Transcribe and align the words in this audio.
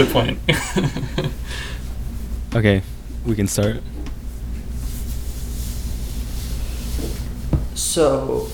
Good 0.00 0.12
point. 0.12 0.38
Okay, 2.52 2.82
we 3.24 3.36
can 3.36 3.46
start. 3.46 3.76
So, 7.74 8.48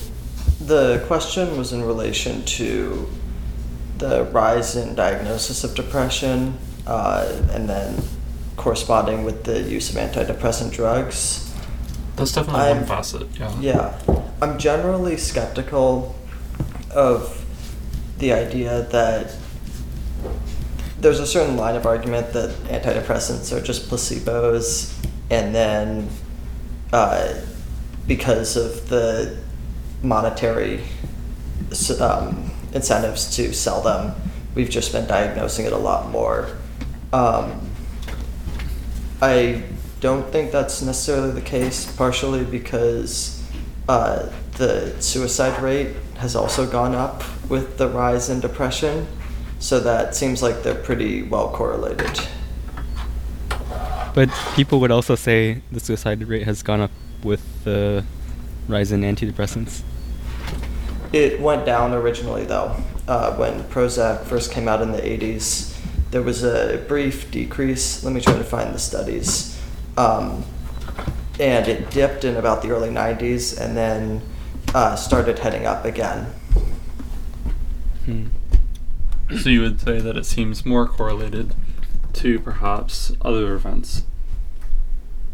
the 0.61 1.03
question 1.07 1.57
was 1.57 1.73
in 1.73 1.81
relation 1.83 2.45
to 2.45 3.09
the 3.97 4.25
rise 4.25 4.75
in 4.75 4.93
diagnosis 4.93 5.63
of 5.63 5.73
depression 5.73 6.59
uh, 6.85 7.41
and 7.53 7.67
then 7.67 8.03
corresponding 8.55 9.23
with 9.23 9.45
the 9.45 9.63
use 9.63 9.89
of 9.89 9.95
antidepressant 9.95 10.73
drugs. 10.73 11.51
That's 12.17 12.33
definitely 12.33 12.61
I'm- 12.61 12.77
one 12.77 12.85
facet. 12.85 13.27
Yeah. 13.39 13.59
Yeah, 13.59 13.99
I'm 14.43 14.59
generally 14.59 15.17
skeptical 15.17 16.13
of 16.91 17.43
the 18.19 18.31
idea 18.33 18.83
that 18.91 19.33
there's 20.99 21.19
a 21.19 21.27
certain 21.27 21.57
line 21.57 21.75
of 21.75 21.85
argument 21.85 22.33
that 22.33 22.49
antidepressants 22.65 23.55
are 23.55 23.61
just 23.61 23.89
placebos, 23.89 24.93
and 25.29 25.53
then 25.53 26.09
uh, 26.91 27.33
because 28.07 28.57
of 28.57 28.89
the 28.89 29.37
monetary 30.01 30.81
um, 31.99 32.51
incentives 32.73 33.35
to 33.35 33.53
sell 33.53 33.81
them, 33.81 34.13
we've 34.55 34.69
just 34.69 34.91
been 34.91 35.07
diagnosing 35.07 35.65
it 35.65 35.73
a 35.73 35.77
lot 35.77 36.09
more. 36.09 36.49
Um, 37.13 37.61
I 39.21 39.63
don't 39.99 40.31
think 40.31 40.51
that's 40.51 40.81
necessarily 40.81 41.31
the 41.31 41.41
case, 41.41 41.91
partially 41.95 42.43
because 42.45 43.43
uh, 43.89 44.29
the 44.53 44.99
suicide 45.01 45.61
rate 45.61 45.95
has 46.17 46.35
also 46.35 46.69
gone 46.69 46.95
up 46.95 47.23
with 47.49 47.77
the 47.77 47.87
rise 47.87 48.29
in 48.29 48.39
depression. 48.39 49.07
So 49.59 49.79
that 49.79 50.15
seems 50.15 50.41
like 50.41 50.63
they're 50.63 50.75
pretty 50.75 51.23
well 51.23 51.51
correlated. 51.51 52.19
But 54.13 54.29
people 54.55 54.79
would 54.79 54.91
also 54.91 55.15
say 55.15 55.61
the 55.71 55.79
suicide 55.79 56.27
rate 56.27 56.43
has 56.43 56.63
gone 56.63 56.81
up 56.81 56.91
with 57.23 57.63
the 57.63 58.03
rise 58.67 58.91
in 58.91 59.01
antidepressants. 59.01 59.83
It 61.13 61.39
went 61.39 61.65
down 61.65 61.93
originally, 61.93 62.45
though. 62.45 62.75
Uh, 63.07 63.35
when 63.35 63.63
Prozac 63.65 64.23
first 64.25 64.51
came 64.51 64.67
out 64.67 64.81
in 64.81 64.91
the 64.91 65.01
80s, 65.01 65.73
there 66.11 66.21
was 66.21 66.43
a 66.43 66.83
brief 66.87 67.31
decrease. 67.31 68.03
Let 68.03 68.13
me 68.13 68.21
try 68.21 68.37
to 68.37 68.43
find 68.43 68.73
the 68.73 68.79
studies. 68.79 69.59
Um, 69.97 70.43
and 71.39 71.67
it 71.67 71.91
dipped 71.91 72.23
in 72.23 72.35
about 72.37 72.61
the 72.61 72.71
early 72.71 72.89
90s 72.89 73.59
and 73.59 73.77
then 73.77 74.21
uh, 74.73 74.95
started 74.95 75.39
heading 75.39 75.65
up 75.65 75.85
again. 75.85 76.25
Hmm. 78.05 78.27
So 79.41 79.49
you 79.49 79.61
would 79.61 79.81
say 79.81 79.99
that 79.99 80.15
it 80.17 80.25
seems 80.25 80.65
more 80.65 80.87
correlated 80.87 81.53
to 82.13 82.39
perhaps 82.39 83.11
other 83.21 83.53
events. 83.55 84.03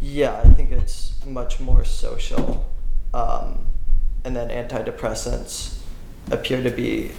Yeah, 0.02 0.42
I 0.44 0.50
think 0.50 0.72
it's 0.72 1.14
much 1.26 1.60
more 1.60 1.86
social. 1.86 2.66
Um, 3.14 3.60
and 4.26 4.36
then 4.36 4.50
antidepressants 4.50 5.80
appear 6.32 6.64
to 6.64 6.72
be 6.72 7.12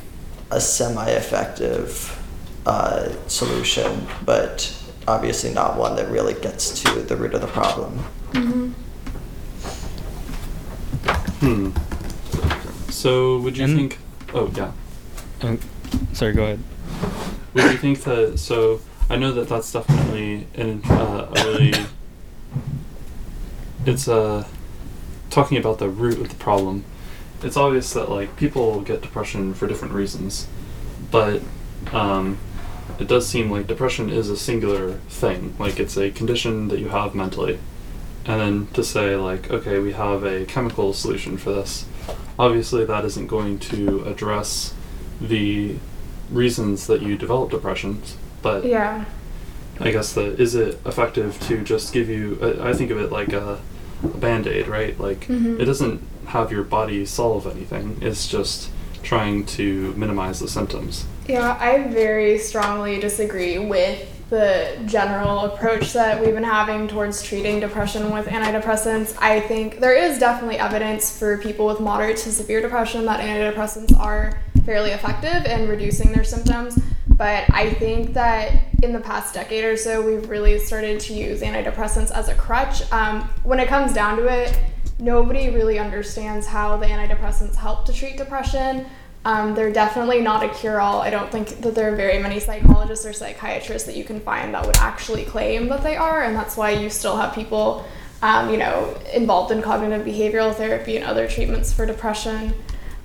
a 0.50 0.61
semi 0.61 1.06
effective 1.11 2.20
uh, 2.67 3.11
solution, 3.28 4.06
but 4.25 4.75
obviously 5.06 5.52
not 5.55 5.77
one 5.78 5.95
that 5.97 6.08
really 6.11 6.34
gets 6.34 6.83
to 6.83 7.00
the 7.02 7.17
root 7.17 7.34
of 7.34 7.41
the 7.41 7.47
problem. 7.47 7.98
hmm 8.33 8.70
Hmm. 11.41 11.70
So 12.91 13.39
would 13.41 13.56
you 13.58 13.64
And- 13.64 13.77
think? 13.77 13.98
Oh 14.33 14.50
yeah. 14.56 14.72
Oh, 15.42 15.58
sorry, 16.13 16.33
go 16.33 16.45
ahead. 16.45 16.61
Would 17.55 17.65
you 17.65 17.79
think 17.79 18.03
that? 18.03 18.39
So 18.39 18.81
I 19.09 19.17
know 19.17 19.33
that 19.33 19.49
that's 19.49 19.73
definitely 19.73 20.47
an, 20.55 20.83
uh, 20.85 21.33
a 21.35 21.45
really. 21.45 21.75
It's 23.87 24.09
uh, 24.09 24.47
talking 25.31 25.59
about 25.59 25.79
the 25.79 25.89
root 25.89 26.19
of 26.19 26.29
the 26.29 26.37
problem. 26.37 26.85
It's 27.42 27.57
obvious 27.57 27.92
that 27.92 28.11
like 28.11 28.36
people 28.36 28.81
get 28.81 29.03
depression 29.03 29.55
for 29.55 29.67
different 29.67 29.95
reasons, 29.95 30.48
but 31.11 31.42
um, 31.92 32.39
it 32.98 33.08
does 33.08 33.29
seem 33.29 33.51
like 33.51 33.67
depression 33.67 34.11
is 34.11 34.31
a 34.31 34.37
singular 34.37 34.95
thing. 35.08 35.55
Like 35.58 35.79
it's 35.79 35.97
a 35.97 36.11
condition 36.11 36.69
that 36.69 36.79
you 36.79 36.89
have 36.89 37.14
mentally, 37.14 37.58
and 38.25 38.41
then 38.41 38.67
to 38.75 38.83
say 38.83 39.17
like, 39.17 39.51
okay, 39.51 39.79
we 39.79 39.92
have 39.92 40.25
a 40.25 40.45
chemical 40.47 40.92
solution 40.92 41.37
for 41.37 41.53
this. 41.53 41.87
Obviously, 42.39 42.85
that 42.85 43.05
isn't 43.05 43.27
going 43.27 43.58
to 43.61 44.05
address 44.05 44.73
the 45.20 45.77
reasons 46.30 46.86
that 46.86 47.02
you 47.02 47.17
develop 47.17 47.51
depression, 47.51 48.02
but 48.42 48.64
Yeah. 48.64 49.05
I 49.80 49.91
guess 49.91 50.13
the 50.13 50.41
is 50.41 50.55
it 50.55 50.80
effective 50.86 51.39
to 51.48 51.58
just 51.63 51.92
give 51.92 52.08
you? 52.08 52.39
I 52.63 52.70
I 52.70 52.73
think 52.73 52.91
of 52.91 52.98
it 52.98 53.11
like 53.11 53.33
a, 53.33 53.58
a 54.02 54.07
band 54.19 54.47
aid, 54.47 54.69
right? 54.69 54.98
Like 55.01 55.27
Mhm. 55.27 55.58
it 55.61 55.64
doesn't 55.64 56.01
have 56.27 56.51
your 56.52 56.63
body 56.63 57.05
solve 57.05 57.47
anything. 57.47 57.97
It's 58.01 58.27
just 58.29 58.69
trying 59.02 59.45
to 59.45 59.92
minimize 59.97 60.41
the 60.41 60.48
symptoms. 60.48 61.05
Yeah, 61.29 61.57
I 61.61 61.89
very 61.89 62.39
strongly 62.39 62.98
disagree 63.01 63.58
with 63.58 63.98
the 64.31 64.69
general 64.86 65.41
approach 65.41 65.92
that 65.92 66.20
we've 66.20 66.35
been 66.35 66.42
having 66.45 66.89
towards 66.89 67.23
treating 67.23 67.61
depression 67.61 68.11
with 68.13 68.27
antidepressants. 68.27 69.14
I 69.20 69.41
think 69.41 69.81
there 69.81 69.95
is 69.95 70.19
definitely 70.19 70.58
evidence 70.58 71.17
for 71.19 71.36
people 71.39 71.67
with 71.67 71.81
moderate 71.81 72.17
to 72.19 72.33
severe 72.33 72.63
depression 72.63 73.05
that 73.07 73.20
antidepressants 73.20 73.98
are 73.98 74.33
fairly 74.64 74.91
effective 74.91 75.45
in 75.47 75.69
reducing 75.69 76.13
their 76.13 76.25
symptoms. 76.25 76.79
But 77.08 77.45
I 77.52 77.70
think 77.75 78.13
that 78.14 78.75
in 78.83 78.92
the 78.92 79.01
past 79.01 79.35
decade 79.35 79.64
or 79.64 79.77
so, 79.77 80.02
we've 80.02 80.29
really 80.29 80.58
started 80.58 80.98
to 81.01 81.14
use 81.14 81.42
antidepressants 81.42 82.11
as 82.11 82.29
a 82.29 82.35
crutch. 82.35 82.91
Um, 82.92 83.29
when 83.45 83.61
it 83.61 83.69
comes 83.69 83.92
down 83.92 84.17
to 84.19 84.27
it, 84.27 84.58
nobody 84.98 85.51
really 85.51 85.79
understands 85.79 86.47
how 86.47 86.77
the 86.77 86.86
antidepressants 86.86 87.55
help 87.55 87.86
to 87.86 87.92
treat 87.92 88.17
depression. 88.17 88.86
Um, 89.25 89.55
they're 89.55 89.73
definitely 89.73 90.20
not 90.20 90.45
a 90.45 90.48
cure 90.51 90.81
all. 90.81 91.01
I 91.01 91.08
don't 91.08 91.31
think 91.31 91.61
that 91.61 91.75
there 91.75 91.92
are 91.92 91.96
very 91.96 92.19
many 92.19 92.41
psychologists 92.41 93.07
or 93.07 93.13
psychiatrists 93.13 93.86
that 93.86 93.96
you 93.96 94.05
can 94.05 94.20
find 94.20 94.52
that 94.52 94.67
would 94.67 94.77
actually 94.79 95.25
claim 95.25 95.69
that 95.69 95.83
they 95.83 95.96
are, 95.96 96.25
and 96.25 96.36
that's 96.36 96.57
why 96.57 96.70
you 96.70 96.91
still 96.91 97.17
have 97.17 97.35
people, 97.35 97.86
um, 98.23 98.51
you 98.51 98.58
know, 98.58 98.95
involved 99.14 99.51
in 99.51 99.63
cognitive 99.63 100.05
behavioral 100.05 100.55
therapy 100.55 100.96
and 100.96 101.07
other 101.07 101.27
treatments 101.27 101.73
for 101.73 101.86
depression. 101.86 102.52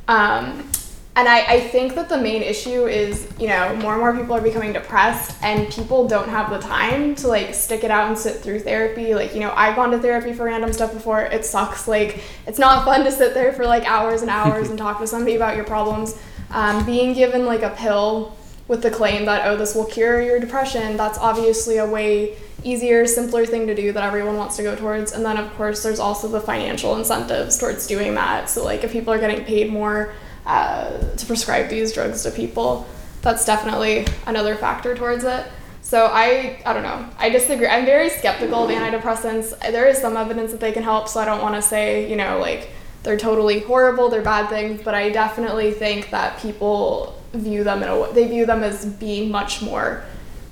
Um, 0.10 0.70
and 1.20 1.28
I, 1.28 1.40
I 1.42 1.60
think 1.60 1.96
that 1.96 2.08
the 2.08 2.18
main 2.18 2.42
issue 2.42 2.88
is, 2.88 3.28
you 3.38 3.50
know, 3.50 3.76
more 3.76 3.92
and 3.92 4.00
more 4.00 4.16
people 4.16 4.34
are 4.36 4.42
becoming 4.42 4.72
depressed 4.72 5.36
and 5.44 5.70
people 5.70 6.08
don't 6.08 6.30
have 6.30 6.50
the 6.50 6.60
time 6.60 7.14
to 7.16 7.28
like 7.28 7.54
stick 7.54 7.84
it 7.84 7.92
out 7.92 8.08
and 8.08 8.18
sit 8.18 8.38
through 8.38 8.62
therapy. 8.62 9.14
Like, 9.14 9.34
you 9.34 9.42
know, 9.42 9.52
I've 9.54 9.76
gone 9.76 9.92
to 9.92 10.00
therapy 10.00 10.32
for 10.32 10.46
random 10.46 10.72
stuff 10.72 10.94
before. 10.94 11.24
It 11.24 11.44
sucks. 11.44 11.90
Like, 11.90 12.24
it's 12.48 12.58
not 12.58 12.86
fun 12.86 13.04
to 13.04 13.12
sit 13.12 13.34
there 13.34 13.52
for 13.52 13.66
like 13.66 13.84
hours 13.84 14.22
and 14.22 14.32
hours 14.32 14.70
and 14.70 14.78
talk 14.78 15.00
to 15.00 15.08
somebody 15.08 15.36
about 15.36 15.58
your 15.58 15.66
problems. 15.66 16.18
Um, 16.52 16.86
being 16.86 17.14
given 17.14 17.46
like 17.46 17.64
a 17.64 17.72
pill 17.72 18.38
with 18.70 18.82
the 18.82 18.90
claim 18.90 19.26
that, 19.26 19.46
oh, 19.46 19.58
this 19.58 19.76
will 19.76 19.88
cure 19.88 20.22
your 20.22 20.40
depression, 20.40 20.96
that's 20.96 21.18
obviously 21.18 21.80
a 21.80 21.86
way 21.86 22.38
easier, 22.64 23.06
simpler 23.06 23.46
thing 23.46 23.68
to 23.68 23.76
do 23.76 23.92
that 23.92 24.04
everyone 24.04 24.38
wants 24.38 24.56
to 24.56 24.64
go 24.64 24.74
towards. 24.74 25.12
And 25.12 25.26
then, 25.26 25.36
of 25.36 25.54
course, 25.56 25.84
there's 25.84 26.00
also 26.00 26.30
the 26.30 26.40
financial 26.40 26.96
incentives 26.96 27.58
towards 27.58 27.88
doing 27.88 28.16
that. 28.16 28.50
So, 28.50 28.64
like, 28.64 28.86
if 28.86 28.94
people 28.94 29.12
are 29.12 29.20
getting 29.20 29.44
paid 29.44 29.70
more, 29.70 30.14
uh, 30.46 30.98
to 31.16 31.26
prescribe 31.26 31.70
these 31.70 31.94
drugs 31.94 32.24
to 32.24 32.32
people. 32.32 32.88
That's 33.22 33.46
definitely 33.46 34.08
another 34.26 34.56
factor 34.56 34.96
towards 34.96 35.24
it. 35.24 35.46
So 35.82 36.06
I, 36.06 36.62
I 36.66 36.74
don't 36.74 36.84
know. 36.84 37.10
I 37.18 37.30
disagree. 37.30 37.68
I'm 37.68 37.86
very 37.86 38.10
skeptical 38.10 38.66
of 38.66 38.70
antidepressants. 38.70 39.60
There 39.60 39.88
is 39.88 39.98
some 39.98 40.18
evidence 40.18 40.52
that 40.52 40.60
they 40.60 40.72
can 40.72 40.84
help, 40.84 41.08
so 41.08 41.20
I 41.20 41.26
don't 41.26 41.42
want 41.42 41.56
to 41.56 41.62
say, 41.62 42.10
you 42.10 42.16
know, 42.16 42.40
like 42.40 42.70
they're 43.04 43.18
totally 43.18 43.60
horrible, 43.62 44.10
they're 44.10 44.22
bad 44.22 44.50
things, 44.50 44.82
but 44.84 44.94
I 44.94 45.10
definitely 45.10 45.72
think 45.72 46.12
that 46.12 46.40
people 46.40 47.16
view 47.34 47.64
them 47.64 47.84
in 47.84 47.90
a 47.90 48.14
they 48.14 48.28
view 48.28 48.46
them 48.46 48.64
as 48.64 48.86
being 48.86 49.32
much 49.32 49.62
more 49.62 50.04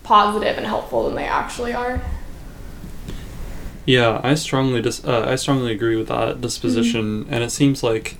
positive 0.04 0.58
and 0.58 0.66
helpful 0.66 1.06
than 1.06 1.16
they 1.16 1.26
actually 1.26 1.74
are. 1.74 2.02
Yeah, 3.86 4.20
I 4.24 4.36
strongly 4.36 4.82
dis- 4.82 5.04
uh, 5.06 5.26
I 5.28 5.36
strongly 5.36 5.72
agree 5.72 5.96
with 5.96 6.08
that 6.08 6.42
disposition, 6.42 7.26
and 7.30 7.44
it 7.44 7.52
seems 7.52 7.84
like 7.84 8.18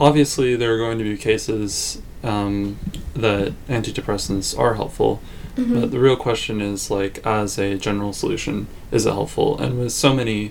obviously 0.00 0.56
there 0.56 0.74
are 0.74 0.78
going 0.78 0.98
to 0.98 1.04
be 1.04 1.16
cases 1.16 2.00
um, 2.22 2.78
that 3.14 3.52
antidepressants 3.68 4.58
are 4.58 4.74
helpful, 4.74 5.20
Mm-hmm. 5.56 5.80
but 5.82 5.92
the 5.92 6.00
real 6.00 6.16
question 6.16 6.60
is 6.60 6.90
like 6.90 7.24
as 7.24 7.58
a 7.60 7.78
general 7.78 8.12
solution, 8.12 8.66
is 8.90 9.06
it 9.06 9.12
helpful? 9.12 9.56
And 9.60 9.78
with 9.78 9.92
so 9.92 10.12
many 10.12 10.50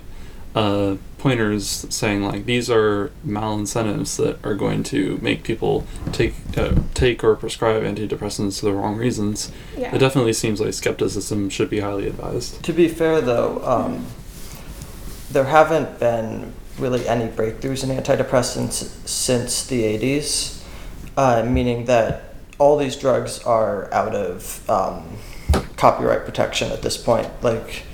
uh, 0.54 0.96
pointers 1.18 1.84
saying 1.90 2.22
like 2.22 2.46
these 2.46 2.70
are 2.70 3.10
malincentives 3.26 4.16
that 4.16 4.42
are 4.42 4.54
going 4.54 4.82
to 4.84 5.18
make 5.20 5.42
people 5.42 5.86
take 6.12 6.32
uh, 6.56 6.72
take 6.94 7.22
or 7.22 7.36
prescribe 7.36 7.82
antidepressants 7.82 8.60
for 8.60 8.64
the 8.64 8.72
wrong 8.72 8.96
reasons, 8.96 9.52
Yeah. 9.76 9.94
it 9.94 9.98
definitely 9.98 10.32
seems 10.32 10.58
like 10.58 10.72
skepticism 10.72 11.50
should 11.50 11.68
be 11.68 11.80
highly 11.80 12.06
advised. 12.06 12.62
To 12.64 12.72
be 12.72 12.88
fair, 12.88 13.20
though, 13.20 13.60
um, 13.62 14.06
there 15.30 15.44
haven't 15.44 16.00
been 16.00 16.54
really 16.78 17.06
any 17.08 17.28
breakthroughs 17.28 17.84
in 17.84 17.90
antidepressants 17.90 19.08
since 19.08 19.66
the 19.66 19.82
80s, 19.82 20.62
uh, 21.16 21.44
meaning 21.44 21.84
that 21.86 22.34
all 22.58 22.76
these 22.76 22.96
drugs 22.96 23.40
are 23.40 23.92
out 23.92 24.14
of 24.14 24.68
um, 24.68 25.18
copyright 25.76 26.24
protection 26.24 26.70
at 26.72 26.82
this 26.82 26.96
point. 26.96 27.28
Like 27.42 27.84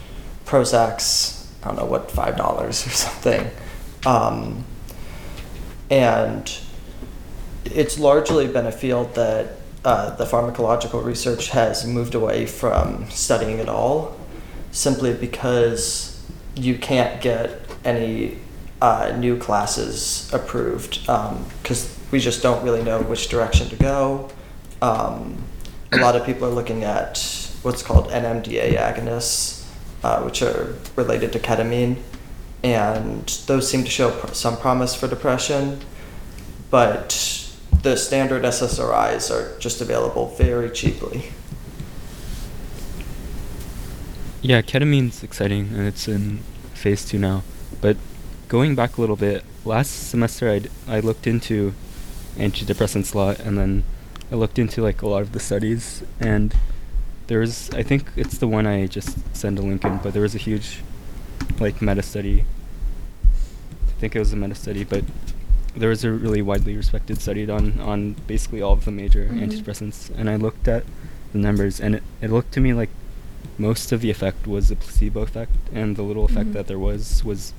Prozac's, 0.47 1.53
I 1.62 1.69
don't 1.69 1.77
know 1.77 1.85
what 1.85 2.11
five 2.11 2.37
dollars 2.37 2.87
or 2.87 2.91
something, 2.91 3.50
um, 4.06 4.65
and 5.91 6.59
it's 7.65 7.99
largely 7.99 8.47
been 8.49 8.67
a 8.67 8.73
field 8.73 9.15
that 9.15 9.56
uh, 9.85 10.15
the 10.17 10.25
pharmacological 10.25 11.05
research 11.05 11.49
has 11.50 11.87
moved 11.87 12.15
away 12.15 12.47
from 12.47 13.09
studying 13.11 13.61
at 13.61 13.69
all, 13.69 14.17
simply 14.71 15.15
because 15.15 16.23
you 16.55 16.76
can't 16.76 17.21
get 17.21 17.61
any 17.85 18.38
uh, 18.81 19.15
new 19.19 19.37
classes 19.37 20.31
approved 20.32 21.00
because 21.03 21.97
we 22.11 22.19
just 22.19 22.43
don't 22.43 22.62
really 22.65 22.82
know 22.82 23.00
which 23.03 23.29
direction 23.29 23.69
to 23.69 23.77
go. 23.77 24.29
Um, 24.82 25.43
a 25.93 25.99
lot 25.99 26.17
of 26.17 26.25
people 26.25 26.49
are 26.49 26.53
looking 26.53 26.85
at 26.85 27.19
what's 27.62 27.82
called 27.82 28.09
NMDA 28.09 28.77
agonists, 28.77 29.67
uh, 30.03 30.23
which 30.23 30.43
are 30.43 30.77
related 30.97 31.32
to 31.32 31.38
ketamine, 31.38 31.97
and 32.62 33.27
those 33.47 33.69
seem 33.69 33.85
to 33.85 33.91
show 33.91 34.11
pr- 34.11 34.32
some 34.32 34.56
promise 34.56 34.94
for 34.94 35.09
depression, 35.09 35.81
but 36.71 37.47
the 37.83 37.97
standard 37.97 38.43
SSRIs 38.43 39.31
are 39.31 39.59
just 39.59 39.81
available 39.81 40.35
very 40.37 40.71
cheaply. 40.71 41.33
Yeah, 44.43 44.62
ketamine's 44.62 45.23
exciting 45.23 45.69
and 45.75 45.87
it's 45.87 46.09
in 46.09 46.38
phase 46.73 47.05
two 47.05 47.19
now. 47.19 47.43
But 47.81 47.97
going 48.50 48.75
back 48.75 48.99
a 48.99 49.00
little 49.00 49.14
bit, 49.17 49.44
last 49.64 50.11
semester 50.11 50.50
I, 50.50 50.58
d- 50.58 50.69
I 50.88 50.99
looked 51.00 51.26
into 51.26 51.73
antidepressants 52.37 53.14
a 53.14 53.19
lot 53.19 53.38
and 53.41 53.56
then 53.56 53.85
I 54.31 54.35
looked 54.35 54.58
into 54.58 54.82
like 54.82 55.02
a 55.02 55.08
lot 55.08 55.23
of 55.23 55.31
the 55.32 55.38
studies 55.41 56.02
and 56.19 56.52
there 57.29 57.38
was 57.38 57.70
I 57.70 57.85
think 57.85 58.11
it's 58.17 58.38
the 58.38 58.49
one 58.49 58.67
I 58.67 58.87
just 58.88 59.17
sent 59.37 59.58
a 59.58 59.62
link 59.62 59.85
in, 59.85 59.99
but 59.99 60.12
there 60.14 60.23
was 60.23 60.35
a 60.35 60.38
huge 60.38 60.81
like 61.61 61.81
meta 61.81 62.02
study. 62.02 62.44
I 63.25 64.00
think 64.00 64.17
it 64.17 64.19
was 64.19 64.32
a 64.32 64.37
meta 64.37 64.56
study, 64.56 64.82
but 64.82 65.05
there 65.76 65.91
was 65.91 66.02
a 66.02 66.11
really 66.11 66.43
widely 66.43 66.76
respected 66.76 67.20
study 67.20 67.47
done 67.47 67.79
on 67.81 68.14
basically 68.26 68.61
all 68.62 68.73
of 68.73 68.85
the 68.85 68.91
major 68.91 69.26
Mhm. 69.26 69.47
antidepressants 69.47 70.11
and 70.19 70.29
I 70.29 70.35
looked 70.37 70.67
at 70.67 70.82
the 71.32 71.38
numbers 71.38 71.79
and 71.81 71.94
it, 71.97 72.02
it 72.20 72.31
looked 72.31 72.50
to 72.55 72.61
me 72.61 72.73
like 72.75 72.91
most 73.58 73.93
of 73.93 74.00
the 74.00 74.11
effect 74.11 74.49
was 74.49 74.73
a 74.73 74.76
placebo 74.76 75.20
effect 75.23 75.52
and 75.73 75.94
the 75.97 76.02
little 76.02 76.25
effect 76.25 76.49
Mhm. 76.50 76.52
that 76.55 76.67
there 76.67 76.79
was 76.81 77.23
was 77.25 77.52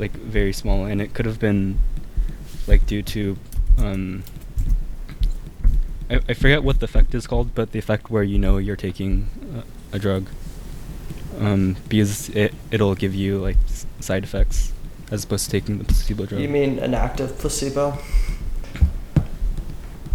like 0.00 0.12
very 0.12 0.52
small 0.52 0.84
and 0.86 1.00
it 1.00 1.12
could 1.14 1.26
have 1.26 1.38
been 1.38 1.78
like 2.66 2.86
due 2.86 3.02
to 3.02 3.36
um 3.78 4.22
I, 6.08 6.20
I 6.28 6.34
forget 6.34 6.62
what 6.64 6.80
the 6.80 6.84
effect 6.86 7.14
is 7.14 7.26
called 7.26 7.54
but 7.54 7.72
the 7.72 7.78
effect 7.78 8.10
where 8.10 8.22
you 8.24 8.38
know 8.38 8.56
you're 8.58 8.76
taking 8.88 9.28
a, 9.92 9.96
a 9.96 9.98
drug 9.98 10.26
um 11.38 11.76
because 11.88 12.28
it 12.30 12.52
it'll 12.70 12.94
give 12.94 13.14
you 13.14 13.38
like 13.38 13.56
s- 13.66 13.86
side 14.00 14.24
effects 14.24 14.72
as 15.12 15.24
opposed 15.24 15.44
to 15.46 15.50
taking 15.50 15.78
the 15.78 15.84
placebo 15.84 16.24
drug 16.26 16.40
You 16.40 16.48
mean 16.48 16.78
an 16.78 16.94
active 16.94 17.38
placebo? 17.38 17.98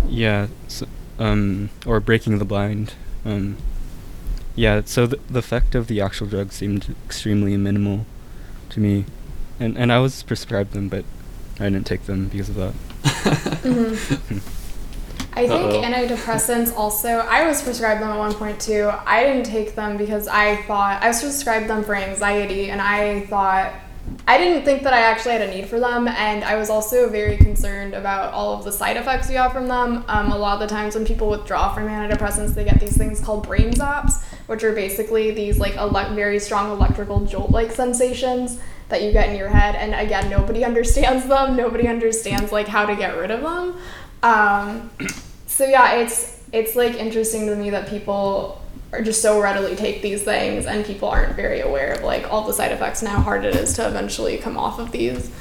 yeah 0.08 0.48
so, 0.68 0.86
um 1.20 1.70
or 1.86 2.00
breaking 2.00 2.38
the 2.40 2.46
blind 2.46 2.94
um 3.26 3.58
yeah 4.56 4.82
so 4.86 5.06
the, 5.08 5.20
the 5.30 5.40
effect 5.40 5.76
of 5.76 5.88
the 5.88 6.00
actual 6.02 6.28
drug 6.28 6.52
seemed 6.52 6.96
extremely 7.06 7.58
minimal 7.58 8.06
to 8.70 8.80
me 8.80 9.06
and 9.60 9.78
and 9.78 9.92
i 9.92 10.00
was 10.00 10.24
prescribed 10.24 10.72
them 10.74 10.88
but 10.90 11.04
i 11.60 11.63
didn't 11.63 11.86
take 11.86 12.04
them 12.06 12.28
because 12.30 12.50
of 12.50 12.56
that 12.56 12.74
Mhm. 13.63 14.42
I 15.38 15.48
think 15.50 15.74
Uh-oh. 15.74 15.81
antidepressants 15.81 16.74
also, 16.78 17.10
I 17.10 17.46
was 17.46 17.62
prescribed 17.62 18.02
them 18.02 18.07
at 18.10 18.18
one 18.18 18.34
point 18.34 18.57
too. 18.62 18.90
I 19.06 19.24
didn't 19.25 19.44
take 19.46 19.75
them 19.75 19.98
because 19.98 20.30
I 20.30 20.62
thought, 20.62 21.04
I 21.04 21.10
was 21.10 21.19
prescribed 21.22 21.69
them 21.69 21.84
for 21.84 21.94
anxiety, 21.94 22.69
and 22.69 22.80
I 22.80 23.25
thought, 23.25 23.74
I 24.30 24.38
didn't 24.38 24.63
think 24.63 24.84
that 24.84 24.94
I 24.94 25.02
actually 25.02 25.34
had 25.34 25.42
a 25.42 25.52
need 25.54 25.68
for 25.68 25.78
them, 25.78 26.08
and 26.08 26.42
I 26.46 26.56
was 26.56 26.69
also 26.69 27.10
very 27.10 27.36
concerned 27.36 27.94
about 27.96 28.31
all 28.34 28.54
of 28.54 28.63
the 28.63 28.72
side 28.72 28.96
effects 28.96 29.30
you 29.30 29.36
have 29.36 29.51
from 29.51 29.68
them. 29.68 30.06
Um, 30.08 30.31
a 30.31 30.38
lot 30.38 30.54
of 30.62 30.69
the 30.69 30.74
times 30.74 30.96
when 30.96 31.06
people 31.06 31.30
withdraw 31.30 31.74
from 31.74 31.88
antidepressants, 31.88 32.54
they 32.56 32.63
get 32.63 32.80
these 32.80 32.96
things 32.96 33.19
called 33.19 33.46
brain 33.46 33.74
zaps, 33.74 34.24
which 34.48 34.63
are 34.63 34.72
basically 34.72 35.31
these 35.31 35.60
like 35.60 35.75
ele- 35.75 36.16
very 36.16 36.40
strong 36.40 36.72
electrical 36.72 37.25
jolt 37.25 37.51
like 37.51 37.72
sensations 37.74 38.58
that 38.90 39.02
you 39.02 39.12
get 39.12 39.30
in 39.30 39.36
your 39.38 39.50
head. 39.50 39.76
And 39.76 39.94
again, 39.96 40.30
nobody 40.30 40.64
understands 40.66 41.28
them, 41.28 41.56
nobody 41.56 41.88
understands 41.88 42.52
like 42.52 42.68
how 42.68 42.86
to 42.86 42.96
get 42.96 43.18
rid 43.18 43.32
of 43.32 43.42
them. 43.42 43.78
Um, 44.24 44.92
so 45.46 45.66
yeah, 45.66 45.96
it's 45.98 46.44
it's 46.52 46.76
like 46.76 46.96
interesting 46.96 47.48
to 47.48 47.56
me 47.56 47.70
that 47.72 47.88
people 47.90 48.62
are 48.94 49.02
just 49.02 49.22
so 49.22 49.42
readily 49.42 49.76
take 49.76 50.02
these 50.02 50.24
things 50.24 50.66
and 50.66 50.86
people 50.86 51.10
aren't 51.10 51.36
very 51.36 51.60
aware 51.62 51.94
of 51.94 52.04
like 52.04 52.32
all 52.32 52.46
the 52.48 52.54
side 52.54 52.72
effects 52.72 53.02
and 53.02 53.10
how 53.10 53.20
hard 53.22 53.44
it 53.44 53.56
is 53.56 53.74
to 53.74 53.88
eventually 53.88 54.38
come 54.38 54.58
off 54.58 54.80
of 54.80 54.92
these. 54.92 55.32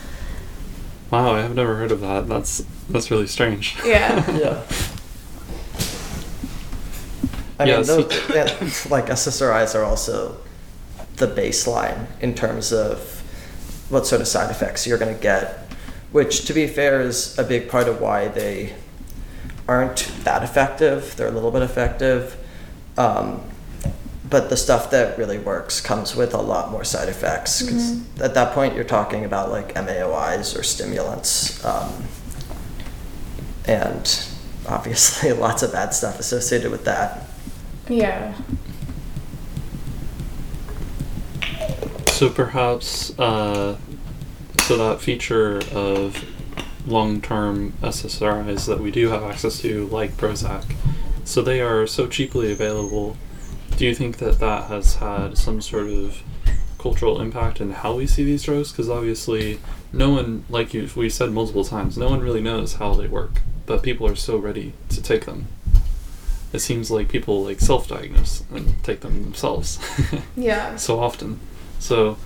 Wow, 1.11 1.35
I've 1.35 1.55
never 1.55 1.76
heard 1.76 1.93
of 1.93 2.00
that. 2.00 2.29
That's 2.29 2.58
that's 2.88 3.11
really 3.11 3.26
strange. 3.26 3.76
Yeah. 3.82 4.25
Yeah. 4.31 4.64
I 7.58 7.64
Yeah, 7.64 7.76
mean, 7.76 7.87
those, 7.87 8.11
yeah, 8.29 8.58
like 8.91 9.11
SSRIs 9.11 9.75
are 9.75 9.85
also 9.85 10.38
the 11.17 11.29
baseline 11.29 12.08
in 12.23 12.35
terms 12.35 12.73
of 12.73 13.24
what 13.88 14.06
sort 14.06 14.20
of 14.20 14.28
side 14.28 14.50
effects 14.50 14.86
you're 14.86 14.98
going 14.98 15.14
to 15.14 15.20
get, 15.22 15.58
which, 16.12 16.44
to 16.46 16.52
be 16.52 16.66
fair, 16.66 17.00
is 17.00 17.38
a 17.38 17.44
big 17.44 17.69
part 17.69 17.88
of 17.88 18.00
why 18.00 18.28
they 18.28 18.75
aren't 19.69 20.10
that 20.25 20.42
effective. 20.42 21.14
They're 21.16 21.28
a 21.28 21.32
little 21.32 21.50
bit 21.50 21.62
effective. 21.62 22.36
Um, 22.96 23.42
but 24.28 24.48
the 24.50 24.56
stuff 24.56 24.90
that 24.90 25.16
really 25.19 25.38
works 25.38 25.81
comes 25.81 26.16
with 26.16 26.32
a 26.34 26.40
lot 26.40 26.70
more 26.70 26.82
side 26.84 27.08
effects 27.08 27.62
because 27.62 27.92
Mhm. 27.92 28.20
at 28.20 28.34
that 28.34 28.54
point 28.54 28.75
you're 28.75 28.82
talking 28.84 29.25
about 29.25 29.50
like 29.50 29.75
MAOIs 29.76 30.58
or 30.58 30.62
stimulants. 30.62 31.62
Um, 31.64 32.04
and 33.66 34.26
obviously 34.69 35.32
lots 35.46 35.62
of 35.62 35.72
bad 35.72 35.94
stuff 35.94 36.19
associated 36.19 36.70
with 36.70 36.84
that. 36.84 37.25
Yeah. 37.88 38.32
So 42.14 42.31
perhaps, 42.31 43.19
uh, 43.19 43.76
so 44.62 44.76
that 44.76 45.00
feature 45.00 45.61
of 45.72 46.25
long-term 46.87 47.72
SSRIs 47.82 48.66
that 48.66 48.78
we 48.78 48.93
do 48.93 49.08
have 49.08 49.25
access 49.25 49.61
to, 49.62 49.87
like 49.88 50.12
Prozac, 50.12 50.64
so 51.25 51.43
they 51.43 51.61
are 51.61 51.88
so 51.88 52.06
cheaply 52.06 52.52
available. 52.52 53.16
Do 53.76 53.84
you 53.84 53.96
think 53.96 54.19
that 54.19 54.38
that 54.38 54.66
has 54.69 54.94
had 54.94 55.37
some 55.37 55.60
sort 55.60 55.89
of 55.89 56.22
cultural 56.79 57.20
impact 57.20 57.60
in 57.60 57.72
how 57.72 57.96
we 57.96 58.06
see 58.06 58.22
these 58.22 58.44
drugs? 58.44 58.70
Because 58.70 58.89
obviously, 58.89 59.58
no 59.93 60.10
one, 60.10 60.44
like 60.48 60.72
you, 60.72 60.89
we 60.94 61.10
said 61.10 61.32
multiple 61.32 61.65
times, 61.65 61.98
no 61.98 62.08
one 62.08 62.20
really 62.20 62.41
knows 62.41 62.74
how 62.74 62.94
they 62.94 63.08
work, 63.08 63.41
but 63.67 63.82
people 63.82 64.06
are 64.06 64.15
so 64.15 64.36
ready 64.36 64.72
to 64.91 65.03
take 65.03 65.24
them. 65.24 65.48
It 66.53 66.60
seems 66.60 66.93
like 66.93 67.08
people 67.08 67.43
like 67.43 67.58
self-diagnose 67.58 68.44
and 68.55 68.81
take 68.84 69.00
them 69.00 69.24
themselves. 69.24 69.81
Yeah. 70.36 70.77
so 70.77 71.00
often. 71.00 71.41
So, 71.84 72.17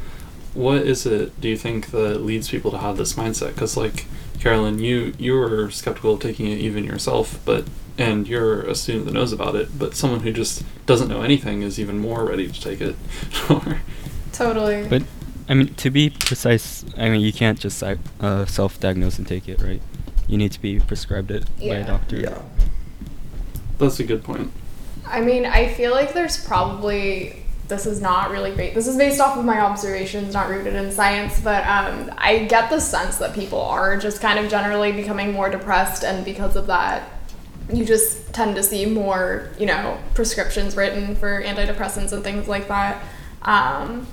what 0.55 0.83
is 0.83 1.05
it 1.05 1.41
do 1.41 1.49
you 1.49 1.57
think 1.57 1.91
that 1.91 2.23
leads 2.23 2.49
people 2.49 2.71
to 2.71 2.79
have 2.79 2.97
this 2.97 3.15
mindset? 3.15 3.55
Because, 3.55 3.77
like 3.77 4.07
Carolyn, 4.39 4.79
you 4.79 5.15
you 5.19 5.33
were 5.35 5.69
skeptical 5.71 6.15
of 6.15 6.21
taking 6.21 6.47
it 6.47 6.59
even 6.59 6.85
yourself, 6.85 7.41
but 7.45 7.65
and 7.99 8.29
you're 8.29 8.63
a 8.63 8.77
student 8.77 9.07
that 9.07 9.15
knows 9.15 9.33
about 9.33 9.57
it, 9.57 9.77
but 9.77 9.97
someone 9.97 10.21
who 10.21 10.33
just 10.33 10.63
doesn't 10.87 11.09
know 11.09 11.23
anything 11.23 11.63
is 11.63 11.81
even 11.81 11.99
more 11.99 12.25
ready 12.25 12.47
to 12.47 12.61
take 12.61 12.81
it. 12.81 12.95
Totally. 14.33 14.87
but 14.89 15.03
i 15.49 15.55
mean 15.55 15.75
to 15.75 15.91
be 15.91 16.11
precise 16.11 16.85
i 16.97 17.09
mean 17.09 17.21
you 17.21 17.33
can't 17.33 17.59
just 17.59 17.83
uh, 17.83 18.47
self-diagnose 18.47 19.19
and 19.19 19.27
take 19.27 19.49
it 19.49 19.61
right 19.61 19.83
you 20.29 20.37
need 20.37 20.53
to 20.53 20.63
be 20.63 20.79
prescribed 20.79 21.33
it 21.33 21.45
by 21.59 21.75
a 21.83 21.85
doctor 21.85 22.17
Yeah. 22.21 22.39
That's 23.79 23.99
a 24.01 24.05
good 24.05 24.23
point. 24.23 24.53
I 25.07 25.21
mean, 25.21 25.47
I 25.47 25.69
feel 25.69 25.93
like 25.93 26.13
there's 26.13 26.37
probably 26.37 27.45
this 27.69 27.85
is 27.85 28.01
not 28.01 28.31
really 28.31 28.51
great. 28.53 28.75
This 28.75 28.87
is 28.87 28.97
based 28.97 29.21
off 29.21 29.37
of 29.37 29.45
my 29.45 29.61
observations, 29.61 30.33
not 30.33 30.49
rooted 30.49 30.75
in 30.75 30.91
science, 30.91 31.39
but 31.41 31.67
um, 31.67 32.11
I 32.17 32.47
get 32.49 32.71
the 32.71 32.81
sense 32.81 33.19
that 33.19 33.35
people 33.35 33.61
are 33.61 33.97
just 33.99 34.21
kind 34.21 34.39
of 34.39 34.51
generally 34.51 34.91
becoming 34.93 35.33
more 35.33 35.51
depressed, 35.51 36.03
and 36.03 36.25
because 36.25 36.57
of 36.57 36.67
that, 36.69 37.09
you 37.73 37.85
just 37.85 38.33
tend 38.33 38.57
to 38.57 38.63
see 38.63 38.87
more, 38.87 39.51
you 39.59 39.67
know, 39.67 39.99
prescriptions 40.15 40.77
written 40.77 41.15
for 41.15 41.43
antidepressants 41.43 42.13
and 42.13 42.25
things 42.25 42.49
like 42.49 42.69
that. 42.69 43.03
Um, 43.43 44.07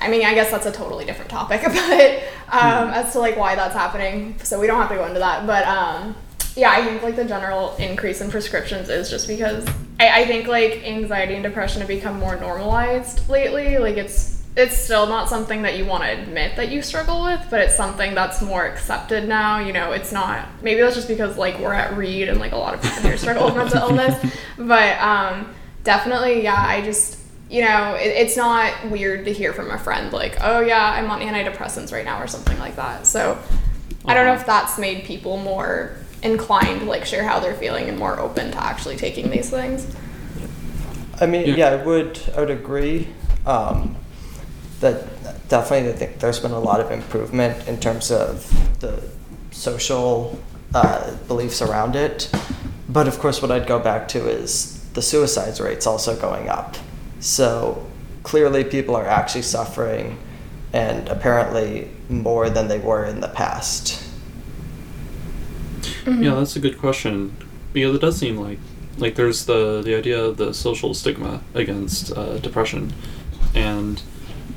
I 0.00 0.08
mean, 0.08 0.24
I 0.24 0.34
guess 0.34 0.52
that's 0.52 0.66
a 0.66 0.72
totally 0.72 1.04
different 1.04 1.30
topic, 1.30 1.62
but 1.64 2.22
um, 2.52 2.90
as 2.90 3.12
to 3.12 3.18
like 3.18 3.36
why 3.36 3.56
that's 3.56 3.74
happening, 3.74 4.38
so 4.44 4.60
we 4.60 4.68
don't 4.68 4.78
have 4.78 4.90
to 4.90 4.94
go 4.94 5.06
into 5.06 5.18
that. 5.18 5.44
But 5.44 5.66
um, 5.66 6.14
yeah, 6.54 6.70
I 6.70 6.84
think 6.84 7.02
like 7.02 7.16
the 7.16 7.24
general 7.24 7.74
increase 7.76 8.20
in 8.20 8.30
prescriptions 8.30 8.88
is 8.88 9.10
just 9.10 9.26
because 9.26 9.66
I, 10.00 10.22
I 10.22 10.26
think 10.26 10.46
like 10.46 10.84
anxiety 10.84 11.34
and 11.34 11.42
depression 11.42 11.80
have 11.80 11.88
become 11.88 12.18
more 12.18 12.36
normalized 12.36 13.28
lately. 13.28 13.78
Like 13.78 13.96
it's 13.96 14.36
it's 14.56 14.76
still 14.76 15.06
not 15.06 15.28
something 15.28 15.62
that 15.62 15.76
you 15.78 15.84
want 15.84 16.02
to 16.02 16.10
admit 16.10 16.56
that 16.56 16.68
you 16.70 16.82
struggle 16.82 17.22
with, 17.22 17.46
but 17.48 17.60
it's 17.60 17.76
something 17.76 18.14
that's 18.14 18.42
more 18.42 18.66
accepted 18.66 19.28
now. 19.28 19.58
You 19.60 19.72
know, 19.72 19.92
it's 19.92 20.10
not 20.12 20.46
maybe 20.62 20.80
that's 20.80 20.96
just 20.96 21.08
because 21.08 21.36
like 21.38 21.58
we're 21.60 21.72
at 21.74 21.96
Reed 21.96 22.28
and 22.28 22.40
like 22.40 22.52
a 22.52 22.56
lot 22.56 22.74
of 22.74 22.82
people 22.82 23.02
here 23.02 23.16
struggle 23.16 23.46
with 23.46 23.56
mental 23.56 23.88
illness, 23.90 24.34
but 24.58 24.98
um, 25.00 25.54
definitely, 25.84 26.42
yeah. 26.42 26.56
I 26.56 26.82
just, 26.82 27.18
you 27.50 27.62
know, 27.62 27.94
it, 27.94 28.06
it's 28.08 28.36
not 28.36 28.90
weird 28.90 29.24
to 29.26 29.32
hear 29.32 29.52
from 29.52 29.70
a 29.70 29.78
friend 29.78 30.12
like, 30.12 30.38
oh 30.40 30.60
yeah, 30.60 30.92
I'm 30.92 31.08
on 31.10 31.20
antidepressants 31.20 31.92
right 31.92 32.04
now 32.04 32.20
or 32.20 32.26
something 32.26 32.58
like 32.58 32.74
that. 32.76 33.06
So 33.06 33.38
I 34.04 34.14
don't 34.14 34.24
know 34.26 34.32
Uh-huh. 34.32 34.40
if 34.40 34.46
that's 34.46 34.76
made 34.78 35.04
people 35.04 35.36
more 35.36 35.92
inclined 36.22 36.80
to 36.80 36.86
like 36.86 37.04
share 37.04 37.24
how 37.26 37.40
they're 37.40 37.54
feeling 37.54 37.88
and 37.88 37.98
more 37.98 38.18
open 38.18 38.50
to 38.50 38.62
actually 38.62 38.96
taking 38.96 39.30
these 39.30 39.50
things. 39.50 39.86
I 41.20 41.26
mean, 41.26 41.46
Yeah. 41.46 41.54
yeah, 41.56 41.68
I 41.70 41.84
would 41.84 42.20
I 42.36 42.40
would 42.40 42.50
agree 42.50 43.08
um, 43.46 43.96
that 44.80 45.48
definitely 45.48 45.90
I 45.90 45.92
think 45.92 46.18
there's 46.18 46.40
been 46.40 46.52
a 46.52 46.60
lot 46.60 46.80
of 46.80 46.90
improvement 46.90 47.66
in 47.68 47.78
terms 47.80 48.10
of 48.10 48.46
the 48.80 49.02
social 49.50 50.38
uh, 50.74 51.14
beliefs 51.26 51.62
around 51.62 51.96
it. 51.96 52.30
But 52.88 53.08
of 53.08 53.18
course, 53.18 53.42
what 53.42 53.50
I'd 53.50 53.66
go 53.66 53.78
back 53.78 54.08
to 54.08 54.28
is 54.28 54.84
the 54.94 55.02
suicides 55.02 55.60
rates 55.60 55.86
also 55.86 56.18
going 56.18 56.48
up. 56.48 56.76
So 57.20 57.86
clearly, 58.22 58.64
people 58.64 58.94
are 58.96 59.06
actually 59.06 59.42
suffering, 59.42 60.18
and 60.72 61.08
apparently 61.08 61.90
more 62.08 62.48
than 62.50 62.68
they 62.68 62.78
were 62.78 63.04
in 63.04 63.20
the 63.20 63.28
past. 63.28 64.02
Yeah, 66.08 66.34
that's 66.34 66.56
a 66.56 66.60
good 66.60 66.78
question 66.78 67.36
because 67.72 67.94
it 67.94 68.00
does 68.00 68.16
seem 68.18 68.36
like 68.36 68.58
like 68.96 69.14
there's 69.14 69.46
the 69.46 69.82
the 69.82 69.94
idea 69.94 70.22
of 70.22 70.36
the 70.36 70.52
social 70.52 70.94
stigma 70.94 71.42
against 71.54 72.16
uh, 72.16 72.38
depression, 72.38 72.92
and 73.54 74.02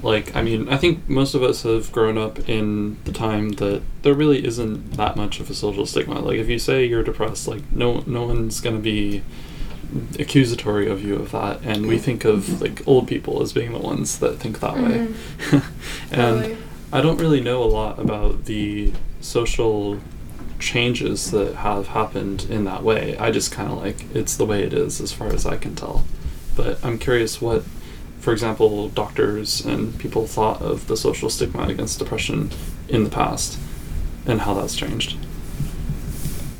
like 0.01 0.35
I 0.35 0.41
mean 0.41 0.69
I 0.69 0.77
think 0.77 1.07
most 1.07 1.35
of 1.35 1.43
us 1.43 1.63
have 1.63 1.91
grown 1.91 2.17
up 2.17 2.49
in 2.49 2.97
the 3.05 3.11
time 3.11 3.51
that 3.53 3.81
there 4.01 4.13
really 4.13 4.45
isn't 4.45 4.93
that 4.93 5.15
much 5.15 5.39
of 5.39 5.49
a 5.49 5.53
social 5.53 5.85
stigma. 5.85 6.19
Like 6.19 6.37
if 6.39 6.49
you 6.49 6.59
say 6.59 6.85
you're 6.85 7.03
depressed, 7.03 7.47
like 7.47 7.71
no 7.71 8.03
no 8.07 8.25
one's 8.25 8.59
gonna 8.61 8.79
be 8.79 9.23
accusatory 10.17 10.89
of 10.89 11.03
you 11.03 11.15
of 11.15 11.31
that, 11.31 11.61
and 11.63 11.85
we 11.85 11.97
think 11.97 12.23
of 12.25 12.61
like 12.61 12.87
old 12.87 13.07
people 13.07 13.41
as 13.41 13.53
being 13.53 13.73
the 13.73 13.79
ones 13.79 14.19
that 14.19 14.37
think 14.37 14.59
that 14.59 14.75
way, 14.75 15.13
and. 16.11 16.41
Totally. 16.43 16.57
I 16.93 16.99
don't 16.99 17.19
really 17.19 17.39
know 17.39 17.63
a 17.63 17.71
lot 17.71 17.99
about 17.99 18.45
the 18.45 18.91
social 19.21 19.99
changes 20.61 21.31
that 21.31 21.55
have 21.55 21.87
happened 21.87 22.47
in 22.49 22.63
that 22.65 22.83
way. 22.83 23.17
I 23.17 23.31
just 23.31 23.51
kind 23.51 23.71
of 23.71 23.79
like 23.79 24.05
it's 24.15 24.37
the 24.37 24.45
way 24.45 24.63
it 24.63 24.73
is 24.73 25.01
as 25.01 25.11
far 25.11 25.27
as 25.27 25.45
I 25.45 25.57
can 25.57 25.75
tell. 25.75 26.05
But 26.55 26.83
I'm 26.85 26.97
curious 26.97 27.41
what, 27.41 27.63
for 28.19 28.31
example, 28.31 28.89
doctors 28.89 29.65
and 29.65 29.97
people 29.99 30.27
thought 30.27 30.61
of 30.61 30.87
the 30.87 30.95
social 30.95 31.29
stigma 31.29 31.67
against 31.67 31.99
depression 31.99 32.51
in 32.87 33.03
the 33.03 33.09
past 33.09 33.57
and 34.25 34.41
how 34.41 34.53
that's 34.53 34.75
changed. 34.75 35.17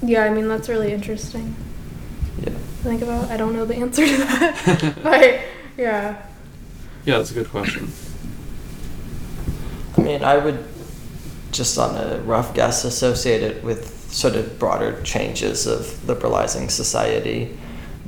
Yeah, 0.01 0.23
I 0.23 0.29
mean 0.29 0.47
that's 0.47 0.67
really 0.67 0.91
interesting. 0.91 1.55
Yeah. 2.41 2.49
Think 2.83 3.03
about. 3.03 3.29
I 3.29 3.37
don't 3.37 3.53
know 3.53 3.65
the 3.65 3.75
answer 3.75 4.05
to 4.05 4.17
that, 4.17 4.95
but 5.03 5.41
yeah. 5.77 6.25
Yeah, 7.05 7.17
that's 7.17 7.31
a 7.31 7.35
good 7.35 7.49
question. 7.49 7.91
I 9.97 10.01
mean, 10.01 10.23
I 10.23 10.37
would 10.37 10.65
just 11.51 11.77
on 11.77 11.95
a 11.95 12.17
rough 12.21 12.53
guess 12.53 12.83
associated 12.83 13.63
with 13.63 14.11
sort 14.11 14.35
of 14.35 14.57
broader 14.59 15.01
changes 15.03 15.67
of 15.67 16.07
liberalizing 16.07 16.69
society. 16.69 17.57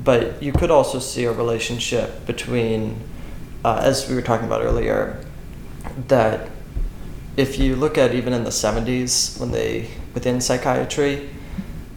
But 0.03 0.41
you 0.41 0.51
could 0.51 0.71
also 0.71 0.99
see 0.99 1.25
a 1.25 1.31
relationship 1.31 2.25
between, 2.25 2.99
uh, 3.63 3.81
as 3.83 4.09
we 4.09 4.15
were 4.15 4.21
talking 4.21 4.47
about 4.47 4.61
earlier, 4.61 5.23
that 6.07 6.49
if 7.37 7.57
you 7.57 7.75
look 7.75 7.97
at 7.97 8.13
even 8.13 8.33
in 8.33 8.43
the 8.43 8.49
70s 8.49 9.39
when 9.39 9.51
they, 9.51 9.89
within 10.13 10.41
psychiatry, 10.41 11.29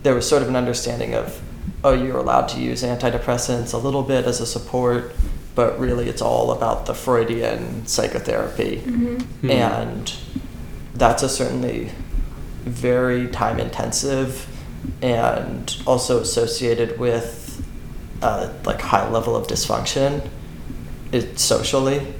there 0.02 0.14
was 0.14 0.28
sort 0.28 0.42
of 0.42 0.48
an 0.48 0.56
understanding 0.56 1.14
of, 1.14 1.40
oh, 1.82 1.92
you're 1.92 2.18
allowed 2.18 2.48
to 2.48 2.60
use 2.60 2.82
antidepressants 2.82 3.74
a 3.74 3.78
little 3.78 4.02
bit 4.02 4.24
as 4.24 4.40
a 4.40 4.46
support, 4.46 5.14
but 5.54 5.78
really 5.78 6.08
it's 6.08 6.22
all 6.22 6.52
about 6.52 6.86
the 6.86 6.94
Freudian 6.94 7.86
psychotherapy. 7.86 8.78
hmm 8.80 9.16
Hmm. 9.16 9.50
And 9.50 10.14
that's 10.96 11.22
a 11.22 11.28
certainly 11.28 11.90
very 12.64 13.28
time 13.28 13.60
intensive 13.60 14.48
and 15.02 15.82
also 15.86 16.20
associated 16.20 16.98
with 16.98 17.64
uh, 18.22 18.52
like 18.64 18.80
high 18.80 19.08
level 19.08 19.36
of 19.36 19.46
dysfunction 19.46 20.28
it, 21.12 21.38
socially 21.38 22.14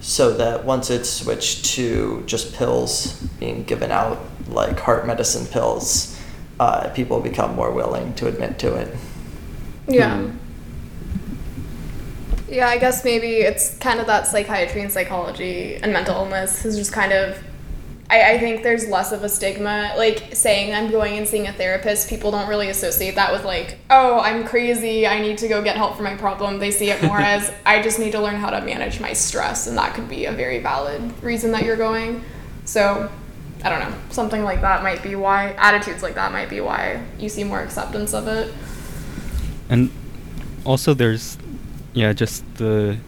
so 0.00 0.34
that 0.34 0.64
once 0.64 0.90
it's 0.90 1.08
switched 1.08 1.64
to 1.64 2.22
just 2.26 2.54
pills 2.54 3.20
being 3.38 3.62
given 3.64 3.90
out 3.90 4.18
like 4.48 4.78
heart 4.80 5.06
medicine 5.06 5.46
pills 5.46 6.18
uh, 6.60 6.88
people 6.90 7.20
become 7.20 7.54
more 7.54 7.72
willing 7.72 8.14
to 8.14 8.26
admit 8.26 8.58
to 8.58 8.74
it 8.74 8.96
Yeah. 9.88 10.18
Hmm. 10.20 10.36
Yeah, 12.48 12.68
I 12.68 12.78
guess 12.78 13.04
maybe 13.04 13.38
it's 13.38 13.78
kind 13.78 13.98
of 13.98 14.06
that 14.06 14.26
psychiatry 14.26 14.82
and 14.82 14.92
psychology 14.92 15.76
and 15.76 15.92
mental 15.92 16.14
illness 16.14 16.64
is 16.64 16.76
just 16.76 16.92
kind 16.92 17.12
of. 17.12 17.42
I, 18.12 18.32
I 18.32 18.38
think 18.38 18.62
there's 18.62 18.86
less 18.88 19.10
of 19.10 19.24
a 19.24 19.28
stigma. 19.28 19.94
Like 19.96 20.36
saying 20.36 20.74
I'm 20.74 20.90
going 20.90 21.16
and 21.16 21.26
seeing 21.26 21.46
a 21.46 21.52
therapist, 21.52 22.10
people 22.10 22.30
don't 22.30 22.46
really 22.46 22.68
associate 22.68 23.14
that 23.14 23.32
with, 23.32 23.44
like, 23.44 23.78
oh, 23.88 24.20
I'm 24.20 24.44
crazy, 24.44 25.06
I 25.06 25.18
need 25.18 25.38
to 25.38 25.48
go 25.48 25.62
get 25.62 25.76
help 25.76 25.96
for 25.96 26.02
my 26.02 26.14
problem. 26.14 26.58
They 26.58 26.70
see 26.70 26.90
it 26.90 27.02
more 27.02 27.18
as 27.20 27.50
I 27.64 27.80
just 27.80 27.98
need 27.98 28.12
to 28.12 28.20
learn 28.20 28.36
how 28.36 28.50
to 28.50 28.60
manage 28.60 29.00
my 29.00 29.14
stress, 29.14 29.66
and 29.66 29.78
that 29.78 29.94
could 29.94 30.10
be 30.10 30.26
a 30.26 30.32
very 30.32 30.58
valid 30.58 31.00
reason 31.22 31.52
that 31.52 31.62
you're 31.62 31.78
going. 31.78 32.22
So, 32.66 33.10
I 33.64 33.70
don't 33.70 33.80
know. 33.80 33.96
Something 34.10 34.44
like 34.44 34.60
that 34.60 34.82
might 34.82 35.02
be 35.02 35.16
why, 35.16 35.52
attitudes 35.52 36.02
like 36.02 36.14
that 36.16 36.32
might 36.32 36.50
be 36.50 36.60
why 36.60 37.02
you 37.18 37.30
see 37.30 37.44
more 37.44 37.62
acceptance 37.62 38.12
of 38.12 38.28
it. 38.28 38.52
And 39.70 39.90
also, 40.66 40.92
there's, 40.92 41.38
yeah, 41.94 42.12
just 42.12 42.44
the 42.56 42.98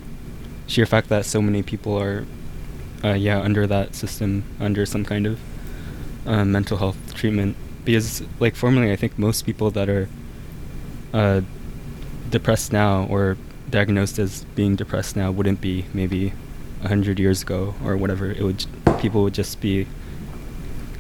sheer 0.67 0.87
fact 0.87 1.11
that 1.11 1.27
so 1.27 1.43
many 1.43 1.63
people 1.63 2.01
are, 2.01 2.25
uh, 3.05 3.13
yeah, 3.13 3.41
under 3.41 3.67
that 3.67 3.95
system, 3.95 4.45
under 4.61 4.87
some 4.87 5.05
kind 5.05 5.27
of 5.27 5.39
uh, 6.27 6.45
mental 6.45 6.79
health 6.79 6.97
treatment. 7.15 7.57
Because, 7.85 8.23
like, 8.41 8.57
formerly, 8.57 8.91
I 8.93 8.97
think 8.97 9.19
most 9.19 9.45
people 9.45 9.71
that 9.73 9.89
are 9.91 10.09
uh, 11.13 11.43
depressed 12.31 12.73
now 12.73 13.05
or 13.11 13.37
diagnosed 13.71 14.19
as 14.19 14.45
being 14.55 14.77
depressed 14.77 15.17
now 15.17 15.31
wouldn't 15.31 15.61
be 15.61 15.85
maybe 15.93 16.33
a 16.83 16.89
hundred 16.89 17.19
years 17.19 17.43
ago 17.43 17.75
or 17.85 17.97
whatever. 17.97 18.31
It 18.31 18.43
would 18.43 18.59
j- 18.59 18.69
people 19.01 19.23
would 19.25 19.35
just 19.35 19.61
be 19.61 19.87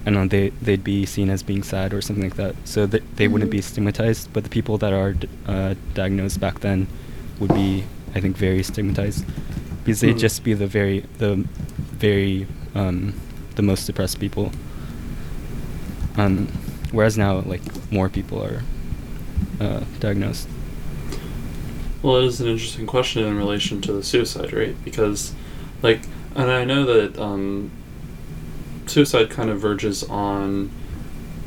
I 0.07 0.11
don't 0.11 0.15
know, 0.15 0.29
they 0.29 0.51
they'd 0.61 0.85
be 0.85 1.07
seen 1.07 1.31
as 1.31 1.43
being 1.43 1.63
sad 1.63 1.95
or 1.95 2.03
something 2.03 2.25
like 2.25 2.37
that. 2.37 2.55
So 2.65 2.85
that 2.87 3.17
they 3.17 3.27
wouldn't 3.27 3.51
be 3.51 3.59
Mhm. 3.59 3.63
stigmatized, 3.65 4.29
but 4.35 4.45
the 4.45 4.51
people 4.51 4.77
that 4.79 4.93
are 4.93 5.15
d- 5.15 5.29
uh, 5.47 5.75
diagnosed 5.95 6.41
back 6.41 6.61
then 6.61 6.87
would 7.41 7.55
be, 7.55 7.85
I 8.15 8.21
think, 8.21 8.37
very 8.37 8.63
stigmatized 8.63 9.25
because 9.85 10.00
they'd 10.00 10.12
Hmm. 10.12 10.19
just 10.19 10.45
be 10.45 10.55
the 10.55 10.67
very 10.67 11.05
the 11.19 11.45
very 11.76 12.47
um, 12.75 13.14
the 13.57 13.62
most 13.62 13.87
depressed 13.87 14.19
people. 14.21 14.50
Um, 16.17 16.49
whereas 16.93 17.19
now, 17.19 17.41
like 17.41 17.62
more 17.93 18.09
people 18.09 18.43
are 18.43 18.62
uh, 19.61 19.81
diagnosed. 20.00 20.49
Well, 22.03 22.17
it 22.17 22.25
is 22.26 22.41
an 22.41 22.49
interesting 22.49 22.87
question 22.87 23.25
in 23.25 23.37
relation 23.37 23.81
to 23.83 23.93
the 23.93 24.03
suicide 24.03 24.53
rate 24.53 24.76
because, 24.85 25.33
like, 25.83 26.03
and 26.35 26.50
I 26.50 26.64
know 26.64 26.85
that 26.85 27.19
um, 27.19 27.71
suicide 28.87 29.31
kind 29.31 29.50
of 29.50 29.61
verges 29.61 30.05
on 30.05 30.71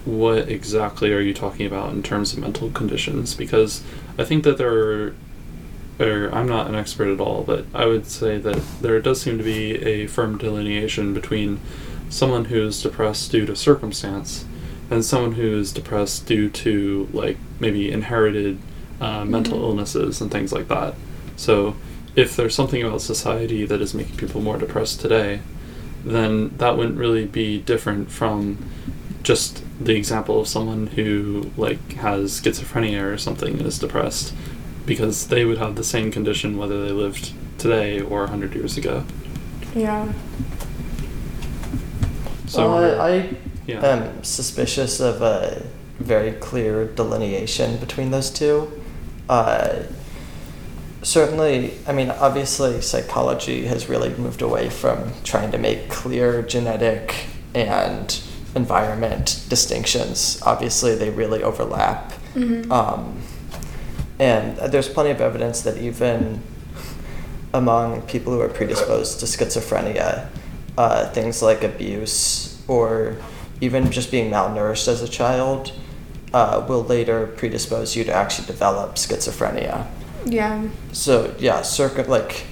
what 0.06 0.50
exactly 0.50 1.14
are 1.14 1.20
you 1.20 1.34
talking 1.34 1.66
about 1.66 1.94
in 1.94 2.02
terms 2.02 2.34
of 2.34 2.40
mental 2.40 2.72
conditions 2.72 3.36
because 3.36 3.84
I 4.18 4.24
think 4.24 4.44
that 4.46 4.58
there 4.58 4.74
are, 4.74 5.16
or 6.00 6.30
I'm 6.34 6.48
not 6.48 6.68
an 6.68 6.76
expert 6.76 7.12
at 7.12 7.20
all, 7.20 7.44
but 7.44 7.66
I 7.74 7.86
would 7.86 8.06
say 8.06 8.38
that 8.38 8.62
there 8.82 9.02
does 9.02 9.22
seem 9.22 9.38
to 9.38 9.44
be 9.44 9.76
a 9.84 10.08
firm 10.08 10.38
delineation 10.38 11.14
between 11.14 11.60
someone 12.10 12.46
who 12.46 12.62
is 12.66 12.82
depressed 12.82 13.32
due 13.32 13.46
to 13.46 13.56
circumstance 13.56 14.46
and 14.90 15.04
someone 15.04 15.34
who 15.34 15.58
is 15.58 15.74
depressed 15.74 16.26
due 16.26 16.50
to 16.50 17.10
like 17.12 17.38
maybe 17.60 17.92
inherited 17.92 18.60
uh, 19.02 19.24
mental 19.26 19.58
Mhm. 19.60 19.64
illnesses 19.64 20.22
and 20.22 20.32
things 20.32 20.52
like 20.52 20.68
that. 20.70 20.96
So 21.36 21.76
if 22.16 22.36
there's 22.36 22.56
something 22.56 22.82
about 22.82 23.02
society 23.02 23.66
that 23.66 23.82
is 23.82 23.94
making 23.94 24.16
people 24.18 24.42
more 24.42 24.58
depressed 24.58 25.02
today, 25.02 25.40
then 26.06 26.52
that 26.58 26.78
wouldn't 26.78 26.98
really 26.98 27.26
be 27.26 27.60
different 27.60 28.10
from 28.10 28.58
just 29.24 29.62
the 29.80 29.96
example 29.96 30.40
of 30.40 30.48
someone 30.48 30.88
who 30.88 31.52
like 31.58 31.94
has 31.94 32.40
schizophrenia 32.42 33.04
or 33.14 33.18
something 33.18 33.58
and 33.58 33.68
is 33.68 33.78
depressed 33.78 34.34
because 34.88 35.28
they 35.28 35.46
would 35.46 35.60
have 35.60 35.76
the 35.76 35.84
same 35.84 36.10
condition 36.12 36.58
whether 36.58 36.84
they 36.84 36.92
lived 36.92 37.34
today 37.60 38.02
or 38.02 38.22
100 38.22 38.56
years 38.56 38.78
ago. 38.78 39.04
Yeah. 39.76 40.12
So 42.48 42.74
well, 42.74 43.02
I, 43.02 43.10
I 43.10 43.38
yeah. 43.68 43.86
am 43.86 44.24
suspicious 44.24 45.00
of 45.00 45.22
a 45.22 45.64
very 46.00 46.32
clear 46.32 46.86
delineation 46.86 47.78
between 47.78 48.12
those 48.12 48.32
two. 48.32 48.72
Uh, 49.28 49.84
certainly, 51.04 51.74
I 51.86 51.92
mean, 51.92 52.10
obviously, 52.10 52.80
psychology 52.82 53.66
has 53.66 53.90
really 53.90 54.10
moved 54.16 54.42
away 54.42 54.70
from 54.70 55.12
trying 55.24 55.52
to 55.52 55.58
make 55.58 55.90
clear 55.90 56.42
genetic 56.42 57.26
and 57.54 58.20
environment 58.56 59.44
distinctions. 59.50 60.42
Obviously, 60.44 60.96
they 60.96 61.10
really 61.10 61.44
overlap. 61.44 62.14
Mhm. 62.36 62.72
Um, 62.72 63.22
And 64.20 64.58
there's 64.58 64.90
plenty 64.90 65.12
of 65.12 65.22
evidence 65.22 65.62
that 65.62 65.78
even 65.78 66.42
among 67.54 68.02
people 68.04 68.34
who 68.34 68.42
are 68.42 68.50
predisposed 68.50 69.20
to 69.20 69.26
schizophrenia, 69.26 70.28
uh, 70.78 71.10
things 71.10 71.42
like 71.42 71.64
abuse 71.64 72.62
or 72.68 73.18
even 73.62 73.92
just 73.92 74.12
being 74.12 74.32
malnourished 74.32 74.88
as 74.88 75.02
a 75.02 75.08
child 75.08 75.72
uh, 76.34 76.66
will 76.68 76.84
later 76.84 77.28
predispose 77.38 77.96
you 77.96 78.04
to 78.04 78.14
actually 78.14 78.48
develop 78.48 78.96
schizophrenia. 78.96 79.88
Yeah. 80.26 80.68
So 80.92 81.34
yeah, 81.40 81.62
circuit 81.62 82.10
like 82.10 82.46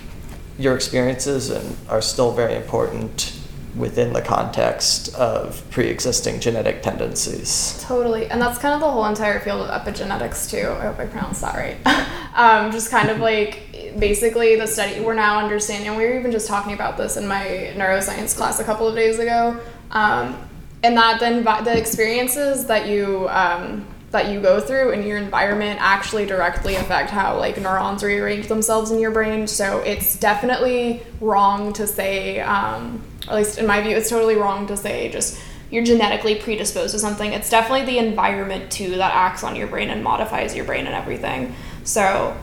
your 0.57 0.75
experiences 0.75 1.49
and 1.49 1.75
are 1.89 2.01
still 2.01 2.31
very 2.31 2.55
important 2.55 3.34
within 3.77 4.13
the 4.13 4.21
context 4.21 5.13
of 5.15 5.63
pre-existing 5.69 6.39
genetic 6.39 6.81
tendencies. 6.81 7.83
Totally. 7.85 8.29
And 8.29 8.41
that's 8.41 8.57
kind 8.57 8.73
of 8.73 8.79
the 8.79 8.89
whole 8.89 9.05
entire 9.05 9.39
field 9.39 9.61
of 9.61 9.69
epigenetics, 9.69 10.49
too. 10.49 10.69
I 10.69 10.85
hope 10.85 10.99
I 10.99 11.05
pronounced 11.05 11.41
that 11.41 11.55
right. 11.55 11.77
um, 12.35 12.71
just 12.71 12.89
kind 12.89 13.09
of 13.09 13.19
like 13.19 13.95
basically 13.99 14.55
the 14.55 14.67
study 14.67 14.99
we're 14.99 15.13
now 15.13 15.39
understanding, 15.39 15.89
and 15.89 15.97
we 15.97 16.05
were 16.05 16.17
even 16.19 16.31
just 16.31 16.47
talking 16.47 16.73
about 16.73 16.97
this 16.97 17.17
in 17.17 17.27
my 17.27 17.73
neuroscience 17.75 18.35
class 18.35 18.59
a 18.59 18.63
couple 18.63 18.87
of 18.87 18.95
days 18.95 19.19
ago. 19.19 19.59
Um, 19.91 20.37
and 20.83 20.95
that 20.97 21.19
then 21.19 21.43
the 21.43 21.77
experiences 21.77 22.65
that 22.65 22.87
you 22.87 23.27
um, 23.29 23.87
that 24.15 24.31
you 24.31 24.39
go 24.39 24.61
through 24.61 24.91
in 24.91 25.05
your 25.05 25.17
environment 25.17 25.77
actually 25.81 26.25
directly 26.25 26.75
affect 26.75 27.09
how 27.09 27.37
like 27.37 27.57
neurons 27.57 28.01
rearrange 28.01 28.47
themselves 28.47 28.89
in 28.89 28.97
your 28.97 29.11
brain. 29.11 29.45
So 29.45 29.79
it's 29.79 30.17
definitely 30.17 31.03
wrong 31.19 31.73
to 31.73 31.85
say, 31.85 32.39
um, 32.39 33.03
at 33.27 33.35
least 33.35 33.57
in 33.57 33.67
my 33.67 33.81
view, 33.81 33.93
it's 33.95 34.09
totally 34.09 34.35
wrong 34.35 34.67
to 34.67 34.77
say 34.77 35.09
just 35.09 35.37
you're 35.69 35.83
genetically 35.83 36.35
predisposed 36.35 36.93
to 36.93 36.99
something. 36.99 37.33
It's 37.33 37.49
definitely 37.49 37.85
the 37.85 37.97
environment 37.97 38.71
too 38.71 38.91
that 38.91 39.13
acts 39.13 39.43
on 39.43 39.57
your 39.57 39.67
brain 39.67 39.89
and 39.89 40.01
modifies 40.01 40.55
your 40.55 40.63
brain 40.63 40.85
and 40.85 40.95
everything. 40.95 41.53
So 41.83 42.37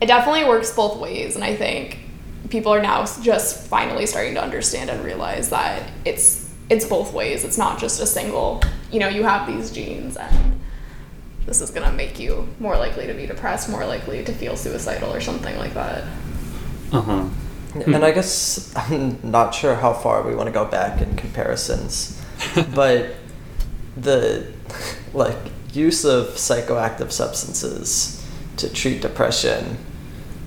it 0.00 0.06
definitely 0.06 0.44
works 0.44 0.72
both 0.72 1.00
ways, 1.00 1.34
and 1.34 1.42
I 1.42 1.56
think 1.56 1.98
people 2.50 2.72
are 2.72 2.80
now 2.80 3.04
just 3.04 3.66
finally 3.66 4.06
starting 4.06 4.34
to 4.34 4.42
understand 4.42 4.90
and 4.90 5.04
realize 5.04 5.50
that 5.50 5.90
it's 6.04 6.48
it's 6.68 6.84
both 6.84 7.12
ways. 7.12 7.44
It's 7.44 7.58
not 7.58 7.80
just 7.80 8.00
a 8.00 8.06
single, 8.06 8.62
you 8.92 9.00
know, 9.00 9.08
you 9.08 9.24
have 9.24 9.48
these 9.48 9.72
genes 9.72 10.16
and 10.16 10.59
this 11.50 11.60
is 11.60 11.70
going 11.70 11.84
to 11.84 11.92
make 11.92 12.20
you 12.20 12.46
more 12.60 12.76
likely 12.76 13.08
to 13.08 13.12
be 13.12 13.26
depressed, 13.26 13.68
more 13.68 13.84
likely 13.84 14.22
to 14.22 14.32
feel 14.32 14.56
suicidal 14.56 15.12
or 15.12 15.20
something 15.20 15.56
like 15.58 15.74
that. 15.74 16.04
Uh 16.92 17.00
huh. 17.00 17.28
And 17.74 18.04
I 18.04 18.12
guess 18.12 18.72
I'm 18.76 19.18
not 19.28 19.52
sure 19.52 19.74
how 19.74 19.92
far 19.92 20.22
we 20.22 20.32
want 20.32 20.46
to 20.46 20.52
go 20.52 20.64
back 20.64 21.02
in 21.02 21.16
comparisons, 21.16 22.22
but 22.74 23.16
the 23.96 24.46
like 25.12 25.36
use 25.72 26.04
of 26.04 26.28
psychoactive 26.28 27.10
substances 27.10 28.24
to 28.56 28.72
treat 28.72 29.02
depression 29.02 29.76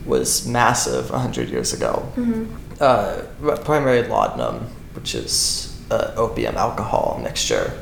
was 0.06 0.48
massive 0.48 1.10
100 1.10 1.50
years 1.50 1.74
ago. 1.74 2.10
Mm-hmm. 2.16 2.46
Uh, 2.80 3.56
primary 3.58 4.04
laudanum, 4.08 4.68
which 4.94 5.16
is 5.16 5.78
uh, 5.92 6.14
opium 6.16 6.56
alcohol 6.56 7.20
mixture, 7.22 7.78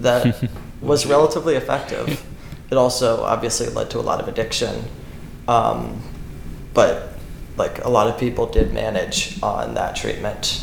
that 0.00 0.50
was 0.80 1.06
relatively 1.06 1.54
effective 1.54 2.24
it 2.70 2.76
also 2.76 3.22
obviously 3.22 3.68
led 3.68 3.90
to 3.90 3.98
a 3.98 4.02
lot 4.02 4.20
of 4.20 4.28
addiction. 4.28 4.84
Um, 5.48 6.02
but 6.74 7.14
like 7.56 7.84
a 7.84 7.88
lot 7.88 8.08
of 8.08 8.18
people 8.18 8.46
did 8.46 8.72
manage 8.72 9.42
on 9.42 9.74
that 9.74 9.96
treatment. 9.96 10.62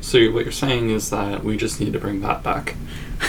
So 0.00 0.30
what 0.30 0.44
you're 0.44 0.52
saying 0.52 0.90
is 0.90 1.10
that 1.10 1.42
we 1.42 1.56
just 1.56 1.80
need 1.80 1.92
to 1.94 1.98
bring 1.98 2.20
that 2.20 2.42
back. 2.42 2.76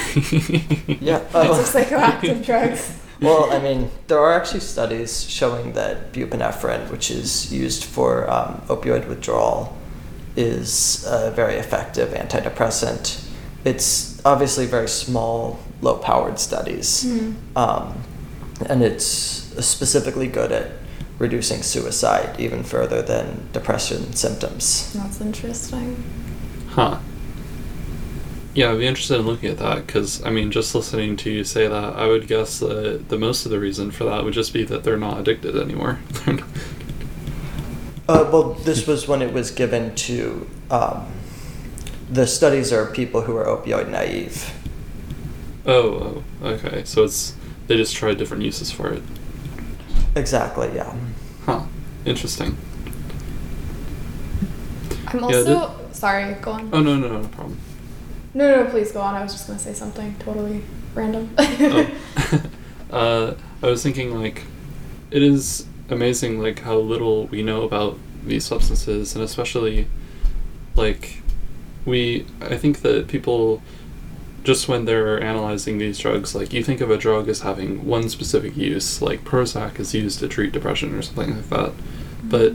yeah. 1.02 1.24
Uh, 1.34 1.64
psychoactive 1.64 2.46
drugs. 2.46 2.94
Well, 3.20 3.52
I 3.52 3.58
mean, 3.58 3.90
there 4.06 4.20
are 4.20 4.40
actually 4.40 4.60
studies 4.60 5.28
showing 5.28 5.74
that 5.74 6.14
buprenorphine, 6.14 6.92
which 6.92 7.10
is 7.10 7.52
used 7.52 7.84
for 7.84 8.30
um, 8.30 8.62
opioid 8.68 9.08
withdrawal, 9.08 9.76
is 10.36 11.04
a 11.08 11.32
very 11.32 11.56
effective 11.56 12.10
antidepressant. 12.10 13.27
It's 13.68 14.24
obviously 14.26 14.66
very 14.66 14.88
small 14.88 15.60
low 15.82 15.98
powered 15.98 16.40
studies. 16.40 17.04
Mm. 17.04 17.36
Um, 17.56 18.02
and 18.70 18.82
it's 18.82 19.06
specifically 19.06 20.28
good 20.28 20.52
at 20.52 20.72
reducing 21.20 21.62
suicide 21.64 22.40
even 22.40 22.64
further 22.64 23.02
than 23.02 23.50
depression 23.52 24.14
symptoms. 24.14 24.94
That's 24.94 25.20
interesting. 25.20 26.04
Huh. 26.70 27.00
Yeah, 28.54 28.72
I'd 28.72 28.80
be 28.80 28.88
interested 28.88 29.20
in 29.20 29.26
looking 29.26 29.50
at 29.50 29.58
that 29.58 29.86
because, 29.86 30.24
I 30.24 30.30
mean, 30.30 30.50
just 30.50 30.74
listening 30.74 31.18
to 31.18 31.30
you 31.30 31.44
say 31.44 31.68
that, 31.68 31.96
I 31.96 32.08
would 32.08 32.28
guess 32.28 32.60
that 32.60 33.10
the 33.10 33.20
most 33.20 33.46
of 33.46 33.52
the 33.52 33.60
reason 33.60 33.92
for 33.92 34.06
that 34.06 34.24
would 34.24 34.34
just 34.34 34.54
be 34.54 34.64
that 34.64 34.84
they're 34.84 34.98
not 34.98 35.20
addicted 35.20 35.56
anymore. 35.56 36.00
uh, 36.28 36.38
well, 38.32 38.54
this 38.54 38.88
was 38.88 39.08
when 39.08 39.22
it 39.22 39.34
was 39.34 39.52
given 39.52 39.94
to. 39.96 40.50
Um, 40.72 41.06
the 42.10 42.26
studies 42.26 42.72
are 42.72 42.86
people 42.86 43.22
who 43.22 43.36
are 43.36 43.46
opioid 43.46 43.90
naive. 43.90 44.54
Oh, 45.66 46.24
oh, 46.42 46.48
okay. 46.48 46.84
So 46.86 47.04
it's 47.04 47.36
they 47.68 47.76
just 47.76 47.96
tried 47.96 48.18
different 48.18 48.44
uses 48.44 48.72
for 48.72 48.90
it. 48.90 49.04
Exactly. 50.16 50.72
Yeah. 50.74 50.96
Huh. 51.46 51.64
Interesting. 52.06 52.58
I'm 55.08 55.24
also 55.24 55.52
yeah, 55.52 55.92
sorry. 55.92 56.34
Go 56.36 56.52
on. 56.52 56.70
Oh 56.74 56.82
no 56.82 56.96
no 56.96 57.08
no 57.08 57.22
no 57.22 57.28
problem. 57.28 57.60
No 58.34 58.64
no 58.64 58.70
please 58.70 58.92
go 58.92 59.02
on. 59.02 59.16
I 59.16 59.24
was 59.24 59.34
just 59.34 59.48
gonna 59.48 59.60
say 59.60 59.74
something 59.74 60.16
totally 60.20 60.64
random. 60.94 61.30
oh. 61.38 61.92
uh, 62.92 63.36
I 63.62 63.66
was 63.68 63.84
thinking 63.84 64.20
like, 64.20 64.44
it 65.12 65.22
is 65.22 65.66
amazing 65.90 66.42
like 66.42 66.60
how 66.60 66.78
little 66.78 67.28
we 67.28 67.44
know 67.44 67.64
about 67.64 67.98
these 68.26 68.46
substances 68.46 69.16
and 69.16 69.24
especially, 69.24 69.88
like, 70.76 71.22
we 71.88 72.26
I 72.42 72.58
think 72.58 72.82
that 72.82 73.08
people 73.08 73.64
just 74.44 74.70
when 74.70 74.86
they're 74.86 75.22
analyzing 75.22 75.78
these 75.78 76.00
drugs, 76.00 76.34
like 76.34 76.54
you 76.54 76.64
think 76.64 76.80
of 76.80 76.90
a 76.90 76.98
drug 76.98 77.28
as 77.28 77.42
having 77.42 77.86
one 77.86 78.08
specific 78.08 78.56
use, 78.56 79.02
like 79.02 79.26
Prozac 79.26 79.78
is 79.78 79.94
used 79.94 80.20
to 80.20 80.28
treat 80.28 80.54
depression 80.54 80.94
or 80.94 81.02
something 81.02 81.36
like 81.36 81.50
that. 81.50 81.74
But 82.24 82.54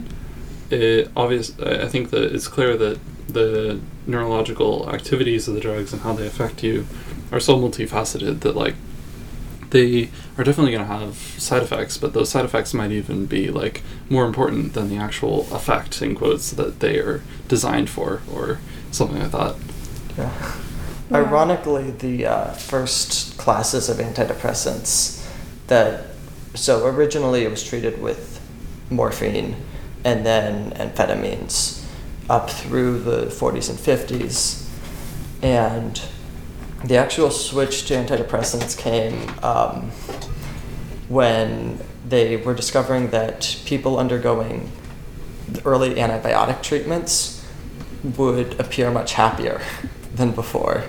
it 0.71 1.11
obvious, 1.15 1.59
I 1.59 1.87
think 1.87 2.09
that 2.09 2.33
it's 2.33 2.47
clear 2.47 2.77
that 2.77 2.99
the 3.27 3.79
neurological 4.07 4.89
activities 4.89 5.47
of 5.47 5.53
the 5.53 5.61
drugs 5.61 5.93
and 5.93 6.01
how 6.01 6.13
they 6.13 6.25
affect 6.25 6.63
you 6.63 6.87
are 7.31 7.39
so 7.39 7.57
multifaceted 7.57 8.39
that 8.41 8.55
like 8.55 8.75
they 9.69 10.09
are 10.37 10.43
definitely 10.43 10.71
going 10.71 10.87
to 10.87 10.93
have 10.93 11.15
side 11.37 11.61
effects, 11.63 11.97
but 11.97 12.13
those 12.13 12.29
side 12.29 12.45
effects 12.45 12.73
might 12.73 12.91
even 12.91 13.25
be 13.25 13.49
like 13.49 13.81
more 14.09 14.25
important 14.25 14.73
than 14.73 14.89
the 14.89 14.97
actual 14.97 15.41
effect 15.53 16.01
in 16.01 16.15
quotes 16.15 16.51
that 16.51 16.79
they 16.79 16.97
are 16.97 17.21
designed 17.47 17.89
for 17.89 18.21
or 18.31 18.59
something 18.93 19.19
like 19.19 19.31
that. 19.31 19.55
Yeah. 20.17 20.55
Yeah. 21.11 21.17
Ironically, 21.17 21.91
the 21.91 22.25
uh, 22.25 22.51
first 22.53 23.37
classes 23.37 23.89
of 23.89 23.97
antidepressants 23.97 25.29
that 25.67 26.05
so 26.55 26.87
originally 26.87 27.43
it 27.43 27.51
was 27.51 27.61
treated 27.61 28.01
with 28.01 28.39
morphine 28.89 29.55
and 30.05 30.25
then 30.25 30.71
amphetamines 30.71 31.83
up 32.29 32.49
through 32.49 32.99
the 32.99 33.25
40s 33.25 33.69
and 33.69 33.77
50s, 33.77 34.67
and 35.41 36.01
the 36.83 36.95
actual 36.95 37.31
switch 37.31 37.85
to 37.87 37.93
antidepressants 37.93 38.77
came 38.77 39.29
um, 39.43 39.91
when 41.09 41.79
they 42.07 42.37
were 42.37 42.53
discovering 42.53 43.09
that 43.09 43.59
people 43.65 43.97
undergoing 43.97 44.71
early 45.65 45.95
antibiotic 45.95 46.61
treatments 46.61 47.32
would 48.03 48.59
appear 48.59 48.91
much 48.91 49.13
happier 49.13 49.61
than 50.15 50.31
before. 50.31 50.83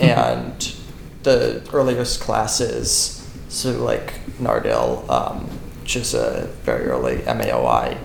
and 0.00 0.74
the 1.22 1.62
earliest 1.72 2.20
classes, 2.20 3.28
so 3.48 3.70
like 3.72 4.14
Nardil, 4.38 5.08
um, 5.08 5.44
which 5.80 5.96
is 5.96 6.14
a 6.14 6.48
very 6.64 6.86
early 6.86 7.18
MAOI, 7.18 7.96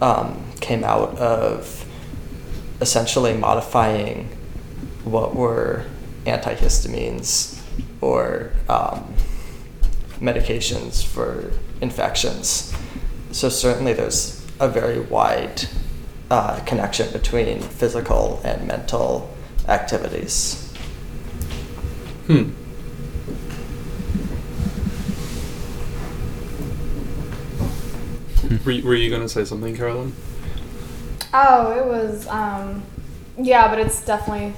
um, 0.00 0.44
came 0.60 0.84
out 0.84 1.16
of 1.16 1.84
essentially 2.80 3.34
modifying 3.34 4.28
what 5.04 5.34
were 5.34 5.84
antihistamines 6.26 7.60
or 8.00 8.52
um, 8.68 9.14
medications 10.20 11.04
for 11.04 11.52
infections. 11.80 12.74
So 13.32 13.48
certainly 13.48 13.92
there's 13.92 14.44
a 14.60 14.68
very 14.68 15.00
wide 15.00 15.68
uh, 16.30 16.60
connection 16.60 17.10
between 17.12 17.60
physical 17.60 18.40
and 18.44 18.66
mental 18.66 19.34
activities. 19.66 20.72
Hmm. 22.26 22.50
were, 28.64 28.82
were 28.82 28.94
you 28.94 29.10
going 29.10 29.22
to 29.22 29.28
say 29.28 29.44
something, 29.44 29.76
Carolyn? 29.76 30.12
Oh, 31.32 31.72
it 31.72 31.86
was, 31.86 32.26
um, 32.28 32.82
yeah, 33.38 33.68
but 33.68 33.78
it's 33.78 34.04
definitely, 34.04 34.54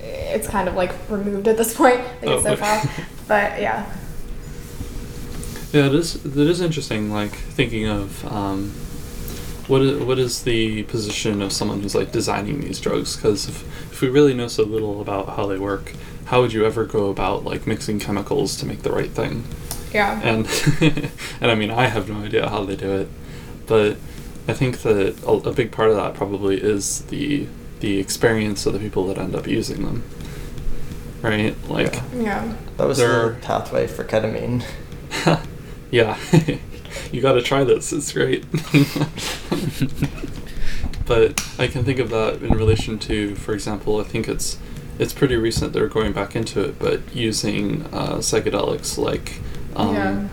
it's 0.00 0.48
kind 0.48 0.68
of 0.68 0.74
like 0.74 0.92
removed 1.08 1.48
at 1.48 1.56
this 1.56 1.74
point. 1.74 2.00
I 2.00 2.14
think 2.20 2.32
oh, 2.32 2.34
it's 2.36 2.44
so 2.44 2.56
far. 2.56 2.82
But 3.28 3.60
yeah. 3.60 3.92
Yeah, 5.72 5.86
it 5.86 5.94
is. 5.94 6.24
It 6.24 6.36
is 6.36 6.60
interesting. 6.60 7.10
Like 7.12 7.32
thinking 7.32 7.88
of 7.88 8.24
um, 8.32 8.72
what 9.68 9.82
is, 9.82 10.02
what 10.02 10.18
is 10.18 10.42
the 10.42 10.84
position 10.84 11.42
of 11.42 11.52
someone 11.52 11.82
who's 11.82 11.94
like 11.94 12.12
designing 12.12 12.60
these 12.60 12.80
drugs? 12.80 13.16
Because 13.16 13.48
if, 13.48 13.62
if 13.92 14.00
we 14.00 14.08
really 14.08 14.34
know 14.34 14.48
so 14.48 14.62
little 14.62 15.00
about 15.00 15.30
how 15.36 15.46
they 15.46 15.58
work, 15.58 15.92
how 16.26 16.40
would 16.40 16.52
you 16.52 16.64
ever 16.64 16.84
go 16.84 17.10
about 17.10 17.44
like 17.44 17.66
mixing 17.66 17.98
chemicals 17.98 18.56
to 18.58 18.66
make 18.66 18.82
the 18.82 18.92
right 18.92 19.10
thing? 19.10 19.44
Yeah. 19.92 20.20
And 20.22 20.46
and 21.40 21.50
I 21.50 21.54
mean, 21.54 21.70
I 21.70 21.86
have 21.86 22.08
no 22.08 22.24
idea 22.24 22.48
how 22.48 22.64
they 22.64 22.76
do 22.76 22.92
it, 22.92 23.08
but 23.66 23.96
I 24.48 24.52
think 24.52 24.82
that 24.82 25.22
a, 25.24 25.30
a 25.30 25.52
big 25.52 25.72
part 25.72 25.90
of 25.90 25.96
that 25.96 26.14
probably 26.14 26.60
is 26.60 27.02
the 27.06 27.46
the 27.80 27.98
experience 27.98 28.64
of 28.66 28.72
the 28.72 28.78
people 28.78 29.06
that 29.08 29.18
end 29.18 29.34
up 29.34 29.46
using 29.46 29.84
them. 29.84 30.02
Right? 31.22 31.56
Like. 31.68 31.94
Yeah. 32.14 32.22
yeah. 32.44 32.54
That 32.76 32.86
was 32.86 32.98
There- 32.98 33.30
the 33.30 33.40
pathway 33.40 33.86
for 33.86 34.04
ketamine. 34.04 34.64
yeah, 35.90 36.16
you 37.12 37.20
got 37.20 37.32
to 37.34 37.42
try 37.42 37.64
this. 37.64 37.92
It's 37.92 38.12
great. 38.12 38.44
but 41.06 41.40
I 41.58 41.66
can 41.68 41.84
think 41.84 41.98
of 41.98 42.10
that 42.10 42.42
in 42.42 42.56
relation 42.56 42.98
to, 43.00 43.34
for 43.36 43.54
example, 43.54 44.00
I 44.00 44.04
think 44.04 44.28
it's 44.28 44.58
it's 44.98 45.12
pretty 45.12 45.36
recent 45.36 45.74
they're 45.74 45.88
going 45.88 46.12
back 46.12 46.34
into 46.34 46.62
it, 46.64 46.78
but 46.78 47.00
using 47.14 47.82
uh, 47.92 48.16
psychedelics 48.16 48.96
like, 48.96 49.40
um, 49.76 49.94
Yeah. 49.94 50.28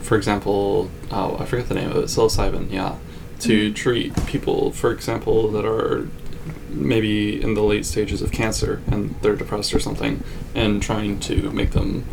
for 0.00 0.16
example, 0.16 0.90
oh 1.10 1.36
I 1.38 1.44
forget 1.44 1.68
the 1.68 1.74
name 1.74 1.90
of 1.90 1.96
it, 1.96 2.04
psilocybin, 2.06 2.72
yeah, 2.72 2.94
to 3.40 3.70
Mhm. 3.70 3.74
treat 3.74 4.26
people, 4.26 4.72
for 4.72 4.90
example, 4.92 5.50
that 5.50 5.66
are 5.66 6.08
maybe 6.70 7.40
in 7.40 7.52
the 7.54 7.62
late 7.62 7.84
stages 7.84 8.22
of 8.22 8.32
cancer 8.32 8.80
and 8.90 9.14
they're 9.20 9.36
depressed 9.36 9.74
or 9.74 9.78
something, 9.78 10.24
and 10.54 10.82
trying 10.82 11.18
to 11.20 11.50
make 11.52 11.72
them 11.72 12.04
ha- 12.04 12.10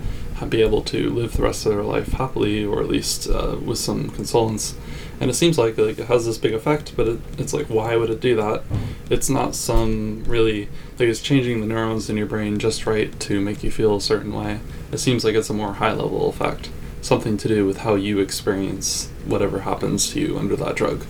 be 0.50 0.62
able 0.62 0.82
to 0.82 1.10
live 1.10 1.34
the 1.34 1.44
rest 1.44 1.66
of 1.66 1.72
their 1.72 1.84
life 1.84 2.14
happily 2.14 2.66
or 2.66 2.82
at 2.82 2.88
least 2.88 3.30
uh, 3.30 3.58
with 3.64 3.78
some 3.78 4.10
consolence. 4.10 4.76
And 5.20 5.30
it 5.30 5.36
seems 5.36 5.58
like, 5.58 5.78
like 5.78 6.00
it 6.00 6.08
has 6.08 6.26
this 6.26 6.38
big 6.38 6.54
effect, 6.54 6.94
but 6.98 7.08
it, 7.08 7.20
it's 7.38 7.54
like, 7.54 7.68
why 7.68 7.96
would 7.96 8.10
it 8.10 8.20
do 8.20 8.36
that? 8.36 8.64
It's 9.10 9.30
not 9.30 9.56
some 9.56 10.24
really, 10.26 10.68
like 11.00 11.08
it's 11.08 11.22
changing 11.22 11.62
the 11.62 11.68
neurons 11.68 12.10
in 12.10 12.18
your 12.18 12.26
brain 12.26 12.60
just 12.60 12.86
right 12.86 13.18
to 13.22 13.40
make 13.40 13.64
you 13.64 13.72
feel 13.72 13.96
a 13.96 14.02
certain 14.02 14.34
way. 14.34 14.60
It 14.92 14.98
seems 14.98 15.24
like 15.24 15.36
it's 15.36 15.50
a 15.50 15.54
more 15.54 15.74
high 15.74 15.94
level 15.94 16.30
effect, 16.30 16.70
something 17.02 17.38
to 17.38 17.48
do 17.48 17.66
with 17.66 17.80
how 17.80 17.96
you 17.96 18.20
experience 18.20 19.10
whatever 19.26 19.62
happens 19.62 20.12
to 20.12 20.20
you 20.20 20.38
under 20.38 20.56
that 20.58 20.76
drug. 20.76 21.06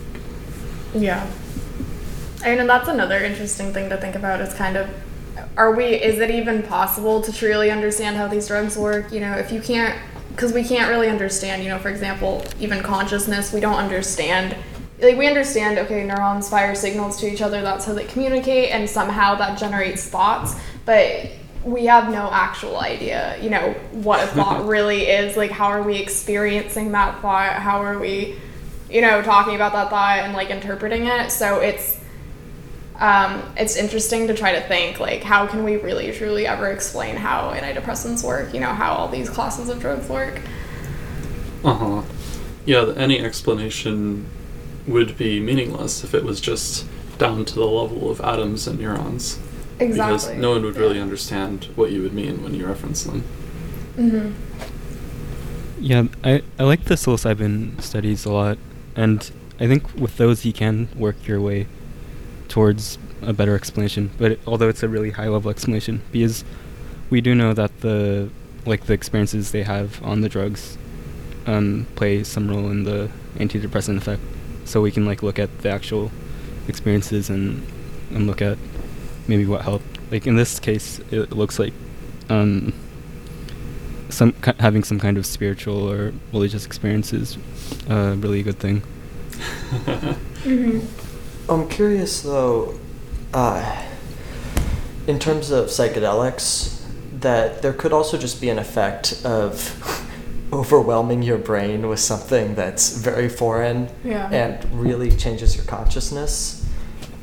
Yeah. 0.94 1.28
I 2.44 2.56
mean, 2.56 2.68
that's 2.68 2.90
another 2.90 3.24
interesting 3.24 3.74
thing 3.74 3.90
to 3.90 3.98
think 3.98 4.16
about 4.16 4.42
is 4.42 4.54
kind 4.54 4.78
of 4.78 4.90
are 5.58 5.74
we 5.76 5.86
is 5.86 6.20
it 6.20 6.32
even 6.32 6.64
possible 6.64 7.22
to 7.22 7.32
truly 7.32 7.70
understand 7.70 8.18
how 8.18 8.28
these 8.28 8.48
drugs 8.48 8.78
work? 8.78 9.12
You 9.12 9.20
know, 9.20 9.34
if 9.34 9.52
you 9.52 9.62
can't 9.62 9.98
because 10.30 10.52
we 10.52 10.64
can't 10.64 10.90
really 10.90 11.10
understand, 11.10 11.64
you 11.64 11.70
know, 11.70 11.78
for 11.78 11.90
example, 11.90 12.44
even 12.60 12.82
consciousness, 12.82 13.54
we 13.54 13.60
don't 13.60 13.78
understand 13.78 14.56
like 15.00 15.18
we 15.18 15.28
understand 15.28 15.78
okay, 15.80 16.04
neurons 16.06 16.50
fire 16.50 16.76
signals 16.76 17.20
to 17.20 17.28
each 17.32 17.42
other, 17.42 17.62
that's 17.62 17.86
how 17.86 17.94
they 17.94 18.06
communicate 18.06 18.72
and 18.72 18.90
somehow 18.90 19.36
that 19.36 19.58
generates 19.58 20.08
thoughts, 20.08 20.56
but 20.86 21.30
we 21.64 21.86
have 21.86 22.10
no 22.10 22.30
actual 22.32 22.80
idea, 22.80 23.42
you 23.42 23.50
know, 23.50 23.74
what 23.92 24.24
a 24.24 24.28
thought 24.28 24.66
really 24.68 25.04
is. 25.04 25.38
Like 25.38 25.52
how 25.52 25.68
are 25.68 25.84
we 25.84 25.98
experiencing 25.98 26.92
that 26.92 27.22
thought? 27.22 27.54
How 27.54 27.82
are 27.84 28.00
we 28.00 28.38
you 28.94 29.02
know, 29.02 29.24
talking 29.24 29.56
about 29.56 29.74
that 29.74 29.90
thought 29.90 30.20
and 30.20 30.34
like 30.34 30.52
interpreting 30.52 31.08
it. 31.08 31.32
So 31.32 31.60
it's 31.60 32.00
um, 33.00 33.42
it's 33.58 33.76
interesting 33.76 34.28
to 34.28 34.34
try 34.34 34.54
to 34.54 34.62
think 34.68 35.00
like 35.00 35.24
how 35.24 35.48
can 35.48 35.64
we 35.64 35.78
really 35.78 36.12
truly 36.12 36.46
ever 36.46 36.72
explain 36.72 37.16
how 37.16 37.52
antidepressants 37.52 38.24
work? 38.24 38.54
You 38.54 38.60
know, 38.60 38.74
how 38.74 38.94
all 38.94 39.08
these 39.08 39.30
classes 39.30 39.70
of 39.70 39.80
drugs 39.80 40.08
work. 40.10 40.42
Uh 41.64 41.74
huh. 41.74 42.02
Yeah, 42.66 42.94
any 42.96 43.20
explanation 43.20 44.26
would 44.88 45.18
be 45.18 45.40
meaningless 45.40 46.04
if 46.04 46.14
it 46.14 46.24
was 46.24 46.40
just 46.40 46.86
down 47.18 47.46
to 47.46 47.56
the 47.56 47.66
level 47.66 48.10
of 48.10 48.22
atoms 48.22 48.68
and 48.68 48.80
neurons. 48.80 49.40
exactly 49.80 50.14
Because 50.14 50.30
no 50.42 50.52
one 50.52 50.64
would 50.64 50.76
really 50.76 51.00
understand 51.00 51.66
what 51.76 51.92
you 51.92 52.02
would 52.02 52.14
mean 52.14 52.44
when 52.44 52.54
you 52.54 52.66
reference 52.68 53.04
them. 53.04 53.24
Mm-hmm. 53.98 54.32
Yeah, 55.80 56.06
I, 56.24 56.44
I 56.58 56.64
like 56.64 56.86
the 56.86 56.96
psilocybin 56.96 57.82
studies 57.82 58.26
a 58.26 58.32
lot, 58.32 58.58
and 58.96 59.30
I 59.60 59.68
think 59.68 59.94
with 59.96 60.18
those 60.18 60.46
you 60.46 60.54
can 60.54 60.88
work 60.96 61.28
your 61.28 61.42
way 61.42 61.68
towards 62.54 63.00
a 63.24 63.34
better 63.34 63.56
explanation. 63.56 64.12
But 64.20 64.34
it, 64.34 64.40
although 64.46 64.70
it's 64.70 64.84
a 64.84 64.88
really 64.88 65.10
high 65.10 65.28
level 65.28 65.50
explanation, 65.50 66.04
because 66.12 66.46
we 67.10 67.20
do 67.20 67.34
know 67.34 67.52
that 67.54 67.82
the 67.82 68.30
like 68.68 68.86
the 68.86 68.94
experiences 68.94 69.52
they 69.52 69.64
have 69.64 70.02
on 70.04 70.22
the 70.22 70.30
drugs 70.30 70.78
um, 71.48 71.88
play 71.96 72.24
some 72.24 72.48
role 72.48 72.70
in 72.70 72.84
the 72.84 73.10
antidepressant 73.38 73.98
effect. 73.98 74.22
So 74.66 74.82
we 74.82 74.92
can 74.92 75.04
like 75.04 75.24
look 75.24 75.40
at 75.40 75.50
the 75.64 75.70
actual 75.72 76.12
experiences 76.68 77.28
and 77.28 77.66
and 78.12 78.28
look 78.28 78.40
at 78.40 78.60
maybe 79.28 79.48
what 79.48 79.64
helped. 79.64 79.98
Like 80.12 80.28
in 80.28 80.36
this 80.36 80.60
case, 80.60 81.00
it 81.10 81.32
looks 81.32 81.58
like 81.58 81.74
um, 82.30 82.72
some 84.10 84.34
ki- 84.44 84.60
having 84.60 84.84
some 84.84 85.00
kind 85.00 85.18
of 85.18 85.26
spiritual 85.26 85.90
or 85.90 86.14
religious 86.32 86.68
experience 86.68 87.14
is 87.14 87.36
a 87.90 88.14
really 88.14 88.44
good 88.44 88.60
thing. 88.60 88.84
Mm-hmm. 90.44 91.03
I'm 91.50 91.68
curious 91.68 92.22
though, 92.22 92.80
uh, 93.34 93.84
in 95.08 95.20
terms 95.20 95.52
of 95.52 95.66
psychedelics, 95.68 96.82
that 97.20 97.62
there 97.62 97.74
could 97.74 97.94
also 97.94 98.18
just 98.18 98.40
be 98.42 98.50
an 98.50 98.60
effect 98.60 99.22
of 99.26 100.10
overwhelming 100.54 101.22
your 101.24 101.38
brain 101.38 101.88
with 101.88 102.00
something 102.00 102.56
that's 102.56 102.98
very 102.98 103.28
foreign 103.30 103.90
Yeah. 104.04 104.30
and 104.30 104.64
really 104.80 105.12
changes 105.12 105.56
your 105.56 105.66
consciousness. 105.66 106.66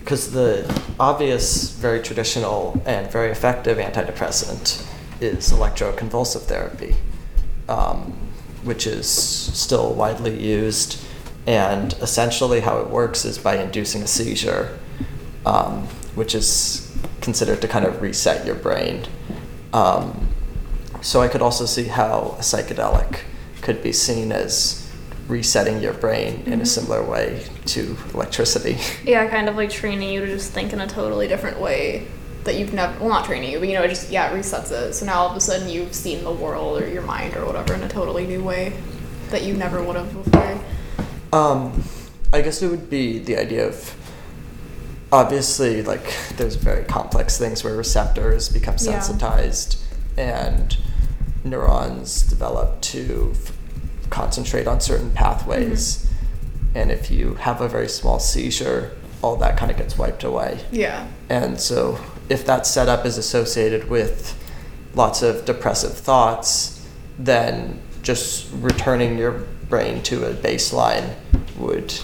Because 0.00 0.32
the 0.32 0.66
obvious, 0.98 1.70
very 1.70 2.00
traditional, 2.00 2.82
and 2.86 3.10
very 3.10 3.30
effective 3.30 3.78
antidepressant 3.78 4.84
is 5.20 5.52
electroconvulsive 5.52 6.42
therapy, 6.42 6.96
um, 7.68 8.12
which 8.64 8.86
is 8.86 9.06
still 9.08 9.92
widely 9.94 10.42
used. 10.42 10.98
And 11.46 11.92
essentially, 11.94 12.60
how 12.60 12.78
it 12.80 12.90
works 12.90 13.24
is 13.24 13.38
by 13.38 13.56
inducing 13.56 14.02
a 14.02 14.06
seizure, 14.06 14.78
um, 15.46 15.86
which 16.14 16.34
is 16.34 16.86
considered 17.20 17.60
to 17.62 17.68
kind 17.68 17.84
of 17.84 18.02
reset 18.02 18.46
your 18.46 18.54
brain. 18.54 19.04
Um, 19.72 20.28
so 21.00 21.20
I 21.22 21.28
could 21.28 21.42
also 21.42 21.64
see 21.66 21.84
how 21.84 22.36
a 22.38 22.42
psychedelic 22.42 23.20
could 23.62 23.82
be 23.82 23.92
seen 23.92 24.32
as 24.32 24.86
resetting 25.28 25.80
your 25.80 25.92
brain 25.94 26.42
in 26.46 26.54
a 26.54 26.64
Mhm. 26.64 26.66
similar 26.66 27.02
way 27.02 27.42
to 27.66 27.96
electricity. 28.12 28.78
Yeah, 29.04 29.26
kind 29.28 29.48
of 29.48 29.56
like 29.56 29.70
training 29.70 30.10
you 30.10 30.20
to 30.20 30.26
just 30.26 30.50
think 30.52 30.72
in 30.72 30.80
a 30.80 30.86
totally 30.88 31.28
different 31.28 31.60
way 31.60 32.06
that 32.44 32.56
you've 32.56 32.72
never 32.72 32.98
well 32.98 33.10
not 33.10 33.24
training 33.26 33.52
you, 33.52 33.58
but 33.60 33.68
you 33.68 33.74
know, 33.74 33.82
it 33.82 33.88
just 33.88 34.10
yeah, 34.10 34.30
it 34.30 34.38
resets 34.38 34.70
it. 34.72 34.94
So 34.94 35.06
now 35.06 35.20
all 35.20 35.30
of 35.30 35.36
a 35.36 35.40
sudden 35.40 35.68
you've 35.68 35.94
seen 35.94 36.24
the 36.24 36.30
world 36.32 36.82
or 36.82 36.88
your 36.88 37.02
mind 37.02 37.36
or 37.36 37.44
whatever 37.46 37.74
in 37.74 37.82
a 37.82 37.88
totally 37.88 38.26
new 38.26 38.42
way 38.42 38.72
that 39.30 39.42
you 39.44 39.54
never 39.54 39.82
would 39.82 39.96
have 39.96 40.12
before. 40.12 40.59
Um, 41.32 41.84
I 42.32 42.40
guess 42.42 42.62
it 42.62 42.68
would 42.70 42.90
be 42.90 43.18
the 43.18 43.36
idea 43.36 43.66
of 43.66 43.94
obviously 45.12 45.82
like 45.82 46.14
there's 46.36 46.54
very 46.56 46.84
complex 46.84 47.36
things 47.38 47.64
where 47.64 47.74
receptors 47.76 48.48
become 48.48 48.74
Yeah. 48.78 49.00
sensitized 49.00 49.78
and 50.16 50.76
neurons 51.44 52.22
develop 52.22 52.80
to 52.80 53.32
f- 53.34 53.52
concentrate 54.10 54.66
on 54.66 54.80
certain 54.80 55.10
pathways. 55.10 56.06
And 56.74 56.92
if 56.92 57.10
you 57.10 57.34
have 57.34 57.60
a 57.60 57.68
very 57.68 57.88
small 57.88 58.20
seizure, 58.20 58.92
all 59.22 59.36
that 59.36 59.56
kind 59.56 59.70
of 59.70 59.76
gets 59.76 59.98
wiped 59.98 60.22
away. 60.22 60.60
Yeah. 60.70 61.06
And 61.28 61.60
so, 61.60 61.98
if 62.28 62.46
that 62.46 62.66
setup 62.66 63.04
is 63.04 63.18
associated 63.18 63.90
with 63.90 64.36
lots 64.94 65.22
of 65.22 65.44
depressive 65.44 65.96
thoughts, 65.96 66.80
then 67.18 67.80
just 68.02 68.46
returning 68.60 69.18
your 69.18 69.44
brain 69.70 70.02
to 70.02 70.24
a 70.26 70.34
baseline 70.34 71.14
would 71.56 71.94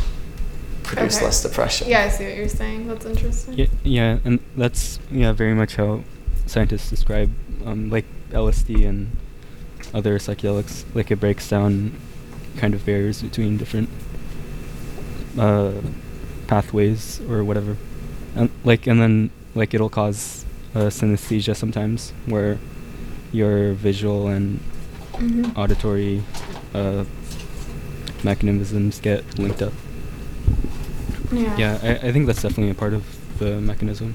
produce 0.84 1.16
Okay. 1.16 1.24
less 1.26 1.42
depression. 1.42 1.88
Yeah, 1.88 2.02
I 2.04 2.08
see 2.08 2.24
what 2.24 2.36
you're 2.36 2.48
saying. 2.48 2.86
That's 2.86 3.04
interesting. 3.04 3.54
Yeah, 3.58 3.66
yeah, 3.82 4.18
and 4.24 4.38
that's 4.56 4.98
yeah 5.10 5.32
very 5.32 5.54
much 5.54 5.76
how 5.76 6.00
scientists 6.46 6.88
describe 6.90 7.30
um, 7.64 7.90
like 7.90 8.04
LSD 8.30 8.86
and 8.88 9.10
other 9.92 10.18
psychedelics. 10.18 10.84
Like 10.94 11.10
it 11.10 11.16
breaks 11.20 11.48
down 11.48 11.92
kind 12.56 12.72
of 12.72 12.86
barriers 12.86 13.20
between 13.20 13.56
different 13.58 13.88
uh, 15.38 15.72
pathways 16.46 17.20
or 17.28 17.42
whatever, 17.44 17.76
and 18.36 18.50
like 18.64 18.86
and 18.86 19.00
then 19.00 19.30
like 19.54 19.74
it'll 19.74 19.90
cause 19.90 20.44
uh, 20.74 20.86
synesthesia 20.90 21.56
sometimes 21.56 22.12
where 22.26 22.58
your 23.32 23.72
visual 23.74 24.28
and 24.28 24.60
Mhm. 25.16 25.56
auditory 25.56 26.22
uh, 26.74 27.04
mechanisms 28.26 29.00
get 29.00 29.38
linked 29.38 29.62
up. 29.62 29.72
Yeah. 31.32 31.56
Yeah, 31.56 31.78
I, 31.82 32.08
I 32.08 32.12
think 32.12 32.26
that's 32.26 32.42
definitely 32.42 32.70
a 32.70 32.74
part 32.74 32.92
of 32.92 33.04
the 33.38 33.60
mechanism. 33.60 34.14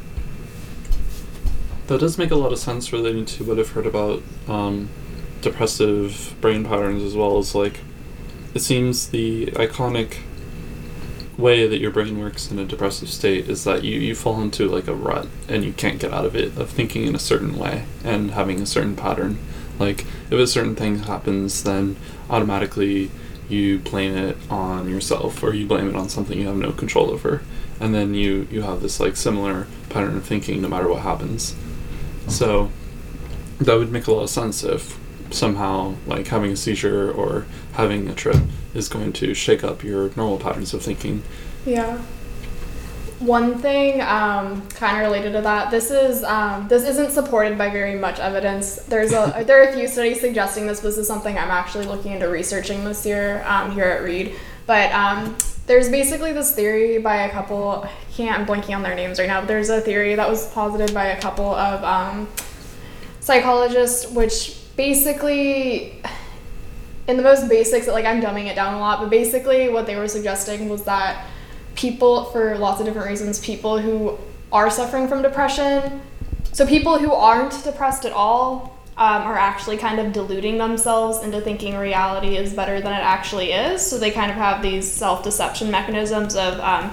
That 1.88 2.00
does 2.00 2.17
make 2.17 2.32
a 2.32 2.36
lot 2.36 2.54
of 2.54 2.60
sense 2.60 2.93
relating 2.93 3.26
to 3.26 3.43
what 3.43 3.58
I've 3.58 3.69
heard 3.69 3.88
about 3.88 4.21
um, 4.47 4.89
depressive 5.41 6.36
brain 6.39 6.63
patterns 6.63 7.04
as 7.04 7.15
well 7.15 7.38
as 7.38 7.56
like 7.56 7.80
it 8.54 8.60
seems 8.60 9.10
the 9.10 9.47
iconic 9.47 10.17
way 11.38 11.67
that 11.67 11.80
your 11.80 11.91
brain 11.91 12.19
works 12.19 12.52
in 12.52 12.60
a 12.60 12.65
depressive 12.65 13.10
state 13.10 13.50
is 13.50 13.63
that 13.63 13.84
you, 13.84 14.00
you 14.00 14.13
fall 14.13 14.41
into 14.41 14.67
like 14.67 14.88
a 14.88 14.93
rut 14.93 15.28
and 15.47 15.63
you 15.63 15.74
can't 15.74 16.00
get 16.00 16.13
out 16.13 16.26
of 16.26 16.36
it 16.36 16.56
of 16.58 16.69
thinking 16.69 17.06
in 17.06 17.15
a 17.15 17.19
certain 17.19 17.58
way 17.58 17.86
and 18.04 18.32
having 18.32 18.62
a 18.62 18.65
certain 18.65 18.95
pattern 18.95 19.38
like 19.80 20.06
if 20.30 20.34
a 20.34 20.45
certain 20.45 20.76
thing 20.76 21.00
happens 21.00 21.63
then 21.63 21.95
automatically 22.30 23.10
you 23.51 23.79
blame 23.79 24.15
it 24.15 24.37
on 24.49 24.89
yourself 24.89 25.43
or 25.43 25.53
you 25.53 25.65
blame 25.65 25.89
it 25.89 25.95
on 25.95 26.09
something 26.09 26.39
you 26.39 26.47
have 26.47 26.55
no 26.55 26.71
control 26.71 27.11
over. 27.11 27.41
And 27.79 27.93
then 27.93 28.13
you 28.13 28.47
you 28.51 28.61
have 28.61 28.81
this 28.81 28.99
like 28.99 29.15
similar 29.15 29.67
pattern 29.89 30.17
of 30.17 30.25
thinking 30.25 30.61
no 30.61 30.67
matter 30.67 30.87
what 30.87 31.01
happens. 31.01 31.55
So 32.27 32.71
that 33.59 33.75
would 33.75 33.91
make 33.91 34.07
a 34.07 34.11
lot 34.11 34.23
of 34.23 34.29
sense 34.29 34.63
if 34.63 34.99
somehow 35.31 35.95
like 36.05 36.27
having 36.27 36.51
a 36.51 36.55
seizure 36.55 37.11
or 37.11 37.45
having 37.73 38.07
a 38.07 38.13
trip 38.13 38.37
is 38.73 38.87
going 38.87 39.13
to 39.13 39.33
shake 39.33 39.63
up 39.63 39.83
your 39.83 40.11
normal 40.15 40.37
patterns 40.37 40.73
of 40.73 40.81
thinking. 40.81 41.23
Yeah. 41.65 42.01
One 43.21 43.60
thing, 43.60 44.01
um, 44.01 44.67
kind 44.69 44.97
of 44.97 45.03
related 45.03 45.34
to 45.34 45.41
that, 45.41 45.69
this 45.69 45.91
is 45.91 46.23
um, 46.23 46.67
this 46.67 46.84
isn't 46.88 47.12
supported 47.12 47.57
by 47.57 47.69
very 47.69 47.95
much 47.95 48.19
evidence. 48.19 48.77
There's 48.77 49.13
a 49.13 49.43
there 49.45 49.62
are 49.62 49.69
a 49.69 49.73
few 49.73 49.88
studies 49.88 50.19
suggesting 50.19 50.65
this. 50.67 50.79
This 50.79 50.97
is 50.97 51.07
something 51.07 51.38
I'm 51.38 51.51
actually 51.51 51.86
looking 51.86 52.13
into 52.13 52.27
researching 52.27 52.84
this 52.84 53.05
year 53.05 53.43
um, 53.45 53.71
here 53.71 53.86
at 53.86 54.03
Reed. 54.03 54.36
But 54.65 54.91
um, 54.91 55.38
there's 55.67 55.89
basically 55.89 56.34
this 56.34 56.55
theory 56.55 56.97
by 56.97 57.23
a 57.23 57.29
couple. 57.29 57.84
I 57.84 57.91
can't 58.13 58.39
I'm 58.39 58.45
blanking 58.45 58.75
on 58.75 58.81
their 58.81 58.95
names 58.95 59.19
right 59.19 59.27
now. 59.27 59.41
But 59.41 59.47
there's 59.47 59.69
a 59.69 59.81
theory 59.81 60.15
that 60.15 60.27
was 60.27 60.51
posited 60.51 60.93
by 60.93 61.05
a 61.05 61.21
couple 61.21 61.53
of 61.53 61.84
um, 61.84 62.27
psychologists, 63.19 64.10
which 64.12 64.57
basically 64.75 66.01
in 67.07 67.17
the 67.17 67.23
most 67.23 67.47
basics, 67.49 67.88
like 67.88 68.05
I'm 68.05 68.21
dumbing 68.21 68.47
it 68.47 68.55
down 68.55 68.73
a 68.73 68.79
lot, 68.79 68.99
but 68.99 69.10
basically 69.10 69.69
what 69.69 69.86
they 69.86 69.95
were 69.95 70.07
suggesting 70.07 70.69
was 70.69 70.84
that 70.84 71.27
people, 71.75 72.25
for 72.25 72.57
lots 72.57 72.79
of 72.79 72.86
different 72.86 73.07
reasons, 73.07 73.39
people 73.39 73.79
who 73.79 74.17
are 74.51 74.69
suffering 74.69 75.07
from 75.07 75.21
depression, 75.21 76.01
so 76.51 76.65
people 76.65 76.97
who 76.97 77.12
aren't 77.12 77.63
depressed 77.63 78.05
at 78.05 78.12
all, 78.12 78.77
um, 78.97 79.23
are 79.23 79.38
actually 79.38 79.77
kind 79.77 79.99
of 79.99 80.13
deluding 80.13 80.57
themselves 80.57 81.23
into 81.23 81.41
thinking 81.41 81.75
reality 81.75 82.38
is 82.38 82.53
better 82.53 82.79
than 82.81 82.93
it 82.93 83.03
actually 83.03 83.51
is. 83.51 83.81
So 83.81 83.97
they 83.97 84.12
kind 84.12 84.29
of 84.29 84.38
have 84.38 84.62
these 84.62 84.89
self 84.89 85.23
deception 85.23 85.71
mechanisms 85.71 86.36
of, 86.36 86.60
um, 86.60 86.91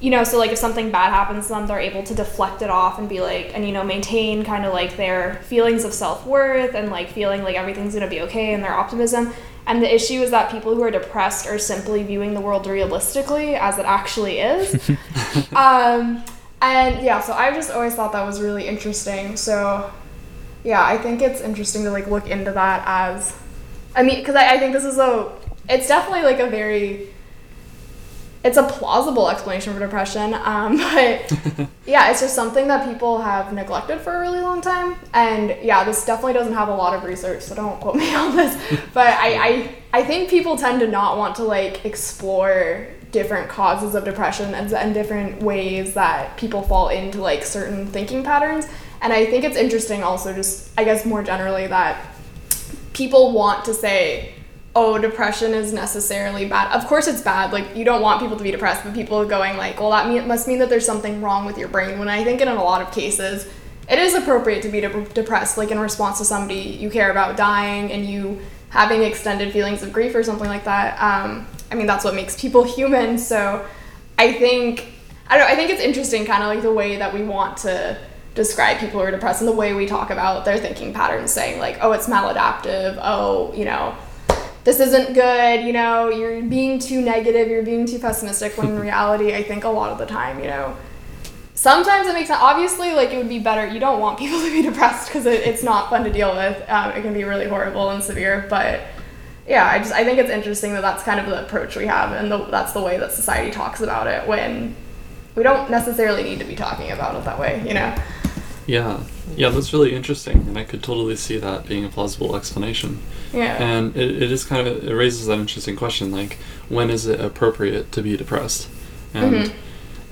you 0.00 0.10
know, 0.10 0.22
so 0.22 0.38
like 0.38 0.52
if 0.52 0.58
something 0.58 0.90
bad 0.90 1.10
happens 1.10 1.46
to 1.48 1.54
them, 1.54 1.66
they're 1.66 1.80
able 1.80 2.02
to 2.04 2.14
deflect 2.14 2.62
it 2.62 2.70
off 2.70 2.98
and 2.98 3.08
be 3.08 3.20
like, 3.20 3.52
and 3.54 3.66
you 3.66 3.72
know, 3.72 3.82
maintain 3.82 4.44
kind 4.44 4.64
of 4.64 4.72
like 4.72 4.96
their 4.96 5.40
feelings 5.44 5.84
of 5.84 5.92
self 5.92 6.26
worth 6.26 6.74
and 6.74 6.90
like 6.90 7.10
feeling 7.10 7.42
like 7.42 7.56
everything's 7.56 7.94
gonna 7.94 8.06
be 8.06 8.20
okay 8.20 8.54
and 8.54 8.62
their 8.62 8.74
optimism. 8.74 9.32
And 9.66 9.82
the 9.82 9.94
issue 9.94 10.20
is 10.20 10.30
that 10.30 10.50
people 10.50 10.74
who 10.74 10.82
are 10.82 10.90
depressed 10.90 11.46
are 11.46 11.58
simply 11.58 12.02
viewing 12.02 12.34
the 12.34 12.40
world 12.40 12.66
realistically 12.66 13.54
as 13.54 13.78
it 13.78 13.84
actually 13.84 14.40
is. 14.40 14.90
um, 15.52 16.24
and 16.62 17.04
yeah, 17.04 17.20
so 17.20 17.32
I 17.32 17.52
just 17.52 17.70
always 17.70 17.94
thought 17.94 18.12
that 18.12 18.26
was 18.26 18.40
really 18.40 18.66
interesting. 18.66 19.36
So 19.36 19.90
yeah, 20.64 20.84
I 20.84 20.98
think 20.98 21.22
it's 21.22 21.40
interesting 21.40 21.84
to 21.84 21.90
like 21.90 22.06
look 22.06 22.28
into 22.28 22.52
that 22.52 22.82
as, 22.86 23.36
I 23.94 24.02
mean, 24.02 24.18
because 24.18 24.34
I, 24.34 24.54
I 24.54 24.58
think 24.58 24.72
this 24.72 24.84
is 24.84 24.98
a, 24.98 25.32
it's 25.68 25.88
definitely 25.88 26.22
like 26.22 26.40
a 26.40 26.50
very, 26.50 27.08
it's 28.42 28.56
a 28.56 28.62
plausible 28.62 29.28
explanation 29.28 29.74
for 29.74 29.80
depression. 29.80 30.34
Um, 30.34 30.76
but 30.94 31.68
yeah, 31.86 32.10
it's 32.10 32.20
just 32.20 32.34
something 32.34 32.68
that 32.68 32.88
people 32.90 33.20
have 33.20 33.52
neglected 33.52 34.00
for 34.00 34.14
a 34.14 34.20
really 34.20 34.40
long 34.40 34.60
time. 34.60 34.96
And 35.12 35.56
yeah, 35.62 35.84
this 35.84 36.04
definitely 36.04 36.32
doesn't 36.34 36.54
have 36.54 36.68
a 36.68 36.74
lot 36.74 36.94
of 36.94 37.04
research, 37.04 37.42
so 37.42 37.54
don't 37.54 37.80
quote 37.80 37.96
me 37.96 38.14
on 38.14 38.36
this. 38.36 38.56
But 38.94 39.08
I, 39.08 39.48
I, 39.48 39.74
I 39.92 40.04
think 40.04 40.30
people 40.30 40.56
tend 40.56 40.80
to 40.80 40.88
not 40.88 41.18
want 41.18 41.36
to 41.36 41.44
like 41.44 41.84
explore 41.84 42.88
different 43.12 43.48
causes 43.48 43.94
of 43.94 44.04
depression 44.04 44.54
and, 44.54 44.72
and 44.72 44.94
different 44.94 45.42
ways 45.42 45.94
that 45.94 46.36
people 46.36 46.62
fall 46.62 46.90
into 46.90 47.20
like 47.20 47.44
certain 47.44 47.86
thinking 47.86 48.22
patterns. 48.22 48.66
And 49.02 49.12
I 49.12 49.26
think 49.26 49.44
it's 49.44 49.56
interesting 49.56 50.02
also 50.02 50.32
just 50.34 50.70
I 50.78 50.84
guess 50.84 51.04
more 51.04 51.22
generally 51.22 51.66
that 51.66 52.06
people 52.92 53.32
want 53.32 53.64
to 53.64 53.74
say 53.74 54.34
oh 54.76 54.98
depression 54.98 55.52
is 55.52 55.72
necessarily 55.72 56.46
bad. 56.46 56.72
Of 56.72 56.86
course 56.86 57.08
it's 57.08 57.22
bad 57.22 57.52
like 57.52 57.76
you 57.76 57.84
don't 57.84 58.02
want 58.02 58.20
people 58.20 58.36
to 58.36 58.42
be 58.42 58.50
depressed 58.50 58.84
but 58.84 58.94
people 58.94 59.18
are 59.18 59.26
going 59.26 59.56
like 59.56 59.80
well 59.80 59.90
that 59.90 60.08
mean, 60.08 60.26
must 60.28 60.46
mean 60.46 60.58
that 60.60 60.68
there's 60.68 60.86
something 60.86 61.20
wrong 61.20 61.44
with 61.44 61.58
your 61.58 61.68
brain 61.68 61.98
when 61.98 62.08
i 62.08 62.22
think 62.22 62.40
in 62.40 62.48
a 62.48 62.54
lot 62.54 62.80
of 62.80 62.92
cases 62.92 63.48
it 63.88 63.98
is 63.98 64.14
appropriate 64.14 64.62
to 64.62 64.68
be 64.68 64.80
de- 64.80 65.04
depressed 65.06 65.58
like 65.58 65.70
in 65.70 65.78
response 65.78 66.18
to 66.18 66.24
somebody 66.24 66.60
you 66.60 66.88
care 66.88 67.10
about 67.10 67.36
dying 67.36 67.90
and 67.90 68.06
you 68.06 68.38
having 68.68 69.02
extended 69.02 69.52
feelings 69.52 69.82
of 69.82 69.92
grief 69.92 70.14
or 70.14 70.22
something 70.22 70.48
like 70.48 70.64
that 70.64 70.96
um, 71.02 71.46
i 71.72 71.74
mean 71.74 71.86
that's 71.86 72.04
what 72.04 72.14
makes 72.14 72.40
people 72.40 72.62
human 72.76 73.18
so 73.18 73.66
i 74.18 74.32
think 74.32 74.92
i 75.28 75.36
don't 75.36 75.48
know 75.48 75.52
i 75.52 75.56
think 75.56 75.70
it's 75.70 75.82
interesting 75.82 76.24
kind 76.24 76.44
of 76.44 76.48
like 76.48 76.62
the 76.62 76.72
way 76.72 76.96
that 76.96 77.12
we 77.12 77.22
want 77.24 77.56
to 77.56 77.98
describe 78.36 78.78
people 78.78 79.00
who 79.00 79.06
are 79.06 79.10
depressed 79.10 79.40
and 79.40 79.48
the 79.48 79.52
way 79.52 79.74
we 79.74 79.86
talk 79.86 80.10
about 80.10 80.44
their 80.44 80.56
thinking 80.56 80.94
patterns 80.94 81.32
saying 81.32 81.58
like 81.58 81.76
oh 81.80 81.90
it's 81.90 82.06
maladaptive 82.06 82.96
oh 83.02 83.52
you 83.54 83.64
know 83.64 83.92
this 84.64 84.80
isn't 84.80 85.14
good, 85.14 85.64
you 85.64 85.72
know, 85.72 86.08
you're 86.08 86.42
being 86.42 86.78
too 86.78 87.00
negative, 87.00 87.48
you're 87.48 87.62
being 87.62 87.86
too 87.86 87.98
pessimistic, 87.98 88.56
when 88.58 88.68
in 88.68 88.78
reality, 88.80 89.34
I 89.34 89.42
think 89.42 89.64
a 89.64 89.68
lot 89.68 89.90
of 89.90 89.98
the 89.98 90.06
time, 90.06 90.38
you 90.38 90.46
know, 90.46 90.76
sometimes 91.54 92.06
it 92.06 92.12
makes 92.12 92.28
sense. 92.28 92.40
Obviously, 92.42 92.92
like, 92.92 93.10
it 93.10 93.16
would 93.16 93.28
be 93.28 93.38
better. 93.38 93.66
You 93.66 93.80
don't 93.80 94.00
want 94.00 94.18
people 94.18 94.40
to 94.42 94.50
be 94.50 94.62
depressed 94.62 95.08
because 95.08 95.26
it, 95.26 95.46
it's 95.46 95.62
not 95.62 95.90
fun 95.90 96.04
to 96.04 96.12
deal 96.12 96.34
with. 96.34 96.62
Um, 96.68 96.92
it 96.92 97.02
can 97.02 97.14
be 97.14 97.24
really 97.24 97.48
horrible 97.48 97.90
and 97.90 98.02
severe, 98.02 98.46
but 98.50 98.80
yeah, 99.48 99.66
I 99.66 99.78
just, 99.78 99.92
I 99.92 100.04
think 100.04 100.18
it's 100.18 100.30
interesting 100.30 100.74
that 100.74 100.82
that's 100.82 101.02
kind 101.02 101.18
of 101.18 101.26
the 101.26 101.44
approach 101.44 101.76
we 101.76 101.86
have, 101.86 102.12
and 102.12 102.30
the, 102.30 102.44
that's 102.46 102.72
the 102.72 102.82
way 102.82 102.98
that 102.98 103.12
society 103.12 103.50
talks 103.50 103.80
about 103.80 104.06
it 104.06 104.26
when 104.28 104.76
we 105.34 105.42
don't 105.42 105.70
necessarily 105.70 106.22
need 106.22 106.38
to 106.38 106.44
be 106.44 106.54
talking 106.54 106.90
about 106.90 107.16
it 107.16 107.24
that 107.24 107.38
way, 107.38 107.62
you 107.66 107.74
know? 107.74 107.94
Yeah, 108.66 109.00
yeah, 109.36 109.48
that's 109.48 109.72
really 109.72 109.94
interesting, 109.94 110.38
and 110.46 110.56
I 110.58 110.64
could 110.64 110.82
totally 110.82 111.16
see 111.16 111.38
that 111.38 111.66
being 111.66 111.84
a 111.84 111.88
plausible 111.88 112.36
explanation. 112.36 113.00
Yeah. 113.32 113.56
And 113.62 113.96
it, 113.96 114.22
it 114.22 114.30
is 114.32 114.44
kind 114.44 114.66
of 114.66 114.84
it 114.86 114.94
raises 114.94 115.26
that 115.26 115.38
interesting 115.38 115.76
question, 115.76 116.12
like 116.12 116.38
when 116.68 116.90
is 116.90 117.06
it 117.06 117.20
appropriate 117.20 117.90
to 117.92 118.02
be 118.02 118.16
depressed? 118.16 118.68
And 119.14 119.34
Mhm. 119.34 119.52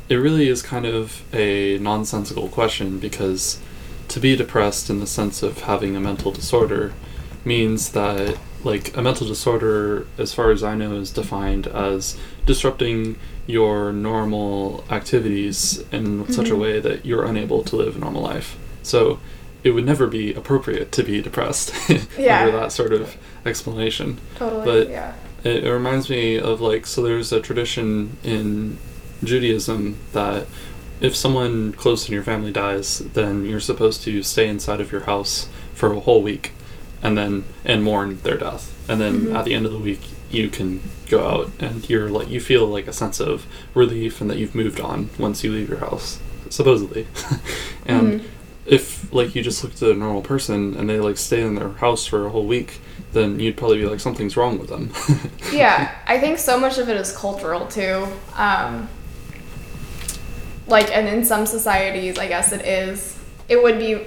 it 0.08 0.16
really 0.16 0.48
is 0.48 0.62
kind 0.62 0.86
of 0.86 1.22
a 1.32 1.78
nonsensical 1.78 2.48
question 2.48 2.98
because 2.98 3.58
to 4.08 4.18
be 4.18 4.34
depressed 4.34 4.88
in 4.90 5.00
the 5.00 5.06
sense 5.06 5.42
of 5.42 5.60
having 5.62 5.94
a 5.94 6.00
mental 6.00 6.32
disorder 6.32 6.94
means 7.44 7.90
that 7.90 8.36
like 8.64 8.96
a 8.96 9.02
mental 9.02 9.26
disorder 9.26 10.06
as 10.16 10.32
far 10.34 10.50
as 10.50 10.64
I 10.64 10.74
know 10.74 10.94
is 10.94 11.10
defined 11.12 11.66
as 11.68 12.16
disrupting 12.46 13.16
your 13.48 13.92
normal 13.92 14.84
activities 14.90 15.82
in 15.90 16.30
such 16.30 16.50
a 16.50 16.52
Mhm. 16.54 16.58
way 16.60 16.80
that 16.80 17.04
you're 17.04 17.24
unable 17.24 17.62
to 17.64 17.74
live 17.76 17.96
a 17.96 17.98
normal 17.98 18.22
life. 18.22 18.56
So 18.82 19.18
it 19.64 19.70
would 19.70 19.86
never 19.86 20.06
be 20.06 20.32
appropriate 20.34 20.92
to 20.92 21.02
be 21.02 21.20
depressed 21.22 21.72
Yeah. 22.18 22.44
under 22.44 22.52
that 22.58 22.70
sort 22.72 22.92
of 22.92 23.16
explanation. 23.44 24.18
Totally. 24.36 24.64
But 24.64 24.90
yeah. 24.90 25.12
It, 25.44 25.64
it 25.64 25.70
reminds 25.72 26.10
me 26.10 26.38
of 26.38 26.60
like 26.60 26.86
so 26.86 27.00
there's 27.02 27.32
a 27.32 27.40
tradition 27.40 28.16
in 28.22 28.76
Judaism 29.24 29.96
that 30.12 30.46
if 31.00 31.14
someone 31.16 31.72
close 31.72 32.06
in 32.08 32.12
your 32.14 32.22
family 32.24 32.52
dies, 32.52 32.98
then 33.14 33.44
you're 33.46 33.60
supposed 33.60 34.02
to 34.02 34.22
stay 34.22 34.46
inside 34.48 34.80
of 34.80 34.92
your 34.92 35.02
house 35.02 35.48
for 35.74 35.92
a 35.92 36.00
whole 36.00 36.22
week, 36.22 36.52
and 37.02 37.16
then 37.16 37.44
and 37.64 37.82
mourn 37.84 38.18
their 38.24 38.36
death, 38.36 38.74
and 38.88 39.00
then 39.00 39.20
Mhm. 39.26 39.34
at 39.36 39.44
the 39.44 39.54
end 39.54 39.64
of 39.64 39.72
the 39.72 39.78
week 39.78 40.00
you 40.30 40.48
can 40.48 40.80
go 41.08 41.26
out 41.26 41.50
and 41.60 41.88
you're 41.88 42.10
like 42.10 42.28
you 42.28 42.40
feel 42.40 42.66
like 42.66 42.86
a 42.86 42.92
sense 42.92 43.18
of 43.20 43.46
relief 43.74 44.20
and 44.20 44.30
that 44.30 44.36
you've 44.38 44.54
moved 44.54 44.80
on 44.80 45.08
once 45.18 45.42
you 45.44 45.52
leave 45.52 45.68
your 45.68 45.78
house, 45.78 46.18
supposedly, 46.50 47.06
and 47.86 48.20
Mhm. 48.20 48.24
if 48.66 49.12
like 49.12 49.34
you 49.34 49.42
just 49.42 49.64
looked 49.64 49.82
at 49.82 49.90
a 49.90 49.94
normal 49.94 50.20
person 50.22 50.76
and 50.76 50.88
they 50.90 51.00
like 51.00 51.16
stay 51.16 51.40
in 51.42 51.54
their 51.54 51.70
house 51.70 52.04
for 52.06 52.26
a 52.26 52.30
whole 52.30 52.46
week, 52.46 52.80
then 53.12 53.40
you'd 53.40 53.56
probably 53.56 53.78
be 53.78 53.86
like 53.86 54.00
something's 54.00 54.36
wrong 54.36 54.58
with 54.58 54.68
them. 54.68 54.92
yeah, 55.52 55.92
I 56.06 56.18
think 56.20 56.38
so 56.38 56.58
much 56.60 56.76
of 56.78 56.88
it 56.90 56.96
is 56.96 57.16
cultural 57.16 57.66
too. 57.66 58.06
Um, 58.36 58.88
like, 60.66 60.94
and 60.94 61.08
in 61.08 61.24
some 61.24 61.46
societies, 61.46 62.18
I 62.18 62.26
guess 62.28 62.52
it 62.52 62.60
is. 62.66 63.18
It 63.48 63.62
would 63.62 63.78
be. 63.78 64.04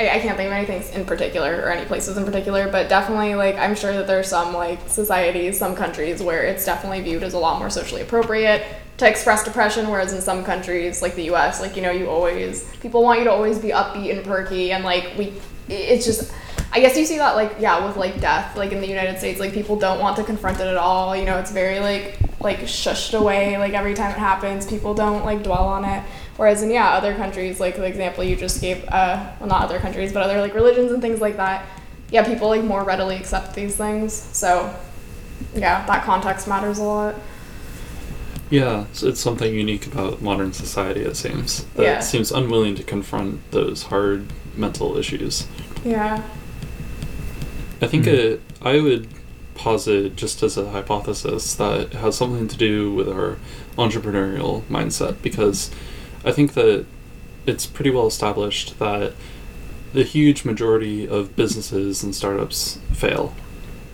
I, 0.00 0.10
I 0.10 0.18
can't 0.18 0.36
think 0.36 0.48
of 0.48 0.52
anything 0.52 0.82
in 0.92 1.06
particular 1.06 1.62
or 1.62 1.70
any 1.70 1.86
places 1.86 2.16
in 2.16 2.24
particular, 2.24 2.68
but 2.68 2.88
definitely, 2.88 3.34
like, 3.34 3.56
I'm 3.56 3.76
sure 3.76 3.92
that 3.92 4.06
there's 4.06 4.28
some 4.28 4.52
like 4.52 4.88
societies, 4.88 5.58
some 5.58 5.76
countries 5.76 6.22
where 6.22 6.42
it's 6.42 6.64
definitely 6.64 7.02
viewed 7.02 7.22
as 7.22 7.34
a 7.34 7.38
lot 7.38 7.58
more 7.58 7.70
socially 7.70 8.02
appropriate 8.02 8.64
to 8.96 9.08
express 9.08 9.44
depression, 9.44 9.88
whereas 9.88 10.12
in 10.12 10.20
some 10.20 10.44
countries, 10.44 11.00
like 11.00 11.14
the 11.14 11.24
U.S., 11.24 11.60
like 11.60 11.76
you 11.76 11.82
know, 11.82 11.90
you 11.90 12.08
always 12.08 12.64
people 12.78 13.02
want 13.02 13.20
you 13.20 13.24
to 13.24 13.32
always 13.32 13.58
be 13.58 13.68
upbeat 13.68 14.16
and 14.16 14.24
perky, 14.24 14.72
and 14.72 14.84
like 14.84 15.12
we, 15.16 15.32
it's 15.68 16.04
just. 16.04 16.32
I 16.72 16.80
guess 16.80 16.96
you 16.96 17.04
see 17.06 17.18
that 17.18 17.36
like 17.36 17.54
yeah 17.60 17.86
with 17.86 17.96
like 17.96 18.20
death 18.20 18.56
like 18.56 18.72
in 18.72 18.80
the 18.80 18.88
United 18.88 19.18
States 19.18 19.38
like 19.38 19.52
people 19.52 19.76
don't 19.76 20.00
want 20.00 20.16
to 20.16 20.24
confront 20.24 20.58
it 20.58 20.66
at 20.66 20.76
all 20.76 21.14
you 21.14 21.24
know 21.24 21.38
it's 21.38 21.52
very 21.52 21.78
like 21.78 22.18
like 22.40 22.58
shushed 22.62 23.16
away 23.16 23.56
like 23.58 23.74
every 23.74 23.94
time 23.94 24.10
it 24.10 24.18
happens 24.18 24.66
people 24.66 24.92
don't 24.92 25.24
like 25.24 25.44
dwell 25.44 25.68
on 25.68 25.84
it 25.84 26.02
whereas 26.36 26.62
in 26.62 26.70
yeah 26.70 26.90
other 26.90 27.14
countries 27.14 27.60
like 27.60 27.76
the 27.76 27.84
example 27.84 28.24
you 28.24 28.34
just 28.36 28.60
gave 28.60 28.84
uh 28.88 29.30
well 29.40 29.48
not 29.48 29.62
other 29.62 29.78
countries 29.78 30.12
but 30.12 30.22
other 30.22 30.40
like 30.40 30.54
religions 30.54 30.90
and 30.92 31.00
things 31.02 31.20
like 31.20 31.36
that 31.36 31.64
yeah, 32.10 32.22
people 32.22 32.48
like 32.48 32.62
more 32.62 32.84
readily 32.84 33.16
accept 33.16 33.54
these 33.54 33.74
things. 33.76 34.12
So 34.12 34.72
yeah, 35.54 35.84
that 35.86 36.04
context 36.04 36.46
matters 36.46 36.78
a 36.78 36.84
lot. 36.84 37.14
Yeah, 38.50 38.82
it's, 38.90 39.02
it's 39.02 39.18
something 39.20 39.52
unique 39.52 39.86
about 39.86 40.22
modern 40.22 40.52
society. 40.52 41.00
It 41.00 41.16
seems 41.16 41.64
that 41.74 41.82
Yeah. 41.82 41.98
it 41.98 42.02
seems 42.02 42.30
unwilling 42.30 42.76
to 42.76 42.84
confront 42.84 43.50
those 43.50 43.84
hard 43.84 44.26
mental 44.54 44.96
issues. 44.96 45.48
Yeah. 45.84 46.22
I 47.82 47.86
think 47.88 48.04
Hmm. 48.04 48.10
it. 48.10 48.42
I 48.62 48.78
would 48.80 49.08
posit 49.56 50.14
just 50.14 50.42
as 50.42 50.56
a 50.56 50.70
hypothesis 50.70 51.54
that 51.56 51.80
it 51.80 51.92
has 51.94 52.16
something 52.16 52.46
to 52.48 52.56
do 52.56 52.92
with 52.92 53.08
our 53.08 53.38
entrepreneurial 53.76 54.62
mindset 54.70 55.16
because 55.22 55.70
I 56.24 56.32
think 56.32 56.54
that 56.54 56.86
it's 57.46 57.66
pretty 57.66 57.90
well 57.90 58.06
established 58.06 58.78
that 58.78 59.12
the 59.92 60.02
huge 60.02 60.44
majority 60.44 61.06
of 61.06 61.36
businesses 61.36 62.02
and 62.02 62.14
startups 62.14 62.78
fail. 62.92 63.34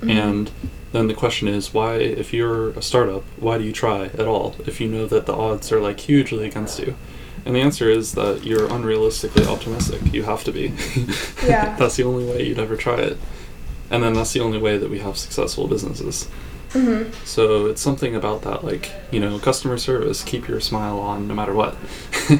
Mhm. 0.02 0.10
And 0.10 0.50
then 0.92 1.08
the 1.08 1.14
question 1.14 1.46
is 1.48 1.74
why 1.74 1.96
if 1.96 2.32
you're 2.32 2.70
a 2.70 2.82
startup, 2.82 3.24
why 3.38 3.58
do 3.58 3.64
you 3.64 3.72
try 3.72 4.04
at 4.06 4.20
all 4.26 4.54
if 4.66 4.80
you 4.80 4.88
know 4.88 5.06
that 5.06 5.26
the 5.26 5.34
odds 5.34 5.70
are 5.72 5.80
like 5.80 6.00
hugely 6.00 6.46
against 6.46 6.78
you? 6.78 6.94
And 7.44 7.54
the 7.56 7.60
answer 7.60 7.88
is 7.90 8.12
that 8.12 8.44
you're 8.44 8.68
unrealistically 8.68 9.46
optimistic. 9.46 10.00
You 10.12 10.22
have 10.24 10.44
to 10.44 10.52
be. 10.52 10.72
Yeah. 11.46 11.74
that's 11.76 11.96
the 11.96 12.04
only 12.04 12.24
way 12.24 12.46
you'd 12.46 12.58
ever 12.58 12.76
try 12.76 12.96
it. 12.96 13.18
And 13.90 14.02
then 14.04 14.12
that's 14.14 14.32
the 14.32 14.40
only 14.40 14.58
way 14.58 14.78
that 14.78 14.88
we 14.90 15.00
have 15.00 15.16
successful 15.18 15.66
businesses. 15.66 16.28
Hmm 16.72 17.02
So 17.24 17.66
it's 17.66 17.82
something 17.82 18.14
about 18.14 18.42
that, 18.42 18.64
like, 18.64 18.92
you 19.10 19.18
know, 19.18 19.38
customer 19.40 19.76
service, 19.76 20.22
keep 20.22 20.46
your 20.46 20.60
smile 20.60 21.00
on 21.00 21.26
no 21.26 21.34
matter 21.34 21.54
what. 21.54 21.76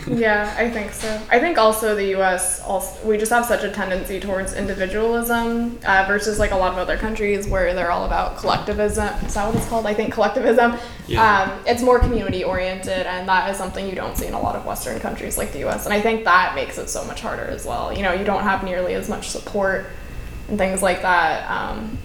Yeah, 0.07 0.55
I 0.57 0.71
think 0.71 0.93
so. 0.93 1.21
I 1.31 1.40
think 1.40 1.59
also 1.59 1.97
the 1.97 2.11
U.S. 2.11 2.61
also 2.62 3.05
we 3.05 3.19
just 3.19 3.33
have 3.33 3.45
such 3.45 3.64
a 3.64 3.73
tendency 3.73 4.21
towards 4.21 4.55
individualism 4.55 5.81
uh, 5.85 6.05
versus 6.07 6.38
like 6.38 6.53
a 6.53 6.57
lot 6.57 6.71
of 6.71 6.79
other 6.79 6.97
countries 6.97 7.49
where 7.49 7.75
they're 7.75 7.90
all 7.90 8.05
about 8.05 8.37
collectivism. 8.38 9.09
Is 9.27 9.35
that 9.35 9.47
what 9.47 9.57
it's 9.57 9.66
called? 9.66 9.87
I 9.87 9.95
think 9.95 10.14
collectivism. 10.14 10.77
Yeah. 11.09 11.43
Um, 11.43 11.64
it's 11.66 11.83
more 11.83 11.99
community 11.99 12.45
oriented, 12.45 13.05
and 13.05 13.29
that 13.29 13.51
is 13.51 13.57
something 13.57 13.88
you 13.88 13.97
don't 13.97 14.16
see 14.16 14.27
in 14.27 14.35
a 14.35 14.40
lot 14.40 14.55
of 14.55 14.64
Western 14.64 15.01
countries 15.01 15.37
like 15.37 15.53
the 15.53 15.61
U.S. 15.61 15.87
And 15.87 15.93
I 15.93 16.01
think 16.01 16.25
that 16.25 16.55
makes 16.55 16.79
it 16.79 16.88
so 16.88 17.05
much 17.05 17.21
harder 17.21 17.45
as 17.47 17.66
well. 17.66 17.93
You 17.93 18.05
know, 18.05 18.12
you 18.12 18.25
don't 18.25 18.45
have 18.45 18.62
nearly 18.62 18.95
as 18.95 19.09
much 19.09 19.29
support 19.29 19.87
and 20.49 20.57
things 20.57 20.83
like 20.83 21.03
that. 21.03 21.51
Um, 21.51 21.99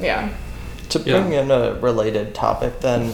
yeah. 0.00 0.32
To 0.90 0.98
Yeah. 1.00 1.20
bring 1.20 1.32
in 1.32 1.50
a 1.50 1.74
related 1.74 2.34
topic, 2.34 2.80
then, 2.80 3.12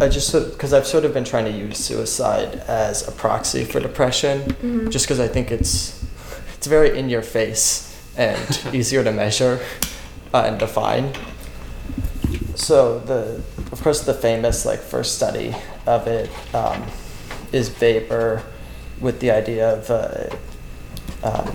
I 0.00 0.08
just 0.08 0.32
because 0.32 0.72
I've 0.72 0.86
sort 0.86 1.04
of 1.04 1.14
been 1.14 1.24
trying 1.24 1.44
to 1.44 1.50
use 1.52 1.78
suicide 1.78 2.62
as 2.66 3.06
a 3.06 3.12
proxy 3.12 3.64
for 3.64 3.78
depression, 3.80 4.56
Mhm. 4.62 4.90
just 4.90 5.06
because 5.06 5.20
I 5.20 5.28
think 5.28 5.50
it's 5.52 5.92
it's 6.56 6.66
very 6.66 6.96
in 6.98 7.08
your 7.08 7.22
face 7.22 7.88
and 8.16 8.58
easier 8.72 9.04
to 9.04 9.12
measure 9.12 9.60
uh, 10.34 10.44
and 10.46 10.58
define. 10.58 11.12
So 12.54 12.98
the 13.00 13.40
of 13.70 13.82
course 13.82 14.00
the 14.00 14.14
famous 14.14 14.64
like 14.66 14.80
first 14.80 15.14
study 15.14 15.54
of 15.86 16.06
it 16.06 16.30
um, 16.54 16.84
is 17.52 17.70
Weber 17.80 18.42
with 19.00 19.20
the 19.20 19.30
idea 19.30 19.72
of 19.74 19.90
uh, 19.90 20.30
um, 21.22 21.52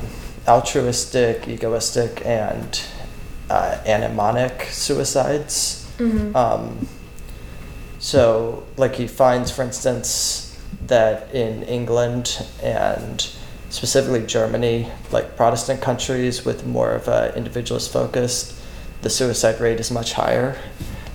altruistic, 0.48 1.48
egoistic, 1.48 2.22
and 2.26 2.82
uh, 3.50 3.78
anomic 3.86 4.66
suicides. 4.72 5.86
Mhm. 5.98 6.36
Um, 6.36 6.88
so, 8.00 8.64
like, 8.78 8.96
he 8.96 9.08
finds, 9.08 9.52
for 9.52 9.64
instance, 9.64 10.56
that 10.86 11.34
in 11.34 11.64
England 11.64 12.46
and 12.62 13.28
specifically 13.70 14.26
Germany, 14.26 14.90
like 15.12 15.36
Protestant 15.36 15.82
countries 15.82 16.46
with 16.46 16.66
more 16.66 16.92
of 16.92 17.08
a 17.08 17.34
individualist 17.36 17.92
focus, 17.92 18.54
the 19.02 19.10
suicide 19.10 19.60
rate 19.60 19.80
is 19.80 19.92
much 19.92 20.14
higher 20.14 20.58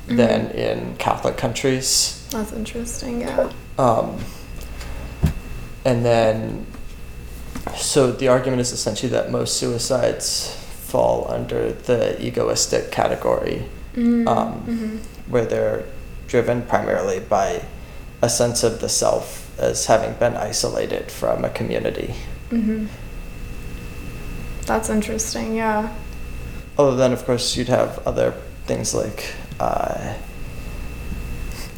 than 0.06 0.50
in 0.50 0.96
Catholic 0.96 1.36
countries. 1.36 2.26
That's 2.30 2.52
interesting. 2.52 3.22
Yeah. 3.22 3.50
Um, 3.78 4.18
and 5.84 6.04
then, 6.04 6.66
so 7.76 8.12
the 8.12 8.28
argument 8.28 8.60
is 8.60 8.72
essentially 8.72 9.10
that 9.12 9.30
most 9.30 9.56
suicides 9.56 10.61
fall 10.92 11.26
under 11.30 11.72
the 11.88 12.00
egoistic 12.28 12.90
category, 12.90 13.64
Mhm. 13.96 14.28
Um, 14.28 14.52
Mhm. 14.68 14.98
where 15.32 15.46
they're 15.52 15.82
driven 16.28 16.62
primarily 16.62 17.20
by 17.20 17.62
a 18.20 18.28
sense 18.28 18.62
of 18.62 18.80
the 18.80 18.88
self 18.88 19.24
as 19.58 19.86
having 19.86 20.12
been 20.24 20.36
isolated 20.36 21.10
from 21.10 21.44
a 21.44 21.48
community. 21.58 22.14
hmm 22.50 22.86
That's 24.66 24.88
interesting, 24.90 25.56
yeah. 25.56 25.88
Although 26.78 26.96
then, 26.96 27.12
of 27.12 27.24
course, 27.26 27.56
you'd 27.56 27.68
have 27.80 27.98
other 28.06 28.32
things 28.66 28.94
like, 28.94 29.20
uh, 29.58 30.14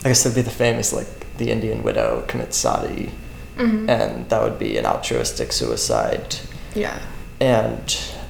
I 0.04 0.08
guess 0.08 0.22
there'd 0.22 0.34
be 0.34 0.42
the 0.42 0.50
famous, 0.66 0.92
like, 0.92 1.08
the 1.38 1.50
Indian 1.50 1.82
widow 1.82 2.24
commits 2.28 2.56
sati, 2.58 3.10
hmm 3.56 3.88
and 3.88 4.28
that 4.28 4.42
would 4.42 4.58
be 4.58 4.76
an 4.78 4.86
altruistic 4.86 5.52
suicide. 5.52 6.36
yeah. 6.74 6.98
And 7.40 7.86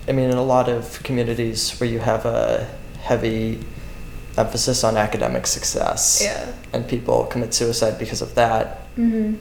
I 0.08 0.12
mean, 0.12 0.30
in 0.30 0.36
a 0.36 0.42
lot 0.42 0.68
of 0.68 1.02
communities 1.02 1.78
where 1.80 1.88
you 1.88 1.98
have 2.00 2.26
a 2.26 2.66
heavy 3.02 3.60
emphasis 4.36 4.84
on 4.84 4.96
academic 4.96 5.46
success, 5.46 6.20
Yeah. 6.22 6.46
and 6.72 6.86
people 6.88 7.24
commit 7.24 7.54
suicide 7.54 7.98
because 7.98 8.20
of 8.22 8.34
that, 8.34 8.82
hmm 8.96 9.34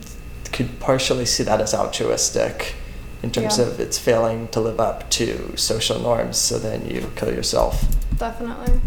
could 0.52 0.80
partially 0.80 1.26
see 1.26 1.42
that 1.42 1.60
as 1.60 1.74
altruistic 1.74 2.76
in 3.24 3.32
terms 3.32 3.58
Yeah. 3.58 3.66
of 3.66 3.80
it's 3.80 3.98
failing 3.98 4.48
to 4.50 4.60
live 4.62 4.80
up 4.80 5.10
to 5.12 5.54
social 5.58 6.00
norms, 6.00 6.38
so 6.38 6.60
then 6.60 6.86
you 6.86 7.10
kill 7.16 7.34
yourself. 7.34 7.84
Definitely. 8.20 8.80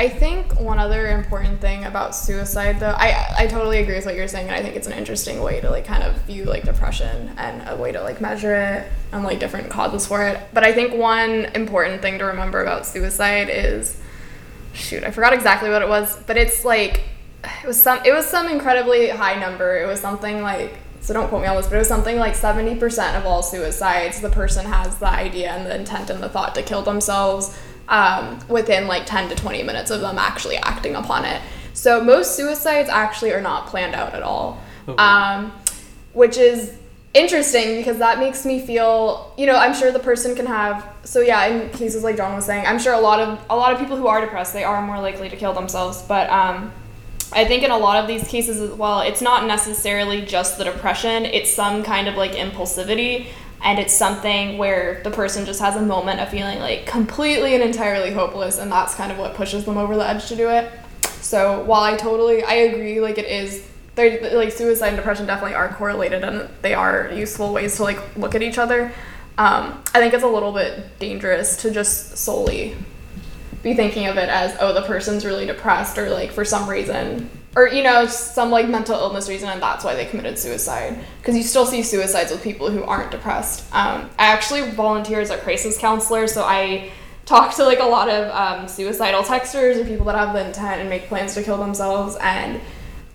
I 0.00 0.08
think 0.08 0.58
one 0.58 0.78
other 0.78 1.08
important 1.08 1.60
thing 1.60 1.84
about 1.84 2.16
suicide, 2.16 2.80
though, 2.80 2.94
I 2.96 3.34
I 3.36 3.46
totally 3.46 3.80
agree 3.80 3.96
with 3.96 4.06
what 4.06 4.14
you're 4.14 4.28
saying, 4.28 4.46
and 4.46 4.56
I 4.56 4.62
think 4.62 4.74
it's 4.74 4.86
an 4.86 4.94
interesting 4.94 5.42
way 5.42 5.60
to 5.60 5.68
like 5.68 5.84
kind 5.84 6.02
of 6.02 6.16
view 6.22 6.44
like 6.44 6.64
depression 6.64 7.30
and 7.36 7.68
a 7.68 7.76
way 7.76 7.92
to 7.92 8.00
like 8.00 8.18
measure 8.18 8.54
it 8.54 8.90
and 9.12 9.24
like 9.24 9.40
different 9.40 9.68
causes 9.68 10.06
for 10.06 10.26
it. 10.26 10.40
But 10.54 10.64
I 10.64 10.72
think 10.72 10.94
one 10.94 11.44
important 11.54 12.00
thing 12.00 12.18
to 12.18 12.24
remember 12.24 12.62
about 12.62 12.86
suicide 12.86 13.50
is, 13.50 14.00
shoot, 14.72 15.04
I 15.04 15.10
forgot 15.10 15.34
exactly 15.34 15.68
what 15.68 15.82
it 15.82 15.88
was, 15.90 16.16
but 16.26 16.38
it's 16.38 16.64
like 16.64 17.02
it 17.62 17.66
was 17.66 17.82
some 17.82 18.00
it 18.06 18.14
was 18.14 18.24
some 18.24 18.48
incredibly 18.48 19.10
high 19.10 19.38
number. 19.38 19.82
It 19.82 19.86
was 19.86 20.00
something 20.00 20.40
like 20.40 20.78
so 21.02 21.12
don't 21.12 21.28
quote 21.28 21.42
me 21.42 21.48
on 21.48 21.56
this, 21.56 21.66
but 21.66 21.76
it 21.76 21.78
was 21.78 21.88
something 21.88 22.16
like 22.18 22.34
70% 22.34 23.18
of 23.18 23.26
all 23.26 23.42
suicides, 23.42 24.20
the 24.20 24.30
person 24.30 24.64
has 24.64 24.98
the 24.98 25.08
idea 25.08 25.50
and 25.50 25.66
the 25.66 25.74
intent 25.74 26.08
and 26.08 26.22
the 26.22 26.28
thought 26.30 26.54
to 26.54 26.62
kill 26.62 26.82
themselves 26.82 27.54
um, 27.90 28.38
within 28.48 28.86
like 28.86 29.04
10 29.04 29.28
to 29.28 29.34
20 29.34 29.62
minutes 29.62 29.90
of 29.90 30.00
them 30.00 30.16
actually 30.18 30.56
acting 30.56 30.94
upon 30.94 31.24
it. 31.26 31.42
So 31.74 32.02
most 32.02 32.36
suicides 32.36 32.88
actually 32.88 33.32
are 33.32 33.40
not 33.42 33.66
planned 33.66 33.94
out 33.94 34.14
at 34.14 34.22
all, 34.22 34.58
Oh, 34.88 34.94
wow. 34.94 35.38
um, 35.38 35.52
which 36.14 36.38
is 36.38 36.78
interesting 37.12 37.76
because 37.76 37.98
that 37.98 38.18
makes 38.18 38.46
me 38.46 38.64
feel, 38.64 39.34
you 39.36 39.44
know, 39.46 39.56
I'm 39.56 39.74
sure 39.74 39.90
the 39.92 39.98
person 39.98 40.34
can 40.34 40.46
have. 40.46 40.86
So 41.04 41.20
yeah, 41.20 41.44
in 41.46 41.70
cases 41.70 42.02
like 42.04 42.16
John 42.16 42.34
was 42.34 42.46
saying, 42.46 42.64
I'm 42.66 42.78
sure 42.78 42.94
a 42.94 43.00
lot 43.00 43.20
of 43.20 43.44
a 43.50 43.56
lot 43.56 43.72
of 43.72 43.78
people 43.78 43.96
who 43.96 44.06
are 44.06 44.20
depressed, 44.20 44.52
they 44.52 44.64
are 44.64 44.80
more 44.80 45.00
likely 45.00 45.28
to 45.28 45.36
kill 45.36 45.52
themselves, 45.52 46.02
but. 46.02 46.30
Um, 46.30 46.72
I 47.32 47.44
think 47.44 47.62
in 47.62 47.70
a 47.70 47.78
lot 47.78 47.96
of 48.02 48.08
these 48.08 48.26
cases 48.26 48.60
as 48.60 48.72
well, 48.72 49.02
it's 49.02 49.22
not 49.22 49.46
necessarily 49.46 50.20
just 50.20 50.58
the 50.58 50.64
depression, 50.64 51.24
it's 51.24 51.54
some 51.54 51.84
kind 51.84 52.08
of 52.08 52.16
like 52.16 52.32
impulsivity. 52.32 53.26
And 53.62 53.78
it's 53.78 53.92
something 53.92 54.56
where 54.56 55.02
the 55.04 55.10
person 55.10 55.44
just 55.44 55.60
has 55.60 55.76
a 55.76 55.82
moment 55.82 56.20
of 56.20 56.30
feeling 56.30 56.58
like 56.60 56.86
completely 56.86 57.54
and 57.54 57.62
entirely 57.62 58.10
hopeless, 58.10 58.58
and 58.58 58.72
that's 58.72 58.94
kind 58.94 59.12
of 59.12 59.18
what 59.18 59.34
pushes 59.34 59.64
them 59.64 59.76
over 59.76 59.96
the 59.96 60.08
edge 60.08 60.26
to 60.28 60.36
do 60.36 60.48
it. 60.48 60.70
So 61.20 61.62
while 61.64 61.82
I 61.82 61.96
totally, 61.96 62.42
I 62.42 62.54
agree, 62.54 63.00
like 63.00 63.18
it 63.18 63.26
is, 63.26 63.66
like 63.96 64.52
suicide 64.52 64.88
and 64.88 64.96
depression 64.96 65.26
definitely 65.26 65.54
are 65.54 65.74
correlated, 65.74 66.24
and 66.24 66.48
they 66.62 66.72
are 66.72 67.10
useful 67.12 67.52
ways 67.52 67.76
to 67.76 67.82
like 67.82 68.16
look 68.16 68.34
at 68.34 68.42
each 68.42 68.56
other. 68.56 68.92
Um, 69.36 69.82
I 69.94 70.00
think 70.00 70.14
it's 70.14 70.24
a 70.24 70.28
little 70.28 70.52
bit 70.52 70.98
dangerous 70.98 71.56
to 71.62 71.70
just 71.70 72.16
solely 72.16 72.76
be 73.62 73.74
thinking 73.74 74.06
of 74.06 74.16
it 74.16 74.28
as 74.28 74.56
oh 74.60 74.72
the 74.72 74.82
person's 74.82 75.24
really 75.24 75.46
depressed 75.46 75.98
or 75.98 76.08
like 76.10 76.32
for 76.32 76.44
some 76.44 76.68
reason 76.68 77.30
or 77.56 77.68
you 77.68 77.82
know 77.82 78.06
some 78.06 78.50
like 78.50 78.68
mental 78.68 78.98
illness 78.98 79.28
reason 79.28 79.48
and 79.48 79.60
that's 79.60 79.84
why 79.84 79.94
they 79.94 80.06
committed 80.06 80.38
suicide. 80.38 80.98
Because 81.18 81.36
you 81.36 81.42
still 81.42 81.66
see 81.66 81.82
suicides 81.82 82.30
with 82.30 82.42
people 82.42 82.70
who 82.70 82.82
aren't 82.84 83.10
depressed. 83.10 83.64
Um, 83.74 84.10
i 84.18 84.26
actually 84.26 84.70
volunteer 84.70 85.20
as 85.20 85.30
a 85.30 85.38
crisis 85.38 85.78
counselor 85.78 86.26
so 86.26 86.44
i 86.44 86.90
talk 87.26 87.54
to 87.54 87.64
like 87.64 87.78
a 87.78 87.84
lot 87.84 88.08
of 88.08 88.30
um, 88.34 88.66
suicidal 88.66 89.22
texters 89.22 89.76
or 89.76 89.84
people 89.84 90.04
that 90.06 90.16
have 90.16 90.34
the 90.34 90.44
intent 90.44 90.80
and 90.80 90.90
make 90.90 91.06
plans 91.06 91.34
to 91.34 91.42
kill 91.42 91.58
themselves 91.58 92.16
and 92.20 92.60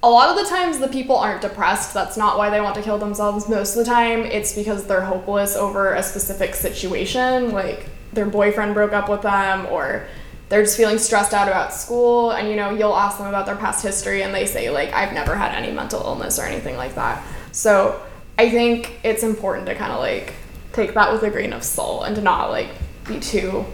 a 0.04 0.10
lot 0.10 0.30
of 0.30 0.42
the 0.42 0.48
times 0.48 0.78
the 0.78 0.88
people 0.88 1.18
aren't 1.18 1.42
depressed. 1.42 1.92
That's 1.92 2.16
not 2.16 2.38
why 2.38 2.52
they 2.52 2.62
want 2.62 2.76
to 2.76 2.84
kill 2.84 3.00
themselves. 3.00 3.50
Most 3.50 3.76
of 3.76 3.84
the 3.84 3.92
time 3.92 4.20
it's 4.20 4.54
because 4.54 4.86
they're 4.86 5.02
hopeless 5.02 5.56
over 5.56 5.96
a 5.96 6.04
specific 6.04 6.54
situation 6.54 7.52
like 7.52 7.90
their 8.14 8.28
boyfriend 8.28 8.74
broke 8.74 8.94
up 8.94 9.10
with 9.10 9.24
them 9.24 9.66
or 9.66 10.06
they're 10.50 10.64
just 10.64 10.78
feeling 10.78 10.98
stressed 10.98 11.34
out 11.34 11.48
about 11.48 11.74
school 11.74 12.32
and 12.32 12.48
you 12.48 12.56
know 12.56 12.70
you'll 12.72 12.96
ask 12.96 13.18
them 13.18 13.28
about 13.28 13.46
their 13.46 13.56
past 13.56 13.84
history 13.84 14.22
and 14.24 14.34
they 14.34 14.46
say 14.46 14.70
like 14.70 14.94
i've 14.94 15.14
never 15.14 15.36
had 15.36 15.54
any 15.56 15.72
mental 15.74 16.02
illness 16.02 16.38
or 16.40 16.44
anything 16.44 16.78
like 16.78 16.94
that 16.96 17.24
so 17.52 18.00
i 18.38 18.50
think 18.50 19.00
it's 19.04 19.24
important 19.24 19.66
to 19.66 19.74
kind 19.76 19.92
of 19.92 20.00
like 20.00 20.34
take 20.74 20.94
that 20.94 21.12
with 21.12 21.24
a 21.24 21.30
grain 21.30 21.54
of 21.54 21.64
salt 21.64 22.06
and 22.06 22.16
to 22.16 22.22
not 22.22 22.50
like 22.50 22.70
be 23.08 23.20
too 23.20 23.66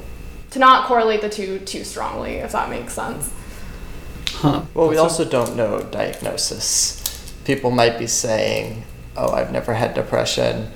to 0.52 0.60
not 0.60 0.86
correlate 0.86 1.22
the 1.22 1.30
two 1.30 1.60
too 1.60 1.84
strongly, 1.86 2.34
if 2.34 2.52
that 2.52 2.70
makes 2.70 2.92
sense. 2.92 3.34
Huh. 4.32 4.64
Well, 4.74 4.90
we 4.90 4.96
That's 4.96 5.18
a- 5.18 5.24
also 5.24 5.26
don't 5.26 5.56
know 5.56 5.82
diagnosis. 5.82 7.02
People 7.46 7.72
might 7.72 7.98
be 7.98 8.06
saying, 8.08 8.84
"Oh, 9.16 9.32
I've 9.32 9.52
never 9.52 9.74
had 9.74 9.94
depression," 9.94 10.72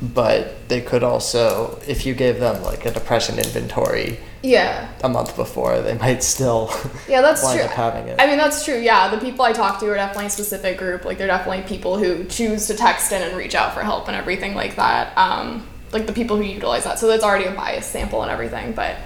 but 0.00 0.68
they 0.68 0.80
could 0.80 1.02
also, 1.02 1.80
if 1.86 2.06
you 2.06 2.14
gave 2.14 2.38
them 2.38 2.62
like 2.62 2.86
a 2.86 2.90
depression 2.92 3.38
inventory 3.38 4.18
Yeah. 4.42 4.88
a 5.04 5.08
month 5.08 5.36
before, 5.36 5.80
they 5.82 5.94
might 5.96 6.22
still 6.22 6.70
Yeah, 7.08 7.20
that's 7.22 7.42
wind 7.44 7.60
true. 7.60 7.68
up 7.68 7.72
having 7.74 8.08
it. 8.08 8.20
I 8.20 8.26
mean, 8.26 8.38
that's 8.38 8.64
true. 8.64 8.78
Yeah, 8.78 9.08
the 9.08 9.18
people 9.18 9.44
I 9.44 9.52
talk 9.52 9.78
to 9.80 9.86
are 9.90 9.94
definitely 9.94 10.26
a 10.26 10.30
specific 10.30 10.78
group. 10.78 11.04
Like, 11.04 11.16
they're 11.18 11.26
definitely 11.28 11.62
people 11.62 11.96
who 11.98 12.24
choose 12.24 12.66
to 12.66 12.74
text 12.74 13.12
in 13.12 13.22
and 13.22 13.36
reach 13.36 13.54
out 13.54 13.72
for 13.74 13.82
help 13.82 14.08
and 14.08 14.16
everything 14.16 14.54
like 14.54 14.76
that. 14.76 15.16
Um, 15.16 15.66
like 15.92 16.06
the 16.06 16.12
people 16.12 16.36
who 16.36 16.42
utilize 16.42 16.84
that. 16.84 16.98
So 16.98 17.06
that's 17.06 17.22
already 17.22 17.44
a 17.44 17.52
biased 17.52 17.92
sample 17.92 18.22
and 18.22 18.30
everything. 18.30 18.72
But 18.72 18.96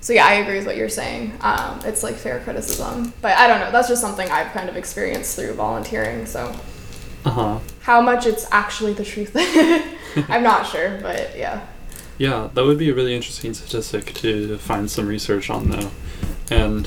so 0.00 0.12
yeah, 0.14 0.24
I 0.26 0.34
agree 0.34 0.56
with 0.58 0.66
what 0.66 0.76
you're 0.76 0.88
saying. 0.88 1.32
Um, 1.42 1.80
it's 1.84 2.02
like 2.02 2.14
fair 2.14 2.40
criticism, 2.40 3.12
but 3.20 3.36
I 3.36 3.48
don't 3.48 3.60
know. 3.60 3.70
That's 3.70 3.88
just 3.88 4.00
something 4.00 4.30
I've 4.30 4.52
kind 4.52 4.68
of 4.68 4.76
experienced 4.76 5.36
through 5.36 5.52
volunteering. 5.54 6.24
So 6.26 6.54
Uh-huh. 7.26 7.58
how 7.82 8.00
much 8.00 8.24
it's 8.26 8.46
actually 8.50 8.94
the 8.94 9.04
truth, 9.04 9.32
I'm 10.30 10.42
not 10.42 10.66
sure. 10.66 10.98
But 11.02 11.36
yeah. 11.36 11.66
Yeah, 12.20 12.50
that 12.52 12.64
would 12.66 12.76
be 12.76 12.90
a 12.90 12.94
really 12.94 13.14
interesting 13.14 13.54
statistic 13.54 14.12
to 14.16 14.58
find 14.58 14.90
some 14.90 15.06
research 15.06 15.48
on, 15.48 15.70
though. 15.70 15.90
And 16.50 16.86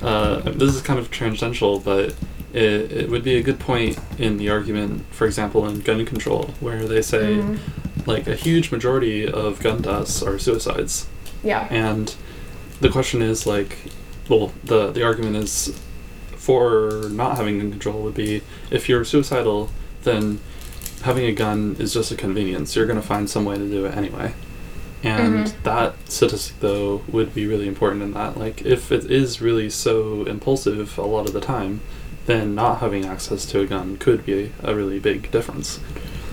uh, 0.00 0.42
this 0.52 0.76
is 0.76 0.80
kind 0.80 1.00
of 1.00 1.10
tangential, 1.10 1.80
but 1.80 2.14
it, 2.52 2.92
it 2.92 3.10
would 3.10 3.24
be 3.24 3.34
a 3.34 3.42
good 3.42 3.58
point 3.58 3.98
in 4.16 4.36
the 4.36 4.48
argument, 4.48 5.04
for 5.10 5.26
example, 5.26 5.66
in 5.66 5.80
gun 5.80 6.06
control, 6.06 6.54
where 6.60 6.86
they 6.86 7.02
say 7.02 7.34
Mhm. 7.38 7.58
like 8.06 8.28
a 8.28 8.36
huge 8.36 8.70
majority 8.70 9.26
of 9.26 9.58
gun 9.58 9.82
deaths 9.82 10.22
are 10.22 10.38
suicides. 10.38 11.08
Yeah. 11.42 11.66
And 11.68 12.14
the 12.80 12.90
question 12.90 13.22
is 13.22 13.48
like, 13.48 13.76
well, 14.28 14.52
the 14.62 14.92
the 14.92 15.02
argument 15.02 15.34
is 15.34 15.76
for 16.36 17.08
not 17.10 17.36
having 17.38 17.58
gun 17.58 17.70
control 17.72 18.02
would 18.04 18.14
be 18.14 18.42
if 18.70 18.88
you're 18.88 19.04
suicidal, 19.04 19.68
then 20.04 20.38
having 21.02 21.24
a 21.24 21.32
gun 21.32 21.74
is 21.80 21.92
just 21.92 22.12
a 22.12 22.16
convenience. 22.16 22.76
You're 22.76 22.86
gonna 22.86 23.02
find 23.02 23.28
some 23.28 23.44
way 23.44 23.58
to 23.58 23.66
do 23.68 23.84
it 23.86 23.96
anyway. 23.96 24.32
And 25.02 25.46
Mhm. 25.46 25.62
that 25.62 25.94
statistic 26.08 26.60
though 26.60 27.02
would 27.10 27.34
be 27.34 27.46
really 27.46 27.66
important 27.66 28.02
in 28.02 28.12
that. 28.12 28.38
Like 28.38 28.62
if 28.64 28.92
it 28.92 29.10
is 29.10 29.40
really 29.40 29.70
so 29.70 30.24
impulsive 30.26 30.98
a 30.98 31.02
lot 31.02 31.26
of 31.26 31.32
the 31.32 31.40
time, 31.40 31.80
then 32.26 32.54
not 32.54 32.80
having 32.80 33.06
access 33.06 33.46
to 33.46 33.60
a 33.60 33.66
gun 33.66 33.96
could 33.98 34.26
be 34.26 34.52
a 34.62 34.74
really 34.74 34.98
big 34.98 35.30
difference. 35.30 35.80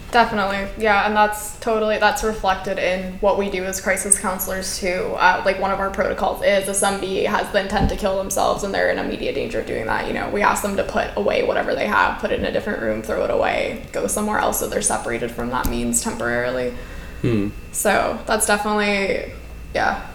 Definitely, 0.09 0.67
yeah, 0.81 1.05
and 1.05 1.15
that's 1.15 1.59
totally 1.59 1.97
that's 1.97 2.23
reflected 2.23 2.79
in 2.79 3.13
what 3.19 3.37
we 3.37 3.49
do 3.49 3.65
as 3.65 3.81
crisis 3.81 4.17
counselors 4.17 4.79
too. 4.79 5.13
Uh, 5.17 5.41
like 5.45 5.59
one 5.59 5.71
of 5.71 5.79
our 5.81 5.89
protocols 5.89 6.41
is 6.43 6.69
if 6.69 6.77
somebody 6.77 7.25
has 7.25 7.51
the 7.51 7.59
intent 7.59 7.89
to 7.89 7.97
kill 7.97 8.17
themselves 8.17 8.63
and 8.63 8.73
they're 8.73 8.89
in 8.89 8.99
immediate 8.99 9.35
danger 9.35 9.59
of 9.59 9.65
doing 9.65 9.85
that, 9.85 10.07
you 10.07 10.13
know, 10.13 10.29
we 10.29 10.41
ask 10.41 10.61
them 10.61 10.77
to 10.77 10.83
put 10.83 11.09
away 11.17 11.43
whatever 11.43 11.75
they 11.75 11.87
have, 11.87 12.19
put 12.19 12.31
it 12.31 12.39
in 12.39 12.45
a 12.45 12.51
different 12.53 12.81
room, 12.81 13.01
throw 13.01 13.25
it 13.25 13.29
away, 13.29 13.85
go 13.91 14.07
somewhere 14.07 14.39
else 14.39 14.59
so 14.59 14.67
they're 14.69 14.81
separated 14.81 15.29
from 15.29 15.49
that 15.49 15.67
means 15.69 16.01
temporarily. 16.01 16.73
Hmm. 17.21 17.49
So 17.71 18.19
that's 18.27 18.45
definitely, 18.45 19.31
yeah, 19.73 20.05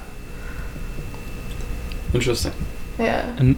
Interesting. 2.14 2.52
yeah, 2.98 3.34
And 3.38 3.56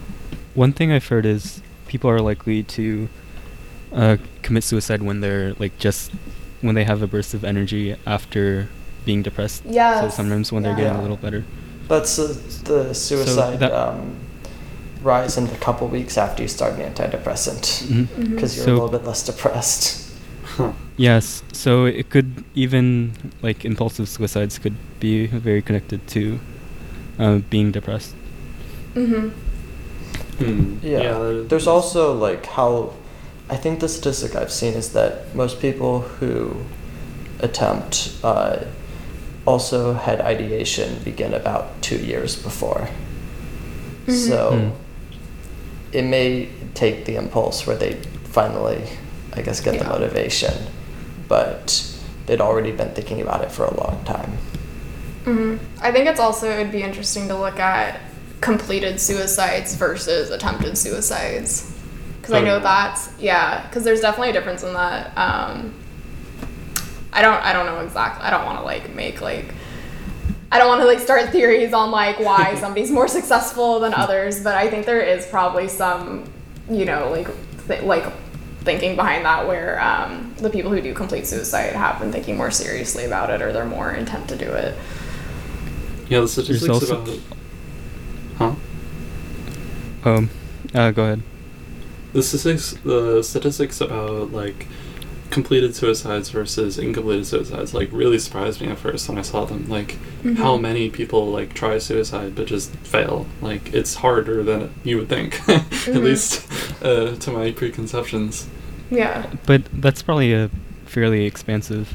one 0.53 0.71
thing 0.71 0.91
I've 0.91 1.07
heard 1.07 1.25
is 1.25 1.61
people 1.87 2.09
are 2.09 2.21
likely 2.21 2.63
to 2.63 3.09
uh, 3.93 4.17
commit 4.41 4.63
suicide 4.63 5.01
when 5.01 5.19
they're 5.21 5.53
like 5.59 5.77
just 5.77 6.11
when 6.61 6.75
they 6.75 6.83
have 6.85 7.01
a 7.01 7.07
burst 7.07 7.33
of 7.33 7.43
energy 7.43 7.95
after 8.05 8.69
being 9.05 9.21
depressed. 9.21 9.63
Yeah. 9.65 10.01
So 10.01 10.09
sometimes 10.09 10.51
when 10.51 10.63
they're 10.63 10.75
getting 10.75 10.95
a 10.95 11.01
little 11.01 11.17
better. 11.17 11.43
That's 11.87 12.17
uh, 12.17 12.35
the 12.63 12.93
suicide 12.95 13.59
that- 13.59 13.71
um, 13.71 14.15
rise 15.03 15.37
in 15.37 15.45
the 15.45 15.55
couple 15.57 15.87
weeks 15.87 16.17
after 16.17 16.41
you 16.41 16.47
start 16.47 16.73
an 16.79 16.91
antidepressant 16.91 17.83
Mhm. 17.87 18.07
Mhm. 18.07 18.29
because 18.35 18.55
you're 18.55 18.65
So- 18.65 18.71
a 18.71 18.73
little 18.73 18.89
bit 18.89 19.05
less 19.05 19.21
depressed. 19.23 20.04
Huh. 20.57 20.71
Yes, 20.97 21.43
so 21.51 21.85
it 21.85 22.09
could 22.09 22.43
even 22.55 23.11
like 23.41 23.65
impulsive 23.65 24.07
suicides 24.07 24.57
could 24.59 24.75
be 24.99 25.27
very 25.27 25.61
connected 25.61 26.07
to 26.07 26.39
uh, 27.19 27.37
being 27.49 27.71
depressed. 27.71 28.15
mm-hmm. 28.95 29.29
Hmm. 30.37 30.77
Yeah. 30.81 30.99
that- 31.19 31.49
There's 31.49 31.67
also 31.67 32.13
like 32.13 32.45
how 32.45 32.93
I 33.49 33.55
think 33.57 33.79
the 33.79 33.87
statistic 33.89 34.35
I've 34.35 34.51
seen 34.51 34.73
is 34.73 34.89
that 34.93 35.35
most 35.35 35.59
people 35.61 36.01
who 36.19 36.55
attempt 37.39 38.11
uh, 38.23 38.57
also 39.45 39.93
had 39.93 40.19
ideation 40.21 40.99
begin 41.03 41.33
about 41.33 41.81
two 41.81 41.97
years 41.97 42.35
before. 42.35 42.87
Mhm. 44.07 44.13
So 44.27 44.51
Hmm. 44.51 44.69
it 45.97 46.03
may 46.05 46.47
take 46.73 47.05
the 47.05 47.15
impulse 47.17 47.67
where 47.67 47.77
they 47.77 47.97
finally, 48.31 48.81
I 49.35 49.41
guess, 49.41 49.59
get 49.61 49.71
the 49.77 49.83
Yeah. 49.85 49.89
motivation, 49.89 50.53
but 51.27 51.85
they'd 52.25 52.41
already 52.41 52.71
been 52.71 52.89
thinking 52.91 53.21
about 53.21 53.41
it 53.43 53.51
for 53.51 53.65
a 53.65 53.73
long 53.75 54.01
time. 54.05 54.37
hmm 55.25 55.57
I 55.81 55.91
think 55.91 56.07
it's 56.07 56.19
also 56.19 56.49
it'd 56.51 56.71
be 56.71 56.83
interesting 56.83 57.27
to 57.29 57.35
look 57.35 57.59
at 57.59 57.99
completed 58.41 58.99
suicides 58.99 59.73
versus 59.75 60.29
attempted 60.29 60.77
suicides 60.77 61.71
because 62.21 62.33
I 62.33 62.39
Oh, 62.39 62.45
know 62.45 62.57
yeah. 62.57 62.59
that's 62.59 63.09
yeah 63.19 63.61
because 63.67 63.83
there's 63.83 64.01
definitely 64.01 64.29
a 64.29 64.33
difference 64.33 64.61
in 64.63 64.73
that. 64.73 65.11
Um, 65.17 65.73
I 67.13 67.21
don't 67.21 67.41
I 67.43 67.53
don't 67.53 67.65
know 67.65 67.79
exactly. 67.79 68.23
I 68.25 68.29
don't 68.29 68.45
want 68.45 68.59
to 68.59 68.63
like 68.65 68.93
make 68.93 69.21
like 69.21 69.53
I 70.51 70.59
don't 70.59 70.67
want 70.67 70.81
to 70.81 70.85
like 70.87 70.99
start 70.99 71.29
theories 71.31 71.73
on 71.73 71.89
like 71.91 72.19
why 72.19 72.55
somebody's 72.59 72.91
more 72.91 73.07
successful 73.07 73.79
than 73.79 73.93
others, 73.93 74.43
but 74.43 74.55
I 74.55 74.69
think 74.69 74.85
there 74.85 75.01
is 75.01 75.25
probably 75.25 75.67
some 75.67 76.25
you 76.69 76.85
know 76.85 77.09
like 77.11 77.27
th- 77.67 77.83
like 77.83 78.05
thinking 78.65 78.95
behind 78.95 79.23
that 79.25 79.47
where 79.47 79.79
um, 79.81 80.33
the 80.37 80.49
people 80.49 80.71
who 80.71 80.81
do 80.81 80.93
complete 80.93 81.27
suicide 81.27 81.73
have 81.73 81.99
been 81.99 82.11
thinking 82.11 82.35
more 82.35 82.51
seriously 82.51 83.05
about 83.05 83.29
it 83.29 83.41
or 83.41 83.53
they're 83.53 83.65
more 83.65 83.91
intent 83.91 84.27
to 84.29 84.35
do 84.35 84.51
it. 84.51 84.75
Yeah, 86.09 86.19
the 86.21 86.27
statistics 86.27 86.69
also- 86.69 87.01
about. 87.01 87.19
Huh? 88.37 88.55
Um, 90.03 90.29
uh, 90.73 90.91
go 90.91 91.03
ahead. 91.03 91.21
The 92.13 92.21
statistics, 92.23 92.81
the 92.83 93.23
statistics 93.23 93.81
about 93.81 94.31
like 94.31 94.67
completed 95.31 95.75
suicides 95.75 96.29
versus 96.29 96.77
incompleted 96.77 97.25
suicides, 97.25 97.73
like 97.73 97.89
really 97.91 98.19
surprised 98.19 98.61
me 98.61 98.67
at 98.67 98.77
first 98.77 99.09
when 99.09 99.17
I 99.17 99.21
saw 99.21 99.43
them. 99.45 99.67
Like 99.67 99.97
how 100.37 100.57
Mhm. 100.57 100.61
many 100.61 100.89
people 100.89 101.27
like 101.31 101.53
try 101.53 101.77
suicide 101.77 102.35
but 102.35 102.45
just 102.47 102.71
fail. 102.77 103.25
Like 103.41 103.73
it's 103.73 103.95
harder 103.95 104.43
than 104.43 104.73
you 104.83 104.97
would 104.97 105.09
think, 105.09 105.35
at 105.49 105.61
Mhm. 105.87 106.03
least 106.03 106.41
uh, 106.85 107.15
to 107.15 107.31
my 107.31 107.51
preconceptions. 107.51 108.47
Yeah. 108.91 109.25
But 109.45 109.63
that's 109.73 110.01
probably 110.03 110.33
a 110.33 110.49
fairly 110.85 111.25
expansive, 111.25 111.93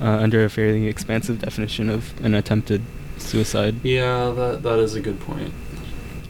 uh, 0.00 0.04
under 0.24 0.44
a 0.44 0.50
fairly 0.50 0.88
expansive 0.88 1.40
definition 1.40 1.88
of 1.88 2.12
an 2.24 2.34
attempted 2.34 2.82
suicide. 3.18 3.76
Yeah, 3.84 4.32
that 4.36 4.62
that 4.64 4.78
is 4.80 4.94
a 4.94 5.00
good 5.00 5.20
point. 5.20 5.52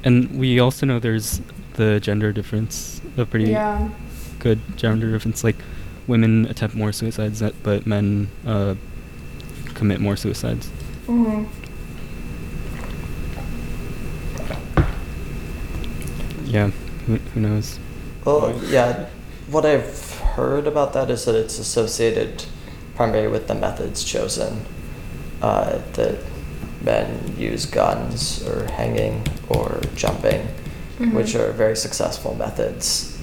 And 0.04 0.38
we 0.38 0.60
also 0.60 0.84
know 0.86 0.98
there's 0.98 1.40
the 1.74 1.98
gender 2.00 2.32
difference, 2.32 3.00
a 3.16 3.24
pretty 3.24 3.50
Yeah. 3.50 3.88
good 4.40 4.58
gender 4.76 5.10
difference. 5.10 5.42
Like, 5.42 5.56
women 6.06 6.46
attempt 6.46 6.74
more 6.76 6.92
suicides, 6.92 7.38
that- 7.40 7.54
but 7.62 7.86
men 7.86 8.28
uh, 8.46 8.74
commit 9.74 10.00
more 10.00 10.16
suicides. 10.16 10.68
hmm 11.06 11.44
Yeah, 16.44 16.70
who, 17.06 17.16
who 17.16 17.40
knows? 17.40 17.78
Well, 18.24 18.58
yeah, 18.66 19.06
what 19.50 19.64
I've 19.66 20.18
heard 20.20 20.66
about 20.66 20.92
that 20.94 21.10
is 21.10 21.24
that 21.24 21.34
it's 21.34 21.58
associated 21.58 22.44
primarily 22.94 23.28
with 23.28 23.48
the 23.48 23.54
methods 23.54 24.04
chosen. 24.04 24.64
Uh, 25.40 25.80
that 25.94 26.18
men 26.82 27.34
use 27.36 27.66
guns 27.66 28.46
or 28.46 28.64
hanging 28.72 29.26
or 29.48 29.80
jumping, 29.96 30.46
Mhm. 30.98 31.14
which 31.14 31.34
are 31.34 31.50
very 31.52 31.76
successful 31.76 32.34
methods, 32.36 33.16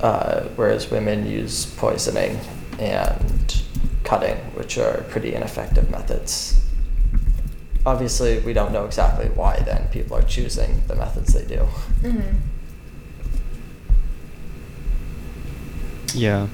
uh, 0.00 0.42
whereas 0.56 0.90
women 0.90 1.26
use 1.26 1.66
poisoning 1.66 2.38
and 2.78 3.62
cutting, 4.04 4.36
which 4.54 4.78
are 4.78 5.04
pretty 5.10 5.34
ineffective 5.34 5.90
methods. 5.90 6.60
Obviously, 7.84 8.38
we 8.40 8.52
don't 8.52 8.72
know 8.72 8.84
exactly 8.84 9.26
why 9.34 9.56
then 9.64 9.88
people 9.90 10.16
are 10.16 10.22
choosing 10.22 10.82
the 10.88 10.94
methods 10.94 11.34
they 11.34 11.44
do. 11.44 11.64
hmm 12.02 12.20
Yeah. 16.14 16.46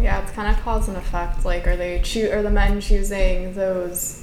Yeah, 0.00 0.22
it's 0.22 0.32
kind 0.32 0.54
of 0.54 0.62
cause 0.62 0.88
and 0.88 0.96
effect. 0.96 1.44
Like, 1.44 1.66
are 1.66 1.76
they 1.76 2.00
choo- 2.02 2.30
are 2.32 2.42
the 2.42 2.50
men 2.50 2.80
choosing 2.80 3.54
those 3.54 4.22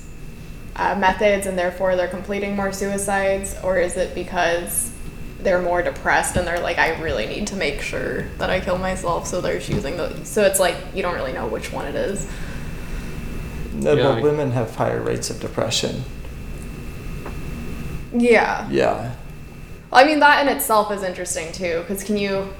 uh, 0.75 0.95
methods 0.95 1.45
and 1.47 1.57
therefore 1.57 1.95
they're 1.95 2.07
completing 2.07 2.55
more 2.55 2.71
suicides, 2.71 3.55
or 3.63 3.77
is 3.79 3.97
it 3.97 4.13
because 4.15 4.91
they're 5.39 5.61
more 5.61 5.81
depressed 5.81 6.37
and 6.37 6.47
they're 6.47 6.59
like, 6.59 6.77
I 6.77 7.01
really 7.01 7.25
need 7.25 7.47
to 7.47 7.55
make 7.55 7.81
sure 7.81 8.23
that 8.37 8.49
I 8.49 8.59
kill 8.59 8.77
myself, 8.77 9.27
so 9.27 9.41
they're 9.41 9.59
choosing 9.59 9.97
those. 9.97 10.27
So 10.27 10.43
it's 10.43 10.59
like 10.59 10.75
you 10.93 11.01
don't 11.01 11.15
really 11.15 11.33
know 11.33 11.47
which 11.47 11.71
one 11.73 11.85
it 11.85 11.95
is. 11.95 12.27
No, 13.73 13.93
Yeah, 13.93 14.03
but 14.03 14.17
I- 14.19 14.21
women 14.21 14.51
have 14.51 14.75
higher 14.75 15.01
rates 15.01 15.29
of 15.31 15.39
depression. 15.39 16.03
Yeah. 18.15 18.69
Yeah. 18.69 19.15
Well, 19.93 20.03
I 20.03 20.07
mean, 20.07 20.21
that 20.21 20.41
in 20.41 20.51
itself 20.51 20.91
is 20.91 21.03
interesting 21.03 21.51
too, 21.51 21.81
because 21.81 22.03
can 22.03 22.17
you? 22.17 22.51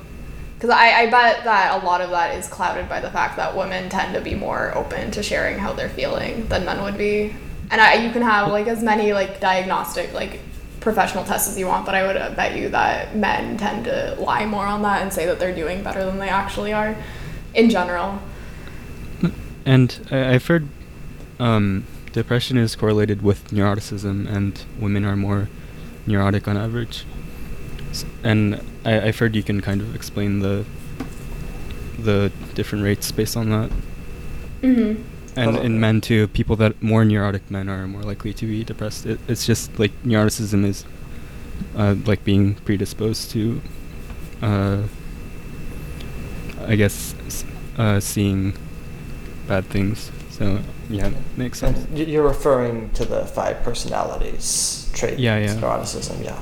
Because 0.54 0.70
I, 0.70 1.02
I 1.02 1.10
bet 1.10 1.44
that 1.46 1.82
a 1.82 1.84
lot 1.84 2.00
of 2.00 2.12
that 2.12 2.38
is 2.38 2.48
clouded 2.48 2.88
by 2.88 3.00
the 3.00 3.10
fact 3.10 3.38
that 3.38 3.58
women 3.58 3.90
tend 3.90 4.14
to 4.14 4.22
be 4.22 4.36
more 4.36 4.72
open 4.78 5.10
to 5.10 5.24
sharing 5.24 5.58
how 5.58 5.74
they're 5.74 5.90
feeling 5.90 6.46
than 6.50 6.64
men 6.64 6.84
would 6.84 6.96
be, 6.96 7.34
and 7.72 7.82
I, 7.82 7.96
you 7.96 8.12
can 8.12 8.22
have 8.22 8.52
like 8.52 8.68
as 8.68 8.84
many 8.84 9.14
like 9.14 9.40
diagnostic 9.40 10.14
like 10.14 10.42
professional 10.80 11.24
tests 11.24 11.50
as 11.50 11.58
you 11.58 11.66
want, 11.66 11.88
but 11.88 11.96
I 11.96 12.06
would 12.06 12.36
bet 12.36 12.56
you 12.56 12.70
that 12.70 13.16
men 13.16 13.58
tend 13.58 13.86
to 13.86 14.16
lie 14.20 14.46
more 14.46 14.68
on 14.68 14.84
that 14.84 15.02
and 15.02 15.12
say 15.12 15.26
that 15.26 15.40
they're 15.40 15.56
doing 15.56 15.82
better 15.82 16.06
than 16.06 16.20
they 16.20 16.30
actually 16.30 16.72
are, 16.72 16.96
in 17.56 17.72
general. 17.72 18.20
And 19.66 20.08
I've 20.12 20.46
heard 20.46 20.68
um, 21.40 21.86
depression 22.12 22.58
is 22.58 22.76
correlated 22.76 23.24
with 23.24 23.48
neuroticism, 23.48 24.32
and 24.32 24.64
women 24.80 25.04
are 25.04 25.16
more 25.16 25.50
neurotic 26.06 26.48
on 26.48 26.58
average. 26.58 27.06
S- 27.94 28.06
And 28.24 28.60
I, 28.84 29.08
I've 29.08 29.18
heard 29.20 29.36
you 29.36 29.44
can 29.44 29.62
kind 29.62 29.82
of 29.82 29.96
explain 29.96 30.39
the 30.39 30.66
the 32.00 32.32
different 32.56 32.84
rates 32.84 33.12
based 33.12 33.38
on 33.38 33.50
that. 33.52 33.70
Mm-hmm. 34.62 35.02
And 35.36 35.58
in 35.58 35.80
men 35.80 36.02
too, 36.02 36.28
people 36.28 36.56
that 36.58 36.82
more 36.82 37.06
neurotic 37.06 37.50
men 37.50 37.70
are 37.70 37.88
more 37.88 38.04
likely 38.04 38.34
to 38.34 38.46
be 38.46 38.64
depressed. 38.64 39.06
It, 39.06 39.20
it's 39.28 39.46
just 39.46 39.80
like 39.80 39.91
neuroticism 40.04 40.66
is 40.66 40.86
uh, 41.76 41.96
like 42.06 42.24
being 42.24 42.56
predisposed 42.66 43.32
to, 43.32 43.62
uh, 44.41 44.84
I 46.68 46.76
guess, 46.76 47.16
uh, 47.78 48.00
seeing 48.00 48.54
bad 49.48 49.66
things. 49.66 50.12
So 50.30 50.60
yeah, 50.89 51.12
makes 51.38 51.60
sense. 51.60 51.86
And 51.86 51.98
you're 51.98 52.28
referring 52.28 52.89
to 52.91 53.06
the 53.06 53.26
five 53.26 53.64
personalities 53.64 54.89
trait. 54.94 55.20
Yeah, 55.20 55.38
yeah. 55.38 55.56
Neuroticism, 55.56 56.24
yeah. 56.24 56.41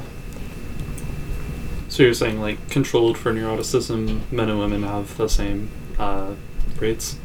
So 1.92 2.04
you're 2.04 2.14
saying 2.14 2.40
like 2.40 2.70
controlled 2.70 3.18
for 3.18 3.34
neuroticism, 3.34 4.32
men 4.32 4.50
and 4.50 4.58
women 4.58 4.84
have 4.84 5.18
the 5.18 5.28
same 5.28 5.70
uh, 6.00 6.36
rates? 6.80 7.18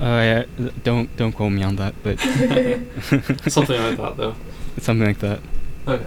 Uh, 0.00 0.04
yeah, 0.04 0.44
don't 0.82 1.14
don't 1.18 1.32
quote 1.32 1.52
me 1.52 1.62
on 1.62 1.76
that, 1.76 1.94
but 2.02 2.18
Something 3.52 3.82
like 3.82 3.98
that, 3.98 4.14
though. 4.16 4.34
something 4.78 5.06
like 5.06 5.18
that. 5.18 5.40
Okay. 5.86 6.06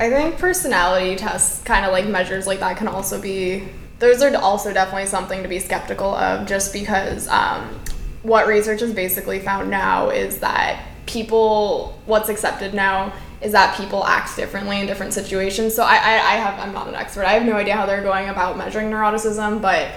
I 0.00 0.08
think 0.08 0.38
personality 0.38 1.16
tests, 1.16 1.62
kind 1.64 1.84
of 1.84 1.92
like 1.92 2.06
measures 2.06 2.46
like 2.46 2.60
that, 2.60 2.78
can 2.78 2.88
also 2.88 3.20
be. 3.20 3.68
Those 3.98 4.22
are 4.22 4.34
also 4.34 4.72
definitely 4.72 5.06
something 5.06 5.42
to 5.42 5.48
be 5.50 5.58
skeptical 5.58 6.14
of, 6.14 6.48
just 6.48 6.72
because 6.72 7.28
um, 7.28 7.78
what 8.22 8.46
research 8.46 8.80
has 8.80 8.94
basically 8.94 9.38
found 9.38 9.68
now 9.68 10.08
is 10.08 10.38
that 10.38 10.82
people, 11.04 12.00
what's 12.06 12.30
accepted 12.30 12.72
now 12.72 13.12
is 13.40 13.52
that 13.52 13.76
people 13.76 14.04
act 14.04 14.34
differently 14.36 14.80
in 14.80 14.86
different 14.86 15.12
situations. 15.12 15.74
So 15.74 15.84
I, 15.84 15.94
I, 15.94 16.12
I 16.14 16.34
have, 16.36 16.58
I'm 16.58 16.72
not 16.72 16.88
an 16.88 16.94
expert. 16.94 17.24
I 17.24 17.32
have 17.32 17.44
no 17.44 17.54
idea 17.54 17.76
how 17.76 17.86
they're 17.86 18.02
going 18.02 18.28
about 18.28 18.56
measuring 18.56 18.90
neuroticism, 18.90 19.62
but 19.62 19.90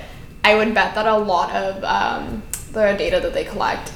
I 0.43 0.55
would 0.55 0.73
bet 0.73 0.95
that 0.95 1.07
a 1.07 1.17
lot 1.17 1.51
of 1.55 1.83
um, 1.83 2.43
the 2.71 2.95
data 2.97 3.19
that 3.19 3.33
they 3.33 3.43
collect 3.43 3.91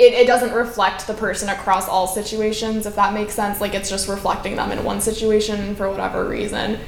it, 0.00 0.14
it 0.14 0.26
doesn't 0.26 0.54
reflect 0.54 1.06
the 1.06 1.12
person 1.12 1.50
across 1.50 1.86
all 1.86 2.06
situations, 2.06 2.86
if 2.86 2.96
that 2.96 3.12
makes 3.12 3.34
sense. 3.34 3.60
Like 3.60 3.74
it's 3.74 3.90
just 3.90 4.08
reflecting 4.08 4.56
them 4.56 4.72
in 4.72 4.82
one 4.82 5.02
situation 5.02 5.74
for 5.76 5.90
whatever 5.90 6.26
reason. 6.26 6.78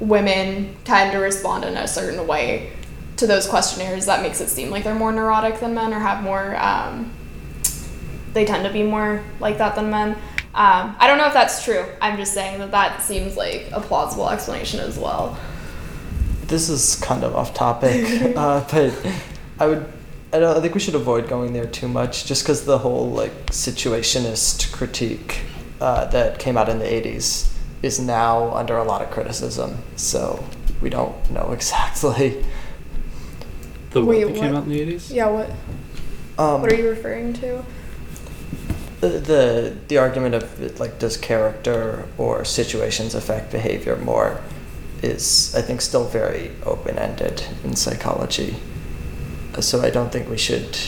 Women 0.00 0.74
tend 0.82 1.12
to 1.12 1.18
respond 1.18 1.64
in 1.64 1.76
a 1.76 1.86
certain 1.86 2.26
way 2.26 2.72
to 3.18 3.28
those 3.28 3.46
questionnaires 3.46 4.06
that 4.06 4.22
makes 4.22 4.40
it 4.40 4.48
seem 4.48 4.70
like 4.70 4.82
they're 4.82 4.96
more 4.96 5.12
neurotic 5.12 5.60
than 5.60 5.74
men 5.74 5.94
or 5.94 6.00
have 6.00 6.24
more, 6.24 6.56
um, 6.56 7.12
they 8.32 8.44
tend 8.44 8.64
to 8.64 8.72
be 8.72 8.82
more 8.82 9.22
like 9.38 9.58
that 9.58 9.76
than 9.76 9.88
men. 9.88 10.16
Um, 10.52 10.96
I 10.98 11.06
don't 11.06 11.18
know 11.18 11.26
if 11.26 11.32
that's 11.32 11.64
true. 11.64 11.86
I'm 12.00 12.16
just 12.16 12.34
saying 12.34 12.58
that 12.58 12.72
that 12.72 13.02
seems 13.02 13.36
like 13.36 13.68
a 13.72 13.80
plausible 13.80 14.28
explanation 14.28 14.80
as 14.80 14.98
well. 14.98 15.38
This 16.42 16.68
is 16.68 16.96
kind 16.96 17.22
of 17.22 17.36
off 17.36 17.54
topic, 17.54 18.04
uh, 18.36 18.66
but 18.70 19.06
I 19.60 19.66
would. 19.66 19.92
I 20.32 20.38
don't. 20.38 20.56
I 20.56 20.60
think 20.60 20.74
we 20.74 20.80
should 20.80 20.96
avoid 20.96 21.28
going 21.28 21.52
there 21.52 21.66
too 21.66 21.88
much, 21.88 22.26
just 22.26 22.42
because 22.42 22.64
the 22.64 22.78
whole 22.78 23.10
like 23.10 23.46
situationist 23.46 24.72
critique 24.72 25.42
uh, 25.80 26.06
that 26.06 26.40
came 26.40 26.56
out 26.56 26.68
in 26.68 26.80
the 26.80 26.84
'80s 26.84 27.52
is 27.82 28.00
now 28.00 28.52
under 28.54 28.76
a 28.76 28.84
lot 28.84 29.02
of 29.02 29.10
criticism. 29.10 29.78
So 29.96 30.44
we 30.80 30.90
don't 30.90 31.30
know 31.30 31.50
exactly. 31.52 32.44
The 33.90 34.04
Wait, 34.04 34.24
what 34.24 34.34
that 34.34 34.40
came 34.40 34.54
out 34.54 34.64
in 34.64 34.68
the 34.68 34.86
80s? 34.86 35.12
Yeah, 35.12 35.28
what, 35.30 35.50
Um, 36.38 36.62
what 36.62 36.72
are 36.72 36.76
you 36.76 36.88
referring 36.88 37.32
to? 37.34 37.64
The, 39.08 39.76
the 39.88 39.98
argument 39.98 40.34
of 40.34 40.78
like 40.78 40.98
does 40.98 41.16
character 41.16 42.06
or 42.18 42.44
situations 42.44 43.14
affect 43.14 43.50
behavior 43.50 43.96
more 43.96 44.40
is 45.02 45.54
I 45.54 45.62
think 45.62 45.80
still 45.80 46.04
very 46.04 46.50
open 46.64 46.98
ended 46.98 47.42
in 47.64 47.76
psychology. 47.76 48.56
So 49.60 49.80
I 49.82 49.90
don't 49.90 50.12
think 50.12 50.28
we 50.28 50.38
should 50.38 50.78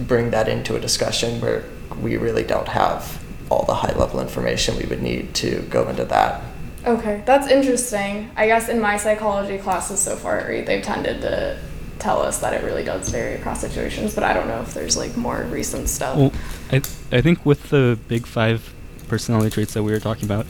bring 0.00 0.30
that 0.30 0.48
into 0.48 0.76
a 0.76 0.80
discussion 0.80 1.40
where 1.40 1.64
we 2.00 2.16
really 2.16 2.42
don't 2.42 2.68
have 2.68 3.22
all 3.50 3.64
the 3.64 3.74
high 3.74 3.96
level 3.96 4.20
information 4.20 4.76
we 4.76 4.84
would 4.86 5.02
need 5.02 5.34
to 5.34 5.60
go 5.70 5.88
into 5.88 6.04
that. 6.06 6.42
Okay, 6.84 7.22
that's 7.24 7.48
interesting. 7.48 8.30
I 8.36 8.46
guess 8.46 8.68
in 8.68 8.80
my 8.80 8.96
psychology 8.96 9.58
classes 9.58 10.00
so 10.00 10.16
far, 10.16 10.44
they've 10.44 10.82
tended 10.82 11.20
to 11.22 11.58
tell 11.98 12.20
us 12.22 12.38
that 12.40 12.52
it 12.54 12.62
really 12.64 12.84
does 12.84 13.08
vary 13.08 13.34
across 13.34 13.60
situations, 13.60 14.14
but 14.14 14.24
I 14.24 14.32
don't 14.32 14.48
know 14.48 14.60
if 14.62 14.74
there's 14.74 14.96
like 14.96 15.16
more 15.16 15.42
recent 15.44 15.88
stuff. 15.88 16.16
Well, 16.16 16.32
I 16.70 16.76
I 17.12 17.20
think 17.20 17.44
with 17.46 17.70
the 17.70 17.98
big 18.08 18.26
five 18.26 18.72
personality 19.08 19.50
traits 19.50 19.74
that 19.74 19.82
we 19.82 19.92
were 19.92 20.00
talking 20.00 20.24
about, 20.24 20.46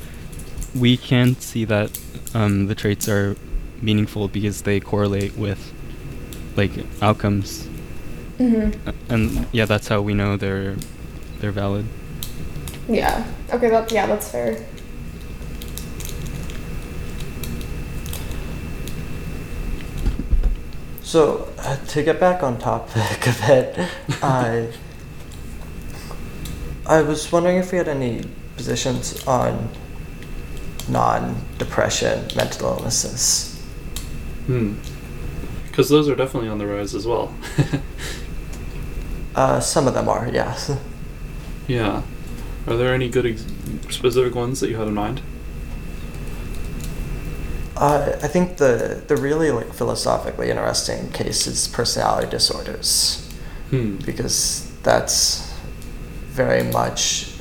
we 0.74 0.96
can 0.96 1.36
see 1.36 1.64
that 1.64 1.98
um, 2.34 2.66
the 2.66 2.74
traits 2.74 3.08
are 3.08 3.36
meaningful 3.80 4.28
because 4.28 4.62
they 4.62 4.80
correlate 4.80 5.36
with 5.36 5.72
like 6.56 6.72
outcomes, 7.02 7.68
hmm 8.38 8.70
Uh, 8.86 8.92
and 9.08 9.46
yeah, 9.52 9.66
that's 9.66 9.88
how 9.88 10.00
we 10.00 10.14
know 10.14 10.36
they're 10.36 10.76
they're 11.40 11.52
valid. 11.52 11.86
Yeah. 12.88 13.24
Okay. 13.52 13.68
That 13.70 13.90
yeah, 13.92 14.06
that's 14.06 14.30
fair. 14.30 14.64
So 21.06 21.48
uh, 21.58 21.76
to 21.76 22.02
get 22.02 22.18
back 22.18 22.42
on 22.42 22.58
topic 22.58 23.28
a 23.28 23.34
bit, 23.46 23.88
I 24.24 24.72
I 26.84 27.02
was 27.02 27.30
wondering 27.30 27.58
if 27.58 27.70
we 27.70 27.78
had 27.78 27.86
any 27.86 28.24
positions 28.56 29.24
on 29.24 29.68
non-depression 30.88 32.30
mental 32.34 32.70
illnesses. 32.70 33.54
Hmm. 34.46 34.74
Because 35.68 35.88
those 35.88 36.08
are 36.08 36.16
definitely 36.16 36.48
on 36.48 36.58
the 36.58 36.66
rise 36.66 36.92
as 36.94 37.06
well. 37.06 37.32
Uh, 39.36 39.60
some 39.60 39.86
of 39.86 39.92
them 39.92 40.08
are, 40.08 40.26
yes. 40.32 40.74
yeah. 41.68 42.00
Are 42.66 42.74
there 42.74 42.94
any 42.94 43.10
good 43.10 43.26
ex- 43.26 43.44
specific 43.90 44.34
ones 44.34 44.60
that 44.60 44.70
you 44.70 44.76
had 44.78 44.88
in 44.88 44.94
mind? 44.94 45.20
Uh, 47.76 48.12
I 48.22 48.28
think 48.28 48.56
the 48.56 49.02
the 49.06 49.16
really 49.16 49.50
like 49.50 49.72
philosophically 49.74 50.50
interesting 50.50 51.10
case 51.10 51.46
is 51.46 51.68
personality 51.68 52.28
disorders 52.30 53.22
Hmm. 53.70 53.96
because 53.96 54.70
that's 54.82 55.52
very 56.28 56.62
much 56.62 57.32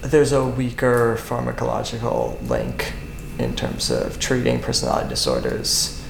there's 0.00 0.32
a 0.32 0.44
weaker 0.44 1.16
pharmacological 1.20 2.40
link 2.48 2.92
in 3.38 3.54
terms 3.54 3.90
of 3.90 4.18
treating 4.18 4.60
personality 4.60 5.08
disorders 5.08 6.00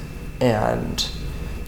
and 0.40 1.08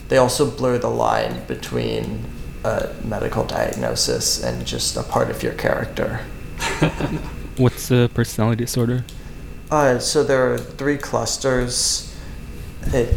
they 0.07 0.17
also 0.17 0.49
blur 0.49 0.77
the 0.77 0.89
line 0.89 1.45
between 1.47 2.23
a 2.63 2.89
medical 3.03 3.43
diagnosis 3.43 4.41
and 4.43 4.65
just 4.65 4.95
a 4.97 5.03
part 5.03 5.29
of 5.29 5.43
your 5.43 5.53
character. 5.53 6.19
What's 7.57 7.91
a 7.91 8.09
personality 8.13 8.63
disorder? 8.63 9.03
Uh, 9.71 9.99
so 9.99 10.23
there 10.23 10.51
are 10.51 10.57
three 10.57 10.97
clusters. 10.97 12.15
It, 12.87 13.15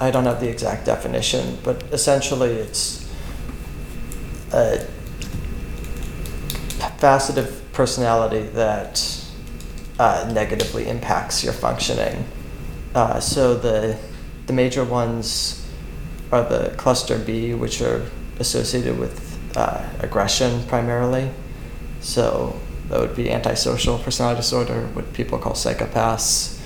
I 0.00 0.10
don't 0.10 0.24
have 0.24 0.40
the 0.40 0.48
exact 0.48 0.86
definition, 0.86 1.58
but 1.62 1.82
essentially 1.92 2.50
it's 2.50 3.08
a 4.52 4.86
facet 6.98 7.38
of 7.38 7.72
personality 7.72 8.42
that 8.48 9.24
uh, 9.98 10.30
negatively 10.32 10.88
impacts 10.88 11.44
your 11.44 11.52
functioning. 11.52 12.24
Uh, 12.94 13.20
so 13.20 13.54
the 13.54 13.98
the 14.46 14.52
major 14.52 14.82
ones 14.84 15.64
are 16.32 16.42
the 16.42 16.74
cluster 16.76 17.18
B, 17.18 17.54
which 17.54 17.80
are 17.82 18.08
associated 18.38 18.98
with 18.98 19.38
uh, 19.56 19.86
aggression 20.00 20.64
primarily. 20.66 21.30
So 22.00 22.58
that 22.88 23.00
would 23.00 23.14
be 23.14 23.30
antisocial 23.30 23.98
personality 23.98 24.40
disorder, 24.40 24.86
what 24.94 25.12
people 25.12 25.38
call 25.38 25.52
psychopaths. 25.54 26.58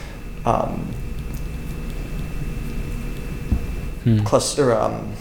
Um, 0.45 0.95
Hmm. 4.05 4.19
cluster 4.25 4.75
um, 4.75 5.13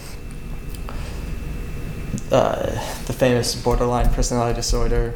uh, 2.32 2.70
the 3.06 3.12
famous 3.12 3.54
borderline 3.54 4.08
personality 4.10 4.56
disorder, 4.56 5.14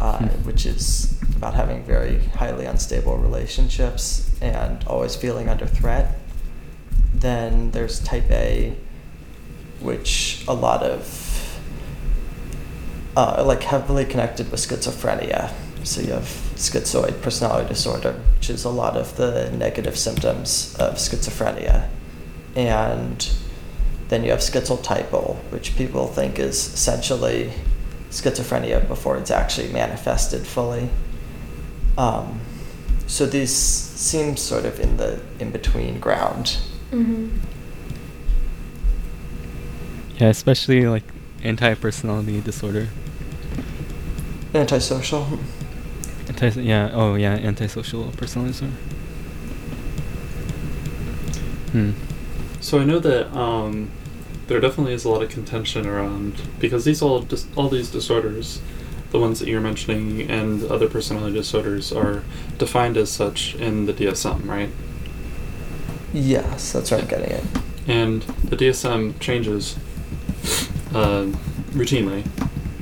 uh, 0.00 0.18
Hmm. 0.18 0.26
which 0.46 0.64
is 0.64 1.14
about 1.36 1.54
having 1.54 1.82
very 1.82 2.20
highly 2.36 2.64
unstable 2.64 3.18
relationships 3.18 4.30
and 4.40 4.82
always 4.86 5.14
feeling 5.14 5.48
under 5.48 5.66
threat. 5.66 6.18
Then 7.14 7.70
there's 7.72 8.00
type 8.00 8.30
A, 8.30 8.76
which 9.80 10.42
a 10.48 10.54
lot 10.54 10.82
of 10.82 11.25
uh, 13.16 13.42
like 13.44 13.62
heavily 13.62 14.04
connected 14.04 14.50
with 14.50 14.60
schizophrenia. 14.60 15.52
So 15.82 16.00
you 16.02 16.12
have 16.12 16.24
schizoid 16.56 17.22
personality 17.22 17.68
disorder, 17.68 18.12
which 18.34 18.50
is 18.50 18.64
a 18.64 18.70
lot 18.70 18.96
of 18.96 19.16
the 19.16 19.50
negative 19.52 19.96
symptoms 19.96 20.76
of 20.78 20.94
schizophrenia. 20.96 21.88
And 22.54 23.28
then 24.08 24.22
you 24.24 24.30
have 24.30 24.40
schizotypal, 24.40 25.36
which 25.50 25.76
people 25.76 26.06
think 26.08 26.38
is 26.38 26.74
essentially 26.74 27.52
schizophrenia 28.10 28.86
before 28.86 29.16
it's 29.16 29.30
actually 29.30 29.72
manifested 29.72 30.46
fully. 30.46 30.90
Um, 31.96 32.40
so 33.06 33.24
these 33.24 33.54
seem 33.54 34.36
sort 34.36 34.64
of 34.64 34.78
in 34.80 34.96
the 34.96 35.20
in 35.38 35.50
between 35.50 36.00
ground. 36.00 36.58
hmm 36.90 37.28
Yeah, 40.18 40.28
especially 40.28 40.86
like 40.86 41.04
anti-personality 41.42 42.40
disorder. 42.40 42.88
Antisocial. 44.54 45.38
Anti- 46.28 46.62
yeah. 46.62 46.90
Oh, 46.92 47.14
yeah. 47.14 47.34
Antisocial 47.34 48.10
personality 48.12 48.52
disorder. 48.52 48.74
Hmm. 51.72 51.90
So 52.60 52.80
I 52.80 52.84
know 52.84 52.98
that 52.98 53.32
um, 53.36 53.90
there 54.46 54.60
definitely 54.60 54.94
is 54.94 55.04
a 55.04 55.08
lot 55.08 55.22
of 55.22 55.30
contention 55.30 55.86
around 55.86 56.40
because 56.58 56.84
these 56.84 57.02
all 57.02 57.20
dis- 57.20 57.46
all 57.56 57.68
these 57.68 57.90
disorders, 57.90 58.60
the 59.10 59.18
ones 59.18 59.40
that 59.40 59.48
you're 59.48 59.60
mentioning 59.60 60.28
and 60.30 60.64
other 60.64 60.88
personality 60.88 61.34
disorders 61.34 61.92
are 61.92 62.22
defined 62.58 62.96
as 62.96 63.10
such 63.10 63.54
in 63.56 63.86
the 63.86 63.92
DSM, 63.92 64.46
right? 64.46 64.70
Yes, 66.12 66.72
that's 66.72 66.90
where 66.90 67.00
I'm 67.00 67.06
getting 67.06 67.30
it. 67.30 67.44
And 67.86 68.22
the 68.22 68.56
DSM 68.56 69.20
changes 69.20 69.76
uh, 70.94 71.26
routinely, 71.72 72.24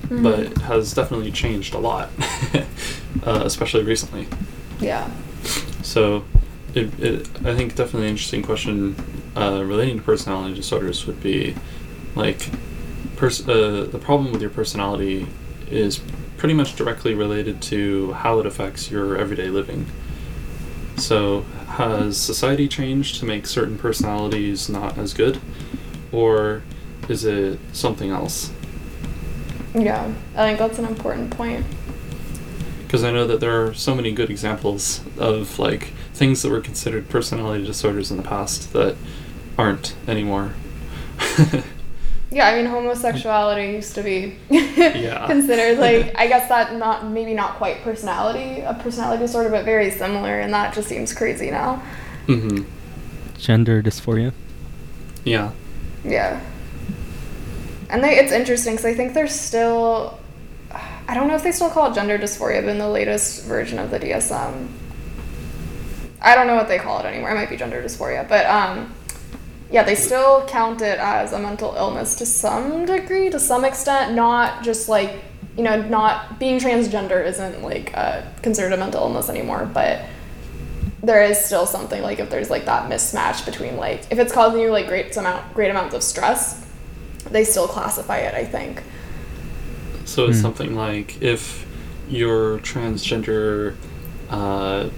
Mm-hmm. 0.05 0.22
but 0.22 0.59
has 0.64 0.92
definitely 0.92 1.32
changed 1.32 1.72
a 1.72 1.78
lot, 1.78 2.11
uh, 3.26 3.40
especially 3.44 3.82
recently. 3.84 4.28
yeah. 4.78 5.11
So, 5.82 6.24
it, 6.74 7.00
it, 7.00 7.26
I 7.42 7.57
think 7.57 7.74
definitely 7.74 8.02
an 8.09 8.11
interesting 8.11 8.42
question 8.42 8.96
uh, 9.34 9.64
relating 9.64 9.96
to 9.96 10.02
personality 10.05 10.55
disorders 10.55 11.07
would 11.07 11.22
be 11.22 11.55
like, 12.14 12.50
pers- 13.16 13.48
uh, 13.48 13.88
the 13.90 13.98
problem 13.98 14.30
with 14.30 14.42
your 14.42 14.50
personality 14.50 15.26
is 15.70 16.00
pretty 16.36 16.55
much 16.55 16.76
directly 16.76 17.14
related 17.14 17.62
to 17.62 18.12
how 18.12 18.38
it 18.40 18.44
affects 18.46 18.90
your 18.90 19.16
everyday 19.16 19.48
living. 19.48 19.86
So, 20.96 21.42
has 21.78 22.18
society 22.20 22.68
changed 22.68 23.18
to 23.20 23.24
make 23.24 23.46
certain 23.46 23.78
personalities 23.78 24.68
not 24.68 24.98
as 24.98 25.14
good, 25.14 25.40
or 26.12 26.62
is 27.09 27.24
it 27.24 27.59
something 27.72 28.11
else? 28.11 28.50
Yeah, 29.74 30.12
I 30.36 30.46
think 30.46 30.59
that's 30.59 30.78
an 30.78 30.84
important 30.86 31.30
point. 31.30 31.64
because 32.86 33.02
I 33.02 33.11
know 33.11 33.26
that 33.26 33.40
there 33.40 33.64
are 33.66 33.74
so 33.74 33.94
many 33.94 34.12
good 34.12 34.30
examples 34.30 35.00
of 35.18 35.59
like 35.59 35.92
things 36.12 36.42
that 36.42 36.50
were 36.50 36.61
considered 36.61 37.09
personality 37.09 37.64
disorders 37.64 38.11
in 38.12 38.16
the 38.16 38.22
past 38.22 38.72
that 38.72 38.96
aren't 39.59 39.94
anymore. 40.07 40.55
Yeah, 42.30 42.48
I 42.48 42.57
mean, 42.57 42.66
homosexuality 42.66 43.74
used 43.74 43.94
to 43.94 44.02
be 44.02 44.34
Yeah. 44.50 45.24
considered 45.28 45.78
like 45.78 46.12
I 46.18 46.26
guess 46.26 46.48
that 46.48 46.74
not 46.74 47.07
maybe 47.07 47.32
not 47.32 47.55
quite 47.59 47.82
personality 47.82 48.61
a 48.61 48.74
personality 48.74 49.22
disorder, 49.22 49.50
but 49.50 49.64
very 49.64 49.88
similar, 49.92 50.40
and 50.40 50.52
that 50.52 50.74
just 50.74 50.88
seems 50.88 51.14
crazy 51.14 51.52
now. 51.52 51.80
Mm-hmm. 52.26 52.64
Gender 53.38 53.80
dysphoria. 53.84 54.32
Yeah. 55.24 55.52
Yeah, 56.05 56.40
and 57.95 58.03
they 58.03 58.18
it's 58.18 58.32
interesting 58.32 58.74
because 58.74 58.86
I 58.86 58.95
think 58.95 59.14
they're 59.14 59.28
still. 59.28 60.18
I 61.07 61.14
don't 61.14 61.28
know 61.28 61.36
if 61.36 61.45
they 61.45 61.53
still 61.53 61.70
call 61.70 61.92
it 61.92 61.95
gender 61.95 62.18
dysphoria, 62.18 62.61
but 62.62 62.70
in 62.70 62.78
the 62.78 62.88
latest 62.88 63.45
version 63.45 63.78
of 63.78 63.92
the 63.92 64.01
DSM, 64.01 64.68
I 66.20 66.34
don't 66.34 66.49
know 66.49 66.57
what 66.57 66.66
they 66.66 66.78
call 66.78 66.99
it 66.99 67.05
anymore. 67.05 67.30
It 67.30 67.36
might 67.36 67.51
be 67.51 67.57
gender 67.57 67.80
dysphoria, 67.80 68.28
but 68.28 68.47
um, 68.47 68.92
yeah, 69.70 69.84
they 69.84 69.95
still 69.95 70.45
count 70.49 70.82
it 70.82 70.99
as 70.99 71.32
a 71.32 71.38
mental 71.38 71.74
illness 71.76 72.16
to 72.16 72.26
some 72.26 72.84
degree, 72.84 73.30
to 73.30 73.38
some 73.38 73.64
extent. 73.64 74.14
Not 74.14 74.64
just 74.64 74.88
like 74.88 75.22
you 75.57 75.62
know, 75.62 75.80
not 75.82 76.40
being 76.40 76.59
transgender 76.59 77.24
isn't 77.24 77.62
like 77.62 77.97
uh, 77.97 78.22
considered 78.42 78.72
a 78.72 78.76
mental 78.76 79.03
illness 79.03 79.28
anymore, 79.28 79.70
but 79.72 80.05
there 81.01 81.22
is 81.22 81.38
still 81.38 81.66
something 81.66 82.03
like 82.03 82.18
if 82.18 82.28
there's 82.28 82.51
like 82.51 82.64
that 82.64 82.90
mismatch 82.90 83.45
between 83.45 83.76
like 83.76 84.11
if 84.11 84.18
it's 84.18 84.32
causing 84.32 84.61
you 84.61 84.72
like 84.72 84.88
great 84.88 85.16
amount 85.16 85.55
great 85.55 85.70
amounts 85.70 85.95
of 85.95 86.03
stress, 86.03 86.64
they 87.31 87.45
still 87.45 87.66
classify 87.68 88.18
it. 88.18 88.35
I 88.35 88.45
think. 88.45 88.83
So 90.05 90.27
it's 90.27 90.37
Hmm. 90.39 90.43
something 90.43 90.75
like 90.77 91.20
if 91.22 91.64
your 92.09 92.59
transgender 92.59 93.75
uh, 94.31 94.89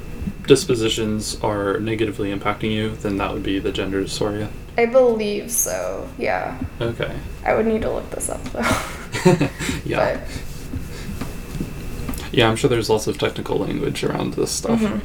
dispositions 0.46 1.38
are 1.42 1.78
negatively 1.78 2.34
impacting 2.36 2.72
you, 2.72 2.96
then 3.02 3.16
that 3.18 3.32
would 3.32 3.42
be 3.44 3.58
the 3.60 3.70
gender 3.72 4.02
dysphoria. 4.02 4.48
I 4.78 4.86
believe 4.86 5.50
so. 5.50 6.08
Yeah. 6.18 6.58
Okay. 6.80 7.14
I 7.44 7.54
would 7.54 7.66
need 7.66 7.82
to 7.82 7.90
look 7.92 8.10
this 8.10 8.28
up 8.28 8.42
though. 8.52 9.48
yeah. 9.84 10.20
Yeah, 12.32 12.48
I'm 12.48 12.56
sure 12.56 12.68
there's 12.68 12.90
lots 12.90 13.06
of 13.06 13.16
technical 13.18 13.56
language 13.58 14.04
around 14.04 14.34
this 14.34 14.50
stuff. 14.50 14.80
Mhm. 14.80 15.00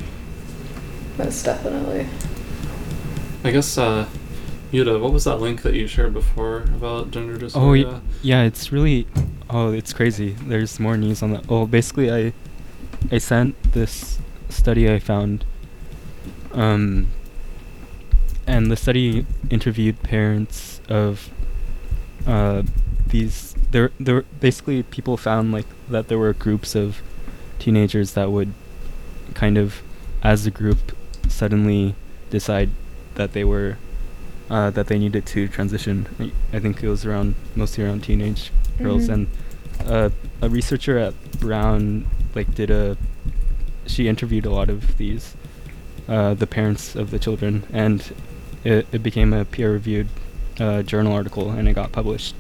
Most 1.17 1.43
definitely. 1.45 2.07
I 3.43 3.51
guess, 3.51 3.78
uh, 3.78 4.05
Yuta, 4.72 5.01
what 5.01 5.11
was 5.11 5.26
that 5.26 5.38
link 5.41 5.63
that 5.63 5.74
you 5.74 5.86
shared 5.86 6.13
before 6.13 6.59
about 6.63 7.11
gender 7.11 7.38
dysphoria? 7.38 7.86
Oh, 7.86 7.91
y- 7.93 8.01
yeah, 8.22 8.43
it's 8.43 8.72
really. 8.72 9.05
Oh, 9.49 9.72
it's 9.74 9.91
crazy. 9.91 10.32
There's 10.47 10.80
more 10.80 10.95
news 10.95 11.22
on 11.22 11.32
that. 11.34 11.43
Oh, 11.49 11.65
basically, 11.65 12.09
I, 12.11 12.34
I 13.11 13.17
sent 13.17 13.74
this 13.74 14.19
study 14.49 14.89
I 14.89 14.99
found. 14.99 15.45
Um. 16.53 17.07
And 18.47 18.72
the 18.72 18.76
study 18.76 19.26
interviewed 19.49 20.01
parents 20.03 20.82
of, 20.89 21.30
uh, 22.26 22.63
these. 23.07 23.55
There, 23.72 23.91
there. 23.99 24.24
Basically, 24.39 24.84
people 24.84 25.15
found 25.15 25.51
like 25.51 25.67
that 25.89 26.07
there 26.07 26.17
were 26.17 26.34
groups 26.34 26.76
of 26.76 27.01
teenagers 27.59 28.13
that 28.13 28.32
would, 28.32 28.53
kind 29.34 29.57
of, 29.57 29.82
as 30.24 30.45
a 30.45 30.51
group, 30.51 30.95
suddenly 31.30 31.95
decide 32.30 32.72
that 33.15 33.34
they 33.34 33.43
were 33.43 33.78
uh, 34.51 34.69
that 34.75 34.85
they 34.87 34.99
needed 34.99 35.25
to 35.33 35.47
transition. 35.47 35.95
I- 36.53 36.59
think 36.59 36.83
it 36.83 36.89
was 36.95 37.05
around 37.05 37.29
mostly 37.55 37.83
around 37.85 38.03
teenage 38.03 38.51
girls, 38.77 39.07
Mhm. 39.07 39.13
and 39.13 39.27
uh, 39.87 40.09
a 40.41 40.49
researcher 40.49 40.97
at 41.07 41.13
Brown 41.39 42.05
like 42.35 42.49
did 42.53 42.69
a. 42.69 42.97
She 43.87 44.07
interviewed 44.07 44.45
a 44.45 44.51
lot 44.59 44.69
of 44.69 44.97
these, 44.97 45.35
uh, 46.07 46.33
the 46.35 46.45
parents 46.57 46.95
of 46.95 47.09
the 47.11 47.19
children, 47.19 47.63
and 47.73 47.99
it, 48.63 48.85
it 48.91 49.01
became 49.01 49.33
a 49.33 49.43
peer-reviewed 49.45 50.07
uh, 50.59 50.83
journal 50.83 51.13
article, 51.13 51.49
and 51.49 51.67
it 51.67 51.73
got 51.73 51.91
published. 51.91 52.35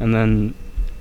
And 0.00 0.12
then, 0.14 0.54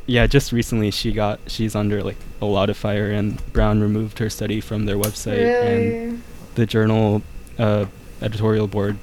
yeah, 0.05 0.27
just 0.27 0.51
recently 0.51 0.91
she 0.91 1.11
got 1.11 1.39
she's 1.47 1.75
under 1.75 2.03
like 2.03 2.17
a 2.41 2.45
lot 2.45 2.69
of 2.69 2.77
fire, 2.77 3.09
and 3.11 3.27
Brown 3.53 3.81
removed 3.81 4.19
her 4.19 4.29
study 4.29 4.59
from 4.61 4.85
their 4.85 4.97
website, 4.97 5.47
and 5.63 6.21
the 6.55 6.65
journal 6.65 7.23
uh, 7.57 7.85
editorial 8.21 8.67
board 8.67 8.97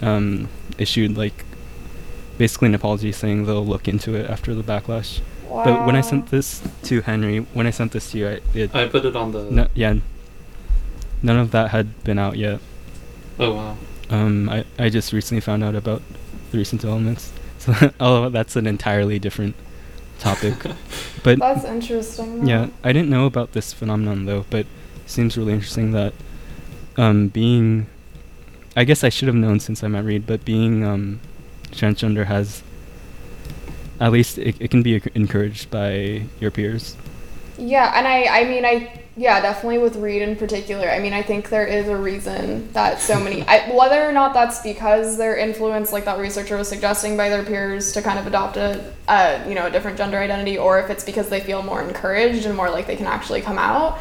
um, 0.00 0.48
issued 0.78 1.16
like 1.16 1.44
basically 2.36 2.66
an 2.68 2.74
apology 2.74 3.12
saying 3.12 3.46
they'll 3.46 3.66
look 3.66 3.88
into 3.88 4.14
it 4.14 4.28
after 4.30 4.54
the 4.54 4.62
backlash. 4.62 5.20
But 5.48 5.86
when 5.86 5.96
I 5.96 6.02
sent 6.02 6.30
this 6.30 6.62
to 6.84 7.00
Henry, 7.00 7.38
when 7.38 7.66
I 7.66 7.70
sent 7.70 7.92
this 7.92 8.10
to 8.10 8.18
you, 8.18 8.28
I, 8.28 8.40
it 8.54 8.74
I 8.74 8.86
put 8.86 9.04
it 9.06 9.16
on 9.16 9.32
the. 9.32 9.44
no, 9.44 9.68
yeah, 9.74 9.94
none 11.22 11.38
of 11.38 11.50
that 11.52 11.70
had 11.70 12.04
been 12.04 12.18
out 12.18 12.36
yet. 12.36 12.60
Oh, 13.38 13.54
wow. 13.54 13.76
Um, 14.10 14.48
I 14.48 14.64
I 14.78 14.88
just 14.90 15.12
recently 15.12 15.40
found 15.40 15.64
out 15.64 15.74
about 15.74 16.02
the 16.50 16.58
recent 16.58 16.80
developments. 16.80 17.32
So 17.58 17.74
oh, 17.98 18.28
that's 18.28 18.54
an 18.54 18.68
entirely 18.68 19.18
different 19.18 19.56
topic. 20.20 20.54
but 21.24 21.40
That's 21.40 21.64
interesting. 21.64 22.46
yeah. 22.46 22.68
I 22.84 22.92
didn't 22.92 23.10
know 23.10 23.26
about 23.26 23.52
this 23.52 23.72
phenomenon 23.72 24.26
though, 24.26 24.44
but 24.48 24.60
it 24.60 24.66
seems 25.06 25.36
really 25.36 25.52
interesting 25.52 25.90
that 25.90 26.12
um, 26.96 27.28
being, 27.28 27.88
I 28.78 28.84
guess 28.84 29.02
I 29.02 29.08
should 29.08 29.26
have 29.26 29.34
known 29.34 29.58
since 29.58 29.82
I'm 29.82 29.96
at 29.96 30.04
Reed, 30.04 30.24
but 30.24 30.44
being 30.44 30.84
um, 30.84 31.18
transgender 31.72 32.26
has, 32.26 32.62
at 33.98 34.12
least 34.12 34.38
it, 34.38 34.54
it 34.60 34.70
can 34.70 34.84
be 34.84 35.02
encouraged 35.16 35.68
by 35.68 36.22
your 36.38 36.52
peers. 36.52 36.96
Yeah, 37.58 37.90
and 37.92 38.06
I, 38.06 38.42
I 38.42 38.44
mean, 38.44 38.64
I, 38.64 39.02
yeah, 39.16 39.40
definitely 39.40 39.78
with 39.78 39.96
Reed 39.96 40.22
in 40.22 40.36
particular. 40.36 40.88
I 40.88 41.00
mean, 41.00 41.12
I 41.12 41.24
think 41.24 41.48
there 41.48 41.66
is 41.66 41.88
a 41.88 41.96
reason 41.96 42.72
that 42.72 43.00
so 43.00 43.18
many, 43.18 43.42
I, 43.48 43.68
whether 43.74 44.08
or 44.08 44.12
not 44.12 44.32
that's 44.32 44.62
because 44.62 45.18
they're 45.18 45.36
influenced, 45.36 45.92
like 45.92 46.04
that 46.04 46.20
researcher 46.20 46.56
was 46.56 46.68
suggesting, 46.68 47.16
by 47.16 47.30
their 47.30 47.42
peers 47.42 47.90
to 47.94 48.00
kind 48.00 48.20
of 48.20 48.28
adopt 48.28 48.56
a, 48.58 48.94
a, 49.08 49.44
you 49.48 49.56
know, 49.56 49.66
a 49.66 49.72
different 49.72 49.98
gender 49.98 50.18
identity, 50.18 50.56
or 50.56 50.78
if 50.78 50.88
it's 50.88 51.02
because 51.02 51.28
they 51.28 51.40
feel 51.40 51.64
more 51.64 51.82
encouraged 51.82 52.46
and 52.46 52.54
more 52.54 52.70
like 52.70 52.86
they 52.86 52.94
can 52.94 53.06
actually 53.06 53.40
come 53.40 53.58
out. 53.58 53.98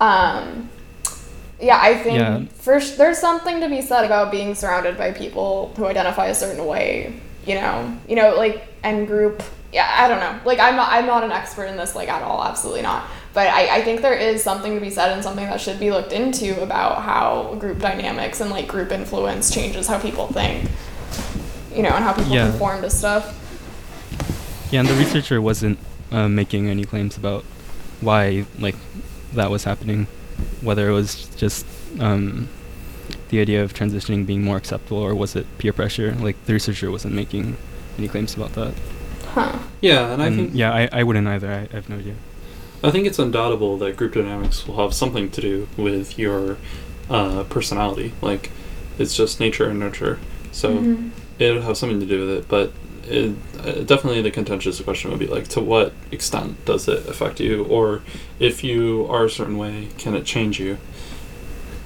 Um, 0.00 0.68
yeah, 1.62 1.78
I 1.80 1.94
think 1.96 2.18
Yeah. 2.18 2.40
first 2.58 2.98
there's 2.98 3.18
something 3.18 3.60
to 3.60 3.68
be 3.68 3.80
said 3.80 4.04
about 4.04 4.30
being 4.30 4.54
surrounded 4.54 4.98
by 4.98 5.12
people 5.12 5.72
who 5.76 5.86
identify 5.86 6.26
a 6.26 6.34
certain 6.34 6.66
way. 6.66 7.14
You 7.46 7.54
know, 7.56 7.96
you 8.08 8.16
know, 8.16 8.34
like 8.36 8.66
and 8.82 9.06
group. 9.06 9.42
Yeah, 9.72 9.88
I 9.90 10.06
don't 10.08 10.20
know. 10.20 10.38
Like 10.44 10.58
I'm 10.58 10.76
not 10.76 10.92
I'm 10.92 11.06
not 11.06 11.24
an 11.24 11.32
expert 11.32 11.64
in 11.64 11.76
this 11.76 11.94
like 11.94 12.08
at 12.08 12.22
all. 12.22 12.44
Absolutely 12.44 12.82
not. 12.82 13.04
But 13.34 13.46
I, 13.48 13.76
I 13.78 13.82
think 13.82 14.02
there 14.02 14.14
is 14.14 14.42
something 14.42 14.74
to 14.74 14.80
be 14.80 14.90
said 14.90 15.10
and 15.12 15.22
something 15.22 15.46
that 15.46 15.58
should 15.60 15.80
be 15.80 15.90
looked 15.90 16.12
into 16.12 16.60
about 16.62 17.00
how 17.02 17.56
group 17.58 17.78
dynamics 17.78 18.40
and 18.42 18.50
like 18.50 18.68
group 18.68 18.92
influence 18.92 19.50
changes 19.50 19.86
how 19.86 19.98
people 19.98 20.26
think. 20.28 20.68
You 21.74 21.82
know, 21.82 21.88
and 21.90 22.04
how 22.04 22.12
people 22.12 22.32
Yeah. 22.34 22.50
conform 22.50 22.82
to 22.82 22.90
stuff. 22.90 23.24
Yeah, 24.70 24.80
and 24.80 24.88
the 24.88 24.94
researcher 24.94 25.40
wasn't 25.40 25.78
uh, 26.12 26.28
making 26.28 26.68
any 26.68 26.84
claims 26.84 27.16
about 27.16 27.44
why 28.02 28.44
like 28.58 28.76
that 29.32 29.50
was 29.50 29.64
happening, 29.64 30.06
whether 30.60 30.88
it 30.88 30.92
was 30.92 31.26
just 31.36 31.66
um, 32.00 32.48
the 33.28 33.40
idea 33.40 33.62
of 33.62 33.72
transitioning 33.74 34.26
being 34.26 34.42
more 34.42 34.56
acceptable, 34.56 34.98
or 34.98 35.14
was 35.14 35.36
it 35.36 35.46
peer 35.58 35.72
pressure? 35.72 36.12
Like 36.14 36.36
the 36.46 36.52
researcher 36.52 36.90
wasn't 36.90 37.14
making 37.14 37.56
any 37.98 38.08
claims 38.08 38.34
about 38.34 38.52
that. 38.54 38.74
Huh. 39.28 39.58
Yeah, 39.80 40.12
and 40.12 40.22
I 40.22 40.26
And 40.26 40.36
think 40.36 40.50
yeah, 40.54 40.72
I, 40.72 40.88
I 40.92 41.02
wouldn't 41.02 41.26
either. 41.26 41.50
I, 41.50 41.68
I 41.72 41.74
have 41.76 41.88
no 41.88 41.96
idea. 41.96 42.14
I 42.84 42.90
think 42.90 43.06
it's 43.06 43.18
undoubtable 43.18 43.76
that 43.78 43.96
group 43.96 44.14
dynamics 44.14 44.66
will 44.66 44.76
have 44.76 44.92
something 44.92 45.30
to 45.30 45.40
do 45.40 45.68
with 45.76 46.18
your 46.18 46.56
uh, 47.08 47.44
personality. 47.44 48.12
Like, 48.20 48.50
it's 48.98 49.14
just 49.14 49.38
nature 49.40 49.68
and 49.68 49.78
nurture. 49.78 50.18
So 50.50 50.78
Mhm. 50.78 51.10
it'll 51.38 51.62
have 51.62 51.76
something 51.76 52.00
to 52.00 52.06
do 52.06 52.26
with 52.26 52.30
it. 52.38 52.48
But 52.48 52.72
it, 53.04 53.36
uh, 53.58 53.82
definitely 53.84 54.22
the 54.22 54.30
contentious 54.30 54.80
question 54.80 55.10
would 55.10 55.20
be 55.20 55.26
like, 55.26 55.48
to 55.48 55.60
what 55.60 55.92
extent 56.10 56.64
does 56.64 56.88
it 56.88 57.06
affect 57.08 57.40
you? 57.40 57.64
Or 57.64 58.02
if 58.38 58.62
you 58.64 59.06
are 59.10 59.24
a 59.26 59.30
certain 59.30 59.58
way, 59.58 59.88
can 59.98 60.14
it 60.14 60.24
change 60.24 60.58
you? 60.60 60.78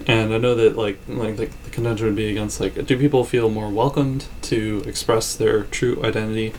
And 0.06 0.32
I 0.32 0.38
know 0.38 0.54
that 0.54 0.76
like 0.76 0.98
like 1.08 1.36
the, 1.36 1.46
the 1.64 1.70
contention 1.70 2.06
would 2.06 2.16
be 2.16 2.30
against 2.30 2.60
like, 2.60 2.86
do 2.86 2.96
people 2.98 3.24
feel 3.24 3.50
more 3.50 3.68
welcomed 3.68 4.26
to 4.42 4.82
express 4.86 5.34
their 5.34 5.64
true 5.64 6.00
identity? 6.04 6.52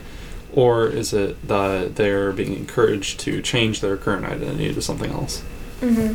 Or 0.52 0.86
is 0.86 1.12
it 1.12 1.46
that 1.46 1.96
they're 1.96 2.32
being 2.32 2.54
encouraged 2.54 3.20
to 3.20 3.40
change 3.42 3.80
their 3.80 3.96
current 3.96 4.24
identity 4.26 4.72
to 4.74 4.82
something 4.82 5.10
else? 5.10 5.42
mm-hmm. 5.80 6.14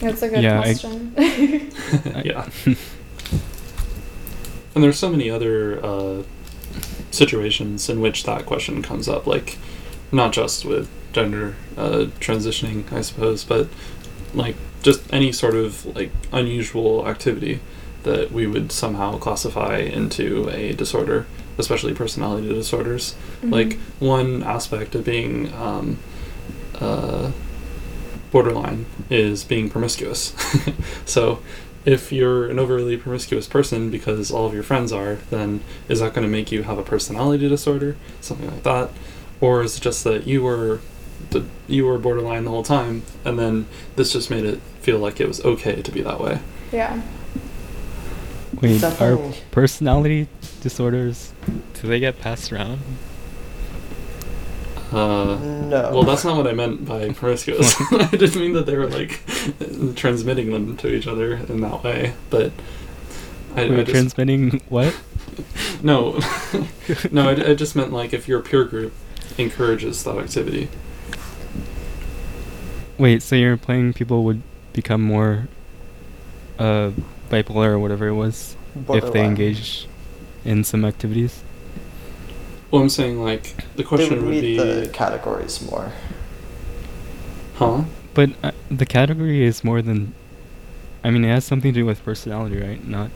That's 0.00 0.22
a 0.22 0.28
good 0.28 0.42
Yeah, 0.42 0.60
I- 0.60 0.62
question. 0.62 1.14
yeah. 2.24 2.48
and 4.74 4.82
there's 4.82 4.98
so 4.98 5.10
many 5.10 5.30
other 5.30 5.84
uh, 5.84 6.22
situations 7.10 7.88
in 7.88 8.00
which 8.00 8.24
that 8.24 8.46
question 8.46 8.82
comes 8.82 9.08
up, 9.08 9.26
like 9.26 9.58
not 10.10 10.32
just 10.32 10.64
with 10.64 10.90
gender 11.12 11.54
uh, 11.76 12.06
transitioning, 12.20 12.90
I 12.92 13.00
suppose, 13.00 13.44
but 13.44 13.68
like 14.34 14.56
just 14.82 15.00
any 15.12 15.32
sort 15.32 15.54
of 15.54 15.86
like 15.96 16.10
unusual 16.32 17.06
activity 17.08 17.60
that 18.02 18.30
we 18.32 18.46
would 18.46 18.70
somehow 18.70 19.18
classify 19.18 19.78
into 19.78 20.48
a 20.50 20.72
disorder, 20.74 21.26
especially 21.56 21.94
personality 21.94 22.48
disorders. 22.48 23.14
Like 23.42 23.78
one 23.98 24.42
aspect 24.42 24.94
of 24.94 25.04
being 25.04 25.52
um, 25.54 25.98
uh, 26.74 27.32
borderline 28.30 28.86
is 29.08 29.44
being 29.44 29.70
promiscuous. 29.70 30.34
so 31.06 31.40
if 31.84 32.12
you're 32.12 32.48
an 32.48 32.58
overly 32.58 32.96
promiscuous 32.96 33.46
person 33.46 33.90
because 33.90 34.30
all 34.30 34.46
of 34.46 34.54
your 34.54 34.62
friends 34.62 34.92
are, 34.92 35.16
then 35.30 35.60
is 35.88 36.00
that 36.00 36.14
going 36.14 36.26
to 36.26 36.30
make 36.30 36.50
you 36.50 36.62
have 36.62 36.78
a 36.78 36.82
personality 36.82 37.48
disorder, 37.48 37.96
something 38.20 38.50
like 38.50 38.62
that, 38.62 38.90
or 39.40 39.62
is 39.62 39.76
it 39.76 39.80
just 39.80 40.04
that 40.04 40.26
you 40.26 40.42
were 40.42 40.80
the, 41.30 41.44
you 41.66 41.84
were 41.84 41.98
borderline 41.98 42.44
the 42.44 42.50
whole 42.50 42.62
time, 42.62 43.02
and 43.24 43.38
then 43.38 43.66
this 43.96 44.12
just 44.12 44.30
made 44.30 44.44
it 44.44 44.60
feel 44.80 44.98
like 44.98 45.20
it 45.20 45.28
was 45.28 45.44
okay 45.44 45.82
to 45.82 45.90
be 45.90 46.00
that 46.02 46.20
way? 46.20 46.38
yeah. 46.72 47.00
Wait, 48.62 48.82
are 49.00 49.18
personality 49.50 50.28
disorders 50.60 51.32
do 51.74 51.88
they 51.88 51.98
get 52.00 52.20
passed 52.20 52.52
around? 52.52 52.80
Uh, 54.92 55.36
No. 55.36 55.90
Well, 55.92 56.02
that's 56.02 56.24
not 56.24 56.36
what 56.36 56.46
I 56.46 56.52
meant 56.52 56.84
by 56.84 57.10
promiscuous. 57.10 57.74
I 57.92 58.08
didn't 58.08 58.36
mean 58.36 58.52
that 58.52 58.66
they 58.66 58.76
were 58.76 58.88
like 58.88 59.20
transmitting 59.96 60.52
them 60.52 60.76
to 60.78 60.94
each 60.94 61.06
other 61.06 61.34
in 61.34 61.60
that 61.60 61.82
way, 61.82 62.14
but 62.30 62.52
I, 63.56 63.62
I 63.62 63.68
just, 63.68 63.90
transmitting 63.90 64.62
what? 64.68 64.96
no, 65.82 66.20
no, 67.10 67.28
I, 67.28 67.50
I 67.50 67.54
just 67.54 67.74
meant 67.74 67.92
like 67.92 68.12
if 68.12 68.28
your 68.28 68.40
peer 68.40 68.64
group 68.64 68.92
encourages 69.38 70.04
that 70.04 70.16
activity. 70.18 70.68
Wait, 72.98 73.22
so 73.22 73.34
you're 73.34 73.52
implying 73.52 73.92
people 73.92 74.24
would 74.24 74.42
become 74.72 75.02
more 75.02 75.48
uh, 76.58 76.92
bipolar 77.28 77.68
or 77.68 77.78
whatever 77.78 78.06
it 78.06 78.14
was 78.14 78.56
if 78.88 79.12
they 79.12 79.24
engage 79.24 79.88
in 80.44 80.62
some 80.64 80.84
activities? 80.84 81.42
Well, 82.74 82.82
I'm 82.82 82.88
saying 82.88 83.22
like 83.22 83.54
the 83.76 83.84
They 83.84 83.84
question 83.84 84.16
would 84.16 84.24
would 84.26 84.30
meet 84.32 84.40
be, 84.40 84.56
the 84.56 84.88
categories 84.92 85.62
more. 85.62 85.92
huh? 87.54 87.84
But 88.14 88.30
uh, 88.42 88.52
the 88.70 88.86
category 88.86 89.44
is 89.44 89.62
more 89.64 89.80
than. 89.82 90.14
I 91.04 91.10
mean, 91.10 91.24
it 91.24 91.28
has 91.28 91.44
something 91.44 91.72
to 91.72 91.80
do 91.80 91.86
with 91.86 92.04
personality, 92.04 92.60
right? 92.60 92.84
Not. 92.86 93.10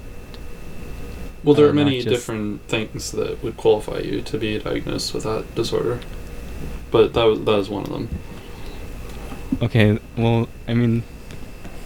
Well, 1.42 1.54
there 1.54 1.66
Uh, 1.66 1.70
are 1.70 1.72
many 1.74 2.02
different 2.04 2.62
things 2.68 3.12
that 3.12 3.42
would 3.42 3.56
qualify 3.56 3.98
you 4.00 4.22
to 4.22 4.38
be 4.38 4.58
diagnosed 4.58 5.14
with 5.14 5.24
that 5.24 5.54
disorder, 5.56 6.00
but 6.90 7.14
that 7.14 7.24
was 7.24 7.40
that 7.44 7.58
is 7.58 7.68
one 7.68 7.84
of 7.84 7.90
them. 7.90 8.08
Okay, 9.62 9.98
well, 10.16 10.48
I 10.68 10.74
mean, 10.74 11.02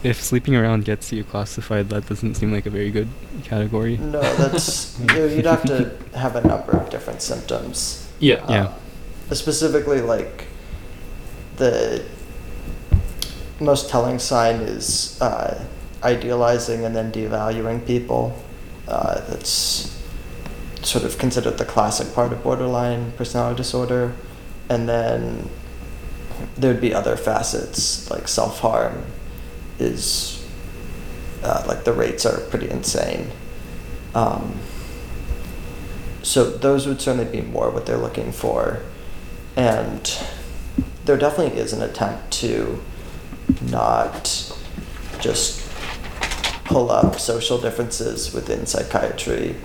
if 0.02 0.20
sleeping 0.22 0.56
around 0.56 0.84
gets 0.84 1.12
you 1.12 1.24
classified, 1.24 1.88
that 1.90 2.08
doesn't 2.08 2.34
seem 2.34 2.52
like 2.52 2.66
a 2.66 2.70
very 2.70 2.90
good 2.90 3.08
category. 3.44 3.96
No, 3.98 4.20
that's 4.36 4.98
you- 5.14 5.26
you'd 5.28 5.46
have 5.46 5.62
to 5.64 5.90
have 6.16 6.36
a 6.36 6.46
number 6.46 6.72
of 6.72 6.90
different 6.90 7.22
symptoms. 7.22 8.08
Yeah. 8.18 8.44
Yeah. 8.48 8.72
Uh, 9.30 9.34
specifically, 9.34 10.00
like 10.00 10.46
the 11.56 12.04
most 13.60 13.88
telling 13.90 14.18
sign 14.18 14.56
is 14.56 15.20
uh, 15.20 15.62
idealizing 16.02 16.84
and 16.84 16.94
then 16.96 17.12
devaluing 17.12 17.86
people. 17.86 18.36
Uh, 18.88 19.20
that's 19.28 19.96
sort 20.82 21.04
of 21.04 21.16
considered 21.18 21.58
the 21.58 21.64
classic 21.64 22.12
part 22.14 22.32
of 22.32 22.42
borderline 22.42 23.12
personality 23.12 23.56
disorder, 23.56 24.12
and 24.68 24.88
then 24.88 25.48
there'd 26.56 26.80
be 26.80 26.92
other 26.92 27.16
facets 27.16 28.10
like 28.10 28.26
self 28.26 28.58
harm. 28.60 29.04
Is 29.78 30.46
uh, 31.42 31.64
like 31.66 31.84
the 31.84 31.92
rates 31.92 32.24
are 32.24 32.40
pretty 32.40 32.70
insane. 32.70 33.30
Um, 34.14 34.58
so 36.22 36.50
those 36.50 36.86
would 36.86 37.00
certainly 37.00 37.30
be 37.30 37.46
more 37.46 37.70
what 37.70 37.86
they're 37.86 37.96
looking 37.96 38.32
for. 38.32 38.80
And 39.56 40.18
there 41.04 41.16
definitely 41.16 41.58
is 41.58 41.72
an 41.72 41.82
attempt 41.82 42.30
to 42.34 42.80
not 43.70 44.52
just 45.20 45.68
pull 46.64 46.90
up 46.90 47.18
social 47.18 47.58
differences 47.58 48.32
within 48.32 48.66
psychiatry. 48.66 49.56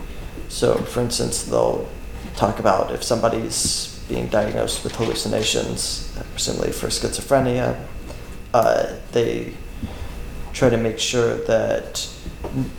So, 0.50 0.76
for 0.76 1.02
instance, 1.02 1.44
they'll 1.44 1.88
talk 2.36 2.60
about 2.60 2.92
if 2.92 3.04
somebody's 3.04 4.04
being 4.10 4.28
diagnosed 4.28 4.84
with 4.84 4.96
hallucinations, 4.96 6.18
presumably 6.32 6.72
for 6.72 6.88
schizophrenia, 6.88 7.80
uh, 8.54 8.96
they 9.12 9.54
try 10.58 10.70
to 10.70 10.78
make 10.78 10.98
sure 11.00 11.36
that 11.46 12.10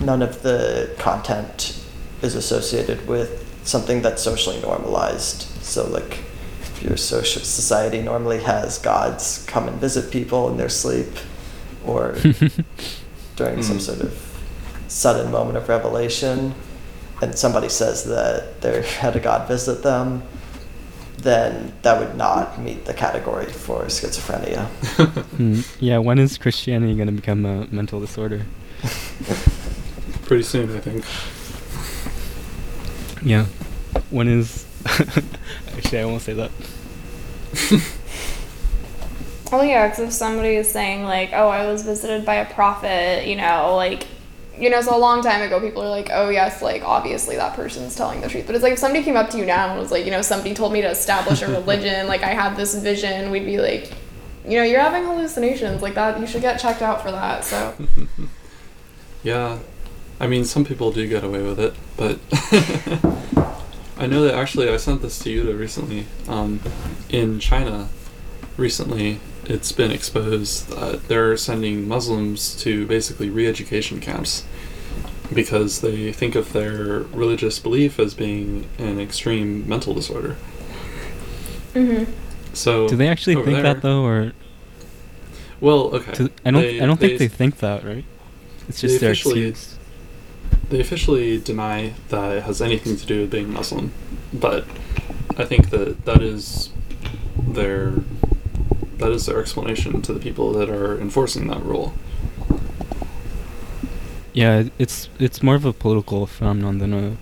none 0.01 0.21
of 0.23 0.43
the 0.43 0.93
content 0.99 1.81
is 2.23 2.35
associated 2.35 3.07
with 3.07 3.45
something 3.65 4.03
that's 4.03 4.21
socially 4.23 4.61
normalized. 4.63 5.43
So, 5.63 5.87
like, 5.89 6.19
if 6.61 6.83
your 6.83 6.97
social 6.97 7.43
society 7.43 8.03
normally 8.03 8.43
has 8.43 8.79
gods 8.79 9.45
come 9.47 9.69
and 9.69 9.81
visit 9.81 10.11
people 10.11 10.49
in 10.51 10.57
their 10.57 10.69
sleep, 10.69 11.07
or 11.87 12.13
during 13.37 13.63
some 13.63 13.77
Hmm. 13.77 13.89
sort 13.89 14.01
of 14.01 14.13
sudden 14.89 15.31
moment 15.31 15.57
of 15.57 15.69
revelation, 15.69 16.55
and 17.23 17.39
somebody 17.39 17.69
says 17.69 18.05
that 18.05 18.61
they 18.61 18.83
had 19.01 19.15
a 19.17 19.21
god 19.21 19.47
visit 19.47 19.83
them, 19.85 20.23
then 21.19 21.73
that 21.83 21.99
would 22.01 22.17
not 22.17 22.61
meet 22.61 22.85
the 22.85 22.95
category 22.95 23.47
for 23.47 23.85
schizophrenia. 23.87 24.67
Hmm, 25.37 25.61
Yeah, 25.79 25.99
when 25.99 26.19
is 26.19 26.39
Christianity 26.39 26.95
going 26.95 27.07
to 27.07 27.13
become 27.13 27.45
a 27.45 27.67
mental 27.69 28.01
disorder? 28.01 28.43
Pretty 30.25 30.43
soon, 30.43 30.75
I 30.77 30.81
think. 30.81 31.05
Yeah. 33.25 33.47
When 34.11 34.29
is. 34.29 34.65
Actually, 35.77 35.99
I 36.01 36.05
won't 36.05 36.23
say 36.23 36.35
that. 36.35 36.51
Oh 39.51 39.63
yeah, 39.63 39.89
because 39.89 40.01
if 40.05 40.13
somebody 40.13 40.57
is 40.57 40.71
saying 40.71 41.05
like, 41.05 41.31
"Oh, 41.33 41.49
I 41.49 41.67
was 41.67 41.83
visited 41.83 42.25
by 42.27 42.35
a 42.37 42.53
prophet," 42.53 43.27
you 43.27 43.37
know, 43.37 43.75
like, 43.77 44.07
you 44.59 44.71
know, 44.71 44.81
so 44.81 44.97
a 44.97 44.99
long 44.99 45.23
time 45.23 45.43
ago, 45.43 45.61
people 45.61 45.83
are 45.83 45.89
like, 45.89 46.11
"Oh 46.13 46.29
yes, 46.29 46.63
like 46.63 46.83
obviously 46.83 47.37
that 47.37 47.55
person's 47.55 47.95
telling 47.95 48.21
the 48.21 48.29
truth." 48.29 48.47
But 48.47 48.55
it's 48.55 48.63
like 48.63 48.75
if 48.75 48.79
somebody 48.79 49.05
came 49.05 49.17
up 49.17 49.31
to 49.31 49.39
you 49.39 49.47
now 49.47 49.71
and 49.71 49.79
was 49.79 49.91
like, 49.91 50.05
you 50.05 50.11
know, 50.11 50.23
somebody 50.23 50.55
told 50.55 50.73
me 50.73 50.81
to 50.81 50.89
establish 50.89 51.43
a 51.43 51.49
religion, 51.61 52.07
like 52.07 52.23
I 52.23 52.31
had 52.31 52.57
this 52.57 52.75
vision, 52.75 53.31
we'd 53.31 53.45
be 53.45 53.59
like, 53.59 53.93
you 54.45 54.59
know, 54.59 54.65
you're 54.65 54.81
having 54.81 55.05
hallucinations 55.05 55.83
like 55.83 55.95
that. 55.95 56.19
You 56.19 56.27
should 56.27 56.43
get 56.43 56.59
checked 56.59 56.83
out 56.83 57.03
for 57.03 57.11
that. 57.11 57.45
So 57.45 57.75
Yeah, 59.23 59.59
I 60.21 60.27
mean, 60.27 60.45
some 60.45 60.65
people 60.65 60.93
do 60.93 61.07
get 61.09 61.25
away 61.25 61.43
with 61.43 61.59
it, 61.59 61.75
but 61.97 62.19
I 63.99 64.07
know 64.07 64.23
that 64.23 64.35
actually 64.35 64.69
I 64.69 64.77
sent 64.77 65.03
this 65.03 65.19
to 65.21 65.31
Yuta 65.31 65.59
recently. 65.59 66.07
Um, 66.29 66.61
in 67.09 67.41
China, 67.41 67.89
recently, 68.57 69.19
it's 69.49 69.73
been 69.73 69.91
exposed 69.91 70.69
that 70.69 71.09
they're 71.09 71.37
sending 71.37 71.89
Muslims 71.89 72.55
to 72.63 72.87
basically 72.87 73.31
re-education 73.31 73.99
camps 74.01 74.45
because 75.35 75.81
they 75.81 76.13
think 76.13 76.35
of 76.35 76.53
their 76.53 77.01
religious 77.13 77.59
belief 77.59 77.99
as 77.99 78.15
being 78.15 78.67
an 78.79 79.01
extreme 79.01 79.69
mental 79.69 79.95
disorder. 79.95 80.37
Mm-hmm. 81.75 82.11
So 82.55 82.89
Do 82.89 82.97
they 82.97 83.09
actually 83.09 83.35
think 83.37 83.47
there- 83.47 83.63
that 83.63 83.83
though, 83.83 84.05
or 84.05 84.33
Well, 85.61 85.95
okay. 85.95 86.13
do, 86.13 86.31
I 86.45 86.51
don't? 86.51 86.63
They- 86.63 86.81
I 86.81 86.87
don't 86.87 86.99
think 86.99 87.13
they- 87.13 87.27
they 87.27 87.29
think 87.29 87.59
that, 87.59 87.85
right? 87.85 88.05
It's 88.69 88.81
they 88.81 88.89
just 88.89 89.01
their 89.01 89.13
excuse. 89.13 89.75
They 90.71 90.81
officially 90.81 91.39
deny 91.39 91.95
that 92.11 92.37
it 92.37 92.43
has 92.45 92.61
anything 92.61 92.97
to 92.97 93.07
do 93.07 93.21
with 93.23 93.31
being 93.31 93.53
Muslim, 93.53 93.93
but 94.33 94.67
I 95.37 95.45
think 95.45 95.71
that 95.71 96.05
that 96.05 96.23
is 96.23 96.71
their 97.47 97.93
that 98.99 99.11
is 99.13 99.27
their 99.27 99.41
explanation 99.41 100.03
to 100.03 100.13
the 100.13 100.21
people 100.21 100.53
that 100.55 100.69
are 100.69 101.01
enforcing 101.01 101.49
that 101.49 101.63
rule. 101.63 101.95
Yeah, 104.33 104.65
it's 104.79 105.09
it's 105.19 105.43
more 105.43 105.55
of 105.57 105.65
a 105.65 105.73
political 105.73 106.27
phenomenon 106.27 106.79
than 106.79 106.93
a 106.95 107.17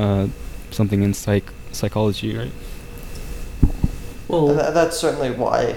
uh, 0.00 0.26
something 0.70 1.02
in 1.02 1.14
psych 1.14 1.52
psychology, 1.72 2.36
right? 2.36 2.52
Well, 4.28 4.50
And 4.50 4.58
tha- 4.58 4.70
that's 4.72 4.96
certainly 4.96 5.30
why 5.30 5.76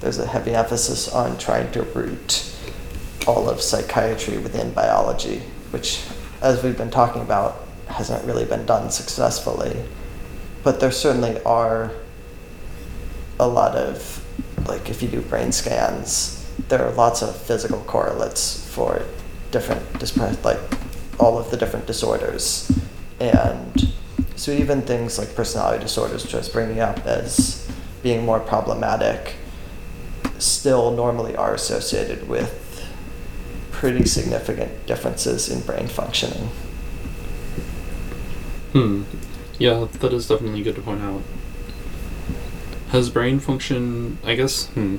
there's 0.00 0.18
a 0.18 0.26
heavy 0.26 0.54
emphasis 0.54 1.08
on 1.08 1.38
trying 1.38 1.70
to 1.72 1.82
root 1.82 2.50
all 3.26 3.48
of 3.48 3.60
psychiatry 3.62 4.36
within 4.38 4.72
biology, 4.72 5.40
which, 5.70 6.02
as 6.42 6.62
we've 6.62 6.76
been 6.76 6.90
talking 6.90 7.22
about, 7.22 7.64
hasn't 7.86 8.24
really 8.24 8.44
been 8.44 8.66
done 8.66 8.90
successfully. 8.90 9.76
But 10.62 10.80
there 10.80 10.90
certainly 10.90 11.40
are 11.44 11.92
a 13.38 13.46
lot 13.46 13.74
of, 13.76 14.24
like, 14.66 14.88
if 14.90 15.02
you 15.02 15.08
do 15.08 15.20
brain 15.20 15.52
scans, 15.52 16.48
there 16.68 16.84
are 16.86 16.92
lots 16.92 17.22
of 17.22 17.36
physical 17.36 17.80
correlates 17.80 18.66
for 18.70 19.02
different, 19.50 20.44
like, 20.44 20.60
all 21.18 21.38
of 21.38 21.50
the 21.50 21.56
different 21.56 21.86
disorders. 21.86 22.70
And 23.20 23.92
so 24.36 24.52
even 24.52 24.82
things 24.82 25.18
like 25.18 25.34
personality 25.34 25.82
disorders, 25.82 26.24
which 26.24 26.34
I 26.34 26.38
was 26.38 26.48
bringing 26.48 26.80
up 26.80 27.06
as 27.06 27.68
being 28.02 28.24
more 28.24 28.40
problematic, 28.40 29.34
still 30.38 30.90
normally 30.90 31.36
are 31.36 31.54
associated 31.54 32.28
with 32.28 32.60
pretty 33.70 34.04
significant 34.04 34.86
differences 34.86 35.48
in 35.48 35.60
brain 35.60 35.88
functioning. 35.88 36.48
hmm. 38.72 39.02
Yeah, 39.58 39.86
that 40.00 40.12
is 40.12 40.26
definitely 40.26 40.62
good 40.62 40.74
to 40.74 40.82
point 40.82 41.02
out. 41.02 41.22
Has 42.94 43.10
brain 43.10 43.40
function? 43.40 44.18
I 44.22 44.36
guess. 44.36 44.66
Hmm. 44.68 44.98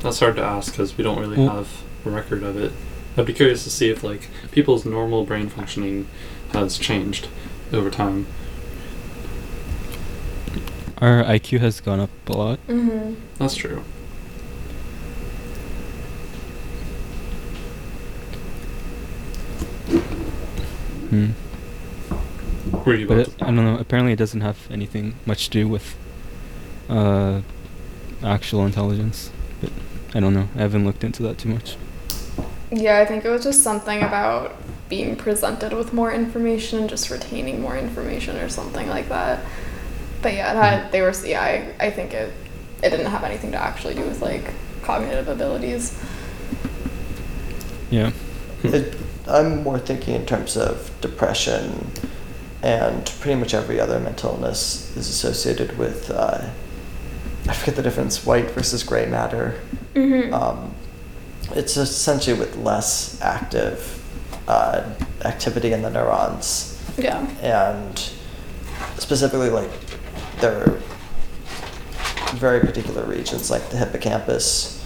That's 0.00 0.20
hard 0.20 0.36
to 0.36 0.42
ask 0.42 0.72
because 0.72 0.98
we 0.98 1.02
don't 1.04 1.18
really 1.18 1.38
Well- 1.38 1.56
have 1.56 1.68
a 2.04 2.10
record 2.10 2.42
of 2.42 2.58
it. 2.58 2.70
I'd 3.16 3.24
be 3.24 3.32
curious 3.32 3.64
to 3.64 3.70
see 3.70 3.88
if 3.88 4.04
like 4.04 4.28
people's 4.50 4.84
normal 4.84 5.24
brain 5.24 5.48
functioning 5.48 6.06
has 6.52 6.76
changed 6.76 7.28
over 7.72 7.88
time. 7.90 8.26
Our 10.98 11.24
IQ 11.24 11.60
has 11.60 11.80
gone 11.80 11.98
up 11.98 12.10
a 12.28 12.32
lot. 12.36 12.58
Mm-hmm. 12.68 13.14
That's 13.38 13.54
true. 13.54 13.82
Hmm. 21.10 21.30
Were 22.84 22.94
you 22.94 23.06
But 23.06 23.14
about 23.14 23.28
it, 23.28 23.42
I 23.42 23.46
don't 23.46 23.56
know. 23.56 23.78
Apparently, 23.78 24.12
it 24.12 24.16
doesn't 24.18 24.40
have 24.40 24.68
anything 24.70 25.14
much 25.26 25.46
to 25.46 25.50
do 25.50 25.68
with 25.68 25.96
uh, 26.88 27.40
actual 28.22 28.66
intelligence. 28.66 29.30
But 29.60 29.70
I 30.14 30.20
don't 30.20 30.34
know. 30.34 30.48
I 30.54 30.58
haven't 30.58 30.84
looked 30.84 31.04
into 31.04 31.22
that 31.24 31.38
too 31.38 31.48
much. 31.48 31.76
Yeah, 32.70 32.98
I 32.98 33.04
think 33.04 33.24
it 33.24 33.30
was 33.30 33.44
just 33.44 33.62
something 33.62 34.02
about 34.02 34.56
being 34.88 35.16
presented 35.16 35.72
with 35.72 35.92
more 35.92 36.12
information 36.12 36.80
and 36.80 36.88
just 36.88 37.10
retaining 37.10 37.60
more 37.60 37.76
information 37.76 38.36
or 38.36 38.48
something 38.48 38.88
like 38.88 39.08
that. 39.08 39.44
But 40.22 40.34
yeah, 40.34 40.52
it 40.52 40.56
had 40.56 40.92
they 40.92 41.00
were 41.00 41.12
yeah, 41.24 41.42
I, 41.42 41.86
I 41.86 41.90
think 41.90 42.14
it 42.14 42.32
it 42.82 42.90
didn't 42.90 43.06
have 43.06 43.24
anything 43.24 43.52
to 43.52 43.58
actually 43.58 43.94
do 43.94 44.02
with 44.02 44.20
like 44.20 44.52
cognitive 44.82 45.28
abilities. 45.28 45.98
Yeah. 47.90 48.12
It, 48.62 48.96
I'm 49.26 49.62
more 49.62 49.78
thinking 49.78 50.14
in 50.14 50.26
terms 50.26 50.56
of 50.56 50.90
depression, 51.00 51.90
and 52.62 53.06
pretty 53.20 53.38
much 53.38 53.54
every 53.54 53.80
other 53.80 53.98
mental 54.00 54.32
illness 54.32 54.94
is 54.96 55.08
associated 55.08 55.78
with, 55.78 56.10
uh, 56.10 56.50
I 57.48 57.52
forget 57.52 57.76
the 57.76 57.82
difference, 57.82 58.24
white 58.24 58.50
versus 58.52 58.82
gray 58.82 59.06
matter. 59.06 59.60
Mm-hmm. 59.94 60.32
Um, 60.32 60.74
it's 61.52 61.76
essentially 61.76 62.38
with 62.38 62.56
less 62.56 63.20
active 63.20 64.02
uh, 64.48 64.88
activity 65.24 65.72
in 65.72 65.82
the 65.82 65.90
neurons. 65.90 66.70
yeah. 66.96 67.26
and 67.42 68.10
specifically 68.98 69.50
like 69.50 69.70
there 70.40 70.62
are 70.62 70.80
very 72.36 72.60
particular 72.60 73.04
regions 73.04 73.50
like 73.50 73.68
the 73.70 73.76
hippocampus 73.76 74.80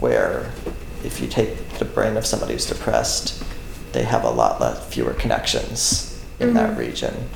where 0.00 0.50
if 1.04 1.20
you 1.20 1.28
take 1.28 1.56
the 1.78 1.84
brain 1.84 2.16
of 2.16 2.26
somebody 2.26 2.52
who's 2.54 2.66
depressed 2.66 3.42
they 3.92 4.02
have 4.02 4.24
a 4.24 4.30
lot 4.30 4.60
less 4.60 4.84
fewer 4.92 5.12
connections 5.14 6.20
in 6.40 6.54
that 6.54 6.70
Mhm. 6.74 6.78
region 6.78 7.28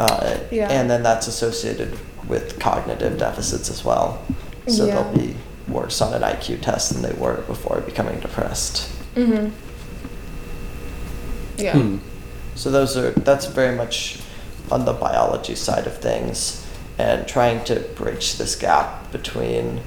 uh, 0.00 0.38
Yeah. 0.50 0.68
and 0.70 0.88
then 0.90 1.02
that's 1.02 1.26
associated 1.26 1.98
with 2.28 2.58
cognitive 2.58 3.18
deficits 3.18 3.70
as 3.70 3.84
well 3.84 4.22
so 4.66 4.86
Yeah. 4.86 4.94
they'll 5.02 5.16
be 5.16 5.34
worse 5.68 6.00
on 6.00 6.12
an 6.14 6.22
iq 6.22 6.60
test 6.62 6.92
than 6.92 7.02
they 7.02 7.12
were 7.18 7.42
before 7.46 7.80
becoming 7.80 8.20
depressed 8.20 8.88
Mm-hmm. 9.14 9.48
Yeah. 11.56 11.72
Hmm. 11.72 11.98
So 12.54 12.70
those 12.70 12.96
are 12.96 13.10
that's 13.10 13.46
very 13.46 13.74
much 13.76 14.20
on 14.70 14.84
the 14.84 14.92
biology 14.92 15.54
side 15.54 15.86
of 15.86 15.98
things 15.98 16.64
and 16.98 17.26
trying 17.26 17.64
to 17.64 17.80
bridge 17.96 18.36
this 18.36 18.54
gap 18.54 19.10
between 19.12 19.80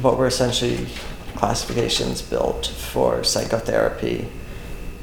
what 0.00 0.16
were 0.16 0.26
essentially 0.26 0.86
classifications 1.36 2.22
built 2.22 2.66
for 2.66 3.22
psychotherapy 3.24 4.28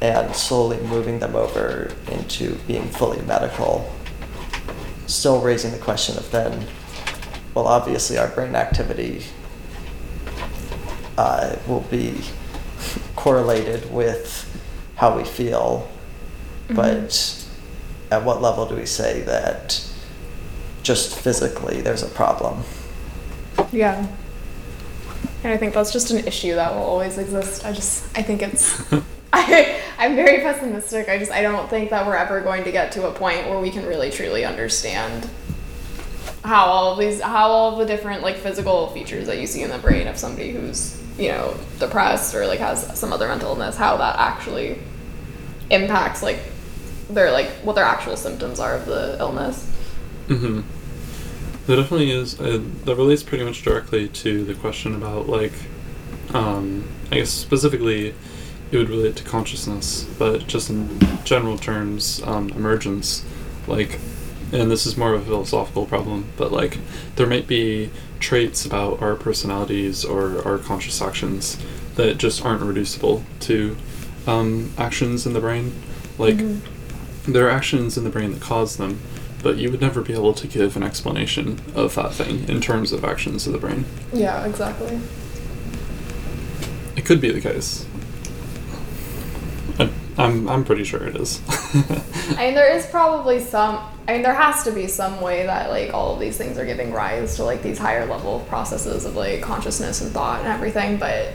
and 0.02 0.36
slowly 0.36 0.78
moving 0.78 1.20
them 1.20 1.36
over 1.36 1.92
into 2.12 2.56
being 2.68 2.88
fully 2.90 3.22
medical. 3.22 3.92
Still 5.08 5.42
raising 5.42 5.72
the 5.72 5.78
question 5.78 6.18
of 6.18 6.30
then, 6.32 6.68
well, 7.54 7.68
obviously 7.68 8.18
our 8.18 8.28
brain 8.30 8.56
activity 8.56 9.24
uh, 11.18 11.56
will 11.68 11.82
be 11.82 12.22
correlated 13.16 13.92
with 13.94 14.50
how 14.96 15.16
we 15.16 15.24
feel, 15.24 15.90
but 16.70 17.46
at 18.12 18.24
what 18.24 18.42
level 18.42 18.66
do 18.66 18.76
we 18.76 18.86
say 18.86 19.22
that 19.22 19.86
just 20.84 21.18
physically 21.18 21.82
there's 21.82 22.04
a 22.04 22.10
problem? 22.10 22.64
Yeah. 23.72 24.08
And 25.44 25.52
I 25.52 25.58
think 25.58 25.74
that's 25.74 25.92
just 25.92 26.12
an 26.12 26.26
issue 26.26 26.56
that 26.56 26.74
will 26.74 26.84
always 26.84 27.18
exist. 27.18 27.66
I 27.66 27.74
just, 27.74 28.06
I 28.18 28.22
think 28.22 28.42
it's, 28.42 28.82
I, 29.36 29.82
I'm 29.98 30.16
very 30.16 30.42
pessimistic. 30.42 31.10
I 31.10 31.18
just, 31.18 31.32
I 31.32 31.42
don't 31.42 31.68
think 31.68 31.90
that 31.90 32.06
we're 32.06 32.16
ever 32.16 32.42
going 32.42 32.64
to 32.66 32.72
get 32.72 32.92
to 32.92 33.08
a 33.08 33.12
point 33.12 33.48
where 33.48 33.60
we 33.60 33.72
can 33.72 33.84
really 33.84 34.12
truly 34.12 34.46
understand 34.46 35.28
how 36.44 36.66
all 36.66 36.94
of 36.94 37.00
these, 37.00 37.20
how 37.20 37.48
all 37.50 37.72
of 37.72 37.80
the 37.80 37.86
different 37.86 38.22
like 38.22 38.36
physical 38.36 38.90
features 38.90 39.26
that 39.26 39.40
you 39.40 39.48
see 39.48 39.64
in 39.64 39.72
the 39.72 39.80
brain 39.80 40.08
of 40.08 40.18
somebody 40.18 40.52
who's, 40.52 41.02
you 41.18 41.30
know, 41.30 41.58
depressed 41.80 42.36
or 42.36 42.46
like 42.46 42.60
has 42.60 43.00
some 43.00 43.12
other 43.12 43.28
mental 43.28 43.50
illness, 43.50 43.76
how 43.76 43.98
that 43.98 44.20
actually 44.20 44.78
impacts 45.72 46.22
like 46.22 46.40
their 47.10 47.32
like 47.32 47.50
what 47.64 47.74
their 47.74 47.86
actual 47.86 48.16
symptoms 48.16 48.60
are 48.60 48.76
of 48.76 48.86
the 48.86 49.18
illness. 49.20 49.68
Mm-hmm. 50.28 50.62
That 51.66 51.76
definitely 51.78 52.12
is. 52.12 52.40
Uh, 52.40 52.62
that 52.86 52.96
relates 52.96 53.24
pretty 53.24 53.46
much 53.46 53.64
directly 53.64 54.10
to 54.10 54.46
the 54.46 54.54
question 54.54 54.94
about 54.94 55.28
like, 55.28 55.54
um, 56.36 56.88
I 57.12 57.16
guess 57.16 57.32
specifically, 57.32 58.14
it 58.74 58.78
would 58.78 58.90
relate 58.90 59.16
to 59.16 59.24
consciousness, 59.24 60.04
but 60.18 60.48
just 60.48 60.68
in 60.72 61.00
general 61.24 61.58
terms, 61.60 62.22
um, 62.26 62.50
emergence. 62.50 63.24
Like, 63.68 64.00
and 64.52 64.72
this 64.72 64.88
is 64.88 64.98
more 64.98 65.14
of 65.14 65.22
a 65.22 65.26
philosophical 65.26 65.86
problem, 65.86 66.26
but 66.38 66.52
like 66.52 66.80
there 67.16 67.28
might 67.28 67.48
be 67.48 67.92
traits 68.20 68.66
about 68.66 69.00
our 69.00 69.16
personalities 69.16 70.04
or 70.04 70.44
our 70.48 70.58
conscious 70.58 71.02
actions 71.04 71.58
that 71.96 72.18
just 72.18 72.44
aren't 72.44 72.64
reducible 72.64 73.24
to 73.42 73.78
um, 74.26 74.72
actions 74.78 75.28
in 75.28 75.34
the 75.34 75.40
brain. 75.40 75.72
Like 76.18 76.38
Mhm. 76.38 76.60
there 77.28 77.46
are 77.46 77.52
actions 77.52 77.96
in 77.96 78.04
the 78.04 78.10
brain 78.10 78.32
that 78.32 78.42
cause 78.42 78.78
them, 78.78 79.00
but 79.44 79.58
you 79.58 79.70
would 79.70 79.82
never 79.82 80.02
be 80.02 80.14
able 80.14 80.34
to 80.34 80.48
give 80.48 80.76
an 80.76 80.82
explanation 80.84 81.60
of 81.76 81.94
that 81.94 82.14
thing 82.16 82.46
in 82.50 82.60
terms 82.60 82.92
of 82.92 83.06
actions 83.06 83.46
of 83.46 83.54
the 83.54 83.60
brain. 83.60 83.86
Yeah, 84.12 84.46
exactly. 84.46 85.00
It 86.96 87.06
could 87.06 87.22
be 87.22 87.32
the 87.32 87.42
case. 87.42 87.86
I'm 90.18 90.48
I'm 90.48 90.64
pretty 90.64 90.84
sure 90.84 91.04
it 91.06 91.16
is. 91.16 91.42
I 92.38 92.46
mean, 92.46 92.54
there 92.54 92.72
is 92.76 92.86
probably 92.88 93.40
some. 93.40 93.80
I 94.08 94.14
mean, 94.14 94.22
there 94.22 94.34
has 94.34 94.64
to 94.66 94.72
be 94.72 94.88
some 94.88 95.22
way 95.22 95.46
that 95.46 95.70
like 95.70 95.94
all 95.94 96.14
of 96.14 96.20
these 96.20 96.38
things 96.38 96.58
are 96.58 96.66
giving 96.66 96.92
rise 96.92 97.38
to 97.38 97.44
like 97.44 97.64
these 97.64 97.78
higher 97.78 98.06
level 98.06 98.42
processes 98.50 99.06
of 99.06 99.16
like 99.16 99.42
consciousness 99.42 100.02
and 100.02 100.12
thought 100.12 100.40
and 100.40 100.48
everything. 100.50 100.98
But 100.98 101.34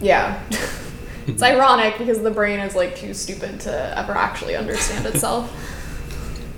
yeah, 0.00 0.42
it's 1.26 1.42
ironic 1.42 1.98
because 1.98 2.20
the 2.20 2.30
brain 2.30 2.60
is 2.60 2.74
like 2.74 2.96
too 2.96 3.14
stupid 3.14 3.60
to 3.60 3.98
ever 3.98 4.12
actually 4.12 4.56
understand 4.56 5.06
itself. 5.06 5.50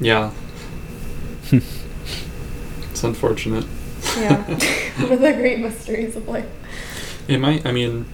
yeah. 0.00 0.32
it's 1.52 3.04
unfortunate. 3.04 3.66
yeah, 4.16 4.42
one 4.42 5.12
of 5.12 5.20
the 5.20 5.32
great 5.32 5.60
mysteries 5.60 6.16
of 6.16 6.26
life. 6.28 6.46
It 7.28 7.38
might, 7.38 7.64
I 7.64 7.72
mean, 7.72 8.06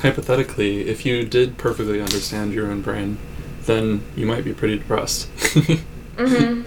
hypothetically, 0.00 0.88
if 0.88 1.04
you 1.06 1.24
did 1.24 1.58
perfectly 1.58 2.00
understand 2.00 2.52
your 2.52 2.70
own 2.70 2.82
brain, 2.82 3.18
then 3.64 4.02
you 4.14 4.26
might 4.26 4.44
be 4.44 4.52
pretty 4.52 4.78
depressed. 4.78 5.28
Mm-hmm. 6.16 6.62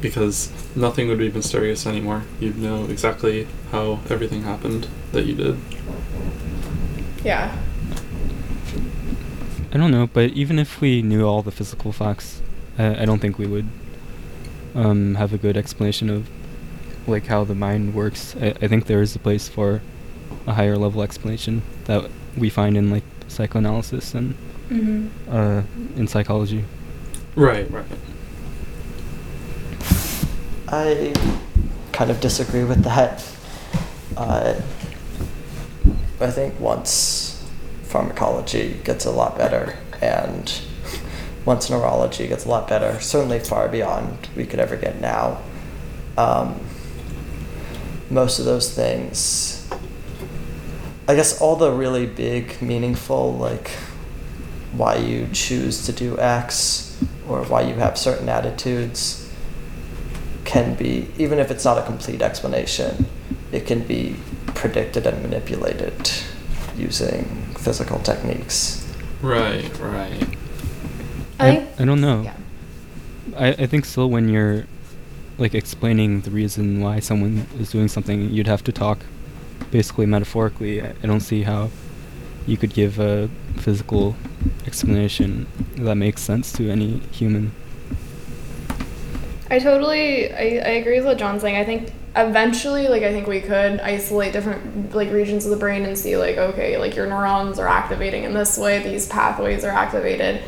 because 0.00 0.50
nothing 0.74 1.06
would 1.06 1.18
be 1.18 1.30
mysterious 1.30 1.86
anymore. 1.86 2.24
You'd 2.40 2.58
know 2.58 2.86
exactly 2.86 3.46
how 3.70 4.00
everything 4.10 4.42
happened 4.42 4.88
that 5.12 5.26
you 5.26 5.34
did. 5.36 5.56
Yeah. 7.24 7.56
I 9.72 9.78
don't 9.78 9.90
know, 9.90 10.08
but 10.08 10.30
even 10.30 10.58
if 10.58 10.80
we 10.80 11.02
knew 11.02 11.24
all 11.24 11.42
the 11.42 11.52
physical 11.52 11.92
facts, 11.92 12.42
I, 12.78 13.02
I 13.02 13.04
don't 13.04 13.20
think 13.20 13.38
we 13.38 13.46
would 13.46 13.68
um, 14.74 15.14
have 15.14 15.32
a 15.32 15.38
good 15.38 15.56
explanation 15.56 16.10
of 16.10 16.28
like 17.06 17.26
how 17.26 17.44
the 17.44 17.54
mind 17.54 17.94
works. 17.94 18.34
I, 18.40 18.54
I 18.60 18.68
think 18.68 18.86
there 18.86 19.02
is 19.02 19.14
a 19.14 19.18
place 19.18 19.48
for 19.48 19.82
a 20.46 20.54
higher 20.54 20.76
level 20.76 21.02
explanation 21.02 21.62
that 21.84 22.10
we 22.36 22.50
find 22.50 22.76
in 22.76 22.90
like 22.90 23.04
psychoanalysis 23.28 24.14
and 24.14 24.34
Mm-hmm. 24.68 25.32
uh, 25.32 25.62
in 25.96 26.08
psychology. 26.08 26.64
Right, 27.36 27.70
right. 27.70 27.84
I 30.68 31.14
kind 31.92 32.10
of 32.10 32.20
disagree 32.20 32.64
with 32.64 32.82
that. 32.82 33.24
Uh, 34.16 34.60
I 36.20 36.30
think 36.30 36.58
once 36.58 37.48
pharmacology 37.84 38.80
gets 38.82 39.04
a 39.04 39.12
lot 39.12 39.38
better 39.38 39.78
and 40.02 40.60
once 41.44 41.70
neurology 41.70 42.26
gets 42.26 42.44
a 42.44 42.48
lot 42.48 42.66
better, 42.68 42.98
certainly 43.00 43.38
far 43.38 43.68
beyond 43.68 44.28
we 44.34 44.44
could 44.46 44.58
ever 44.58 44.74
get 44.76 45.00
now, 45.00 45.40
um, 46.18 46.58
most 48.10 48.40
of 48.40 48.44
those 48.44 48.74
things, 48.74 49.55
I 51.08 51.14
guess 51.14 51.40
all 51.40 51.56
the 51.56 51.70
really 51.70 52.06
big, 52.06 52.60
meaningful, 52.60 53.34
like 53.34 53.70
why 54.72 54.96
you 54.96 55.28
choose 55.32 55.86
to 55.86 55.92
do 55.92 56.18
X 56.18 57.00
or 57.28 57.44
why 57.44 57.62
you 57.62 57.74
have 57.74 57.96
certain 57.96 58.28
attitudes 58.28 59.30
can 60.44 60.74
be, 60.74 61.08
even 61.18 61.38
if 61.38 61.50
it's 61.50 61.64
not 61.64 61.78
a 61.78 61.82
complete 61.82 62.22
explanation, 62.22 63.06
it 63.52 63.66
can 63.66 63.80
be 63.86 64.16
predicted 64.54 65.06
and 65.06 65.22
manipulated 65.22 66.10
using 66.76 67.24
physical 67.58 67.98
techniques. 68.00 68.86
Right, 69.22 69.78
right. 69.78 70.26
I. 71.38 71.66
I 71.78 71.84
don't 71.84 72.00
know. 72.00 72.22
Yeah. 72.22 72.36
I, 73.36 73.48
I 73.48 73.66
think 73.66 73.84
still 73.84 74.08
when 74.08 74.28
you're 74.28 74.66
like 75.38 75.54
explaining 75.54 76.22
the 76.22 76.30
reason 76.30 76.80
why 76.80 77.00
someone 77.00 77.46
is 77.58 77.70
doing 77.70 77.88
something, 77.88 78.30
you'd 78.30 78.46
have 78.46 78.64
to 78.64 78.72
talk 78.72 78.98
basically 79.76 80.06
metaphorically. 80.06 80.80
I, 80.80 80.94
I 81.02 81.06
don't 81.06 81.20
see 81.20 81.42
how 81.42 81.68
you 82.46 82.56
could 82.56 82.72
give 82.72 82.98
a 82.98 83.28
physical 83.56 84.16
explanation 84.66 85.46
that 85.76 85.96
makes 85.96 86.22
sense 86.22 86.50
to 86.54 86.70
any 86.70 87.00
human. 87.12 87.52
I 89.50 89.58
totally 89.58 90.32
I, 90.32 90.62
I 90.70 90.72
agree 90.80 90.96
with 90.96 91.04
what 91.04 91.18
John's 91.18 91.42
saying. 91.42 91.56
I 91.56 91.64
think 91.64 91.92
eventually 92.16 92.88
like 92.88 93.02
I 93.02 93.12
think 93.12 93.26
we 93.26 93.42
could 93.42 93.80
isolate 93.80 94.32
different 94.32 94.94
like 94.94 95.10
regions 95.10 95.44
of 95.44 95.50
the 95.50 95.58
brain 95.58 95.84
and 95.84 95.96
see 95.98 96.16
like 96.16 96.38
okay, 96.38 96.78
like 96.78 96.96
your 96.96 97.06
neurons 97.06 97.58
are 97.58 97.68
activating 97.68 98.24
in 98.24 98.32
this 98.32 98.56
way, 98.56 98.82
these 98.82 99.06
pathways 99.06 99.62
are 99.62 99.76
activated 99.84 100.40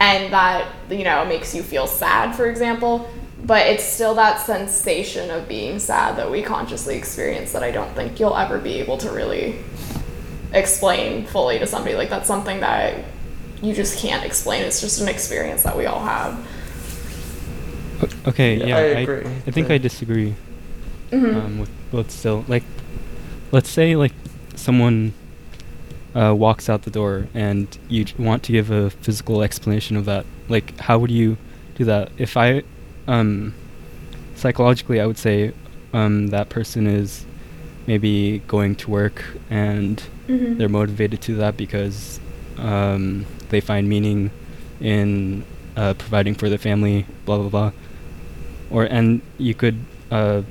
and 0.00 0.32
that 0.32 0.66
you 0.90 1.04
know 1.04 1.24
makes 1.24 1.54
you 1.54 1.62
feel 1.62 1.86
sad 1.86 2.34
for 2.34 2.46
example, 2.46 3.08
but 3.46 3.66
it's 3.66 3.84
still 3.84 4.14
that 4.16 4.40
sensation 4.40 5.30
of 5.30 5.46
being 5.48 5.78
sad 5.78 6.16
that 6.16 6.30
we 6.30 6.42
consciously 6.42 6.96
experience 6.96 7.52
that 7.52 7.62
I 7.62 7.70
don't 7.70 7.94
think 7.94 8.18
you'll 8.18 8.36
ever 8.36 8.58
be 8.58 8.74
able 8.80 8.98
to 8.98 9.10
really 9.10 9.56
explain 10.52 11.24
fully 11.26 11.58
to 11.58 11.66
somebody 11.66 11.94
like 11.94 12.10
that's 12.10 12.26
something 12.26 12.60
that 12.60 13.04
you 13.62 13.72
just 13.72 13.98
can't 13.98 14.24
explain. 14.24 14.62
It's 14.64 14.80
just 14.80 15.00
an 15.00 15.08
experience 15.08 15.62
that 15.62 15.76
we 15.76 15.86
all 15.86 16.00
have. 16.00 16.32
Okay, 18.26 18.56
Yeah, 18.56 18.66
yeah, 18.66 18.76
I 18.76 18.80
I, 18.80 18.84
agree. 19.00 19.24
I 19.46 19.50
think 19.50 19.68
The- 19.68 19.74
I 19.74 19.78
disagree 19.78 20.34
Mhm. 21.12 21.34
um, 21.36 21.58
with 21.60 21.70
both 21.90 22.10
still. 22.10 22.44
Like, 22.48 22.64
let's 23.52 23.70
say 23.70 23.96
like 23.96 24.12
someone 24.54 25.12
uh, 26.14 26.34
walks 26.34 26.68
out 26.70 26.82
the 26.82 26.90
door 26.90 27.28
and 27.34 27.66
you 27.88 28.04
j- 28.04 28.14
want 28.18 28.42
to 28.42 28.50
give 28.52 28.70
a 28.70 28.88
physical 28.90 29.42
explanation 29.42 29.96
of 29.96 30.04
that. 30.06 30.24
Like, 30.48 30.78
how 30.80 30.98
would 30.98 31.10
you 31.10 31.36
do 31.76 31.84
that? 31.84 32.10
If 32.18 32.36
I, 32.38 32.62
um, 33.08 33.54
psychologically, 34.34 35.00
I 35.00 35.06
would 35.06 35.18
say 35.18 35.52
um, 35.92 36.28
that 36.28 36.48
person 36.48 36.86
is 36.86 37.24
maybe 37.86 38.42
going 38.48 38.74
to 38.76 38.90
work 38.90 39.24
and 39.48 40.02
Mhm. 40.28 40.58
they're 40.58 40.68
motivated 40.68 41.20
to 41.22 41.34
that 41.36 41.56
because 41.56 42.18
um, 42.58 43.24
they 43.50 43.60
find 43.60 43.88
meaning 43.88 44.30
in 44.80 45.44
uh, 45.76 45.94
providing 45.94 46.34
for 46.34 46.48
the 46.48 46.58
family, 46.58 47.06
blah 47.24 47.38
blah 47.38 47.48
blah. 47.48 47.72
Or 48.70 48.84
and 48.84 49.20
you 49.38 49.54
could 49.54 49.76
uh, 50.10 50.42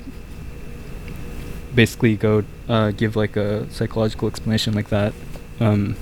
basically 1.74 2.16
go 2.16 2.44
uh, 2.68 2.90
give 2.92 3.16
like 3.16 3.36
a 3.36 3.68
psychological 3.70 4.28
explanation 4.28 4.72
like 4.74 4.88
that. 4.88 5.12
Um, 5.60 5.96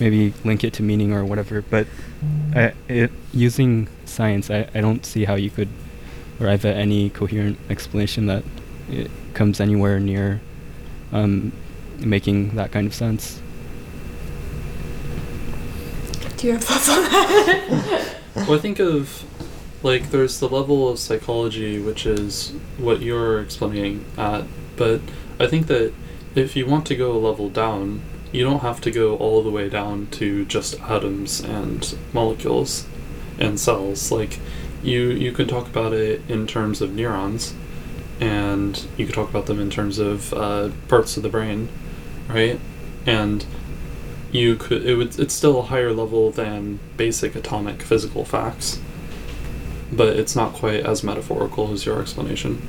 maybe 0.00 0.34
link 0.44 0.64
it 0.64 0.72
to 0.74 0.82
meaning 0.82 1.12
or 1.12 1.24
whatever. 1.24 1.62
But 1.62 1.86
I, 2.54 2.72
it, 2.88 3.10
using 3.32 3.88
science, 4.12 4.50
I, 4.50 4.68
I 4.74 4.80
don't 4.80 5.04
see 5.04 5.24
how 5.24 5.34
you 5.34 5.50
could 5.50 5.68
arrive 6.40 6.64
at 6.64 6.76
any 6.76 7.10
coherent 7.10 7.58
explanation 7.70 8.26
that 8.26 8.44
it 8.88 9.10
comes 9.34 9.60
anywhere 9.60 10.00
near 10.00 10.40
um, 11.12 11.52
making 11.98 12.56
that 12.56 12.72
kind 12.72 12.86
of 12.86 12.94
sense. 12.94 13.40
Do 16.36 16.46
you 16.48 16.52
have 16.54 16.64
thoughts 16.64 16.88
on 16.88 17.02
that? 17.04 18.08
Well, 18.34 18.54
I 18.54 18.58
think 18.58 18.78
of 18.78 19.24
like 19.82 20.10
there's 20.10 20.40
the 20.40 20.48
level 20.48 20.88
of 20.88 20.98
psychology 20.98 21.78
which 21.78 22.06
is 22.06 22.54
what 22.78 23.02
you're 23.02 23.42
explaining 23.42 24.06
at, 24.16 24.44
but 24.76 25.02
I 25.38 25.46
think 25.46 25.66
that 25.66 25.92
if 26.34 26.56
you 26.56 26.66
want 26.66 26.86
to 26.86 26.96
go 26.96 27.12
a 27.12 27.18
level 27.18 27.50
down, 27.50 28.00
you 28.32 28.42
don't 28.42 28.60
have 28.60 28.80
to 28.80 28.90
go 28.90 29.16
all 29.18 29.42
the 29.42 29.50
way 29.50 29.68
down 29.68 30.06
to 30.12 30.46
just 30.46 30.80
atoms 30.80 31.40
and 31.40 31.94
molecules 32.14 32.86
and 33.38 33.58
cells. 33.58 34.10
Like 34.12 34.38
you 34.82 35.10
you 35.10 35.32
could 35.32 35.48
talk 35.48 35.66
about 35.66 35.92
it 35.92 36.20
in 36.28 36.46
terms 36.46 36.80
of 36.80 36.94
neurons, 36.94 37.54
and 38.20 38.84
you 38.96 39.06
could 39.06 39.14
talk 39.14 39.30
about 39.30 39.46
them 39.46 39.60
in 39.60 39.70
terms 39.70 39.98
of 39.98 40.32
uh, 40.34 40.70
parts 40.88 41.16
of 41.16 41.22
the 41.22 41.28
brain, 41.28 41.68
right? 42.28 42.58
And 43.06 43.44
you 44.30 44.56
could 44.56 44.84
it 44.86 44.94
would 44.96 45.18
it's 45.18 45.34
still 45.34 45.58
a 45.60 45.62
higher 45.62 45.92
level 45.92 46.30
than 46.30 46.78
basic 46.96 47.34
atomic 47.34 47.82
physical 47.82 48.24
facts 48.24 48.80
but 49.92 50.16
it's 50.16 50.34
not 50.34 50.54
quite 50.54 50.80
as 50.86 51.04
metaphorical 51.04 51.70
as 51.70 51.84
your 51.84 52.00
explanation 52.00 52.66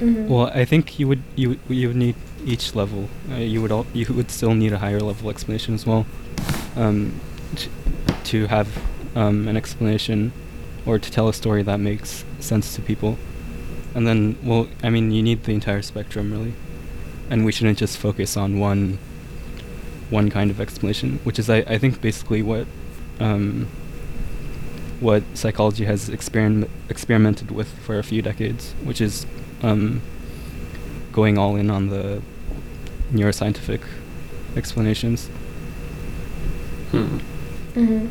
Mhm. 0.00 0.26
Well, 0.28 0.46
I 0.54 0.64
think 0.64 0.98
you 1.00 1.06
would 1.08 1.22
you 1.36 1.48
would- 1.50 1.60
you 1.68 1.88
would 1.88 1.96
need 1.96 2.14
each 2.46 2.74
level. 2.76 3.08
Uh, 3.32 3.36
you 3.36 3.60
would 3.62 3.72
all 3.72 3.84
you 3.92 4.06
would 4.10 4.30
still 4.30 4.54
need 4.54 4.72
a 4.72 4.78
higher 4.78 5.00
level 5.00 5.28
explanation 5.28 5.74
as 5.74 5.84
well, 5.86 6.06
um, 6.76 7.12
to, 7.56 7.68
to 8.30 8.46
have 8.46 8.68
um, 9.18 9.48
an 9.48 9.56
explanation 9.56 10.32
or 10.86 10.98
to 10.98 11.10
tell 11.10 11.28
a 11.28 11.34
story 11.34 11.62
that 11.64 11.80
makes 11.80 12.24
sense 12.38 12.76
to 12.76 12.80
people. 12.80 13.18
And 13.94 14.06
then, 14.06 14.38
well, 14.44 14.68
I 14.82 14.90
mean, 14.90 15.10
you 15.10 15.22
need 15.22 15.42
the 15.42 15.52
entire 15.52 15.82
spectrum 15.82 16.30
really, 16.30 16.54
and 17.28 17.44
we 17.44 17.50
shouldn't 17.50 17.78
just 17.78 17.98
focus 17.98 18.36
on 18.36 18.60
one 18.60 18.98
one 20.08 20.30
kind 20.30 20.50
of 20.50 20.60
explanation, 20.60 21.18
which 21.24 21.38
is 21.38 21.50
I, 21.50 21.58
I 21.58 21.78
think 21.78 22.00
basically 22.00 22.42
what 22.42 22.66
um, 23.18 23.66
what 25.00 25.22
psychology 25.34 25.84
has 25.84 26.08
experiment 26.08 26.70
experimented 26.88 27.50
with 27.50 27.68
for 27.80 27.98
a 27.98 28.04
few 28.04 28.22
decades, 28.22 28.72
which 28.84 29.00
is 29.00 29.26
um, 29.62 30.00
going 31.12 31.36
all 31.36 31.56
in 31.56 31.70
on 31.70 31.88
the 31.88 32.22
neuroscientific 33.12 33.80
explanations. 34.56 35.26
Hmm. 36.92 37.18
hmm 37.74 38.06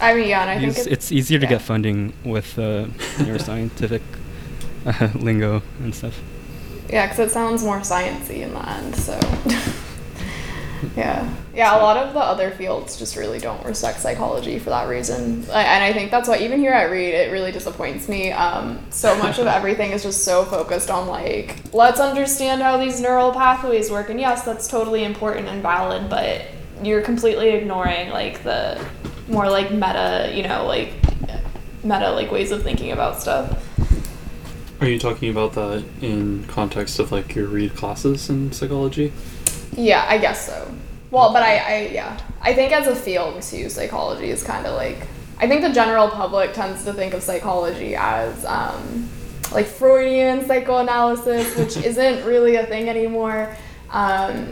I 0.00 0.14
mean, 0.14 0.28
yeah, 0.28 0.40
and 0.42 0.50
I 0.50 0.58
think 0.58 0.76
It's, 0.78 0.86
it's 0.86 1.12
easier 1.12 1.38
to 1.38 1.46
get 1.46 1.60
funding 1.62 2.12
with 2.24 2.58
uh, 2.58 2.86
neuroscientific 3.18 4.00
uh, 4.86 5.08
lingo 5.18 5.62
and 5.80 5.94
stuff. 5.94 6.18
Yeah, 6.88 7.06
because 7.06 7.18
it 7.18 7.30
sounds 7.32 7.62
more 7.62 7.80
sciencey 7.80 8.40
in 8.40 8.52
the 8.54 8.68
end. 8.68 8.96
So, 8.96 9.12
yeah, 10.96 11.28
yeah. 11.54 11.76
A 11.76 11.80
lot 11.82 11.96
of 11.98 12.14
the 12.14 12.18
other 12.20 12.50
fields 12.52 12.96
just 12.96 13.14
really 13.16 13.38
don't 13.38 13.64
respect 13.64 14.00
psychology 14.00 14.58
for 14.58 14.70
that 14.70 14.88
reason, 14.88 15.44
I- 15.52 15.62
and 15.64 15.84
I 15.84 15.92
think 15.92 16.10
that's 16.10 16.28
why 16.28 16.38
even 16.38 16.58
here 16.58 16.72
at 16.72 16.90
Reed, 16.90 17.14
it 17.14 17.30
really 17.30 17.52
disappoints 17.52 18.08
me. 18.08 18.32
Um, 18.32 18.78
so 18.90 19.16
much 19.18 19.38
of 19.38 19.46
everything 19.58 19.90
is 19.92 20.02
just 20.02 20.24
so 20.24 20.44
focused 20.46 20.90
on 20.90 21.06
like, 21.06 21.56
let's 21.74 22.00
understand 22.00 22.62
how 22.62 22.78
these 22.78 23.00
neural 23.00 23.32
pathways 23.32 23.90
work, 23.90 24.08
and 24.08 24.18
yes, 24.18 24.42
that's 24.42 24.66
totally 24.66 25.04
important 25.04 25.46
and 25.48 25.62
valid, 25.62 26.08
but 26.08 26.42
you're 26.82 27.02
completely 27.02 27.50
ignoring 27.50 28.08
like 28.08 28.42
the 28.42 28.82
more 29.30 29.48
like 29.48 29.70
meta, 29.70 30.32
you 30.34 30.42
know, 30.42 30.66
like 30.66 30.92
meta 31.82 32.10
like 32.10 32.30
ways 32.30 32.50
of 32.50 32.62
thinking 32.62 32.92
about 32.92 33.20
stuff. 33.20 33.66
Are 34.80 34.88
you 34.88 34.98
talking 34.98 35.30
about 35.30 35.52
that 35.54 35.84
in 36.00 36.44
context 36.44 36.98
of 36.98 37.12
like 37.12 37.34
your 37.34 37.46
Reed 37.46 37.74
classes 37.76 38.30
in 38.30 38.52
psychology? 38.52 39.12
Yeah, 39.72 40.04
I 40.08 40.18
guess 40.18 40.46
so. 40.46 40.74
Well, 41.10 41.32
but 41.32 41.42
I, 41.42 41.56
I 41.56 41.90
yeah, 41.92 42.20
I 42.40 42.54
think 42.54 42.72
as 42.72 42.86
a 42.86 42.96
field 42.96 43.42
too, 43.42 43.68
psychology 43.68 44.30
is 44.30 44.42
kind 44.42 44.66
of 44.66 44.74
like 44.76 45.06
I 45.38 45.48
think 45.48 45.62
the 45.62 45.72
general 45.72 46.08
public 46.08 46.52
tends 46.52 46.84
to 46.84 46.92
think 46.92 47.14
of 47.14 47.22
psychology 47.22 47.94
as 47.96 48.44
um, 48.44 49.08
like 49.52 49.66
Freudian 49.66 50.46
psychoanalysis, 50.46 51.56
which 51.56 51.76
isn't 51.84 52.24
really 52.24 52.56
a 52.56 52.66
thing 52.66 52.88
anymore. 52.88 53.54
Um, 53.90 54.50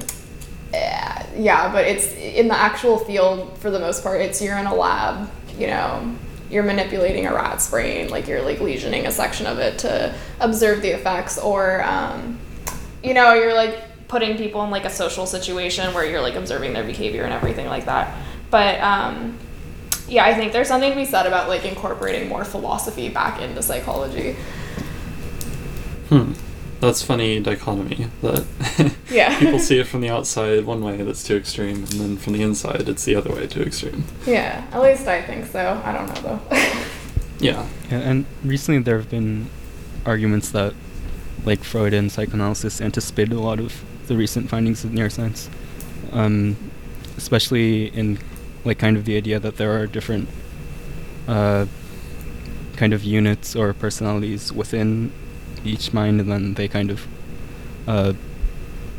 yeah, 0.72 1.70
but 1.72 1.86
it's 1.86 2.12
in 2.14 2.48
the 2.48 2.58
actual 2.58 2.98
field 2.98 3.56
for 3.58 3.70
the 3.70 3.78
most 3.78 4.02
part. 4.02 4.20
It's 4.20 4.42
you're 4.42 4.58
in 4.58 4.66
a 4.66 4.74
lab, 4.74 5.30
you 5.56 5.66
know, 5.66 6.16
you're 6.50 6.62
manipulating 6.62 7.26
a 7.26 7.34
rat's 7.34 7.70
brain, 7.70 8.08
like 8.08 8.26
you're 8.26 8.42
like 8.42 8.58
lesioning 8.58 9.06
a 9.06 9.10
section 9.10 9.46
of 9.46 9.58
it 9.58 9.78
to 9.80 10.14
observe 10.40 10.82
the 10.82 10.88
effects, 10.88 11.38
or 11.38 11.82
um, 11.84 12.38
you 13.02 13.14
know, 13.14 13.34
you're 13.34 13.54
like 13.54 13.78
putting 14.08 14.36
people 14.36 14.64
in 14.64 14.70
like 14.70 14.84
a 14.84 14.90
social 14.90 15.26
situation 15.26 15.92
where 15.94 16.04
you're 16.04 16.20
like 16.20 16.34
observing 16.34 16.72
their 16.72 16.84
behavior 16.84 17.24
and 17.24 17.32
everything 17.32 17.66
like 17.66 17.84
that. 17.84 18.16
But 18.50 18.80
um, 18.80 19.38
yeah, 20.08 20.24
I 20.24 20.34
think 20.34 20.52
there's 20.52 20.68
something 20.68 20.90
to 20.90 20.96
be 20.96 21.04
said 21.04 21.26
about 21.26 21.48
like 21.48 21.64
incorporating 21.64 22.28
more 22.28 22.44
philosophy 22.44 23.10
back 23.10 23.40
into 23.40 23.62
psychology. 23.62 24.36
Hmm. 26.08 26.32
That's 26.80 27.02
funny 27.02 27.40
dichotomy 27.40 28.06
that 28.22 28.46
Yeah. 29.10 29.36
people 29.38 29.58
see 29.58 29.78
it 29.80 29.86
from 29.88 30.00
the 30.00 30.10
outside 30.10 30.64
one 30.64 30.82
way 30.84 30.98
that's 30.98 31.24
too 31.24 31.36
extreme, 31.36 31.78
and 31.78 31.88
then 32.00 32.16
from 32.16 32.34
the 32.34 32.42
inside 32.42 32.88
it's 32.88 33.04
the 33.04 33.16
other 33.16 33.32
way 33.34 33.46
too 33.48 33.62
extreme. 33.62 34.04
Yeah, 34.26 34.64
at 34.72 34.80
least 34.80 35.06
I 35.08 35.22
think 35.22 35.46
so. 35.46 35.80
I 35.84 35.92
don't 35.92 36.06
know 36.24 36.38
though. 36.50 36.56
Yeah. 37.40 37.68
Yeah, 37.90 37.98
and 37.98 38.26
recently 38.44 38.82
there 38.82 38.96
have 38.98 39.08
been 39.10 39.48
arguments 40.04 40.50
that, 40.50 40.74
like 41.44 41.62
Freud 41.62 41.94
and 41.94 42.10
psychoanalysis, 42.10 42.80
anticipated 42.80 43.32
a 43.32 43.40
lot 43.40 43.60
of 43.60 43.84
the 44.08 44.16
recent 44.16 44.48
findings 44.48 44.82
of 44.84 44.90
neuroscience, 44.90 45.48
um, 46.12 46.56
especially 47.16 47.86
in 47.96 48.18
like 48.64 48.78
kind 48.80 48.96
of 48.96 49.04
the 49.04 49.16
idea 49.16 49.38
that 49.38 49.56
there 49.56 49.70
are 49.80 49.86
different 49.86 50.28
uh, 51.28 51.66
kind 52.76 52.92
of 52.92 53.04
units 53.04 53.54
or 53.54 53.72
personalities 53.72 54.52
within 54.52 55.12
each 55.64 55.92
mind, 55.92 56.20
and 56.20 56.30
then 56.30 56.54
they 56.54 56.68
kind 56.68 56.90
of 56.90 57.06
uh, 57.86 58.12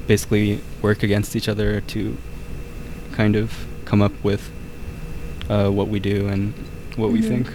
basically 0.07 0.61
work 0.81 1.03
against 1.03 1.35
each 1.35 1.47
other 1.47 1.81
to 1.81 2.17
kind 3.13 3.35
of 3.35 3.65
come 3.85 4.01
up 4.01 4.13
with 4.23 4.49
uh, 5.49 5.69
what 5.69 5.87
we 5.87 5.99
do 5.99 6.27
and 6.27 6.53
what 6.95 7.11
we 7.11 7.19
Mhm. 7.21 7.27
think. 7.27 7.47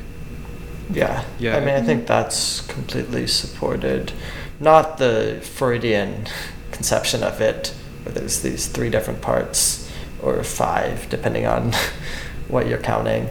Yeah. 0.93 1.25
Yeah. 1.39 1.57
I 1.57 1.61
mean, 1.61 1.75
I 1.75 1.81
think 1.83 2.07
that's 2.07 2.61
completely 2.63 3.27
supported. 3.27 4.13
Not 4.61 4.99
the 4.99 5.39
Freudian 5.43 6.27
conception 6.73 7.23
of 7.23 7.41
it, 7.41 7.73
where 8.03 8.15
there's 8.15 8.43
these 8.43 8.67
three 8.67 8.91
different 8.91 9.21
parts, 9.23 9.89
or 10.23 10.43
five, 10.45 11.09
depending 11.09 11.47
on 11.47 11.73
what 12.49 12.67
you're 12.67 12.79
counting. 12.79 13.29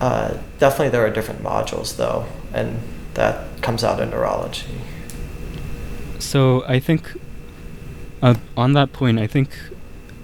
Uh, 0.00 0.34
definitely, 0.58 0.90
there 0.90 1.04
are 1.04 1.10
different 1.10 1.42
modules, 1.42 1.96
though, 1.96 2.26
and 2.52 2.78
that 3.18 3.60
comes 3.62 3.82
out 3.82 4.00
in 4.00 4.10
neurology. 4.10 4.78
So 6.20 6.64
I 6.66 6.78
think 6.78 7.02
uh, 8.22 8.36
on 8.56 8.72
that 8.74 8.92
point, 8.92 9.18
I 9.18 9.26
think 9.26 9.50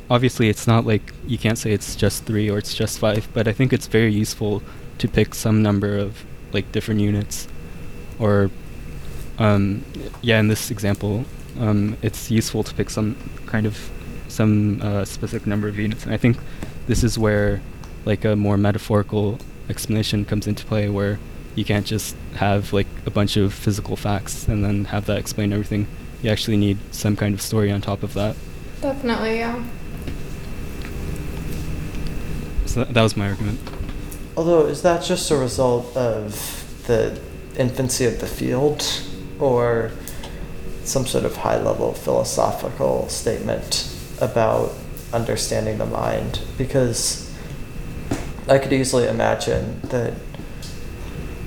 obviously 0.09 0.49
it's 0.49 0.67
not 0.67 0.87
like 0.87 1.13
you 1.27 1.37
can't 1.37 1.59
say 1.59 1.73
it's 1.73 1.97
just 1.97 2.25
three 2.25 2.49
or 2.49 2.57
it's 2.57 2.73
just 2.73 3.01
five, 3.01 3.29
but 3.35 3.49
I 3.49 3.53
think 3.53 3.73
it's 3.73 3.89
very 3.89 4.13
useful 4.13 4.63
to 4.99 5.09
pick 5.09 5.35
some 5.35 5.61
number 5.61 5.99
of 5.99 6.25
like 6.53 6.71
different 6.71 7.01
units, 7.01 7.49
or 8.21 8.49
um, 9.39 9.85
yeah, 10.23 10.39
in 10.39 10.47
this 10.47 10.71
example, 10.71 11.25
um, 11.59 11.97
it's 12.01 12.31
useful 12.31 12.63
to 12.63 12.73
pick 12.75 12.91
some 12.91 13.17
kind 13.47 13.67
of 13.67 13.91
some 14.29 14.81
uh, 14.83 15.05
specific 15.05 15.49
number 15.49 15.67
of 15.67 15.79
units, 15.79 16.05
and 16.05 16.15
I 16.15 16.17
think 16.17 16.37
this 16.87 17.03
is 17.03 17.19
where 17.19 17.61
like 18.05 18.25
a 18.25 18.37
more 18.37 18.57
metaphorical 18.57 19.41
explanation 19.69 20.25
comes 20.25 20.47
into 20.47 20.65
play, 20.65 20.89
where 20.89 21.19
you 21.55 21.65
can't 21.65 21.87
just 21.87 22.17
have 22.37 22.73
like 22.73 22.87
a 23.07 23.11
bunch 23.11 23.37
of 23.37 23.53
physical 23.53 23.97
facts 23.97 24.49
and 24.49 24.65
then 24.65 24.87
have 24.87 25.07
that 25.07 25.19
explain 25.19 25.53
everything. 25.53 25.87
You 26.23 26.31
actually 26.31 26.57
need 26.57 26.79
some 26.91 27.17
kind 27.17 27.35
of 27.35 27.41
story 27.41 27.71
on 27.71 27.81
top 27.81 28.03
of 28.03 28.15
that. 28.15 28.37
Definitely, 28.81 29.39
yeah. 29.39 29.65
So 32.67 32.85
that, 32.85 32.95
that 32.95 33.03
was 33.03 33.17
my 33.17 33.29
argument. 33.29 33.61
Although, 34.37 34.67
is 34.67 34.83
that 34.83 35.05
just 35.05 35.31
a 35.31 35.37
result 35.37 35.97
of 35.97 36.83
the 36.87 37.21
infancy 37.57 38.05
of 38.05 38.21
the 38.21 38.27
field, 38.27 38.85
or 39.39 39.93
some 40.83 41.07
sort 41.07 41.25
of 41.25 41.37
high 41.37 41.61
level 41.61 41.95
philosophical 41.95 43.09
statement 43.09 43.97
about 44.21 44.73
understanding 45.13 45.79
the 45.79 45.87
mind? 45.87 46.41
Because 46.59 47.33
I 48.49 48.59
could 48.59 48.73
easily 48.73 49.07
imagine 49.07 49.81
that, 49.85 50.15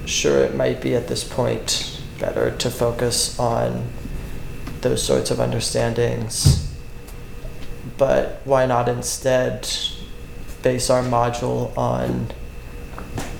sure, 0.07 0.39
it 0.43 0.55
might 0.55 0.81
be 0.81 0.95
at 0.95 1.07
this 1.07 1.23
point 1.23 2.01
better 2.19 2.51
to 2.57 2.69
focus 2.69 3.37
on 3.39 3.87
those 4.81 5.03
sorts 5.03 5.29
of 5.31 5.39
understandings, 5.39 6.71
but 7.97 8.41
why 8.45 8.65
not 8.65 8.87
instead 8.89 9.67
base 10.63 10.89
our 10.89 11.03
module 11.03 11.75
on 11.77 12.27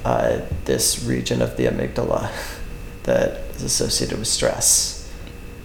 uh, 0.05 0.41
this 0.65 1.03
region 1.03 1.41
of 1.41 1.57
the 1.57 1.65
amygdala 1.65 2.29
that 3.03 3.39
is 3.55 3.63
associated 3.63 4.17
with 4.19 4.27
stress, 4.27 5.11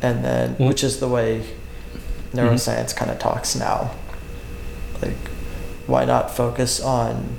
and 0.00 0.24
then 0.24 0.56
Well- 0.58 0.68
which 0.68 0.82
is 0.84 1.00
the 1.00 1.08
way 1.08 1.42
neuroscience 2.32 2.94
kind 2.96 3.10
of 3.10 3.18
talks 3.18 3.54
now. 3.54 3.90
Like, 5.02 5.16
why 5.86 6.04
not 6.04 6.30
focus 6.34 6.80
on 6.80 7.36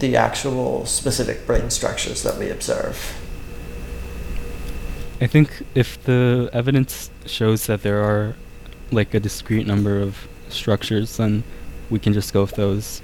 the 0.00 0.16
actual 0.16 0.86
specific 0.86 1.46
brain 1.46 1.70
structures 1.70 2.22
that 2.22 2.38
we 2.38 2.50
observe? 2.50 3.14
I 5.20 5.26
think 5.26 5.62
if 5.74 6.02
the 6.04 6.50
evidence 6.52 7.10
shows 7.26 7.66
that 7.66 7.82
there 7.82 8.02
are 8.02 8.34
like 8.90 9.14
a 9.14 9.20
discrete 9.20 9.66
number 9.66 10.00
of 10.00 10.28
structures, 10.48 11.16
then 11.16 11.44
we 11.90 11.98
can 11.98 12.12
just 12.12 12.32
go 12.32 12.42
with 12.42 12.52
those. 12.52 13.02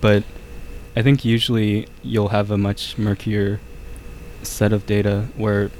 But 0.00 0.24
I 0.96 1.02
think 1.02 1.24
usually 1.24 1.88
you'll 2.02 2.28
have 2.28 2.50
a 2.50 2.58
much 2.58 2.98
murkier 2.98 3.60
set 4.42 4.72
of 4.72 4.86
data 4.86 5.28
where 5.36 5.70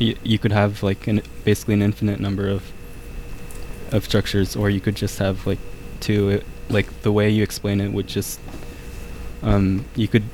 y- 0.00 0.16
you 0.22 0.38
could 0.38 0.52
have 0.52 0.82
like 0.82 1.06
an 1.06 1.22
basically 1.44 1.74
an 1.74 1.82
infinite 1.82 2.20
number 2.20 2.48
of 2.48 2.72
of 3.92 4.04
structures, 4.04 4.56
or 4.56 4.70
you 4.70 4.80
could 4.80 4.96
just 4.96 5.18
have 5.18 5.46
like 5.46 5.58
two. 6.00 6.28
It, 6.30 6.46
like 6.68 7.02
the 7.02 7.12
way 7.12 7.28
you 7.28 7.42
explain 7.42 7.80
it 7.80 7.92
would 7.92 8.06
just 8.06 8.40
um, 9.44 9.84
you 9.94 10.08
could 10.08 10.24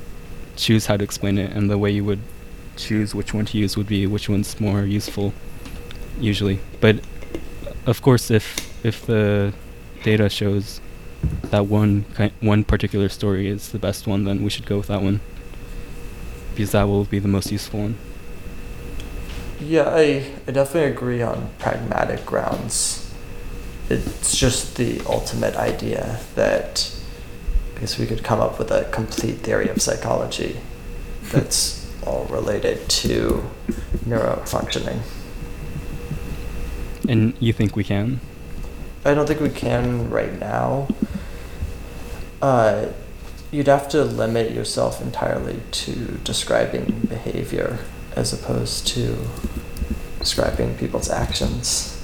choose 0.55 0.87
how 0.87 0.97
to 0.97 1.03
explain 1.03 1.37
it, 1.37 1.51
and 1.51 1.69
the 1.69 1.77
way 1.77 1.91
you 1.91 2.03
would 2.03 2.19
choose 2.75 3.13
which 3.13 3.33
one 3.33 3.45
to 3.45 3.57
use 3.57 3.77
would 3.77 3.87
be 3.87 4.07
which 4.07 4.29
one's 4.29 4.59
more 4.59 4.83
useful 4.83 5.33
usually 6.19 6.59
but 6.79 6.99
of 7.85 8.01
course 8.01 8.31
if 8.31 8.45
if 8.85 9.05
the 9.05 9.53
data 10.03 10.29
shows 10.29 10.81
that 11.51 11.67
one 11.67 12.05
ki- 12.17 12.33
one 12.39 12.63
particular 12.63 13.09
story 13.09 13.47
is 13.47 13.71
the 13.71 13.79
best 13.79 14.07
one 14.07 14.23
then 14.23 14.43
we 14.43 14.49
should 14.49 14.65
go 14.65 14.77
with 14.77 14.87
that 14.87 15.01
one 15.01 15.19
because 16.55 16.71
that 16.71 16.83
will 16.83 17.05
be 17.05 17.19
the 17.19 17.27
most 17.27 17.51
useful 17.51 17.81
one 17.81 17.95
Yeah, 19.59 19.89
I, 19.89 20.25
I 20.47 20.51
definitely 20.51 20.89
agree 20.91 21.21
on 21.21 21.51
pragmatic 21.59 22.25
grounds. 22.25 23.13
It's 23.91 24.35
just 24.35 24.75
the 24.75 25.01
ultimate 25.05 25.55
idea 25.55 26.19
that 26.33 26.89
because 27.81 27.97
we 27.97 28.05
could 28.05 28.23
come 28.23 28.39
up 28.39 28.59
with 28.59 28.69
a 28.69 28.83
complete 28.91 29.37
theory 29.37 29.67
of 29.67 29.81
psychology 29.81 30.55
that's 31.31 31.91
all 32.05 32.25
related 32.25 32.87
to 32.87 33.43
neurofunctioning. 34.05 34.99
And 37.09 37.33
you 37.39 37.51
think 37.51 37.75
we 37.75 37.83
can? 37.83 38.19
I 39.03 39.15
don't 39.15 39.25
think 39.25 39.39
we 39.39 39.49
can 39.49 40.11
right 40.11 40.39
now. 40.39 40.89
Uh, 42.39 42.89
you'd 43.49 43.65
have 43.65 43.89
to 43.89 44.03
limit 44.03 44.51
yourself 44.51 45.01
entirely 45.01 45.61
to 45.71 46.19
describing 46.23 47.07
behavior 47.09 47.79
as 48.15 48.31
opposed 48.31 48.85
to 48.89 49.17
describing 50.19 50.77
people's 50.77 51.09
actions. 51.09 51.99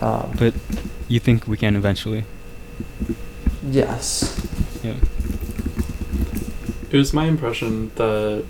Um, 0.00 0.32
But 0.38 0.54
you 1.06 1.20
think 1.20 1.46
we 1.46 1.58
can 1.58 1.76
eventually? 1.76 2.24
Yes, 3.68 4.38
Yeah. 4.82 4.94
It 6.90 6.96
was 6.98 7.12
my 7.14 7.24
impression 7.26 7.90
that 7.94 8.44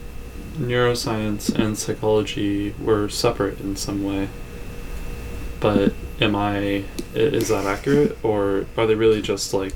neuroscience 0.58 1.54
and 1.54 1.78
psychology 1.78 2.74
were 2.80 3.08
separate 3.08 3.60
in 3.60 3.76
some 3.76 4.02
way. 4.04 4.28
But 5.60 5.92
am 6.20 6.34
I 6.34 6.56
i- 6.58 6.84
is 7.14 7.48
that 7.48 7.66
accurate 7.66 8.18
or 8.24 8.66
are 8.76 8.86
they 8.86 8.94
really 8.96 9.22
just 9.22 9.54
like 9.54 9.74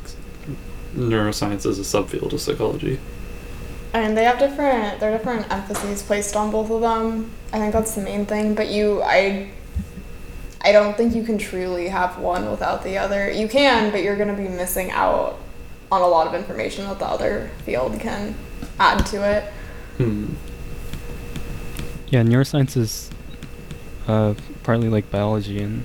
neuroscience 0.97 1.65
is 1.67 1.79
a 1.79 1.83
subfield 1.83 2.33
of 2.33 2.41
psychology? 2.41 2.99
And 3.93 4.17
they 4.17 4.25
have 4.25 4.39
different 4.39 4.99
there 5.01 5.11
are 5.15 5.17
different 5.19 5.47
emphases 5.53 6.03
placed 6.03 6.35
on 6.35 6.51
both 6.51 6.71
of 6.71 6.81
them. 6.81 7.31
I 7.53 7.59
think 7.59 7.73
that's 7.73 7.95
the 7.95 8.01
main 8.03 8.27
thing. 8.27 8.55
But 8.55 8.69
you 8.69 9.01
I 9.05 9.49
I 10.67 10.73
don't 10.73 10.97
think 10.97 11.15
you 11.15 11.23
can 11.23 11.39
truly 11.39 11.87
have 11.87 12.19
one 12.19 12.51
without 12.51 12.83
the 12.83 12.99
other. 12.99 13.31
You 13.31 13.47
can, 13.47 13.93
but 13.93 14.03
you're 14.03 14.17
gonna 14.17 14.35
be 14.35 14.49
missing 14.49 14.91
out 14.91 15.39
on 15.93 16.03
a 16.03 16.07
lot 16.09 16.27
of 16.27 16.35
information 16.35 16.87
that 16.87 16.99
the 16.99 17.07
other 17.07 17.53
field 17.65 18.01
can 18.01 18.35
add 18.81 19.07
to 19.07 19.25
it. 19.25 19.45
Hmm. 19.99 20.35
Yeah, 22.09 22.25
neuroscience 22.25 22.77
is 22.77 23.11
uh, 24.09 24.35
partly 24.65 24.89
like 24.89 25.09
biology 25.09 25.63
and, 25.63 25.85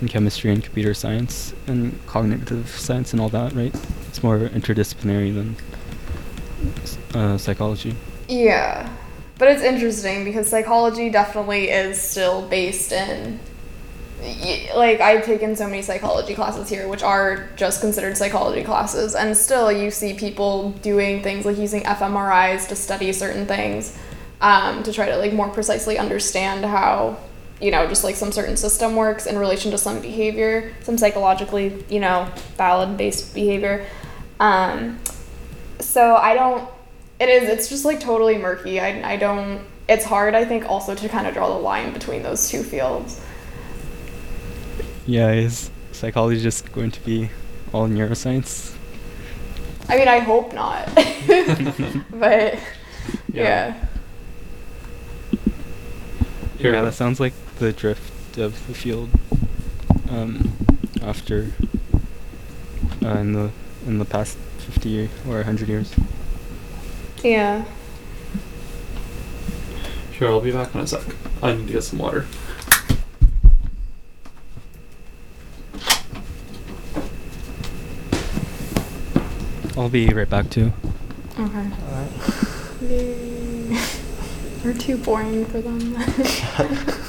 and 0.00 0.08
chemistry 0.08 0.52
and 0.52 0.62
computer 0.62 0.94
science 0.94 1.52
and 1.66 1.98
cognitive 2.06 2.68
science 2.68 3.12
and 3.12 3.20
all 3.20 3.28
that, 3.30 3.52
right? 3.54 3.74
It's 4.06 4.22
more 4.22 4.38
interdisciplinary 4.38 5.34
than 5.34 5.56
uh, 7.20 7.38
psychology. 7.38 7.96
Yeah. 8.28 8.88
But 9.36 9.48
it's 9.48 9.62
interesting 9.62 10.22
because 10.22 10.46
psychology 10.46 11.10
definitely 11.10 11.70
is 11.70 12.00
still 12.00 12.46
based 12.46 12.92
in 12.92 13.40
y- 13.40 13.49
like 14.76 15.00
I've 15.00 15.24
taken 15.24 15.56
so 15.56 15.66
many 15.66 15.82
psychology 15.82 16.34
classes 16.34 16.68
here 16.68 16.88
which 16.88 17.02
are 17.02 17.48
just 17.56 17.80
considered 17.80 18.16
psychology 18.16 18.62
classes 18.62 19.14
and 19.14 19.36
still 19.36 19.72
you 19.72 19.90
see 19.90 20.14
people 20.14 20.70
doing 20.82 21.22
things 21.22 21.44
like 21.44 21.58
using 21.58 21.82
fMRIs 21.82 22.68
to 22.68 22.76
study 22.76 23.12
certain 23.12 23.46
things 23.46 23.96
um, 24.40 24.82
to 24.82 24.92
try 24.92 25.06
to 25.06 25.16
like 25.16 25.32
more 25.32 25.48
precisely 25.48 25.98
understand 25.98 26.64
how 26.64 27.18
you 27.60 27.70
know 27.70 27.86
just 27.86 28.04
like 28.04 28.16
some 28.16 28.32
certain 28.32 28.56
system 28.56 28.96
works 28.96 29.26
in 29.26 29.38
relation 29.38 29.70
to 29.70 29.78
some 29.78 30.00
behavior 30.00 30.74
some 30.82 30.98
psychologically 30.98 31.84
you 31.88 32.00
know 32.00 32.28
valid 32.56 32.96
based 32.96 33.34
behavior 33.34 33.86
um, 34.40 34.98
so 35.78 36.16
I 36.16 36.34
don't. 36.34 36.68
It 37.20 37.28
is. 37.28 37.48
It's 37.48 37.68
just 37.68 37.84
like 37.84 38.00
totally 38.00 38.38
murky. 38.38 38.80
I. 38.80 39.12
I 39.12 39.16
don't. 39.16 39.60
It's 39.88 40.04
hard. 40.04 40.34
I 40.34 40.44
think 40.44 40.68
also 40.68 40.94
to 40.94 41.08
kind 41.08 41.26
of 41.26 41.34
draw 41.34 41.48
the 41.48 41.60
line 41.60 41.92
between 41.92 42.22
those 42.22 42.48
two 42.48 42.62
fields. 42.62 43.20
Yeah, 45.10 45.32
is 45.32 45.72
psychology 45.90 46.40
just 46.40 46.70
going 46.70 46.92
to 46.92 47.00
be 47.00 47.30
all 47.72 47.88
neuroscience? 47.88 48.76
I 49.88 49.96
mean, 49.96 50.06
I 50.06 50.20
hope 50.20 50.52
not. 50.52 50.86
but 52.12 52.56
yeah. 53.32 53.74
Here. 56.58 56.72
Yeah, 56.72 56.82
that 56.82 56.94
sounds 56.94 57.18
like 57.18 57.32
the 57.58 57.72
drift 57.72 58.38
of 58.38 58.64
the 58.68 58.72
field 58.72 59.10
um, 60.10 60.56
after 61.02 61.50
uh, 63.02 63.18
in 63.18 63.32
the 63.32 63.50
in 63.88 63.98
the 63.98 64.04
past 64.04 64.38
fifty 64.58 65.10
or 65.28 65.42
hundred 65.42 65.68
years. 65.68 65.92
Yeah. 67.24 67.64
Sure, 70.12 70.28
I'll 70.28 70.40
be 70.40 70.52
back 70.52 70.72
in 70.72 70.82
a 70.82 70.86
sec. 70.86 71.02
I 71.42 71.54
need 71.54 71.66
to 71.66 71.72
get 71.72 71.82
some 71.82 71.98
water. 71.98 72.26
I'll 79.80 79.88
be 79.88 80.08
right 80.08 80.28
back 80.28 80.50
too. 80.50 80.74
Okay. 81.38 81.42
all 81.42 81.48
right. 81.48 82.10
We're 84.62 84.74
too 84.74 84.98
boring 84.98 85.46
for 85.46 85.62
them. 85.62 85.96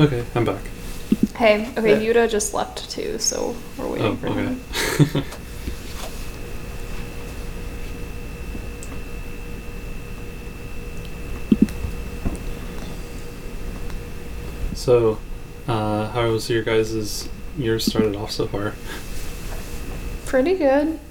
Okay, 0.00 0.24
I'm 0.34 0.44
back. 0.44 0.62
hey. 1.36 1.70
Okay. 1.78 2.04
Yeah. 2.04 2.12
Yuta 2.12 2.28
just 2.30 2.52
left 2.52 2.90
too, 2.90 3.18
so 3.18 3.54
we're 3.78 3.86
waiting 3.88 4.06
Oh, 4.06 4.16
for 4.16 4.26
okay. 4.28 5.20
him. 5.20 5.24
so, 14.84 15.18
uh, 15.66 16.08
how 16.10 16.30
was 16.30 16.50
your 16.50 16.62
guys' 16.62 17.28
year 17.56 17.78
started 17.78 18.14
off 18.16 18.30
so 18.30 18.46
far? 18.46 18.74
Pretty 20.26 20.54
good. 20.56 20.98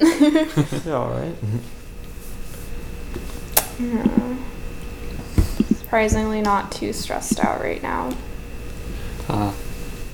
Yeah, 0.85 0.93
all 0.93 1.09
right. 1.11 1.35
Yeah. 3.79 4.35
Surprisingly, 5.77 6.41
not 6.41 6.71
too 6.71 6.93
stressed 6.93 7.39
out 7.39 7.61
right 7.61 7.81
now. 7.81 8.15
Uh, 9.29 9.53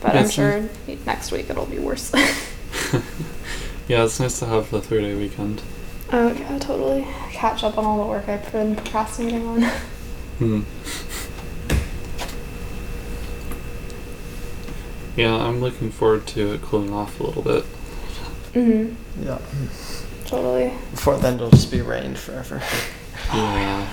But 0.02 0.16
I'm 0.16 0.26
it's 0.26 0.34
sure 0.34 0.70
next 1.06 1.32
week 1.32 1.50
it'll 1.50 1.66
be 1.66 1.80
worse. 1.80 2.12
yeah, 3.88 4.04
it's 4.06 4.20
nice 4.20 4.40
to 4.40 4.46
have 4.46 4.70
the 4.72 4.82
three 4.82 5.02
day 5.02 5.16
weekend. 5.16 5.62
oh 6.12 6.32
yeah, 6.32 6.58
totally. 6.60 7.06
Catch 7.32 7.64
up 7.64 7.78
on 7.78 7.86
all 7.86 8.02
the 8.04 8.10
work 8.10 8.28
I've 8.30 8.50
been 8.52 8.76
procrastinating 8.76 9.46
on. 9.46 9.64
Hmm. 10.40 10.62
Yeah, 15.20 15.36
I'm 15.36 15.60
looking 15.60 15.92
forward 15.92 16.26
to 16.28 16.54
it 16.54 16.62
cooling 16.62 16.94
off 16.94 17.20
a 17.20 17.24
little 17.24 17.42
bit. 17.42 17.66
mhm. 18.54 18.96
Yeah. 19.22 19.40
Totally. 20.26 20.70
Before 20.92 21.18
then, 21.18 21.36
it'll 21.36 21.50
just 21.50 21.72
be 21.72 21.82
rain 21.82 22.16
forever. 22.16 22.62
Yeah. 23.34 23.88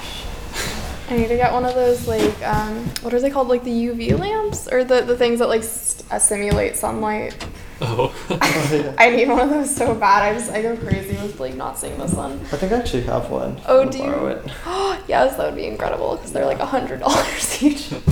I 1.09 1.17
need 1.17 1.29
to 1.29 1.37
get 1.37 1.53
one 1.53 1.65
of 1.65 1.75
those 1.75 2.07
like 2.07 2.43
um, 2.47 2.85
what 3.03 3.13
are 3.15 3.21
they 3.21 3.31
called? 3.31 3.49
Like 3.49 3.65
the 3.65 3.71
UV 3.89 4.19
lamps 4.19 4.69
or 4.69 4.85
the 4.85 5.01
the 5.03 5.17
things 5.17 5.39
that 5.41 5.49
like 5.49 5.63
s- 5.63 6.03
uh, 6.11 6.19
simulate 6.19 6.77
sunlight. 6.77 7.37
Oh. 7.81 8.15
I 8.99 9.11
need 9.11 9.29
one 9.29 9.41
of 9.41 9.51
those 9.51 9.75
so 9.75 9.95
bad. 9.95 10.23
I 10.23 10.33
just 10.39 10.51
I 10.51 10.63
go 10.63 10.77
crazy 10.77 11.17
with 11.23 11.39
like 11.41 11.55
not 11.55 11.79
seeing 11.79 11.99
the 11.99 12.07
sun. 12.09 12.41
I 12.53 12.57
think 12.57 12.73
I 12.73 12.77
actually 12.79 13.03
have 13.05 13.31
one. 13.31 13.61
Oh, 13.67 13.85
do 13.85 13.99
borrow 13.99 14.21
you? 14.23 14.27
it. 14.37 14.45
yes, 15.09 15.37
that 15.37 15.47
would 15.47 15.57
be 15.57 15.67
incredible 15.67 16.17
because 16.17 16.33
they're 16.33 16.47
like 16.47 16.61
a 16.61 16.67
hundred 16.67 17.01
dollars 17.01 17.63
each. 17.63 17.93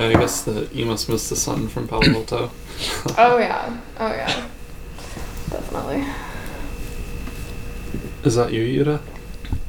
yeah, 0.00 0.06
I 0.06 0.12
guess 0.14 0.42
that 0.42 0.74
you 0.74 0.86
must 0.86 1.08
miss 1.08 1.28
the 1.28 1.36
sun 1.36 1.68
from 1.68 1.86
Palo 1.86 2.02
Alto. 2.14 2.50
oh 3.18 3.38
yeah. 3.38 3.78
Oh 3.98 4.08
yeah. 4.08 4.48
Definitely. 5.50 6.06
Is 8.24 8.34
that 8.36 8.52
you, 8.52 8.62
Yuta? 8.84 9.00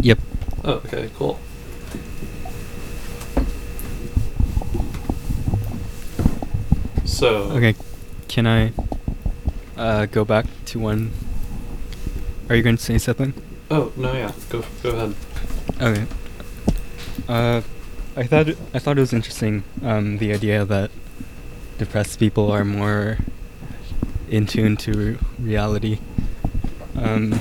Yep. 0.02 0.20
Oh, 0.64 0.74
okay, 0.86 1.10
cool. 1.18 1.40
So. 7.06 7.52
Okay, 7.52 7.76
can 8.28 8.48
I 8.48 8.72
uh, 9.78 10.06
go 10.06 10.24
back 10.24 10.46
to 10.68 10.80
one? 10.80 11.12
Are 12.50 12.56
you 12.56 12.64
going 12.64 12.78
to 12.78 12.84
say 12.84 12.98
something? 12.98 13.34
Oh 13.70 13.92
no, 13.96 14.14
yeah. 14.14 14.32
Go 14.50 14.64
go 14.84 14.90
ahead. 14.92 15.16
Okay. 15.82 16.06
Uh, 17.28 17.62
I 18.22 18.28
thought 18.28 18.50
it, 18.50 18.58
I 18.72 18.78
thought 18.78 18.98
it 19.00 19.02
was 19.02 19.14
interesting 19.14 19.64
um, 19.84 20.20
the 20.20 20.32
idea 20.32 20.64
that 20.64 20.92
depressed 21.80 22.20
people 22.20 22.52
are 22.52 22.64
more 22.64 23.18
in 24.30 24.46
tune 24.46 24.78
to 24.78 25.18
reality. 25.40 25.98
Um, 26.96 27.40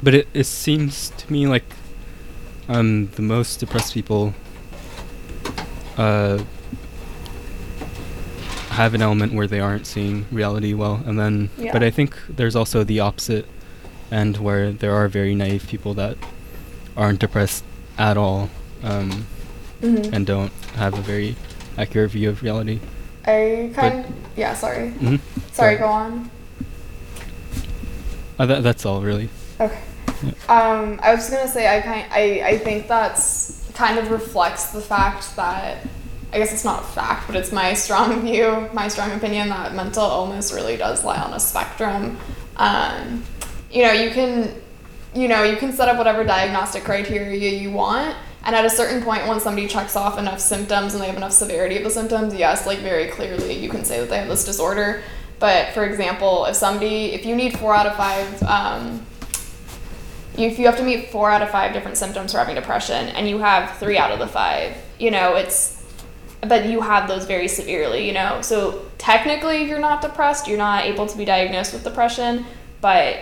but 0.00 0.14
it, 0.14 0.28
it 0.32 0.44
seems 0.44 1.10
to 1.10 1.32
me 1.32 1.48
like 1.48 1.64
um, 2.68 3.08
the 3.16 3.22
most 3.22 3.58
depressed 3.58 3.94
people 3.94 4.32
uh, 5.96 6.38
have 8.70 8.94
an 8.94 9.02
element 9.02 9.32
where 9.32 9.48
they 9.48 9.58
aren't 9.58 9.88
seeing 9.88 10.24
reality 10.30 10.72
well, 10.72 11.02
and 11.04 11.18
then 11.18 11.50
Yeah. 11.58 11.72
but 11.72 11.82
I 11.82 11.90
think 11.90 12.16
there's 12.28 12.54
also 12.54 12.84
the 12.84 13.00
opposite 13.00 13.44
end 14.12 14.36
where 14.36 14.70
there 14.70 14.94
are 14.94 15.08
very 15.08 15.34
naive 15.34 15.66
people 15.66 15.94
that 15.94 16.16
aren't 16.96 17.18
depressed 17.18 17.64
at 17.98 18.16
all 18.16 18.50
um, 18.84 19.26
Mhm. 19.82 20.12
and 20.12 20.26
don't 20.26 20.52
have 20.76 20.94
a 20.94 21.02
very 21.02 21.36
accurate 21.76 22.10
view 22.10 22.30
of 22.30 22.42
reality. 22.42 22.80
I 23.26 23.70
kind 23.74 24.04
yeah, 24.36 24.54
sorry. 24.54 24.90
hmm 24.90 25.16
Sorry, 25.52 25.76
go 25.76 25.86
on. 25.86 26.30
Uh, 28.38 28.46
that, 28.46 28.62
that's 28.62 28.86
all 28.86 29.00
really. 29.02 29.28
Okay. 29.60 29.78
Yeah. 30.22 30.30
Um, 30.48 30.98
I 31.02 31.14
was 31.14 31.20
just 31.20 31.30
gonna 31.32 31.48
say 31.48 31.66
I 31.76 31.80
kind 31.80 32.06
I, 32.12 32.42
I 32.54 32.58
think 32.58 32.88
that's 32.88 33.68
kind 33.74 33.98
of 33.98 34.10
reflects 34.10 34.70
the 34.70 34.80
fact 34.80 35.36
that 35.36 35.86
I 36.32 36.38
guess 36.38 36.52
it's 36.52 36.64
not 36.64 36.82
a 36.82 36.86
fact, 36.86 37.26
but 37.26 37.36
it's 37.36 37.52
my 37.52 37.74
strong 37.84 38.22
view, 38.22 38.68
my 38.72 38.88
strong 38.88 39.12
opinion 39.12 39.48
that 39.48 39.74
mental 39.74 40.04
illness 40.04 40.52
really 40.52 40.76
does 40.76 41.04
lie 41.04 41.20
on 41.20 41.32
a 41.32 41.40
spectrum. 41.40 42.18
Um, 42.56 43.24
you 43.70 43.82
know, 43.84 43.92
you 43.92 44.10
can 44.10 44.54
you 45.14 45.26
know, 45.26 45.42
you 45.42 45.56
can 45.56 45.72
set 45.72 45.88
up 45.88 45.96
whatever 45.96 46.22
diagnostic 46.22 46.84
criteria 46.84 47.50
you 47.50 47.70
want. 47.72 48.16
And 48.44 48.54
at 48.54 48.64
a 48.64 48.70
certain 48.70 49.02
point, 49.02 49.26
when 49.26 49.40
somebody 49.40 49.66
checks 49.66 49.96
off 49.96 50.18
enough 50.18 50.40
symptoms 50.40 50.94
and 50.94 51.02
they 51.02 51.06
have 51.06 51.16
enough 51.16 51.32
severity 51.32 51.76
of 51.76 51.84
the 51.84 51.90
symptoms, 51.90 52.34
yes, 52.34 52.66
like 52.66 52.78
very 52.78 53.08
clearly, 53.08 53.52
you 53.52 53.68
can 53.68 53.84
say 53.84 54.00
that 54.00 54.08
they 54.08 54.18
have 54.18 54.28
this 54.28 54.44
disorder. 54.44 55.02
But 55.38 55.72
for 55.74 55.84
example, 55.84 56.46
if 56.46 56.56
somebody, 56.56 57.12
if 57.12 57.26
you 57.26 57.36
need 57.36 57.58
four 57.58 57.74
out 57.74 57.86
of 57.86 57.96
five, 57.96 58.42
um, 58.44 59.04
if 60.36 60.58
you 60.58 60.66
have 60.66 60.76
to 60.76 60.84
meet 60.84 61.10
four 61.10 61.30
out 61.30 61.42
of 61.42 61.50
five 61.50 61.72
different 61.72 61.96
symptoms 61.96 62.32
for 62.32 62.38
having 62.38 62.54
depression, 62.54 63.08
and 63.08 63.28
you 63.28 63.38
have 63.38 63.76
three 63.78 63.98
out 63.98 64.12
of 64.12 64.18
the 64.18 64.26
five, 64.26 64.76
you 64.98 65.10
know, 65.10 65.34
it's, 65.34 65.84
but 66.42 66.66
you 66.66 66.80
have 66.80 67.08
those 67.08 67.26
very 67.26 67.48
severely, 67.48 68.06
you 68.06 68.12
know. 68.12 68.40
So 68.42 68.86
technically, 68.98 69.64
you're 69.64 69.80
not 69.80 70.00
depressed. 70.00 70.46
You're 70.46 70.58
not 70.58 70.84
able 70.84 71.06
to 71.06 71.18
be 71.18 71.24
diagnosed 71.24 71.72
with 71.72 71.82
depression, 71.82 72.46
but 72.80 73.18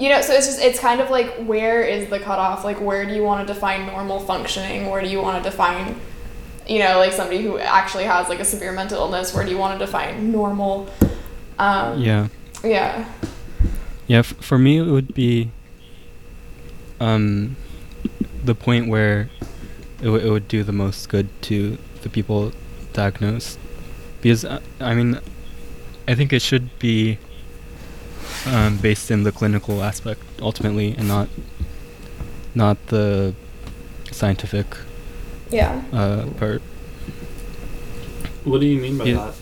you 0.00 0.08
know 0.08 0.20
so 0.22 0.32
it's 0.32 0.46
just 0.46 0.60
it's 0.60 0.78
kind 0.80 1.00
of 1.00 1.10
like 1.10 1.28
where 1.44 1.82
is 1.82 2.08
the 2.10 2.18
cutoff 2.18 2.64
like 2.64 2.80
where 2.80 3.04
do 3.06 3.12
you 3.14 3.22
want 3.22 3.46
to 3.46 3.52
define 3.54 3.86
normal 3.86 4.18
functioning 4.18 4.88
where 4.90 5.00
do 5.02 5.08
you 5.08 5.20
want 5.20 5.36
to 5.42 5.50
define 5.50 5.94
you 6.66 6.78
know 6.78 6.98
like 6.98 7.12
somebody 7.12 7.42
who 7.42 7.58
actually 7.58 8.04
has 8.04 8.28
like 8.28 8.40
a 8.40 8.44
severe 8.44 8.72
mental 8.72 8.98
illness 8.98 9.32
where 9.34 9.44
do 9.44 9.50
you 9.50 9.58
want 9.58 9.78
to 9.78 9.84
define 9.86 10.32
normal 10.32 10.88
um 11.58 12.00
Yeah. 12.00 12.28
yeah 12.64 13.04
Yeah, 14.08 14.18
f- 14.20 14.34
for 14.40 14.58
me 14.58 14.78
it 14.78 14.90
would 14.90 15.12
be 15.14 15.50
um, 17.00 17.56
the 18.44 18.54
point 18.54 18.88
where 18.88 19.30
it, 20.00 20.04
w- 20.04 20.26
it 20.26 20.30
would 20.30 20.48
do 20.48 20.62
the 20.64 20.72
most 20.72 21.08
good 21.08 21.28
to 21.42 21.78
the 22.02 22.08
people 22.08 22.52
diagnosed. 22.92 23.58
Because, 24.20 24.44
uh, 24.44 24.60
I 24.80 24.94
mean, 24.94 25.18
I 26.08 26.14
think 26.14 26.32
it 26.32 26.42
should 26.42 26.76
be 26.78 27.18
um, 28.46 28.76
based 28.78 29.10
in 29.10 29.22
the 29.24 29.32
clinical 29.32 29.82
aspect 29.82 30.22
ultimately 30.40 30.94
and 30.96 31.06
not 31.08 31.28
not 32.54 32.76
the 32.88 33.34
scientific 34.10 34.66
yeah 35.50 35.82
uh, 35.92 36.26
part. 36.38 36.62
What 38.44 38.60
do 38.60 38.66
you 38.66 38.80
mean 38.80 38.98
by 38.98 39.04
Yeah. 39.04 39.16
that? 39.16 39.34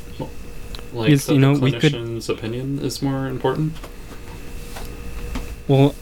Like 0.93 1.07
Because, 1.07 1.27
that 1.27 1.35
you 1.35 1.39
know, 1.41 1.55
the 1.55 1.61
we 1.61 1.73
could- 1.73 1.93
clinician's 1.93 2.29
opinion 2.29 2.79
is 2.81 3.03
more 3.03 3.27
important? 3.29 3.75
Well, 5.69 5.95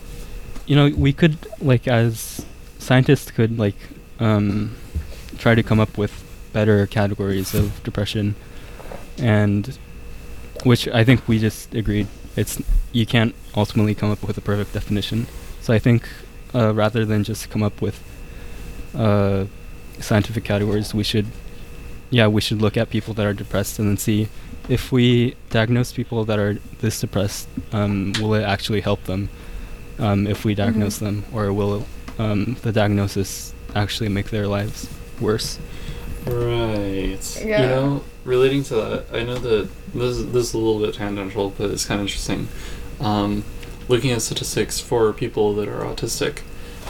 you 0.67 0.77
know, 0.77 0.89
we 0.97 1.13
could 1.13 1.37
like 1.61 1.89
as 1.89 2.45
scientists 2.79 3.31
could 3.33 3.59
like 3.59 3.75
um, 4.21 4.75
try 5.39 5.55
to 5.55 5.63
come 5.63 5.81
up 5.81 5.99
with 5.99 6.13
better 6.53 6.87
categories 6.87 7.53
of 7.55 7.83
depression, 7.83 8.35
and 9.19 9.77
which 10.65 10.89
I 10.89 11.05
think 11.05 11.27
we 11.29 11.39
just 11.39 11.75
agreed 11.75 12.07
it's 12.37 12.61
you 12.93 13.07
can't 13.07 13.35
ultimately 13.57 13.95
come 13.95 14.11
up 14.11 14.23
with 14.23 14.39
a 14.39 14.41
perfect 14.41 14.73
definition. 14.73 15.27
So 15.61 15.73
I 15.75 15.79
think 15.79 16.09
uh, 16.55 16.75
rather 16.75 17.05
than 17.05 17.25
just 17.25 17.51
come 17.51 17.63
up 17.63 17.83
with 17.83 18.03
uh, 18.95 19.47
scientific 20.01 20.45
categories, 20.45 20.95
we 20.95 21.05
should 21.05 21.27
yeah 22.11 22.29
we 22.29 22.41
should 22.41 22.61
look 22.63 22.77
at 22.77 22.91
people 22.91 23.15
that 23.15 23.27
are 23.27 23.35
depressed 23.35 23.79
and 23.79 23.89
then 23.89 23.97
see 23.97 24.29
if 24.69 24.93
we 24.93 25.35
diagnose 25.51 25.93
people 25.93 26.25
that 26.25 26.39
are 26.39 26.59
this 26.81 27.01
depressed, 27.01 27.49
um, 27.73 28.13
will 28.21 28.35
it 28.35 28.43
actually 28.43 28.81
help 28.81 29.05
them? 29.05 29.29
um, 29.99 30.27
if 30.27 30.45
we 30.45 30.55
diagnose 30.55 30.99
them, 30.99 31.25
or 31.33 31.53
will 31.53 31.87
um, 32.19 32.57
the 32.63 32.73
diagnosis 32.73 33.55
actually 33.75 34.09
make 34.09 34.31
their 34.31 34.47
lives 34.47 34.89
worse? 35.21 35.59
Right. 36.27 37.43
Yeah. 37.45 37.61
You 37.63 37.67
know, 37.69 38.05
relating 38.25 38.63
to 38.65 38.75
that, 38.75 39.05
I 39.13 39.23
know 39.23 39.37
that 39.39 39.69
this 39.95 40.17
is, 40.17 40.33
this 40.33 40.49
is 40.49 40.55
a 40.55 40.59
little 40.59 40.81
bit 40.81 40.95
tangential, 40.95 41.51
but 41.57 41.71
it's 41.71 41.85
kind 41.85 42.01
of 42.01 42.07
interesting. 42.07 42.49
Um, 43.01 43.45
looking 43.89 44.11
at 44.11 44.23
statistics 44.23 44.81
for 44.81 45.13
people 45.13 45.55
that 45.55 45.69
are 45.69 45.81
autistic, 45.85 46.41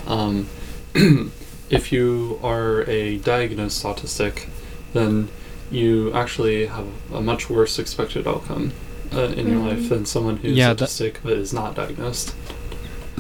um, 0.07 0.49
if 1.71 1.93
you 1.93 2.41
are 2.43 2.83
a 2.89 3.19
diagnosed 3.19 3.85
autistic, 3.85 4.49
then 4.93 5.29
you 5.71 6.13
actually 6.15 6.67
have 6.67 6.87
a 7.13 7.21
much 7.21 7.51
worse 7.51 7.79
expected 7.79 8.27
outcome 8.27 8.73
uh, 9.13 9.23
in 9.37 9.49
your 9.49 9.61
Mhm. 9.61 9.69
life 9.69 9.89
than 9.89 10.07
someone 10.07 10.39
who's 10.39 10.57
Yeah, 10.57 10.73
that- 10.73 10.89
autistic 10.89 11.17
but 11.23 11.35
is 11.35 11.53
not 11.53 11.75
diagnosed. 11.75 12.35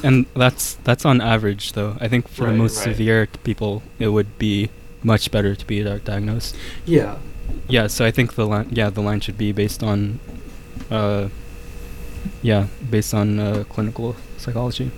And 0.02 0.26
that's 0.34 0.76
that's 0.84 1.04
on 1.06 1.20
average, 1.20 1.72
though. 1.72 1.96
I 2.00 2.06
think 2.08 2.28
for 2.28 2.44
Right, 2.44 2.54
most 2.54 2.76
right. 2.78 2.84
severe 2.94 3.28
people, 3.44 3.82
it 3.98 4.08
would 4.08 4.36
be 4.38 4.68
much 5.06 5.30
better 5.30 5.54
to 5.54 5.64
be 5.66 5.82
di- 5.82 5.98
diagnosed. 6.04 6.56
Yeah. 6.84 7.16
Yeah, 7.68 7.86
so 7.86 8.04
I 8.04 8.10
think 8.10 8.34
the 8.34 8.46
line, 8.46 8.68
yeah, 8.70 8.90
the 8.90 9.00
line 9.00 9.20
should 9.20 9.38
be 9.38 9.52
based 9.52 9.82
on, 9.82 10.18
uh, 10.90 11.28
yeah, 12.42 12.66
based 12.90 13.14
on 13.14 13.38
uh, 13.38 13.64
clinical 13.68 14.16
psychology. 14.36 14.90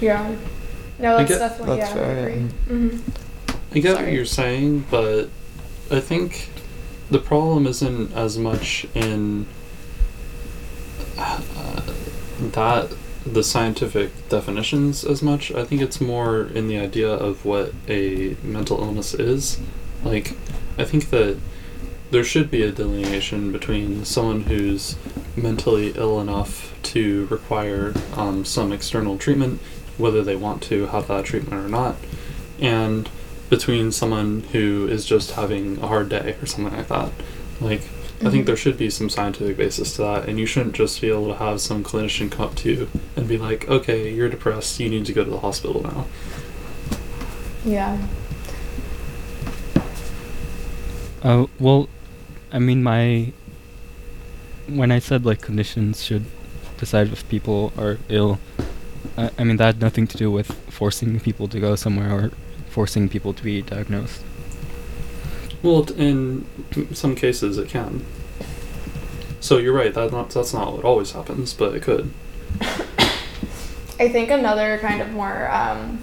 yeah 0.00 0.34
no 0.98 1.14
I 1.16 1.18
that's 1.24 1.30
get- 1.30 1.38
definitely 1.38 1.76
that's 1.78 1.94
yeah 1.94 2.00
I 2.02 2.04
fair, 2.04 2.28
agree. 2.28 2.42
yeah. 2.42 2.48
hmm 2.68 2.98
I 3.72 3.78
get 3.80 3.92
Sorry. 3.94 4.04
what 4.06 4.12
you're 4.14 4.24
saying, 4.42 4.84
but 4.90 5.28
I 5.90 6.00
think 6.00 6.50
the 7.10 7.18
problem 7.18 7.66
isn't 7.66 8.12
as 8.14 8.38
much 8.38 8.86
in 8.94 9.46
uh, 11.18 11.40
that 12.58 12.86
the 13.26 13.42
scientific 13.42 14.28
definitions 14.28 15.04
as 15.04 15.22
much. 15.22 15.52
I 15.52 15.64
think 15.64 15.80
it's 15.80 16.00
more 16.00 16.42
in 16.46 16.68
the 16.68 16.78
idea 16.78 17.10
of 17.10 17.44
what 17.44 17.72
a 17.88 18.36
mental 18.42 18.80
illness 18.80 19.14
is. 19.14 19.58
Like, 20.02 20.36
I 20.76 20.84
think 20.84 21.10
that 21.10 21.38
there 22.10 22.24
should 22.24 22.50
be 22.50 22.62
a 22.62 22.70
delineation 22.70 23.50
between 23.50 24.04
someone 24.04 24.42
who's 24.42 24.96
mentally 25.36 25.92
ill 25.96 26.20
enough 26.20 26.74
to 26.82 27.26
require 27.26 27.94
um, 28.14 28.44
some 28.44 28.72
external 28.72 29.18
treatment, 29.18 29.60
whether 29.98 30.22
they 30.22 30.36
want 30.36 30.62
to 30.64 30.86
have 30.86 31.08
that 31.08 31.24
treatment 31.24 31.64
or 31.64 31.68
not, 31.68 31.96
and 32.60 33.08
between 33.50 33.90
someone 33.90 34.42
who 34.52 34.86
is 34.88 35.04
just 35.04 35.32
having 35.32 35.78
a 35.78 35.86
hard 35.86 36.08
day 36.08 36.36
or 36.40 36.46
something 36.46 36.76
like 36.76 36.88
that. 36.88 37.10
Like, 37.60 37.82
I 38.24 38.30
think 38.30 38.46
there 38.46 38.56
should 38.56 38.78
be 38.78 38.88
some 38.88 39.10
scientific 39.10 39.56
basis 39.56 39.96
to 39.96 40.02
that, 40.02 40.28
and 40.28 40.38
you 40.38 40.46
shouldn't 40.46 40.74
just 40.74 41.00
be 41.00 41.08
able 41.08 41.28
to 41.28 41.34
have 41.34 41.60
some 41.60 41.84
clinician 41.84 42.30
come 42.30 42.46
up 42.46 42.54
to 42.56 42.72
you 42.72 42.90
and 43.16 43.28
be 43.28 43.36
like, 43.36 43.68
okay, 43.68 44.10
you're 44.12 44.30
depressed, 44.30 44.80
you 44.80 44.88
need 44.88 45.04
to 45.06 45.12
go 45.12 45.24
to 45.24 45.30
the 45.30 45.40
hospital 45.40 45.82
now. 45.82 46.06
yeah 47.64 47.98
Uh, 51.22 51.46
well, 51.58 51.88
I 52.52 52.58
mean, 52.58 52.82
my 52.82 53.32
when 54.66 54.92
I 54.92 54.98
said 54.98 55.24
like 55.24 55.40
clinicians 55.40 56.04
should 56.04 56.26
decide 56.76 57.12
if 57.12 57.26
people 57.28 57.72
are 57.78 57.98
ill, 58.08 58.38
I, 59.16 59.30
I 59.38 59.44
mean 59.44 59.56
that 59.56 59.64
had 59.64 59.80
nothing 59.80 60.06
to 60.06 60.16
do 60.16 60.30
with 60.30 60.52
forcing 60.70 61.18
people 61.20 61.48
to 61.48 61.58
go 61.58 61.76
somewhere 61.76 62.12
or 62.12 62.30
forcing 62.68 63.08
people 63.08 63.32
to 63.32 63.42
be 63.42 63.62
diagnosed. 63.62 64.22
Well, 65.64 65.90
in 65.92 66.44
some 66.92 67.14
cases 67.14 67.56
it 67.56 67.70
can. 67.70 68.04
So 69.40 69.56
you're 69.56 69.72
right, 69.72 69.94
that 69.94 70.12
not, 70.12 70.28
that's 70.28 70.52
not 70.52 70.74
what 70.74 70.84
always 70.84 71.12
happens, 71.12 71.54
but 71.54 71.74
it 71.74 71.82
could. 71.82 72.12
I 72.60 74.10
think 74.10 74.30
another 74.30 74.76
kind 74.80 75.00
of 75.00 75.10
more 75.12 75.50
um, 75.50 76.02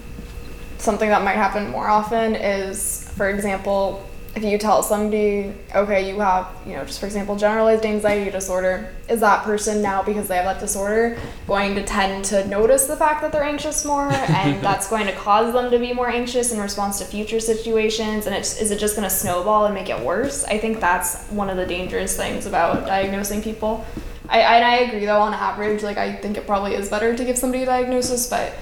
something 0.79 1.09
that 1.09 1.23
might 1.23 1.35
happen 1.35 1.69
more 1.69 1.87
often 1.87 2.33
is, 2.33 3.07
for 3.15 3.29
example, 3.29 4.03
if 4.33 4.43
you 4.45 4.57
tell 4.57 4.81
somebody, 4.81 5.53
okay, 5.75 6.07
you 6.07 6.17
have, 6.21 6.47
you 6.65 6.73
know, 6.73 6.85
just 6.85 7.01
for 7.01 7.05
example, 7.05 7.35
generalized 7.35 7.85
anxiety 7.85 8.31
disorder, 8.31 8.93
is 9.09 9.19
that 9.19 9.43
person 9.43 9.81
now, 9.81 10.01
because 10.01 10.29
they 10.29 10.37
have 10.37 10.45
that 10.45 10.59
disorder, 10.61 11.19
going 11.47 11.75
to 11.75 11.83
tend 11.83 12.23
to 12.25 12.47
notice 12.47 12.85
the 12.85 12.95
fact 12.95 13.21
that 13.21 13.33
they're 13.33 13.43
anxious 13.43 13.83
more, 13.83 14.09
and 14.11 14.61
that's 14.63 14.89
going 14.89 15.05
to 15.05 15.11
cause 15.13 15.51
them 15.53 15.69
to 15.69 15.77
be 15.77 15.91
more 15.91 16.09
anxious 16.09 16.53
in 16.53 16.61
response 16.61 16.97
to 16.99 17.05
future 17.05 17.41
situations, 17.41 18.25
and 18.25 18.33
it's, 18.33 18.61
is 18.61 18.71
it 18.71 18.79
just 18.79 18.95
going 18.95 19.07
to 19.07 19.13
snowball 19.13 19.65
and 19.65 19.75
make 19.75 19.89
it 19.89 19.99
worse? 19.99 20.45
I 20.45 20.57
think 20.57 20.79
that's 20.79 21.27
one 21.27 21.49
of 21.49 21.57
the 21.57 21.65
dangerous 21.65 22.15
things 22.15 22.45
about 22.45 22.85
diagnosing 22.85 23.41
people. 23.41 23.85
I, 24.29 24.39
and 24.39 24.63
I 24.63 24.75
agree 24.77 25.05
though 25.05 25.19
on 25.19 25.33
average 25.33 25.83
like 25.83 25.97
I 25.97 26.13
think 26.15 26.37
it 26.37 26.47
probably 26.47 26.73
is 26.75 26.89
better 26.89 27.13
to 27.13 27.25
give 27.25 27.37
somebody 27.37 27.63
a 27.63 27.65
diagnosis 27.65 28.29
but 28.29 28.53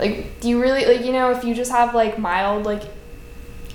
like 0.00 0.40
do 0.40 0.48
you 0.48 0.60
really 0.60 0.84
like 0.84 1.04
you 1.04 1.12
know 1.12 1.30
if 1.30 1.44
you 1.44 1.54
just 1.54 1.70
have 1.70 1.94
like 1.94 2.18
mild 2.18 2.64
like 2.64 2.82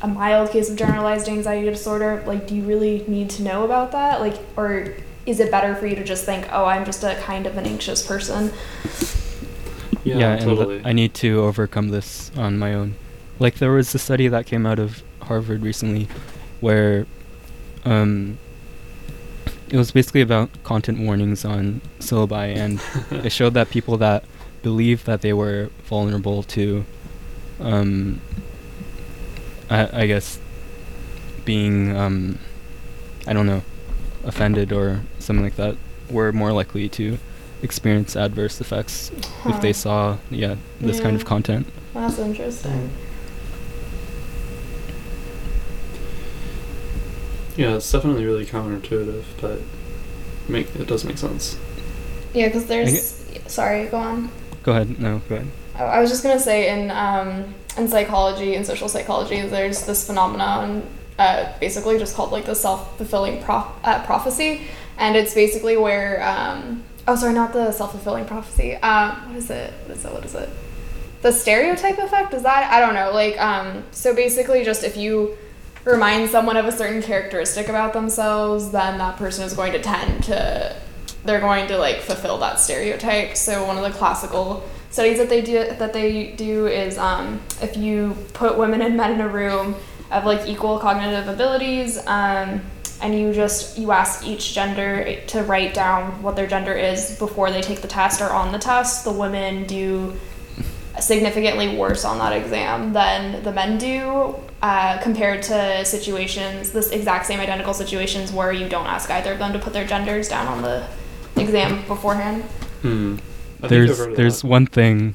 a 0.04 0.08
mild 0.08 0.50
case 0.52 0.70
of 0.70 0.76
generalized 0.76 1.28
anxiety 1.30 1.70
disorder 1.70 2.24
like 2.26 2.48
do 2.48 2.56
you 2.56 2.64
really 2.64 3.04
need 3.08 3.30
to 3.30 3.44
know 3.44 3.64
about 3.66 3.92
that 3.92 4.20
like 4.20 4.36
or 4.58 4.94
is 5.26 5.40
it 5.40 5.52
better 5.52 5.76
for 5.76 5.86
you 5.86 5.96
to 5.96 6.04
just 6.04 6.26
think 6.26 6.48
oh 6.52 6.66
I'm 6.66 6.86
just 6.86 7.04
a 7.04 7.16
kind 7.22 7.46
of 7.46 7.58
an 7.58 7.66
anxious 7.66 8.06
person 8.06 8.52
Yeah, 10.04 10.32
and 10.34 10.42
totally. 10.42 10.76
th- 10.78 10.86
I 10.88 10.94
need 10.94 11.14
to 11.16 11.42
overcome 11.42 11.90
this 11.90 12.32
on 12.36 12.58
my 12.58 12.74
own. 12.74 12.96
Like 13.40 13.56
there 13.56 13.72
was 13.72 13.94
a 13.94 14.00
study 14.00 14.28
that 14.30 14.48
came 14.48 14.66
out 14.66 14.80
of 14.80 15.04
Harvard 15.22 15.62
recently 15.62 16.08
where 16.60 17.06
um 17.86 18.38
it 19.70 19.78
was 19.78 19.92
basically 19.92 20.22
about 20.22 20.50
content 20.64 21.00
warnings 21.00 21.46
on 21.46 21.82
syllabi 22.00 22.56
and 22.56 22.82
it 23.26 23.32
showed 23.32 23.54
that 23.54 23.70
people 23.70 23.98
that 23.98 24.24
believed 24.64 25.06
that 25.06 25.22
they 25.22 25.34
were 25.34 25.70
vulnerable 25.86 26.44
to 26.44 26.84
um 27.60 28.20
I, 29.72 30.02
I 30.04 30.06
guess 30.06 30.38
being 31.46 31.96
um 31.96 32.38
I 33.26 33.34
don't 33.34 33.48
know 33.48 33.64
offended 34.24 34.72
or 34.72 35.02
something 35.20 35.44
like 35.44 35.56
that 35.56 35.76
were 36.10 36.32
more 36.32 36.52
likely 36.52 36.88
to 36.90 37.18
experience 37.64 38.16
adverse 38.16 38.60
effects 38.62 39.12
if 39.46 39.62
they 39.62 39.74
saw 39.74 40.18
yeah 40.30 40.56
this 40.80 41.00
kind 41.00 41.16
of 41.16 41.26
content 41.26 41.66
That's 41.94 42.20
interesting. 42.20 42.92
yeah, 47.58 47.76
it's 47.76 47.92
definitely 47.92 48.26
really 48.26 48.46
counterintuitive, 48.46 49.24
but 49.42 49.60
make 50.48 50.74
it 50.76 50.88
does 50.88 51.04
make 51.04 51.18
sense. 51.18 51.58
Yeah, 52.34 52.48
because 52.48 52.66
there's. 52.68 53.20
Sorry, 53.48 53.88
go 53.88 53.98
on. 53.98 54.30
go 54.64 54.72
ahead 54.72 55.00
no 55.00 55.22
go 55.28 55.36
ahead 55.36 55.48
I- 55.76 55.84
I 55.84 56.00
was 56.02 56.10
just 56.10 56.24
gonna 56.24 56.40
say 56.40 56.70
in 56.70 56.92
um, 56.92 57.54
in 57.78 57.88
psychology 57.88 58.56
and 58.56 58.66
social 58.66 58.90
psychology, 58.90 59.42
there's 59.42 59.86
this 59.86 60.06
phenomenon, 60.06 60.84
uh, 61.18 61.52
basically 61.60 61.98
just 61.98 62.16
called 62.16 62.32
like 62.32 62.46
the 62.46 62.56
self 62.56 62.98
fulfilling 62.98 63.42
prof- 63.44 63.72
uh, 63.84 64.04
prophecy, 64.06 64.62
and 64.98 65.16
it's 65.16 65.34
basically 65.34 65.78
where 65.78 66.22
um, 66.24 66.84
oh 67.08 67.16
sorry, 67.16 67.34
not 67.34 67.54
the 67.54 67.72
self 67.72 67.92
fulfilling 67.92 68.26
prophecy. 68.26 68.76
Um, 68.76 69.28
what 69.28 69.38
is 69.38 69.50
it? 69.50 69.74
What 69.86 69.98
is 69.98 70.06
it? 70.06 70.14
What 70.14 70.26
is 70.26 70.36
it? 70.36 70.50
The 71.22 71.32
stereotype 71.32 72.00
effect 72.00 72.34
is 72.34 72.44
that 72.44 72.72
I 72.72 72.80
don't 72.80 72.96
know. 72.96 73.12
Like 73.12 73.40
um, 73.40 73.84
so 73.92 74.14
basically, 74.14 74.64
just 74.64 74.84
if 74.84 74.98
you 74.98 75.38
remind 75.86 76.30
someone 76.30 76.58
of 76.58 76.66
a 76.66 76.72
certain 76.72 77.02
characteristic 77.02 77.70
about 77.70 77.94
themselves, 77.94 78.72
then 78.72 78.98
that 78.98 79.18
person 79.18 79.46
is 79.46 79.54
going 79.54 79.72
to 79.74 79.82
tend 79.82 80.24
to 80.26 80.76
they're 81.24 81.40
going 81.40 81.68
to 81.68 81.78
like 81.78 82.00
fulfill 82.00 82.38
that 82.40 82.60
stereotype. 82.60 83.38
So 83.38 83.66
one 83.66 83.78
of 83.78 83.84
the 83.84 83.98
classical 83.98 84.64
studies 84.92 85.18
that 85.18 85.30
they 85.30 85.42
do 85.42 85.54
that 85.54 85.94
they 85.94 86.34
do 86.34 86.68
is 86.68 86.98
um, 86.98 87.42
if 87.62 87.76
you 87.76 88.16
put 88.34 88.58
women 88.58 88.82
and 88.82 88.96
men 88.96 89.12
in 89.14 89.22
a 89.22 89.28
room 89.28 89.76
of 90.12 90.26
like 90.26 90.48
equal 90.48 90.78
cognitive 90.78 91.28
abilities 91.28 91.98
um, 92.08 92.62
and 93.02 93.18
you 93.18 93.34
just 93.34 93.78
you 93.78 93.92
ask 93.92 94.28
each 94.28 94.54
gender 94.54 95.16
to 95.28 95.44
write 95.44 95.74
down 95.74 96.22
what 96.22 96.36
their 96.36 96.48
gender 96.48 96.74
is 96.74 97.18
before 97.18 97.50
they 97.50 97.62
take 97.62 97.82
the 97.82 97.88
test 97.88 98.22
or 98.22 98.30
on 98.30 98.52
the 98.52 98.60
test 98.60 99.06
the 99.06 99.12
women 99.12 99.66
do 99.66 100.14
significantly 101.00 101.78
worse 101.78 102.04
on 102.04 102.20
that 102.20 102.34
exam 102.34 102.92
than 102.92 103.42
the 103.44 103.52
men 103.52 103.78
do 103.78 104.36
uh, 104.62 105.02
compared 105.02 105.42
to 105.42 105.84
situations 105.86 106.72
this 106.72 106.92
exact 106.92 107.26
same 107.26 107.40
identical 107.40 107.74
situations 107.74 108.32
where 108.32 108.52
you 108.52 108.68
don't 108.68 108.86
ask 108.86 109.10
either 109.10 109.32
of 109.32 109.40
them 109.40 109.54
to 109.54 109.58
put 109.58 109.72
their 109.72 109.88
genders 109.88 110.28
down 110.28 110.46
on 110.48 110.62
the 110.62 110.86
exam 111.38 111.82
beforehand 111.88 112.44
Hmm. 112.82 113.18
I 113.64 113.68
there's 113.68 113.98
there's 114.16 114.42
that. 114.42 114.48
one 114.48 114.66
thing 114.66 115.14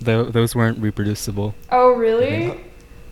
tho- 0.00 0.30
those 0.30 0.54
weren't 0.54 0.78
reproducible 0.78 1.54
Oh, 1.70 1.92
really? 1.92 2.60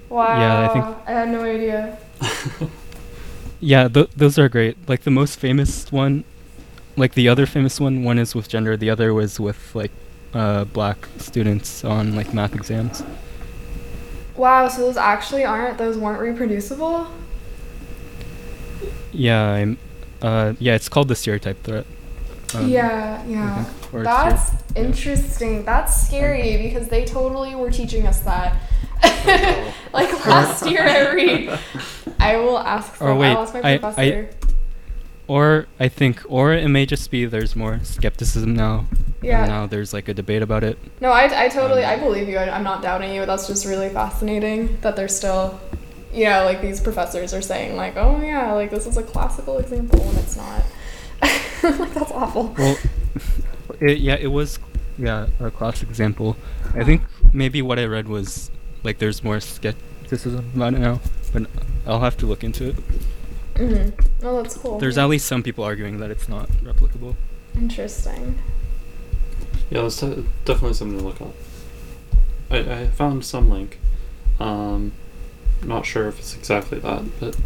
Wow. 0.08 0.38
Yeah, 0.38 0.60
I 0.70 0.72
think- 0.72 0.96
I 1.06 1.10
had 1.12 1.28
no 1.28 1.42
idea. 1.42 1.98
yeah 3.60 3.88
th- 3.88 4.10
those 4.16 4.38
are 4.38 4.48
great 4.48 4.76
like 4.88 5.02
the 5.02 5.10
most 5.10 5.38
famous 5.38 5.90
one 5.90 6.22
like 6.96 7.14
the 7.14 7.28
other 7.28 7.44
famous 7.46 7.80
one 7.80 8.04
one 8.04 8.18
is 8.18 8.34
with 8.34 8.48
gender 8.48 8.76
the 8.76 8.88
other 8.90 9.12
was 9.12 9.40
with 9.40 9.74
like 9.74 9.90
uh 10.34 10.64
black 10.64 11.08
students 11.18 11.84
on 11.84 12.14
like 12.14 12.32
math 12.32 12.54
exams 12.54 13.02
Wow, 14.36 14.68
so 14.68 14.82
those 14.82 14.96
actually 14.96 15.44
aren't, 15.44 15.78
those 15.78 15.98
weren't 15.98 16.20
reproducible? 16.20 17.08
yeah 19.12 19.42
i'm 19.52 19.78
uh 20.22 20.52
yeah 20.60 20.74
it's 20.74 20.88
called 20.88 21.08
the 21.08 21.16
stereotype 21.16 21.60
threat 21.64 21.86
Um, 22.54 22.68
yeah, 22.68 23.24
yeah. 23.26 23.64
mhm. 23.92 24.04
That's 24.04 24.52
yeah. 24.74 24.82
interesting. 24.84 25.64
That's 25.64 26.06
scary 26.06 26.56
because 26.62 26.88
they 26.88 27.04
totally 27.04 27.54
were 27.54 27.70
teaching 27.70 28.06
us 28.06 28.20
that. 28.20 28.56
Like 29.92 30.26
last 30.26 30.66
year 30.68 30.80
at 30.82 31.14
Reed. 31.14 31.50
I 32.20 32.36
will 32.36 32.58
ask 32.58 32.92
Or 32.94 33.08
some, 33.08 33.18
wait, 33.18 33.30
I'll 33.30 33.42
ask 33.42 33.54
my 33.54 33.60
I- 33.60 33.72
I- 33.74 33.78
professor. 33.78 34.30
or 35.28 35.66
i 35.78 35.88
think 35.88 36.22
or 36.28 36.52
it 36.54 36.68
may 36.68 36.86
just 36.86 37.10
be 37.10 37.26
there's 37.26 37.54
more 37.54 37.78
skepticism 37.82 38.54
now 38.56 38.86
yeah. 39.22 39.40
and 39.42 39.48
now 39.50 39.66
there's 39.66 39.92
like 39.92 40.08
a 40.08 40.14
debate 40.14 40.40
about 40.42 40.64
it 40.64 40.78
No, 41.00 41.10
I, 41.12 41.44
I 41.44 41.48
totally, 41.48 41.84
Um, 41.84 41.90
I 41.92 41.96
believe 42.02 42.28
you. 42.28 42.38
I, 42.38 42.48
I'm 42.48 42.64
not 42.64 42.82
doubting 42.82 43.12
you. 43.14 43.26
That's 43.26 43.46
just 43.46 43.66
really 43.66 43.88
fascinating 43.90 44.78
that 44.80 44.96
they're 44.96 45.08
still, 45.08 45.60
you 46.14 46.24
know, 46.24 46.44
like 46.44 46.60
these 46.62 46.80
professors 46.80 47.34
are 47.34 47.42
saying, 47.42 47.76
like, 47.76 47.96
oh 47.96 48.20
yeah, 48.22 48.52
like 48.52 48.70
this 48.70 48.86
is 48.86 48.96
a 48.96 49.02
classical 49.02 49.58
example 49.58 50.00
and 50.08 50.18
it's 50.18 50.36
not. 50.36 50.62
like 51.62 51.94
that's 51.94 52.12
awful. 52.12 52.54
Well, 52.58 52.76
it, 53.80 53.98
yeah, 53.98 54.16
it 54.16 54.28
was 54.28 54.58
yeah 54.98 55.26
a 55.40 55.50
classic 55.50 55.88
example. 55.88 56.36
I 56.74 56.84
think 56.84 57.02
maybe 57.32 57.62
what 57.62 57.78
I 57.78 57.84
read 57.84 58.08
was 58.08 58.50
like 58.82 58.98
there's 58.98 59.22
more 59.24 59.40
skepticism 59.40 60.50
about 60.54 60.74
it 60.74 60.78
now, 60.78 61.00
but 61.32 61.46
I'll 61.86 62.00
have 62.00 62.16
to 62.18 62.26
look 62.26 62.44
into 62.44 62.70
it. 62.70 62.76
hmm 63.56 63.88
Oh, 64.22 64.42
that's 64.42 64.56
cool. 64.56 64.78
There's 64.78 64.98
at 64.98 65.08
least 65.08 65.26
some 65.26 65.42
people 65.42 65.64
arguing 65.64 65.98
that 66.00 66.10
it's 66.10 66.28
not 66.28 66.48
replicable. 66.62 67.16
interesting. 67.56 68.38
Yeah, 69.70 69.82
that's 69.82 70.00
de- 70.00 70.24
definitely 70.44 70.74
something 70.74 70.98
to 70.98 71.04
look 71.04 71.20
up. 71.20 71.34
I, 72.50 72.58
I 72.58 72.86
found 72.88 73.24
some 73.24 73.50
link. 73.50 73.78
Um, 74.40 74.92
not 75.62 75.84
sure 75.84 76.08
if 76.08 76.18
it's 76.18 76.34
exactly 76.36 76.78
that, 76.78 77.02
but 77.20 77.36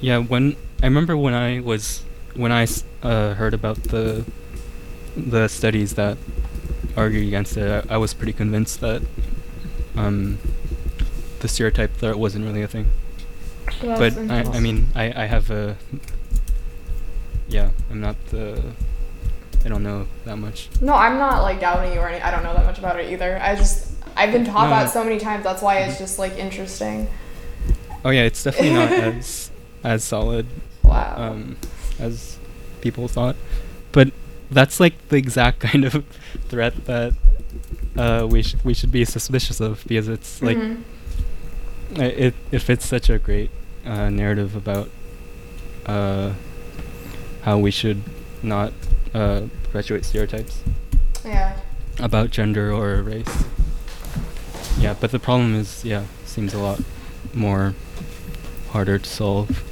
Yeah, 0.00 0.18
when 0.18 0.56
I 0.82 0.86
remember 0.86 1.16
when 1.16 1.34
I 1.34 1.60
was 1.60 2.02
when 2.34 2.52
I 2.52 2.66
uh, 3.02 3.34
heard 3.34 3.54
about 3.54 3.82
the 3.84 4.24
the 5.16 5.48
studies 5.48 5.94
that 5.94 6.18
argued 6.96 7.26
against 7.26 7.56
it, 7.56 7.86
I, 7.88 7.94
I 7.94 7.96
was 7.96 8.12
pretty 8.12 8.32
convinced 8.32 8.80
that 8.80 9.02
um, 9.96 10.38
the 11.40 11.48
stereotype 11.48 11.94
threat 11.94 12.18
wasn't 12.18 12.44
really 12.44 12.62
a 12.62 12.68
thing. 12.68 12.90
But 13.80 14.16
I, 14.16 14.42
I 14.42 14.60
mean, 14.60 14.88
I, 14.94 15.22
I 15.22 15.26
have 15.26 15.50
a. 15.50 15.76
Yeah, 17.48 17.70
I'm 17.90 18.00
not 18.00 18.16
the. 18.26 18.62
I 19.64 19.68
don't 19.68 19.82
know 19.82 20.06
that 20.24 20.36
much. 20.36 20.68
No, 20.80 20.94
I'm 20.94 21.18
not 21.18 21.42
like 21.42 21.60
doubting 21.60 21.92
you 21.92 21.98
or 21.98 22.08
anything. 22.08 22.22
I 22.24 22.30
don't 22.30 22.44
know 22.44 22.54
that 22.54 22.64
much 22.64 22.78
about 22.78 23.00
it 23.00 23.10
either. 23.10 23.38
I 23.42 23.56
just 23.56 23.95
I've 24.16 24.32
been 24.32 24.44
taught 24.44 24.64
No, 24.64 24.70
that 24.70 24.84
no. 24.84 24.90
so 24.90 25.04
many 25.04 25.18
times. 25.18 25.44
That's 25.44 25.62
why 25.62 25.78
it's 25.78 25.98
just 25.98 26.18
like 26.18 26.36
interesting. 26.38 27.08
Oh 28.04 28.10
yeah, 28.10 28.22
it's 28.22 28.42
definitely 28.42 28.74
not 28.74 28.90
as 29.14 29.50
as 29.84 30.02
solid 30.04 30.46
Wow. 30.82 31.14
um, 31.16 31.56
as 31.98 32.38
people 32.80 33.08
thought, 33.08 33.36
but 33.92 34.10
that's 34.50 34.78
like 34.80 34.94
the 35.08 35.16
exact 35.16 35.60
kind 35.68 35.84
of 35.84 36.04
threat 36.48 36.84
that 36.86 37.12
uh, 37.96 38.26
we 38.30 38.42
sh- 38.42 38.54
we 38.64 38.74
should 38.74 38.92
be 38.92 39.04
suspicious 39.04 39.60
of 39.60 39.84
because 39.86 40.08
it's 40.08 40.40
like 40.42 40.56
Mhm. 40.58 40.82
it 41.98 42.34
it 42.52 42.58
fits 42.60 42.86
such 42.86 43.10
a 43.10 43.18
great 43.18 43.50
uh, 43.84 44.08
narrative 44.10 44.54
about 44.56 44.88
uh, 45.86 46.32
how 47.42 47.58
we 47.58 47.70
should 47.70 48.02
not 48.42 48.72
uh, 49.14 49.42
perpetuate 49.64 50.04
stereotypes 50.04 50.60
yeah. 51.24 51.56
about 51.98 52.30
gender 52.30 52.72
or 52.72 53.02
race. 53.02 53.44
Yeah, 54.78 54.94
but 55.00 55.10
the 55.10 55.18
problem 55.18 55.54
is, 55.54 55.84
yeah, 55.84 56.04
seems 56.24 56.52
a 56.54 56.58
lot 56.58 56.80
more 57.34 57.74
harder 58.70 58.98
to 58.98 59.08
solve. 59.08 59.62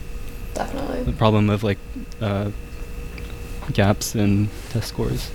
Definitely. 0.55 1.03
The 1.05 1.13
problem 1.13 1.51
of 1.51 1.63
like 1.63 1.79
uh, 2.21 2.51
gaps 3.73 4.15
in 4.15 4.49
test 4.71 4.89
scores. 4.89 5.29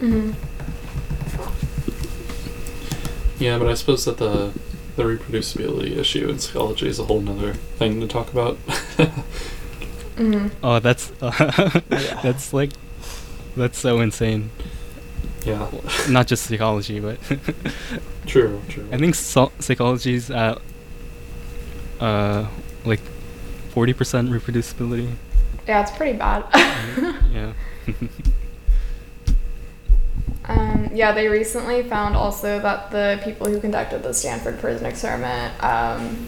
hmm 0.00 0.32
yeah, 3.38 3.58
but 3.58 3.68
I 3.68 3.74
suppose 3.74 4.04
that 4.04 4.18
the 4.18 4.52
the 4.96 5.02
reproducibility 5.04 5.96
issue 5.96 6.28
in 6.28 6.38
psychology 6.38 6.88
is 6.88 6.98
a 6.98 7.04
whole 7.04 7.20
nother 7.22 7.54
thing 7.78 8.00
to 8.00 8.06
talk 8.06 8.30
about. 8.30 8.56
hmm 10.16 10.48
Oh, 10.62 10.78
that's 10.78 11.10
Yeah. 11.22 12.20
that's 12.22 12.52
like 12.52 12.72
that's 13.56 13.78
so 13.78 14.00
insane. 14.00 14.50
Yeah, 15.44 15.68
Not 16.08 16.26
just 16.26 16.44
psychology, 16.46 17.00
but 17.00 17.18
true, 18.26 18.60
true. 18.68 18.86
I 18.92 18.98
think 18.98 19.14
so- 19.14 19.52
psychology's 19.58 20.30
at 20.30 20.58
uh 22.00 22.46
like 22.84 23.00
forty 23.70 23.92
percent 23.92 24.30
reproducibility. 24.30 25.12
Yeah, 25.68 25.82
it's 25.82 25.90
pretty 25.92 26.16
bad. 26.18 26.44
yeah. 27.32 27.52
Um, 30.46 30.88
yeah, 30.92 31.12
they 31.12 31.28
recently 31.28 31.82
found 31.84 32.16
also 32.16 32.58
that 32.60 32.90
the 32.90 33.20
people 33.22 33.46
who 33.48 33.60
conducted 33.60 34.02
the 34.02 34.12
Stanford 34.12 34.58
prison 34.58 34.86
experiment, 34.86 35.62
um, 35.62 36.26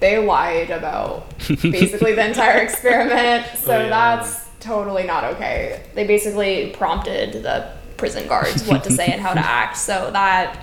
they 0.00 0.18
lied 0.24 0.70
about 0.70 1.26
basically 1.62 2.14
the 2.14 2.26
entire 2.26 2.58
experiment. 2.58 3.46
So 3.58 3.74
Oh, 3.76 3.78
yeah. 3.80 3.88
that's 3.88 4.44
totally 4.60 5.04
not 5.04 5.24
okay. 5.24 5.82
They 5.94 6.06
basically 6.06 6.70
prompted 6.76 7.42
the 7.42 7.72
prison 8.04 8.28
guards 8.28 8.62
what 8.66 8.84
to 8.84 8.90
say 8.90 9.06
and 9.06 9.22
how 9.22 9.32
to 9.32 9.40
act. 9.62 9.78
So 9.78 10.10
that 10.10 10.62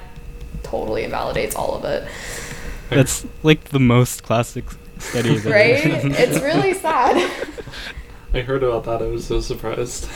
totally 0.62 1.04
invalidates 1.04 1.56
all 1.56 1.74
of 1.74 1.84
it. 1.86 2.08
That's 2.92 3.26
like 3.42 3.64
the 3.70 3.80
most 3.80 4.22
classic 4.22 4.66
study. 5.00 5.38
of 5.38 5.48
it. 5.48 5.50
Right? 5.50 5.82
it's 6.20 6.40
really 6.40 6.76
sad. 6.76 7.16
I 8.36 8.42
heard 8.42 8.62
about 8.62 8.84
that. 8.84 9.02
I 9.02 9.08
was 9.08 9.26
so 9.26 9.42
surprised. 9.42 10.08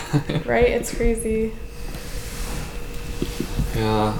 right? 0.46 0.70
It's 0.70 0.96
crazy. 0.96 1.52
Yeah. 3.76 4.16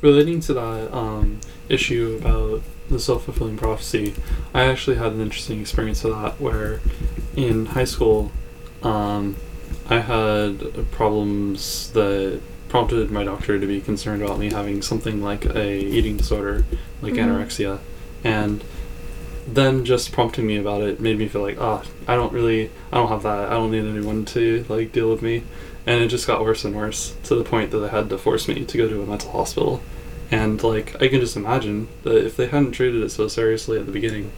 Relating 0.00 0.40
to 0.40 0.54
that 0.54 0.94
um, 0.94 1.38
issue 1.68 2.18
about 2.18 2.62
the 2.88 2.98
self 2.98 3.26
fulfilling 3.26 3.58
prophecy, 3.58 4.14
I 4.54 4.64
actually 4.64 4.96
had 4.96 5.12
an 5.12 5.20
interesting 5.20 5.60
experience 5.60 6.02
with 6.02 6.14
that 6.14 6.40
where 6.40 6.80
in 7.36 7.66
high 7.66 7.84
school 7.84 8.32
um, 8.84 9.36
I 9.88 9.98
had 9.98 10.90
problems 10.92 11.90
that 11.92 12.40
prompted 12.68 13.10
my 13.10 13.24
doctor 13.24 13.58
to 13.58 13.66
be 13.66 13.80
concerned 13.80 14.22
about 14.22 14.38
me 14.38 14.50
having 14.50 14.82
something 14.82 15.22
like 15.22 15.44
a 15.46 15.78
eating 15.78 16.16
disorder, 16.16 16.64
like 17.02 17.14
Mhm. 17.14 17.24
anorexia. 17.26 17.78
And 18.24 18.64
then 19.46 19.84
just 19.84 20.10
prompting 20.12 20.46
me 20.46 20.56
about 20.56 20.82
it 20.82 21.00
made 21.00 21.18
me 21.18 21.28
feel 21.28 21.42
like, 21.42 21.60
ah, 21.60 21.82
I 22.08 22.14
don't 22.16 22.32
really, 22.32 22.70
I 22.92 22.96
don't 22.96 23.08
have 23.08 23.22
that. 23.24 23.50
I 23.50 23.54
don't 23.54 23.70
need 23.70 23.84
anyone 23.84 24.24
to 24.26 24.64
like 24.68 24.92
deal 24.92 25.10
with 25.10 25.22
me. 25.22 25.42
And 25.86 26.02
it 26.02 26.08
just 26.08 26.26
got 26.26 26.42
worse 26.42 26.64
and 26.64 26.74
worse 26.74 27.14
to 27.24 27.34
the 27.34 27.44
point 27.44 27.70
that 27.70 27.78
they 27.78 27.88
had 27.88 28.08
to 28.08 28.16
force 28.18 28.48
me 28.48 28.64
to 28.64 28.78
go 28.78 28.88
to 28.88 29.02
a 29.02 29.06
mental 29.06 29.30
hospital. 29.30 29.82
And 30.30 30.62
like, 30.62 30.96
I 31.00 31.08
can 31.08 31.20
just 31.20 31.36
imagine 31.36 31.88
that 32.04 32.24
if 32.24 32.36
they 32.36 32.46
hadn't 32.46 32.72
treated 32.72 33.02
it 33.02 33.10
so 33.10 33.28
seriously 33.28 33.78
at 33.78 33.84
the 33.86 33.92
beginning, 33.92 34.32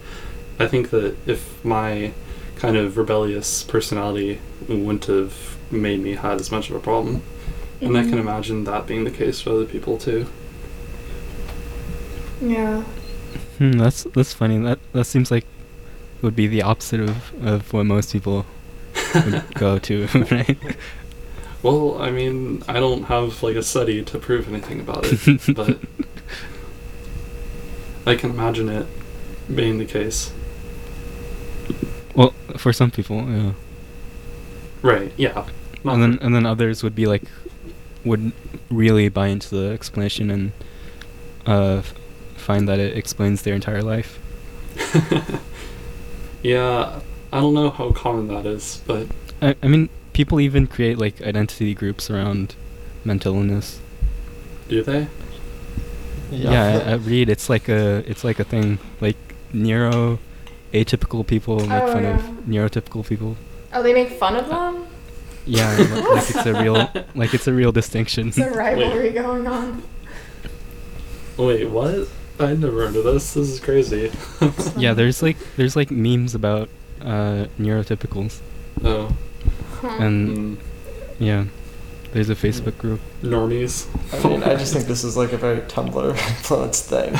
I 0.59 0.66
think 0.66 0.90
that 0.90 1.16
if 1.27 1.64
my 1.64 2.12
kind 2.56 2.76
of 2.76 2.96
rebellious 2.96 3.62
personality 3.62 4.40
wouldn't 4.68 5.04
have 5.06 5.56
made 5.70 6.00
me 6.00 6.14
had 6.14 6.40
as 6.40 6.50
much 6.50 6.70
of 6.70 6.76
a 6.76 6.80
problem. 6.80 7.22
And 7.80 7.96
I 7.96 8.02
can 8.02 8.12
Mhm. 8.14 8.20
imagine 8.20 8.64
that 8.64 8.86
being 8.86 9.04
the 9.04 9.10
case 9.10 9.40
for 9.40 9.50
other 9.50 9.64
people 9.66 9.98
too. 9.98 10.26
Yeah. 12.40 12.82
Hmm, 13.58 13.72
that's 13.72 14.04
that's 14.14 14.32
funny. 14.32 14.58
That 14.58 14.78
that 14.92 15.04
seems 15.04 15.30
like 15.30 15.44
it 15.44 16.22
would 16.22 16.36
be 16.36 16.46
the 16.46 16.62
opposite 16.62 17.00
of, 17.00 17.32
of 17.44 17.72
what 17.72 17.84
most 17.86 18.12
people 18.12 18.46
would 19.14 19.42
go 19.54 19.78
to, 19.78 20.06
right? 20.30 20.58
Well, 21.62 22.00
I 22.00 22.10
mean, 22.10 22.62
I 22.68 22.74
don't 22.80 23.04
have 23.04 23.42
like 23.42 23.56
a 23.56 23.62
study 23.62 24.02
to 24.04 24.18
prove 24.18 24.48
anything 24.48 24.80
about 24.80 25.06
it, 25.06 25.54
but 25.54 25.78
I 28.06 28.14
can 28.14 28.30
imagine 28.30 28.68
it 28.68 28.86
being 29.54 29.78
the 29.78 29.84
case. 29.84 30.32
Well, 32.16 32.34
for 32.56 32.72
some 32.72 32.90
people, 32.90 33.28
yeah. 33.30 33.52
Right, 34.82 35.12
yeah. 35.16 35.47
Not 35.84 35.94
and 35.94 36.02
then 36.02 36.18
and 36.22 36.34
then 36.34 36.47
others 36.47 36.82
would 36.82 36.94
be 36.94 37.06
like, 37.06 37.22
would 38.05 38.32
really 38.70 39.09
buy 39.09 39.28
into 39.28 39.55
the 39.55 39.70
explanation 39.72 40.30
and 40.30 40.52
uh, 41.44 41.82
find 42.36 42.68
that 42.68 42.78
it 42.78 42.97
explains 42.97 43.43
their 43.43 43.55
entire 43.55 43.82
life. 43.82 44.18
yeah, 46.43 47.01
I 47.32 47.40
don't 47.40 47.55
know 47.55 47.70
how 47.70 47.93
common 47.93 48.28
that 48.28 48.47
is, 48.47 48.82
but 48.86 49.06
I, 49.43 49.55
I 49.62 49.68
mean, 49.68 49.90
people 50.12 50.40
even 50.40 50.66
create 50.66 50.98
like 50.98 51.20
identity 51.20 51.74
groups 51.74 52.10
around 52.10 52.55
mental 53.05 53.34
illness. 53.34 53.80
do 54.68 54.82
they? 54.82 55.09
Yeah, 56.30 56.82
I, 56.86 56.93
I 56.93 56.94
read 56.94 57.28
it's 57.28 57.48
like 57.48 57.68
a 57.68 58.02
it's 58.10 58.24
like 58.24 58.40
a 58.40 58.44
thing. 58.44 58.78
Like 59.01 59.16
neuro 59.52 60.18
atypical 60.72 61.26
people 61.26 61.60
make 61.60 61.82
Oh, 61.82 61.93
fun 61.93 62.05
of 62.05 62.20
neurotypical 62.48 63.06
people. 63.06 63.36
Oh, 63.72 63.82
they 63.82 63.93
make 63.94 64.10
fun 64.10 64.36
of 64.36 64.48
them? 64.48 64.86
Yeah, 65.44 65.76
li- 65.76 66.02
like 66.02 66.30
it's 66.30 66.47
a 66.47 66.55
real 66.62 66.90
like 67.14 67.34
it's 67.34 67.47
a 67.47 67.52
real 67.52 67.72
distinction. 67.72 68.28
It's 68.28 68.38
a 68.38 68.51
rivalry 68.64 69.10
going 69.10 69.47
on. 69.47 69.82
Wait, 71.36 71.66
what? 71.68 72.09
I 72.40 72.55
never 72.55 72.86
heard 72.86 72.97
of 72.97 73.05
this. 73.05 73.34
This 73.34 73.48
is 73.48 73.60
crazy. 73.60 74.10
yeah, 74.76 74.93
there's 74.94 75.22
like 75.22 75.36
there's 75.56 75.76
like 75.76 75.90
memes 75.90 76.34
about 76.34 76.68
uh 77.01 77.47
neurotypicals 77.59 78.40
oh. 78.84 79.14
And 79.82 80.56
Mm, 80.59 80.60
yeah, 81.18 81.44
there's 82.12 82.30
a 82.30 82.34
Facebook 82.34 82.76
group. 82.78 83.01
normies. 83.22 83.86
I 84.12 84.28
mean, 84.28 84.43
I 84.43 84.56
just 84.56 84.72
think 84.72 84.86
this 84.86 85.05
is 85.05 85.16
like 85.16 85.32
a 85.32 85.36
very 85.36 85.60
Tumblr 85.60 86.10
influenced 86.28 86.86
thing. 86.86 87.12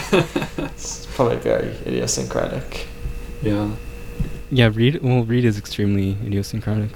It's 0.67 1.07
probably 1.15 1.37
very 1.37 1.69
idiosyncratic. 1.87 2.87
Yeah. 3.47 3.71
Yeah, 4.51 4.71
Reed 4.75 5.01
well 5.05 5.23
Reed 5.23 5.45
is 5.45 5.57
extremely 5.57 6.17
idiosyncratic. 6.27 6.91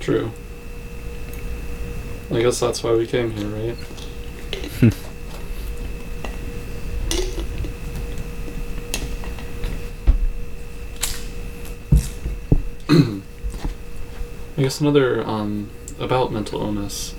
True. 0.00 0.32
I 2.32 2.42
guess 2.42 2.58
that's 2.58 2.82
why 2.82 2.96
we 2.96 3.06
came 3.06 3.30
here, 3.30 3.46
right? 3.46 3.76
I 14.58 14.62
guess 14.62 14.80
another 14.80 15.24
um, 15.24 15.70
about 16.00 16.32
mental 16.32 16.62
illness 16.62 17.14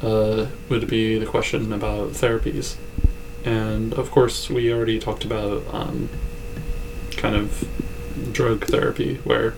uh, 0.00 0.46
would 0.68 0.86
be 0.86 1.18
the 1.18 1.26
question 1.26 1.72
about 1.72 2.10
therapies, 2.10 2.76
and 3.46 3.94
of 3.94 4.10
course 4.10 4.50
we 4.50 4.70
already 4.72 4.98
talked 4.98 5.24
about 5.24 5.62
um, 5.72 6.10
kind 7.16 7.34
of 7.34 7.66
drug 8.32 8.66
therapy 8.66 9.16
where 9.24 9.54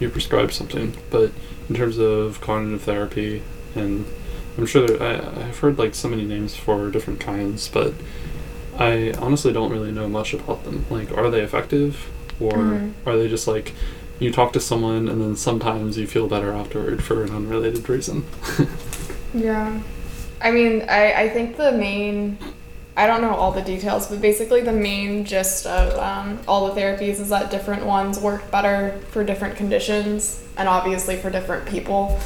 you 0.00 0.08
prescribe 0.10 0.52
something, 0.52 0.96
but 1.10 1.30
in 1.68 1.76
terms 1.76 1.98
of 1.98 2.40
cognitive 2.40 2.82
therapy, 2.82 3.42
and 3.74 4.06
I'm 4.58 4.66
sure 4.66 4.86
that 4.86 5.00
I, 5.02 5.48
I've 5.48 5.58
heard 5.58 5.78
like 5.78 5.94
so 5.94 6.08
many 6.08 6.24
names 6.24 6.56
for 6.56 6.90
different 6.90 7.20
kinds, 7.20 7.68
but 7.68 7.92
I 8.78 9.12
honestly 9.18 9.52
don't 9.52 9.70
really 9.72 9.92
know 9.92 10.08
much 10.08 10.34
about 10.34 10.64
them. 10.64 10.84
Like, 10.90 11.16
are 11.16 11.30
they 11.30 11.40
effective, 11.42 12.08
or 12.40 12.52
Mhm. 12.52 12.92
are 13.06 13.16
they 13.16 13.28
just 13.28 13.46
like 13.48 13.72
you 14.18 14.30
talk 14.32 14.52
to 14.54 14.60
someone 14.60 15.08
and 15.08 15.20
then 15.20 15.36
sometimes 15.36 15.98
you 15.98 16.06
feel 16.06 16.26
better 16.26 16.52
afterward 16.52 17.02
for 17.04 17.22
an 17.22 17.30
unrelated 17.30 17.88
reason? 17.88 18.24
Yeah. 19.34 19.80
I 20.40 20.50
mean, 20.50 20.82
I, 20.88 21.12
I 21.24 21.28
think 21.28 21.56
the 21.58 21.72
main, 21.72 22.38
I 22.96 23.06
don't 23.06 23.20
know 23.20 23.34
all 23.34 23.52
the 23.52 23.60
details, 23.62 24.06
but 24.06 24.20
basically 24.22 24.62
the 24.62 24.72
main 24.72 25.24
gist 25.24 25.66
of 25.66 25.98
um, 25.98 26.38
all 26.48 26.72
the 26.72 26.80
therapies 26.80 27.20
is 27.20 27.28
that 27.28 27.50
different 27.50 27.84
ones 27.84 28.18
work 28.18 28.50
better 28.50 28.98
for 29.10 29.22
different 29.22 29.56
conditions 29.56 30.42
and 30.56 30.68
obviously 30.68 31.16
for 31.16 31.28
different 31.28 31.66
people. 31.66 32.18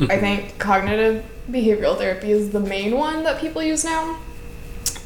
I 0.00 0.04
Mhm. 0.04 0.20
think 0.20 0.58
cognitive 0.58 1.24
behavioral 1.50 1.98
therapy 1.98 2.30
is 2.32 2.50
the 2.50 2.60
main 2.60 2.96
one 2.96 3.24
that 3.24 3.38
people 3.40 3.62
use 3.62 3.84
now. 3.84 4.16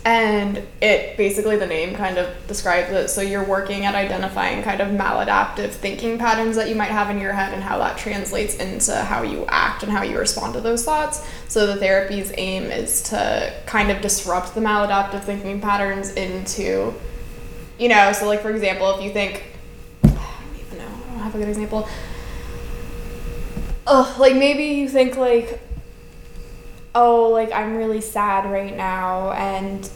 And 0.04 0.66
it 0.80 1.16
basically, 1.16 1.56
the 1.56 1.66
name 1.66 1.94
kind 1.94 2.18
of 2.18 2.28
describes 2.48 2.90
it. 2.90 3.08
So 3.08 3.20
you're 3.20 3.44
working 3.44 3.84
at 3.84 3.94
identifying 3.94 4.64
kind 4.64 4.80
of 4.80 4.88
maladaptive 4.88 5.70
thinking 5.70 6.18
patterns 6.18 6.56
that 6.56 6.68
you 6.68 6.74
might 6.74 6.90
have 6.90 7.08
in 7.08 7.20
your 7.20 7.32
head 7.32 7.54
and 7.54 7.62
how 7.62 7.78
that 7.78 7.98
translates 7.98 8.56
into 8.56 8.96
how 8.96 9.22
you 9.22 9.46
act 9.46 9.84
and 9.84 9.92
how 9.92 10.02
you 10.02 10.18
respond 10.18 10.54
to 10.54 10.60
those 10.60 10.84
thoughts. 10.84 11.24
So 11.46 11.68
the 11.68 11.76
therapy's 11.76 12.32
aim 12.36 12.64
is 12.64 13.02
to 13.04 13.52
kind 13.66 13.92
of 13.92 14.00
disrupt 14.00 14.56
the 14.56 14.60
maladaptive 14.60 15.22
thinking 15.22 15.60
patterns 15.60 16.12
into, 16.14 16.92
you 17.78 17.88
know, 17.88 18.12
so 18.12 18.26
like 18.26 18.40
for 18.40 18.50
example, 18.50 18.96
if 18.96 19.04
you 19.04 19.12
think, 19.12 19.44
I 20.02 20.08
don't 20.08 20.66
even 20.66 20.78
know, 20.78 20.84
I 20.84 21.10
don't 21.10 21.18
have 21.20 21.34
a 21.36 21.38
good 21.38 21.48
example. 21.48 21.88
Oh, 23.86 24.16
like 24.18 24.34
maybe 24.34 24.64
you 24.64 24.88
think 24.88 25.16
like, 25.16 25.60
oh, 26.94 27.28
like 27.28 27.52
I'm 27.52 27.76
really 27.76 28.00
sad 28.00 28.50
right 28.50 28.76
now, 28.76 29.32
and 29.32 29.88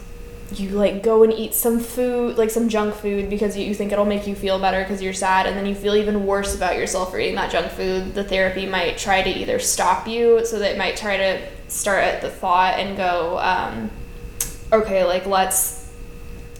you 0.52 0.70
like 0.70 1.02
go 1.02 1.22
and 1.22 1.32
eat 1.32 1.54
some 1.54 1.80
food, 1.80 2.38
like 2.38 2.50
some 2.50 2.68
junk 2.68 2.94
food, 2.94 3.28
because 3.28 3.56
you, 3.56 3.74
think 3.74 3.92
it'll 3.92 4.04
make 4.04 4.26
you 4.26 4.34
feel 4.34 4.58
better 4.58 4.82
because 4.82 5.02
you're 5.02 5.12
sad, 5.12 5.46
and 5.46 5.56
then 5.56 5.66
you 5.66 5.74
feel 5.74 5.94
even 5.94 6.26
worse 6.26 6.54
about 6.54 6.76
yourself 6.76 7.10
for 7.10 7.18
eating 7.18 7.34
that 7.36 7.50
junk 7.50 7.70
food. 7.72 8.14
The 8.14 8.24
therapy 8.24 8.66
might 8.66 8.98
try 8.98 9.22
to 9.22 9.30
either 9.30 9.58
stop 9.58 10.06
you, 10.06 10.44
so 10.46 10.60
it 10.60 10.78
might 10.78 10.96
try 10.96 11.16
to 11.16 11.48
start 11.68 12.04
at 12.04 12.22
the 12.22 12.30
thought 12.30 12.78
and 12.78 12.96
go, 12.96 13.38
um, 13.38 13.90
okay, 14.72 15.04
like 15.04 15.26
let's 15.26 15.86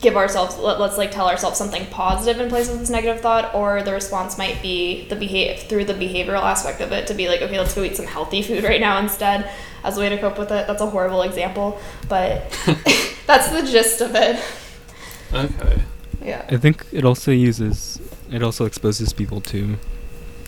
give 0.01 0.17
ourselves 0.17 0.59
let, 0.59 0.79
let's 0.79 0.99
like 0.99 1.11
tell 1.11 1.29
ourselves 1.29 1.57
something 1.57 1.87
positive 1.87 2.41
in 2.41 2.49
place 2.49 2.71
of 2.71 2.79
this 2.79 2.91
negative 2.91 3.21
thought 3.21 3.55
or 3.55 3.83
the 3.83 3.93
response 3.93 4.37
might 4.37 4.61
be 4.61 5.09
the 5.09 5.17
behave 5.17 5.61
through 5.61 5.85
the 5.85 5.95
behavioral 5.95 6.43
aspect 6.43 6.81
of 6.81 6.93
it 6.93 7.07
to 7.07 7.15
be 7.15 7.29
like 7.29 7.41
okay 7.41 7.59
let's 7.59 7.75
go 7.75 7.83
eat 7.83 7.97
some 7.97 8.07
healthy 8.07 8.43
food 8.43 8.63
right 8.71 8.81
now 8.81 8.99
instead 8.99 9.51
as 9.87 9.97
a 9.97 10.01
way 10.01 10.09
to 10.09 10.19
cope 10.19 10.39
with 10.39 10.51
it 10.51 10.67
that's 10.67 10.83
a 10.83 10.87
horrible 10.87 11.23
example 11.23 11.79
but 12.09 12.43
that's 13.27 13.49
the 13.51 13.63
gist 13.63 14.01
of 14.01 14.15
it 14.15 14.37
Okay. 15.33 15.81
yeah 16.23 16.45
I 16.51 16.57
think 16.57 16.85
it 16.93 17.05
also 17.05 17.31
uses 17.31 18.01
it 18.31 18.43
also 18.43 18.65
exposes 18.65 19.13
people 19.13 19.41
to 19.53 19.77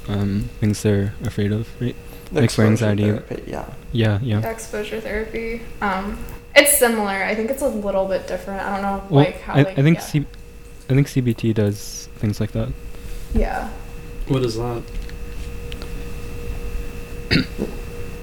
um, 0.09 0.49
things 0.61 0.83
they're 0.83 1.13
afraid 1.25 1.53
of, 1.53 1.69
right? 1.81 1.95
Like 2.33 2.51
for 2.51 2.65
Exposure 2.65 2.67
anxiety. 2.69 3.03
therapy, 3.05 3.43
yeah. 3.47 3.67
Yeah, 3.93 4.19
yeah. 4.23 4.51
exposure 4.51 5.01
therapy. 5.03 5.61
Um, 5.83 6.19
it's 6.57 6.79
similar. 6.79 7.11
I 7.31 7.35
think 7.35 7.51
it's 7.51 7.61
a 7.63 7.69
little 7.69 8.07
bit 8.07 8.27
different. 8.27 8.63
I 8.63 8.73
don't 8.73 8.83
know, 8.83 9.05
Well, 9.11 9.25
like 9.27 9.41
how 9.43 9.53
I, 9.55 9.63
they, 9.65 9.71
I 9.73 9.83
think 9.83 9.99
yeah. 9.99 10.03
C, 10.05 10.27
I 10.89 10.95
think 10.95 11.07
CBT 11.09 11.53
does 11.55 12.09
things 12.17 12.41
like 12.41 12.53
that. 12.53 12.69
yeah. 13.35 13.69
What 14.29 14.43
is 14.45 14.57
that? 14.57 14.83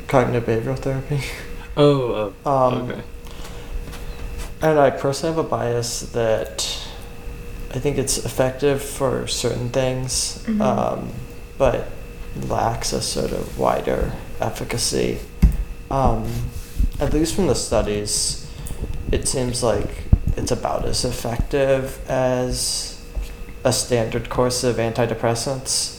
Cognitive 0.07 0.45
behavioral 0.45 0.77
therapy. 0.79 1.21
Oh, 1.77 2.33
uh, 2.45 2.49
Um, 2.67 2.89
okay. 2.91 3.01
And 4.61 4.79
I 4.79 4.91
personally 4.91 5.35
have 5.35 5.45
a 5.45 5.49
bias 5.49 5.99
that 6.13 6.65
I 7.73 7.79
think 7.79 7.97
it's 7.97 8.17
effective 8.23 8.81
for 8.81 9.27
certain 9.27 9.67
things, 9.71 10.39
Mhm. 10.45 10.61
um, 10.61 11.09
but 11.57 11.89
lacks 12.47 12.93
a 12.93 13.01
sort 13.01 13.31
of 13.33 13.59
wider 13.59 14.13
efficacy. 14.39 15.19
Um, 15.91 16.23
at 17.01 17.13
least 17.13 17.35
from 17.35 17.47
the 17.47 17.55
studies, 17.55 18.45
it 19.11 19.27
seems 19.27 19.61
like 19.61 20.05
it's 20.37 20.51
about 20.51 20.85
as 20.85 21.03
effective 21.03 21.99
as 22.09 22.95
a 23.65 23.73
standard 23.73 24.29
course 24.29 24.63
of 24.63 24.77
antidepressants. 24.77 25.94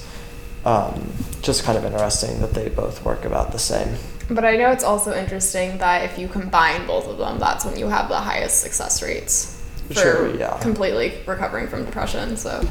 Um, 0.67 1.13
just 1.43 1.63
kind 1.63 1.79
of 1.79 1.85
interesting 1.85 2.41
that 2.41 2.53
they 2.55 2.69
both 2.69 3.05
work 3.05 3.25
about 3.25 3.53
the 3.53 3.59
same. 3.59 3.95
But 4.29 4.45
I 4.45 4.57
know 4.57 4.73
it's 4.73 4.83
also 4.83 5.15
interesting 5.15 5.79
that 5.79 6.03
if 6.05 6.19
you 6.19 6.27
combine 6.27 6.87
both 6.89 7.07
of 7.07 7.19
them, 7.19 7.39
that's 7.39 7.65
when 7.65 7.79
you 7.79 7.87
have 7.87 8.09
the 8.09 8.17
highest 8.19 8.61
success 8.63 9.01
rates 9.01 9.63
for 9.87 9.95
Sure, 9.95 10.37
yeah. 10.37 10.59
completely 10.59 11.13
recovering 11.25 11.69
from 11.69 11.85
depression. 11.85 12.37
So 12.37 12.69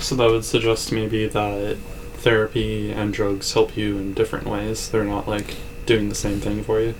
So 0.00 0.14
that 0.16 0.30
would 0.30 0.44
suggest 0.44 0.92
maybe 0.92 1.26
that 1.28 1.78
therapy 2.18 2.92
and 2.92 3.12
drugs 3.14 3.52
help 3.54 3.74
you 3.76 3.96
in 3.96 4.12
different 4.12 4.46
ways. 4.46 4.90
They're 4.90 5.04
not 5.04 5.26
like 5.26 5.56
doing 5.86 6.10
the 6.10 6.14
same 6.14 6.40
thing 6.40 6.62
for 6.62 6.78
you. 6.80 6.94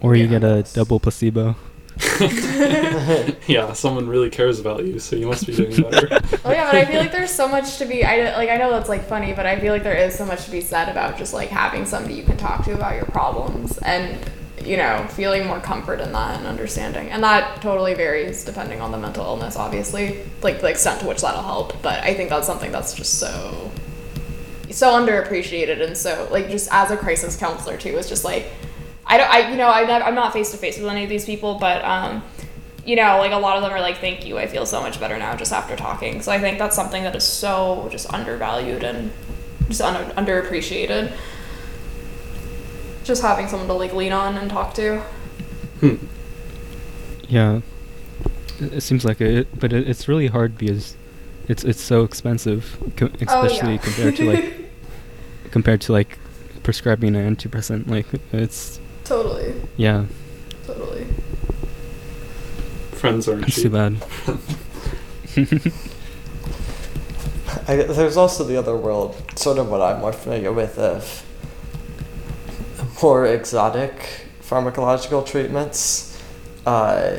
Or 0.00 0.16
you 0.16 0.24
Yeah. 0.24 0.38
get 0.38 0.44
a 0.44 0.62
double 0.72 1.00
placebo. 1.00 1.56
yeah, 3.48 3.72
someone 3.72 4.08
really 4.08 4.30
cares 4.30 4.60
about 4.60 4.84
you, 4.84 4.98
so 4.98 5.16
you 5.16 5.26
must 5.26 5.46
be 5.46 5.54
doing 5.54 5.82
better. 5.82 6.20
Oh 6.44 6.52
yeah, 6.52 6.70
but 6.70 6.76
I 6.76 6.84
feel 6.84 7.00
like 7.00 7.12
there's 7.12 7.30
so 7.30 7.48
much 7.48 7.78
to 7.78 7.84
be. 7.84 8.04
I 8.04 8.36
like. 8.36 8.48
I 8.48 8.56
know 8.56 8.70
that's 8.70 8.88
like 8.88 9.04
funny, 9.04 9.32
but 9.32 9.46
I 9.46 9.58
feel 9.58 9.72
like 9.72 9.82
there 9.82 9.96
is 9.96 10.14
so 10.16 10.24
much 10.24 10.44
to 10.44 10.50
be 10.50 10.60
said 10.60 10.88
about 10.88 11.18
just 11.18 11.34
like 11.34 11.48
having 11.48 11.84
somebody 11.84 12.14
you 12.14 12.22
can 12.22 12.36
talk 12.36 12.64
to 12.64 12.72
about 12.74 12.94
your 12.94 13.04
problems 13.06 13.76
and 13.78 14.18
you 14.64 14.76
know 14.76 15.06
feeling 15.10 15.46
more 15.46 15.60
comfort 15.60 16.00
in 16.00 16.12
that 16.12 16.38
and 16.38 16.46
understanding. 16.46 17.10
And 17.10 17.22
that 17.22 17.60
totally 17.60 17.94
varies 17.94 18.44
depending 18.44 18.80
on 18.80 18.92
the 18.92 18.98
mental 18.98 19.24
illness, 19.24 19.56
obviously, 19.56 20.20
like 20.42 20.60
the 20.60 20.68
extent 20.68 21.00
to 21.00 21.06
which 21.06 21.20
that'll 21.20 21.42
help. 21.42 21.82
But 21.82 22.02
I 22.04 22.14
think 22.14 22.30
that's 22.30 22.46
something 22.46 22.72
that's 22.72 22.94
just 22.94 23.18
so 23.18 23.70
so 24.70 24.92
underappreciated 24.92 25.84
and 25.84 25.96
so 25.96 26.28
like 26.30 26.48
just 26.50 26.68
as 26.70 26.90
a 26.90 26.96
crisis 26.96 27.36
counselor 27.36 27.76
too 27.76 27.96
is 27.96 28.08
just 28.08 28.24
like 28.24 28.50
I 29.08 29.18
don't 29.18 29.30
I 29.30 29.50
you 29.50 29.56
know 29.56 29.68
I 29.68 29.84
nev- 29.84 30.02
I'm 30.02 30.14
not 30.14 30.32
face 30.32 30.50
to 30.52 30.56
face 30.56 30.78
with 30.78 30.88
any 30.88 31.02
of 31.02 31.08
these 31.08 31.24
people, 31.24 31.58
but 31.58 31.84
um 31.84 32.22
you 32.88 32.96
know, 32.96 33.18
like 33.18 33.32
a 33.32 33.36
lot 33.36 33.58
of 33.58 33.62
them 33.62 33.70
are 33.70 33.82
like, 33.82 33.98
thank 33.98 34.24
you, 34.24 34.38
I 34.38 34.46
feel 34.46 34.64
so 34.64 34.80
much 34.80 34.98
better 34.98 35.18
now 35.18 35.36
just 35.36 35.52
after 35.52 35.76
talking. 35.76 36.22
So 36.22 36.32
I 36.32 36.38
think 36.38 36.58
that's 36.58 36.74
something 36.74 37.02
that 37.02 37.14
is 37.14 37.22
so 37.22 37.86
just 37.92 38.10
undervalued 38.14 38.82
and 38.82 39.12
just 39.68 39.82
un- 39.82 40.10
underappreciated. 40.12 41.12
Just 43.04 43.20
having 43.20 43.46
someone 43.46 43.68
to 43.68 43.74
like 43.74 43.92
lean 43.92 44.12
on 44.12 44.38
and 44.38 44.50
talk 44.50 44.72
to. 44.74 45.00
Hmm. 45.80 45.96
Yeah. 47.28 47.60
It, 48.58 48.72
it 48.72 48.80
seems 48.80 49.04
like 49.04 49.20
it, 49.20 49.58
but 49.60 49.74
it, 49.74 49.86
it's 49.86 50.08
really 50.08 50.28
hard 50.28 50.56
because 50.56 50.96
it's 51.46 51.64
it's 51.64 51.82
so 51.82 52.04
expensive, 52.04 52.78
co- 52.96 53.10
especially 53.20 53.68
oh, 53.68 53.72
yeah. 53.72 53.76
compared 53.78 54.16
to 54.16 54.24
like 54.24 54.54
compared 55.50 55.80
to 55.82 55.92
like 55.92 56.18
prescribing 56.62 57.14
an 57.14 57.36
antidepressant. 57.36 57.86
Like 57.86 58.06
it's 58.32 58.80
totally, 59.08 59.54
yeah, 59.76 60.06
totally. 60.66 61.06
Friends 62.92 63.28
aren't 63.28 63.48
it's 63.48 63.62
too 63.62 63.70
bad. 63.70 63.96
I, 67.68 67.76
there's 67.76 68.16
also 68.16 68.44
the 68.44 68.56
other 68.56 68.76
world, 68.76 69.14
sort 69.36 69.58
of 69.58 69.70
what 69.70 69.80
I'm 69.80 70.00
more 70.00 70.12
familiar 70.12 70.52
with, 70.52 70.78
of 70.78 71.24
more 73.02 73.26
exotic 73.26 74.26
pharmacological 74.42 75.24
treatments, 75.26 76.20
uh, 76.66 77.18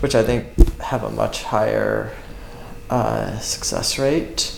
which 0.00 0.14
I 0.14 0.22
think 0.22 0.46
have 0.80 1.02
a 1.02 1.10
much 1.10 1.42
higher 1.42 2.12
uh, 2.90 3.38
success 3.38 3.98
rate. 3.98 4.54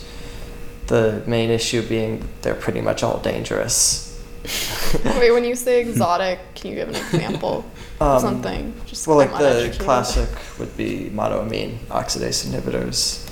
The 0.88 1.22
main 1.26 1.50
issue 1.50 1.86
being 1.86 2.28
they're 2.42 2.54
pretty 2.54 2.80
much 2.80 3.02
all 3.02 3.18
dangerous. 3.20 4.09
Wait, 5.18 5.30
when 5.32 5.44
you 5.44 5.54
say 5.54 5.80
exotic, 5.80 6.38
can 6.54 6.70
you 6.70 6.76
give 6.76 6.88
an 6.88 6.96
example 6.96 7.58
of 7.58 7.64
Um, 8.00 8.20
something? 8.20 8.74
Just 8.86 9.06
Well, 9.06 9.18
like 9.18 9.30
the 9.36 9.76
classic 9.78 10.28
would 10.58 10.74
be 10.76 11.10
monoamine 11.12 11.76
oxidase 11.90 12.46
inhibitors, 12.46 13.28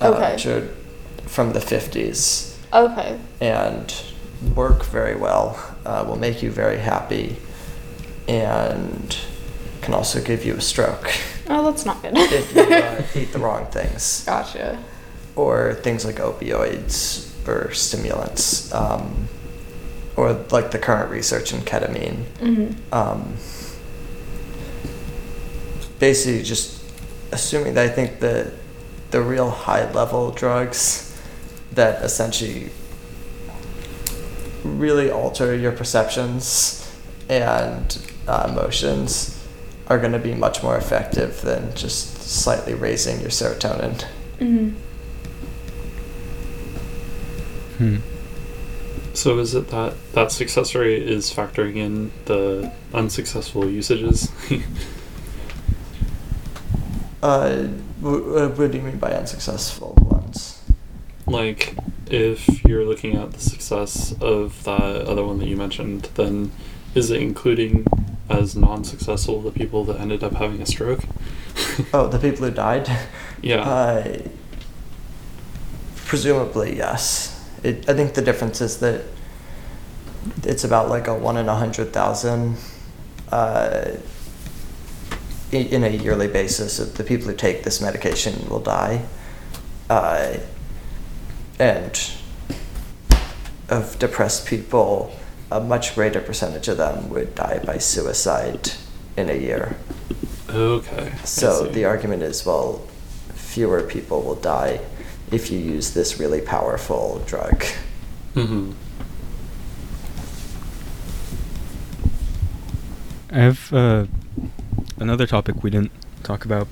Okay. 0.00 0.24
uh, 0.24 0.30
which 0.32 0.46
are 0.46 0.68
from 1.26 1.52
the 1.52 1.58
50s. 1.60 2.54
Okay. 2.72 3.18
and 3.40 3.92
work 4.54 4.84
very 4.84 5.16
well, 5.16 5.58
uh, 5.84 6.04
will 6.06 6.18
make 6.18 6.42
you 6.42 6.50
very 6.50 6.78
happy, 6.78 7.36
and 8.28 9.16
can 9.82 9.94
also 9.94 10.20
give 10.22 10.44
you 10.44 10.54
a 10.54 10.60
stroke 10.60 11.10
Oh, 11.50 11.64
that's 11.70 11.86
not 11.86 12.02
good. 12.02 12.12
if 12.16 12.54
you 12.54 12.62
uh, 12.62 13.02
eat 13.14 13.32
the 13.32 13.38
wrong 13.38 13.66
things, 13.70 14.22
Gotcha. 14.26 14.78
or 15.34 15.74
things 15.82 16.04
like 16.04 16.16
opioids 16.16 17.26
or 17.48 17.72
stimulants, 17.72 18.72
um, 18.74 19.28
or 20.18 20.32
like 20.50 20.72
the 20.72 20.78
current 20.78 21.10
research 21.12 21.52
in 21.52 21.60
ketamine. 21.60 22.24
hmm 22.40 22.66
Um, 22.92 23.36
basically, 26.00 26.42
just 26.42 26.82
assuming 27.30 27.74
that 27.74 27.84
I 27.84 27.88
think 27.88 28.18
the 28.18 28.50
the 29.12 29.22
real 29.22 29.50
high 29.50 29.90
level 29.92 30.30
drugs 30.32 31.04
that 31.72 32.02
essentially 32.02 32.70
really 34.64 35.08
alter 35.10 35.54
your 35.54 35.72
perceptions 35.72 36.84
and 37.28 37.96
uh, 38.26 38.48
emotions 38.50 39.34
are 39.86 39.98
going 39.98 40.12
to 40.12 40.18
be 40.18 40.34
much 40.34 40.62
more 40.62 40.76
effective 40.76 41.40
than 41.42 41.72
just 41.74 42.20
slightly 42.22 42.74
raising 42.74 43.20
your 43.20 43.30
serotonin. 43.30 44.02
hmm 44.40 44.70
Hmm. 47.78 47.98
So 49.18 49.40
is 49.40 49.52
it 49.52 49.70
that 49.70 49.94
that 50.12 50.30
success 50.30 50.76
rate 50.76 51.02
is 51.02 51.34
factoring 51.34 51.74
in 51.74 52.12
the 52.26 52.70
unsuccessful 52.94 53.68
usages? 53.68 54.30
Uh, 57.20 57.64
wh- 58.00 58.56
what 58.56 58.70
do 58.70 58.78
you 58.78 58.84
mean 58.84 58.96
by 58.96 59.10
unsuccessful 59.10 59.92
ones? 60.00 60.62
like, 61.26 61.74
if 62.08 62.62
you're 62.64 62.84
looking 62.84 63.16
at 63.16 63.32
the 63.32 63.40
success 63.40 64.14
of 64.20 64.62
that 64.62 64.80
other 64.80 65.24
one 65.24 65.40
that 65.40 65.48
you 65.48 65.56
mentioned, 65.56 66.10
then 66.14 66.52
is 66.94 67.10
it 67.10 67.20
including 67.20 67.84
as 68.30 68.54
non-successful 68.54 69.42
the 69.42 69.50
people 69.50 69.82
that 69.86 69.98
ended 69.98 70.22
up 70.22 70.34
having 70.34 70.62
a 70.62 70.66
stroke? 70.66 71.02
Oh, 71.92 72.06
the 72.06 72.20
people 72.20 72.46
who 72.46 72.52
died? 72.52 72.88
yeah. 73.42 73.62
Uh, 73.62 74.18
presumably, 76.06 76.76
yes. 76.76 77.37
It, 77.62 77.88
I 77.88 77.94
think 77.94 78.14
the 78.14 78.22
difference 78.22 78.60
is 78.60 78.78
that 78.78 79.04
it's 80.44 80.64
about 80.64 80.88
like 80.88 81.06
a 81.08 81.14
one 81.14 81.36
in 81.36 81.48
a 81.48 81.54
hundred 81.54 81.92
thousand 81.92 82.56
uh, 83.30 83.92
in 85.50 85.82
a 85.82 85.88
yearly 85.88 86.28
basis 86.28 86.78
of 86.78 86.96
the 86.96 87.04
people 87.04 87.28
who 87.28 87.34
take 87.34 87.64
this 87.64 87.80
medication 87.80 88.48
will 88.48 88.60
die. 88.60 89.02
Uh, 89.88 90.36
and 91.58 92.12
of 93.68 93.98
depressed 93.98 94.46
people, 94.46 95.12
a 95.50 95.60
much 95.60 95.94
greater 95.94 96.20
percentage 96.20 96.68
of 96.68 96.76
them 96.76 97.08
would 97.08 97.34
die 97.34 97.60
by 97.64 97.78
suicide 97.78 98.72
in 99.16 99.30
a 99.30 99.34
year. 99.34 99.76
okay. 100.50 101.12
So 101.24 101.66
the 101.66 101.84
argument 101.84 102.22
is, 102.22 102.44
well, 102.44 102.86
fewer 103.34 103.82
people 103.82 104.22
will 104.22 104.34
die 104.34 104.80
if 105.30 105.50
you 105.50 105.58
use 105.58 105.92
this 105.94 106.18
really 106.18 106.40
powerful 106.40 107.22
drug. 107.26 107.64
Mhm. 108.34 108.74
I 113.30 113.38
have 113.40 113.72
uh, 113.72 114.06
another 114.98 115.26
topic 115.26 115.62
we 115.62 115.70
didn't 115.70 115.92
talk 116.22 116.44
about, 116.44 116.66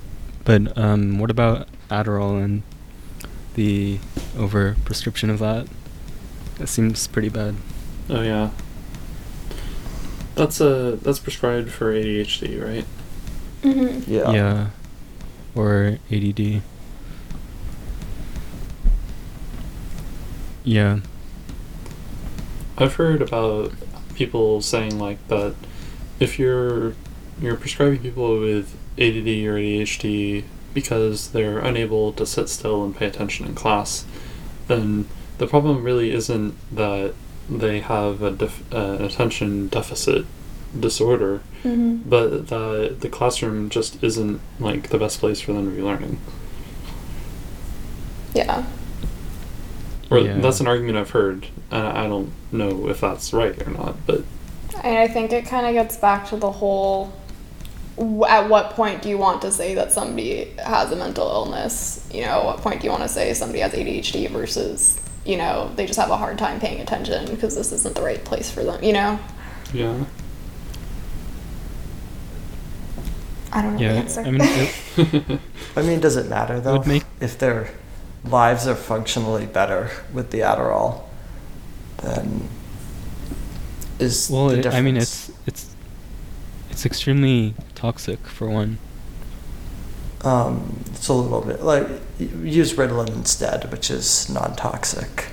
but 0.44 0.76
um, 0.78 1.18
what 1.18 1.30
about 1.30 1.68
Adderall 1.90 2.42
and 2.42 2.62
the 3.54 3.98
over 4.38 4.76
prescription 4.84 5.28
of 5.30 5.38
that? 5.40 5.66
That 6.58 6.68
seems 6.68 7.06
pretty 7.08 7.28
bad. 7.28 7.56
Oh 8.08 8.22
yeah. 8.22 8.50
That's 10.34 10.60
uh 10.60 10.96
that's 11.02 11.18
prescribed 11.18 11.70
for 11.70 11.92
ADHD, 11.92 12.62
right? 12.62 12.84
hmm 13.62 14.00
Yeah. 14.10 14.68
Or 15.54 15.98
ADD. 16.10 16.62
Yeah. 20.66 20.98
I've 22.76 22.94
heard 22.97 23.22
about 23.22 23.72
people 24.16 24.60
saying 24.60 24.98
like 24.98 25.26
that 25.28 25.55
if 26.20 26.38
you're 26.38 26.94
you're 27.40 27.56
prescribing 27.56 28.01
people 28.01 28.40
with 28.40 28.74
ADD 28.98 29.28
or 29.47 29.55
ADHD 29.55 30.44
because 30.74 31.30
they're 31.30 31.59
unable 31.60 32.12
to 32.14 32.26
sit 32.26 32.48
still 32.48 32.84
and 32.84 32.94
pay 32.97 33.06
attention 33.06 33.47
in 33.47 33.55
class, 33.55 34.05
then 34.66 35.06
the 35.38 35.47
problem 35.47 35.84
really 35.84 36.10
isn't 36.10 36.55
that 36.74 37.14
they 37.48 37.80
have 37.80 38.20
a 38.22 38.30
def- 38.32 38.74
uh, 38.74 38.97
an 38.98 39.05
attention 39.05 39.68
deficit 39.68 40.26
disorder, 40.78 41.40
Mm-hmm. 41.62 42.09
but 42.09 42.48
that 42.48 43.01
the 43.01 43.09
classroom 43.09 43.70
just 43.70 44.02
isn't 44.02 44.40
like 44.60 44.88
the 44.90 44.98
best 44.98 45.20
place 45.20 45.40
for 45.40 45.52
them 45.52 45.68
to 45.70 45.74
be 45.76 45.82
learning. 45.82 46.18
Yeah. 48.34 48.64
Or 50.10 50.18
Yeah. 50.18 50.38
that's 50.40 50.60
an 50.60 50.66
argument 50.68 50.96
I've 50.98 51.10
heard, 51.10 51.46
and 51.70 51.86
I 51.86 52.06
don't 52.06 52.30
know 52.52 52.88
if 52.88 53.00
that's 53.00 53.32
right 53.32 53.60
or 53.66 53.70
not. 53.70 53.96
But 54.06 54.22
And 54.84 54.96
I 54.98 55.08
think 55.08 55.32
it 55.32 55.46
kind 55.46 55.66
of 55.66 55.72
gets 55.72 55.96
back 55.96 56.28
to 56.28 56.36
the 56.36 56.50
whole 56.52 57.12
w- 57.96 58.24
at 58.26 58.48
what 58.48 58.70
point 58.70 59.02
do 59.02 59.08
you 59.08 59.18
want 59.18 59.40
to 59.42 59.50
say 59.50 59.74
that 59.74 59.90
somebody 59.90 60.52
has 60.64 60.92
a 60.92 60.96
mental 60.96 61.26
illness? 61.28 62.06
You 62.12 62.20
know, 62.22 62.38
at 62.40 62.44
what 62.44 62.58
point 62.58 62.80
do 62.82 62.84
you 62.86 62.90
want 62.90 63.02
to 63.02 63.08
say 63.08 63.32
somebody 63.34 63.60
has 63.60 63.72
ADHD 63.72 64.28
versus, 64.30 65.00
you 65.24 65.38
know, 65.38 65.70
they 65.76 65.86
just 65.86 65.98
have 65.98 66.10
a 66.10 66.16
hard 66.16 66.36
time 66.38 66.60
paying 66.60 66.80
attention 66.80 67.24
because 67.30 67.56
this 67.56 67.72
isn't 67.72 67.94
the 67.96 68.02
right 68.02 68.22
place 68.24 68.50
for 68.50 68.62
them, 68.62 68.82
you 68.84 68.92
know? 68.92 69.18
yeah, 69.72 70.04
I 73.52 73.62
don't 73.62 73.72
know 73.72 73.78
the 73.78 73.84
Yeah. 73.84 73.90
answer. 73.92 74.20
I 74.20 74.30
mean, 74.30 74.40
it, 74.42 75.40
I 75.76 75.82
mean, 75.82 76.00
does 76.00 76.16
it 76.16 76.28
matter 76.28 76.60
though? 76.60 76.78
would 76.78 76.86
make- 76.86 77.04
If 77.20 77.38
their 77.38 77.70
lives 78.28 78.66
are 78.66 78.74
functionally 78.74 79.47
better 79.47 79.90
with 80.12 80.31
the 80.31 80.40
Adderall, 80.40 81.03
than 81.98 82.48
is 83.98 84.28
well, 84.31 84.48
the 84.48 84.59
it, 84.59 84.66
I 84.66 84.81
mean, 84.82 84.97
it's 84.97 85.31
it's 85.47 85.74
it's 86.70 86.85
extremely 86.86 87.55
toxic 87.74 88.27
for 88.27 88.48
one. 88.48 88.78
um, 90.27 90.82
it's 90.86 91.09
a 91.09 91.12
little 91.12 91.40
bit 91.40 91.62
like 91.62 91.86
use 92.19 92.73
Ritalin 92.74 93.09
instead, 93.15 93.70
which 93.70 93.90
is 93.90 94.28
non-toxic. 94.28 95.27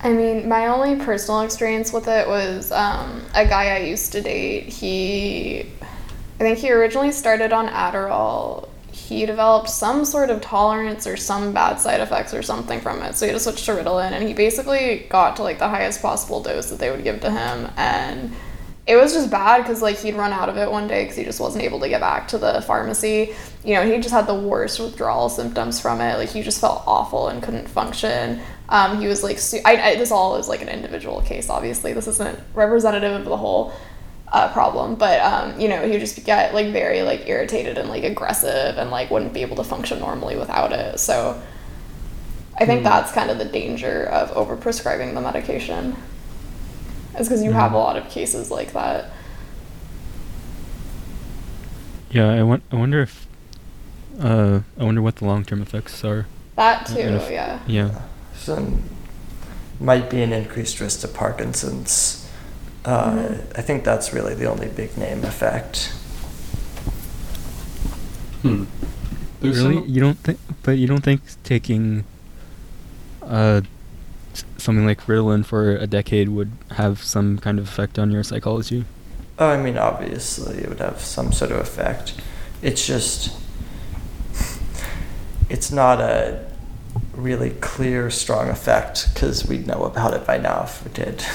I 0.00 0.12
mean, 0.12 0.48
my 0.48 0.66
only 0.66 0.96
personal 0.96 1.42
experience 1.42 1.92
with 1.92 2.08
it 2.08 2.26
was 2.26 2.72
um, 2.72 3.22
a 3.34 3.46
guy 3.46 3.76
I 3.76 3.78
used 3.80 4.12
to 4.12 4.20
date. 4.20 4.64
He, 4.64 5.60
I 5.80 6.38
think 6.38 6.58
he 6.58 6.72
originally 6.72 7.12
started 7.12 7.52
on 7.52 7.68
Adderall. 7.68 8.68
He 9.08 9.26
developed 9.26 9.68
some 9.68 10.04
sort 10.04 10.30
of 10.30 10.40
tolerance 10.40 11.06
or 11.06 11.16
some 11.16 11.52
bad 11.52 11.80
side 11.80 12.00
effects 12.00 12.32
or 12.32 12.42
something 12.42 12.80
from 12.80 13.02
it. 13.02 13.14
So 13.14 13.26
he 13.26 13.32
had 13.32 13.38
to 13.38 13.42
switch 13.42 13.64
to 13.66 13.72
Ritalin, 13.72 14.12
and 14.12 14.26
he 14.26 14.32
basically 14.32 15.06
got 15.10 15.36
to 15.36 15.42
like 15.42 15.58
the 15.58 15.68
highest 15.68 16.00
possible 16.00 16.42
dose 16.42 16.70
that 16.70 16.78
they 16.78 16.90
would 16.90 17.04
give 17.04 17.20
to 17.20 17.30
him, 17.30 17.70
and 17.76 18.32
it 18.86 18.96
was 18.96 19.12
just 19.12 19.30
bad 19.30 19.58
because 19.58 19.80
like 19.80 19.98
he'd 19.98 20.14
run 20.14 20.32
out 20.32 20.48
of 20.48 20.56
it 20.56 20.70
one 20.70 20.88
day 20.88 21.04
because 21.04 21.16
he 21.16 21.24
just 21.24 21.40
wasn't 21.40 21.62
able 21.64 21.78
to 21.80 21.88
get 21.88 22.00
back 22.00 22.28
to 22.28 22.38
the 22.38 22.62
pharmacy. 22.62 23.34
You 23.64 23.74
know, 23.74 23.86
he 23.88 23.96
just 23.98 24.10
had 24.10 24.26
the 24.26 24.34
worst 24.34 24.80
withdrawal 24.80 25.28
symptoms 25.28 25.80
from 25.80 26.00
it. 26.00 26.18
Like 26.18 26.30
he 26.30 26.42
just 26.42 26.60
felt 26.60 26.82
awful 26.86 27.28
and 27.28 27.42
couldn't 27.42 27.68
function. 27.68 28.40
Um, 28.68 29.00
he 29.00 29.06
was 29.06 29.22
like, 29.22 29.38
su- 29.38 29.60
I, 29.64 29.90
I, 29.90 29.96
this 29.96 30.10
all 30.10 30.36
is 30.36 30.48
like 30.48 30.62
an 30.62 30.68
individual 30.68 31.20
case. 31.22 31.48
Obviously, 31.48 31.92
this 31.92 32.08
isn't 32.08 32.38
representative 32.54 33.12
of 33.20 33.24
the 33.24 33.36
whole 33.36 33.72
uh, 34.32 34.52
problem, 34.52 34.94
but 34.96 35.20
um, 35.20 35.60
you 35.60 35.68
know, 35.68 35.84
he 35.84 35.92
would 35.92 36.00
just 36.00 36.24
get 36.24 36.54
like 36.54 36.72
very 36.72 37.02
like 37.02 37.28
irritated 37.28 37.78
and 37.78 37.88
like 37.88 38.02
aggressive 38.04 38.78
and 38.78 38.90
like 38.90 39.10
wouldn't 39.10 39.32
be 39.32 39.42
able 39.42 39.56
to 39.56 39.64
function 39.64 40.00
normally 40.00 40.36
without 40.36 40.72
it. 40.72 40.98
So. 40.98 41.40
I 42.54 42.66
think 42.66 42.80
Hmm. 42.80 42.84
that's 42.84 43.10
kind 43.12 43.30
of 43.30 43.38
the 43.38 43.46
danger 43.46 44.04
of 44.04 44.30
overprescribing 44.32 45.14
the 45.14 45.22
medication. 45.22 45.96
Is 47.18 47.26
because 47.26 47.42
you 47.42 47.52
have 47.52 47.72
a 47.72 47.78
lot 47.78 47.96
of 47.96 48.08
cases 48.10 48.50
like 48.50 48.74
that. 48.74 49.06
Yeah, 52.10 52.28
I, 52.28 52.42
want, 52.42 52.62
I 52.70 52.76
wonder 52.76 53.00
if 53.00 53.26
uh, 54.20 54.60
I 54.78 54.84
wonder 54.84 55.00
what 55.00 55.16
the 55.16 55.24
long 55.24 55.44
term 55.44 55.62
effects 55.62 56.04
are. 56.04 56.26
That 56.56 56.86
too, 56.86 56.98
if- 56.98 57.30
yeah. 57.30 57.60
Yeah. 57.66 58.02
So 58.36 58.78
might 59.80 60.10
be 60.10 60.22
an 60.22 60.32
increased 60.32 60.78
risk 60.78 61.00
to 61.00 61.08
Parkinson's. 61.08 62.21
Uh, 62.84 63.10
Mhm. 63.12 63.40
I 63.56 63.62
think 63.62 63.84
that's 63.84 64.12
really 64.12 64.34
the 64.34 64.46
only 64.46 64.68
big 64.68 64.96
name 64.98 65.24
effect. 65.24 65.92
hmm. 68.42 68.64
There's 69.40 69.58
really, 69.58 69.76
some- 69.76 69.88
you 69.88 70.00
don't 70.00 70.18
think? 70.18 70.38
But 70.62 70.78
you 70.78 70.86
don't 70.86 71.02
think 71.02 71.20
taking 71.44 72.04
uh 73.22 73.60
something 74.56 74.86
like 74.86 75.06
Ritalin 75.06 75.44
for 75.44 75.76
a 75.76 75.86
decade 75.86 76.28
would 76.30 76.50
have 76.72 77.02
some 77.02 77.38
kind 77.38 77.58
of 77.58 77.68
effect 77.68 77.98
on 77.98 78.10
your 78.10 78.22
psychology? 78.22 78.84
Oh, 79.38 79.48
I 79.48 79.56
mean, 79.60 79.76
obviously, 79.76 80.58
it 80.58 80.68
would 80.68 80.80
have 80.80 81.00
some 81.00 81.32
sort 81.32 81.50
of 81.50 81.58
effect. 81.58 82.14
It's 82.62 82.86
just, 82.86 83.30
it's 85.50 85.70
not 85.72 86.00
a 86.00 86.44
really 87.14 87.50
clear, 87.50 88.10
strong 88.10 88.48
effect 88.48 89.08
because 89.12 89.46
we'd 89.46 89.66
know 89.66 89.82
about 89.84 90.14
it 90.14 90.26
by 90.26 90.38
now 90.38 90.62
if 90.64 90.84
we 90.84 90.92
did. 90.92 91.24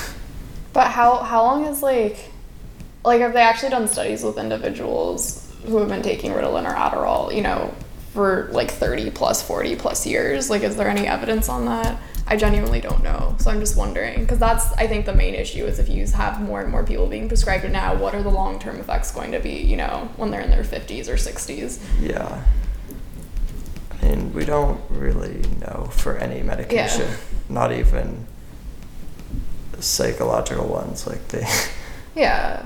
But 0.77 0.91
how 0.91 1.23
how 1.23 1.41
long 1.41 1.65
is 1.65 1.81
like 1.81 2.17
like 3.03 3.19
have 3.21 3.33
they 3.33 3.41
actually 3.41 3.71
done 3.71 3.87
studies 3.87 4.23
with 4.23 4.37
individuals 4.37 5.51
who 5.65 5.77
have 5.77 5.89
been 5.89 6.03
taking 6.03 6.33
Ritalin 6.33 6.71
or 6.71 6.75
Adderall, 6.75 7.35
you 7.35 7.41
know, 7.41 7.73
for 8.13 8.47
like 8.51 8.69
30 8.69 9.09
plus 9.09 9.41
40 9.41 9.75
plus 9.77 10.05
years? 10.05 10.51
Like 10.51 10.61
is 10.61 10.75
there 10.75 10.87
any 10.87 11.07
evidence 11.07 11.49
on 11.49 11.65
that? 11.65 11.99
I 12.27 12.37
genuinely 12.37 12.79
don't 12.79 13.01
know. 13.01 13.35
So 13.39 13.49
I'm 13.49 13.59
just 13.59 13.75
wondering 13.75 14.19
because 14.19 14.37
that's 14.37 14.71
I 14.73 14.85
think 14.85 15.07
the 15.07 15.15
main 15.15 15.33
issue 15.33 15.65
is 15.65 15.79
if 15.79 15.89
you 15.89 16.05
have 16.09 16.39
more 16.41 16.61
and 16.61 16.69
more 16.69 16.83
people 16.83 17.07
being 17.07 17.27
prescribed 17.27 17.65
it 17.65 17.71
now, 17.71 17.95
what 17.95 18.13
are 18.13 18.21
the 18.21 18.29
long-term 18.29 18.79
effects 18.79 19.11
going 19.11 19.31
to 19.31 19.39
be, 19.39 19.53
you 19.53 19.77
know, 19.77 20.11
when 20.15 20.29
they're 20.29 20.41
in 20.41 20.51
their 20.51 20.63
50s 20.63 21.07
or 21.07 21.15
60s? 21.15 21.81
Yeah. 21.99 22.43
I 23.99 24.05
mean, 24.05 24.31
we 24.31 24.45
don't 24.45 24.79
really 24.91 25.41
know 25.59 25.89
for 25.91 26.17
any 26.17 26.43
medication, 26.43 27.09
not 27.49 27.71
even 27.71 28.27
psychological 29.79 30.67
ones. 30.67 31.07
Like 31.07 31.27
they, 31.29 31.45
Yeah. 32.15 32.65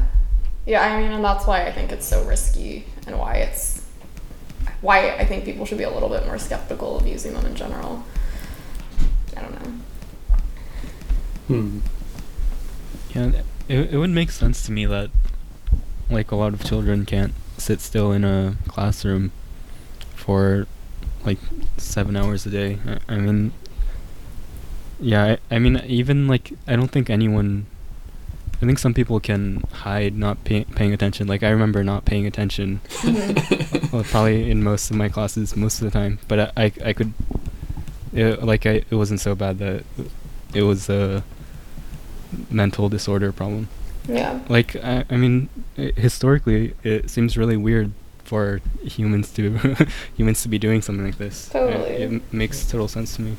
Yeah, 0.65 0.81
I 0.81 1.01
mean, 1.01 1.11
and 1.11 1.23
that's 1.23 1.45
why 1.45 1.65
I 1.65 1.71
think 1.71 1.91
it's 1.91 2.05
so 2.05 2.23
risky 2.23 2.85
and 3.07 3.17
why 3.17 3.35
it's 3.37 3.85
why 4.81 5.11
I 5.15 5.25
think 5.25 5.45
people 5.45 5.65
should 5.65 5.77
be 5.77 5.83
a 5.83 5.89
little 5.89 6.09
bit 6.09 6.25
more 6.25 6.37
skeptical 6.37 6.97
of 6.97 7.07
using 7.07 7.33
them 7.33 7.45
in 7.45 7.55
general. 7.55 8.03
I 9.35 9.41
don't 9.41 9.51
know. 9.53 9.71
Hmm. 11.47 11.79
Yeah, 13.13 13.31
it, 13.67 13.93
it 13.93 13.97
would 13.97 14.09
make 14.09 14.31
sense 14.31 14.65
to 14.65 14.71
me 14.71 14.85
that 14.85 15.09
like 16.09 16.31
a 16.31 16.35
lot 16.35 16.53
of 16.53 16.63
children 16.63 17.05
can't 17.05 17.33
sit 17.57 17.81
still 17.81 18.11
in 18.11 18.23
a 18.23 18.55
classroom 18.67 19.31
for 20.15 20.67
like 21.25 21.39
seven 21.77 22.15
hours 22.15 22.45
a 22.45 22.49
day. 22.49 22.77
I, 22.85 23.15
I 23.15 23.17
mean, 23.17 23.51
yeah, 25.01 25.37
I, 25.51 25.55
I 25.55 25.59
mean 25.59 25.81
even 25.85 26.27
like 26.27 26.53
I 26.67 26.75
don't 26.75 26.89
think 26.91 27.09
anyone. 27.09 27.65
I 28.61 28.65
think 28.67 28.77
some 28.77 28.93
people 28.93 29.19
can 29.19 29.63
hide 29.71 30.15
not 30.15 30.43
pay, 30.43 30.65
paying 30.65 30.93
attention. 30.93 31.27
Like 31.27 31.41
I 31.41 31.49
remember 31.49 31.83
not 31.83 32.05
paying 32.05 32.27
attention, 32.27 32.79
well, 33.91 34.03
probably 34.03 34.51
in 34.51 34.61
most 34.63 34.91
of 34.91 34.97
my 34.97 35.09
classes 35.09 35.55
most 35.55 35.81
of 35.81 35.85
the 35.85 35.91
time. 35.91 36.19
But 36.27 36.39
I 36.39 36.65
I, 36.65 36.71
I 36.85 36.93
could, 36.93 37.13
it, 38.13 38.43
like 38.43 38.67
I 38.67 38.83
it 38.89 38.91
wasn't 38.93 39.19
so 39.19 39.33
bad 39.33 39.57
that 39.57 39.83
it 40.53 40.61
was 40.61 40.89
a 40.89 41.23
mental 42.51 42.87
disorder 42.89 43.31
problem. 43.31 43.67
Yeah. 44.07 44.39
Like 44.47 44.75
I, 44.75 45.05
I 45.09 45.17
mean, 45.17 45.49
i- 45.77 45.93
historically, 45.95 46.75
it 46.83 47.09
seems 47.09 47.37
really 47.37 47.57
weird 47.57 47.91
for 48.23 48.61
humans 48.83 49.31
to 49.33 49.57
humans 50.15 50.43
to 50.43 50.49
be 50.49 50.59
doing 50.59 50.83
something 50.83 51.05
like 51.05 51.17
this. 51.17 51.49
Totally. 51.49 51.89
It, 51.89 52.11
m- 52.11 52.21
makes 52.31 52.63
total 52.69 52.87
sense 52.87 53.15
to 53.15 53.23
me. 53.23 53.37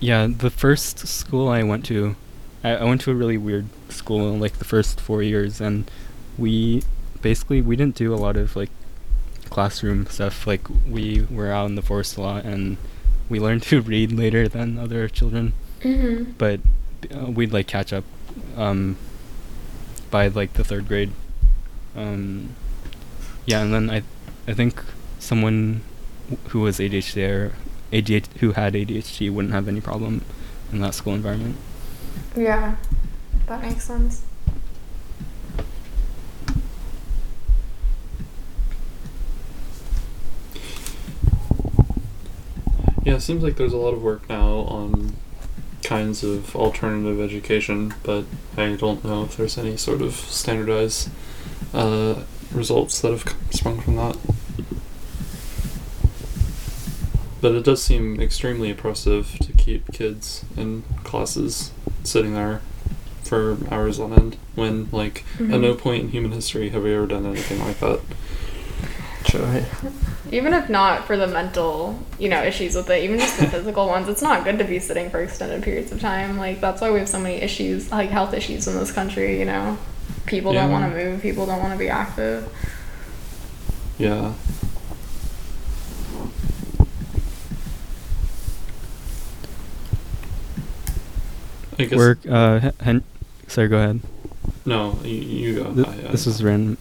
Yeah, 0.00 0.26
the 0.26 0.50
first 0.50 1.06
school 1.06 1.48
I 1.48 1.62
went 1.62 1.84
to, 1.86 2.16
I, 2.62 2.76
I 2.76 2.84
went 2.84 3.00
to 3.02 3.10
a 3.10 3.14
really 3.14 3.38
weird 3.38 3.66
school 3.88 4.32
in 4.32 4.40
like 4.40 4.54
the 4.58 4.64
first 4.64 5.00
four 5.00 5.22
years, 5.22 5.60
and 5.60 5.90
we 6.36 6.82
basically 7.22 7.62
we 7.62 7.76
didn't 7.76 7.96
do 7.96 8.12
a 8.12 8.16
lot 8.16 8.36
of 8.36 8.56
like 8.56 8.70
classroom 9.48 10.06
stuff. 10.06 10.46
Like 10.46 10.62
we 10.88 11.26
were 11.30 11.50
out 11.50 11.66
in 11.66 11.74
the 11.76 11.82
forest 11.82 12.16
a 12.16 12.20
lot, 12.20 12.44
and 12.44 12.76
we 13.28 13.40
learned 13.40 13.62
to 13.64 13.80
read 13.92 14.12
later 14.12 14.48
than 14.48 14.78
other 14.78 15.08
children 15.08 15.52
Mm-hmm. 15.82 16.32
but 16.38 16.60
uh, 17.14 17.26
we'd 17.30 17.52
like 17.52 17.66
catch 17.66 17.92
up 17.92 18.02
um, 18.56 18.96
by 20.10 20.28
like 20.28 20.54
the 20.54 20.64
third 20.64 20.88
grade. 20.88 21.12
Um, 21.94 22.54
yeah, 23.44 23.62
and 23.62 23.72
then 23.72 23.90
I, 23.90 24.02
I 24.48 24.54
think 24.54 24.82
someone 25.18 25.82
who 26.48 26.60
was 26.60 26.78
ADHD 26.78 27.52
ADHD 27.92 28.26
who 28.38 28.52
had 28.52 28.74
ADHD 28.74 29.32
wouldn't 29.32 29.54
have 29.54 29.68
any 29.68 29.80
problem 29.80 30.22
in 30.72 30.80
that 30.80 30.94
school 30.94 31.14
environment. 31.14 31.56
Yeah. 32.36 32.76
That 33.46 33.62
makes 33.62 33.84
sense. 33.84 34.22
Yeah, 43.04 43.14
it 43.14 43.20
seems 43.20 43.44
like 43.44 43.56
there's 43.56 43.72
a 43.72 43.76
lot 43.76 43.94
of 43.94 44.02
work 44.02 44.28
now 44.28 44.48
on 44.66 45.14
kinds 45.84 46.24
of 46.24 46.56
alternative 46.56 47.20
education, 47.20 47.94
but 48.02 48.24
I 48.56 48.74
don't 48.74 49.04
know 49.04 49.22
if 49.22 49.36
there's 49.36 49.56
any 49.56 49.76
sort 49.76 50.02
of 50.02 50.14
standardized 50.14 51.10
uh, 51.72 52.24
results 52.52 53.00
that 53.02 53.12
have 53.12 53.36
sprung 53.50 53.80
from 53.80 53.94
that. 53.94 54.16
But 57.40 57.54
it 57.54 57.64
does 57.64 57.82
seem 57.82 58.20
extremely 58.20 58.70
oppressive 58.70 59.38
to 59.40 59.52
keep 59.52 59.92
kids 59.92 60.44
in 60.56 60.84
classes 61.04 61.70
sitting 62.02 62.34
there 62.34 62.62
for 63.24 63.58
hours 63.70 64.00
on 64.00 64.12
end 64.12 64.36
when, 64.54 64.88
like, 64.90 65.24
at 65.34 65.40
mm-hmm. 65.40 65.60
no 65.60 65.74
point 65.74 66.04
in 66.04 66.08
human 66.10 66.32
history 66.32 66.70
have 66.70 66.82
we 66.82 66.94
ever 66.94 67.06
done 67.06 67.26
anything 67.26 67.58
like 67.60 67.78
that. 67.80 68.00
Sure. 69.26 69.64
Even 70.32 70.54
if 70.54 70.68
not 70.70 71.04
for 71.04 71.16
the 71.16 71.26
mental, 71.26 71.98
you 72.18 72.28
know, 72.28 72.42
issues 72.42 72.74
with 72.74 72.88
it, 72.90 73.02
even 73.02 73.18
just 73.18 73.38
the 73.38 73.46
physical 73.50 73.86
ones, 73.86 74.08
it's 74.08 74.22
not 74.22 74.44
good 74.44 74.58
to 74.58 74.64
be 74.64 74.78
sitting 74.78 75.10
for 75.10 75.20
extended 75.20 75.62
periods 75.62 75.92
of 75.92 76.00
time. 76.00 76.38
Like 76.38 76.60
that's 76.60 76.80
why 76.80 76.90
we 76.90 76.98
have 77.00 77.08
so 77.08 77.18
many 77.18 77.36
issues, 77.36 77.90
like 77.90 78.10
health 78.10 78.34
issues 78.34 78.66
in 78.66 78.76
this 78.76 78.92
country. 78.92 79.38
You 79.38 79.44
know, 79.44 79.78
people 80.26 80.52
don't 80.52 80.70
want 80.70 80.92
to 80.92 80.96
move, 80.96 81.22
people 81.22 81.46
don't 81.46 81.60
want 81.60 81.72
to 81.72 81.78
be 81.78 81.88
active. 81.88 82.48
Yeah. 83.98 84.34
I 91.78 91.84
guess 91.84 91.96
We're 91.96 92.16
uh, 92.28 92.70
Hen- 92.80 93.04
sorry, 93.48 93.68
go 93.68 93.76
ahead. 93.78 94.00
no, 94.64 94.98
you, 95.04 95.10
you 95.14 95.54
go. 95.64 95.74
Th- 95.74 95.86
I- 95.86 95.90
I- 96.08 96.10
this 96.12 96.26
is 96.26 96.42
random. 96.42 96.78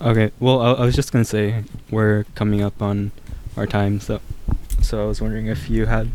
Okay, 0.00 0.30
well, 0.40 0.60
I, 0.60 0.72
I 0.72 0.84
was 0.84 0.94
just 0.94 1.10
gonna 1.12 1.24
say 1.24 1.64
we're 1.90 2.24
coming 2.34 2.62
up 2.62 2.80
on 2.82 3.12
our 3.56 3.66
time, 3.66 3.98
so 4.00 4.20
so 4.82 5.02
I 5.02 5.06
was 5.06 5.20
wondering 5.20 5.46
if 5.46 5.68
you 5.70 5.86
had 5.86 6.10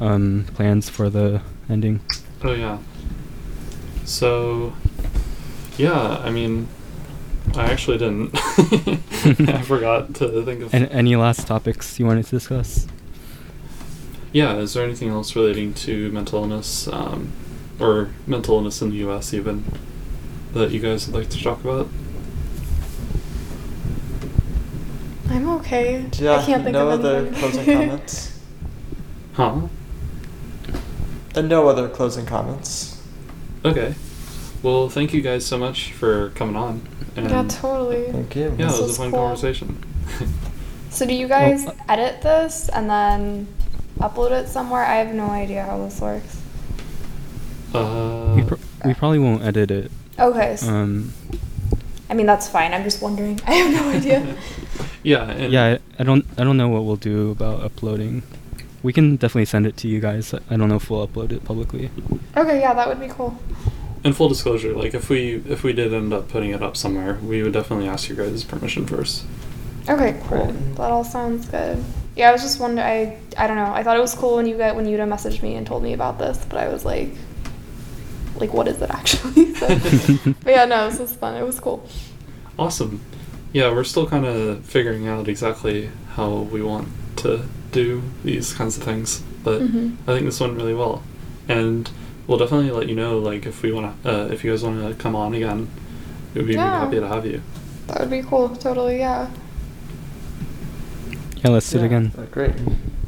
um 0.00 0.46
plans 0.54 0.88
for 0.88 1.08
the 1.10 1.42
ending. 1.68 2.00
Oh 2.42 2.52
yeah. 2.54 2.78
So, 4.04 4.72
yeah, 5.78 6.18
I 6.24 6.30
mean, 6.30 6.66
I 7.54 7.64
actually 7.66 7.98
didn't. 7.98 8.30
I 9.48 9.62
forgot 9.62 10.12
to 10.16 10.44
think 10.44 10.62
of. 10.62 10.74
And 10.74 10.88
any 10.90 11.14
last 11.14 11.46
topics 11.46 11.98
you 12.00 12.06
wanted 12.06 12.24
to 12.26 12.30
discuss? 12.32 12.88
Yeah, 14.32 14.54
is 14.56 14.72
there 14.74 14.84
anything 14.84 15.08
else 15.10 15.36
relating 15.36 15.74
to 15.74 16.10
mental 16.10 16.42
illness, 16.42 16.88
um, 16.88 17.32
or 17.78 18.10
mental 18.26 18.54
illness 18.56 18.80
in 18.80 18.90
the 18.90 18.96
U.S. 18.96 19.34
even, 19.34 19.64
that 20.54 20.70
you 20.70 20.80
guys 20.80 21.06
would 21.06 21.14
like 21.16 21.28
to 21.30 21.42
talk 21.42 21.60
about? 21.62 21.88
I'm 25.28 25.48
okay. 25.60 26.06
Yeah, 26.14 26.36
I 26.36 26.44
can't 26.44 26.62
think 26.62 26.74
no 26.74 26.88
of 26.90 27.00
other 27.00 27.30
closing 27.32 27.64
comments. 27.76 28.38
Huh? 29.34 29.62
And 31.34 31.48
no 31.48 31.68
other 31.68 31.88
closing 31.88 32.26
comments. 32.26 33.02
Okay. 33.64 33.94
Well, 34.62 34.88
thank 34.88 35.12
you 35.14 35.22
guys 35.22 35.44
so 35.46 35.56
much 35.58 35.92
for 35.92 36.30
coming 36.30 36.56
on. 36.56 36.86
And 37.16 37.30
yeah, 37.30 37.46
totally. 37.48 38.10
Thank 38.12 38.36
you. 38.36 38.54
Yeah, 38.58 38.66
This 38.66 38.78
it 38.78 38.80
was 38.80 38.80
was 38.80 38.94
a 38.98 38.98
fun 39.02 39.10
cool. 39.10 39.20
conversation. 39.20 39.84
So 40.90 41.06
do 41.06 41.14
you 41.14 41.26
guys 41.26 41.66
edit 41.88 42.20
this 42.20 42.68
and 42.68 42.90
then 42.90 43.46
upload 44.02 44.32
it 44.32 44.48
somewhere? 44.48 44.84
I 44.84 44.96
have 44.96 45.14
no 45.14 45.26
idea 45.30 45.62
how 45.64 45.78
this 45.84 46.00
works. 46.00 46.40
uh, 47.74 48.34
we, 48.36 48.42
pr- 48.42 48.62
we 48.84 48.94
probably 48.94 49.18
won't 49.18 49.42
edit 49.42 49.70
it. 49.70 49.90
Okay. 50.18 50.52
s 50.52 50.66
Um, 50.68 51.12
I 52.10 52.14
mean 52.14 52.26
that's 52.26 52.48
fine. 52.48 52.74
I'm 52.74 52.84
just 52.84 53.00
wondering. 53.02 53.40
I 53.46 53.52
have 53.54 53.70
no 53.72 53.84
idea. 53.98 54.36
yeah, 55.02 55.24
and 55.30 55.52
yeah, 55.52 55.64
I, 55.98 56.00
I 56.00 56.04
don't 56.04 56.24
I 56.38 56.44
don't 56.44 56.56
know 56.56 56.68
what 56.68 56.84
we'll 56.84 56.96
do 57.00 57.30
about 57.30 57.62
uploading. 57.62 58.22
We 58.82 58.92
can 58.92 59.16
definitely 59.16 59.46
send 59.46 59.64
it 59.66 59.76
to 59.78 59.88
you 59.88 60.00
guys. 60.00 60.34
I 60.34 60.56
don't 60.58 60.68
know 60.68 60.76
if 60.76 60.90
we'll 60.90 61.06
upload 61.06 61.30
it 61.32 61.44
publicly. 61.44 61.88
okay, 62.36 62.60
yeah, 62.60 62.74
that 62.74 62.88
would 62.88 63.00
be 63.00 63.08
cool. 63.08 63.38
in 64.04 64.12
full 64.12 64.28
disclosure, 64.28 64.74
like 64.74 64.92
if 65.00 65.08
we 65.08 65.40
if 65.48 65.62
we 65.62 65.72
did 65.72 65.94
end 65.94 66.12
up 66.12 66.28
putting 66.28 66.50
it 66.50 66.62
up 66.62 66.76
somewhere, 66.76 67.14
we 67.22 67.42
would 67.42 67.52
definitely 67.54 67.88
ask 67.88 68.08
your 68.08 68.18
guys' 68.18 68.44
permission 68.44 68.84
first. 68.86 69.24
Okay, 69.88 70.20
cool. 70.28 70.52
That 70.76 70.90
all 70.90 71.04
sounds 71.04 71.46
good. 71.48 71.78
Yeah, 72.16 72.28
I 72.28 72.32
was 72.32 72.42
just 72.42 72.60
wondering. 72.60 72.86
I 72.86 73.16
I 73.38 73.46
don't 73.46 73.56
know. 73.56 73.72
I 73.72 73.82
thought 73.82 73.96
it 73.96 74.00
was 74.00 74.14
cool 74.14 74.36
when 74.36 74.46
you 74.46 74.56
got 74.58 74.76
when 74.76 74.86
Yuta 74.86 75.06
messaged 75.08 75.42
me 75.42 75.54
and 75.54 75.66
told 75.66 75.82
me 75.82 75.92
about 75.94 76.18
this, 76.18 76.44
but 76.48 76.58
I 76.58 76.68
was 76.68 76.84
like, 76.84 77.10
like, 78.36 78.52
what 78.52 78.68
is 78.68 78.80
it 78.82 78.90
actually? 78.90 79.54
so, 79.54 79.68
but 80.44 80.50
yeah, 80.50 80.64
no, 80.66 80.90
this 80.90 80.98
was 80.98 81.14
fun. 81.14 81.36
It 81.36 81.44
was 81.46 81.58
cool. 81.60 81.86
Awesome. 82.58 83.00
Yeah, 83.52 83.70
we're 83.72 83.84
still 83.84 84.06
kind 84.06 84.24
of 84.26 84.64
figuring 84.64 85.08
out 85.08 85.28
exactly 85.28 85.90
how 86.14 86.30
we 86.52 86.62
want 86.62 86.88
to 87.16 87.44
do 87.70 88.02
these 88.24 88.52
kinds 88.52 88.76
of 88.76 88.82
things, 88.82 89.22
but 89.44 89.62
Mhm. 89.62 89.96
I 90.06 90.12
think 90.14 90.24
this 90.26 90.40
went 90.40 90.56
really 90.56 90.74
well, 90.74 91.02
and 91.48 91.90
we'll 92.26 92.38
definitely 92.38 92.70
let 92.70 92.88
you 92.88 92.94
know 92.94 93.18
like 93.18 93.46
if 93.46 93.62
we 93.62 93.72
want 93.72 94.02
to 94.02 94.10
uh, 94.10 94.26
if 94.26 94.44
you 94.44 94.50
guys 94.50 94.62
want 94.62 94.86
to 94.86 94.94
come 95.02 95.16
on 95.16 95.32
again, 95.34 95.68
we'd 96.34 96.46
be 96.46 96.54
Yeah. 96.54 96.80
happy 96.80 97.00
to 97.00 97.08
have 97.08 97.24
you. 97.26 97.40
That 97.86 98.00
would 98.00 98.10
be 98.10 98.22
cool. 98.22 98.50
Totally, 98.50 98.98
yeah. 98.98 99.28
Yeah, 101.44 101.50
let's 101.50 101.70
do 101.70 101.78
it 101.78 101.84
again. 101.84 102.12
uh, 102.16 102.22
Great. 102.30 102.52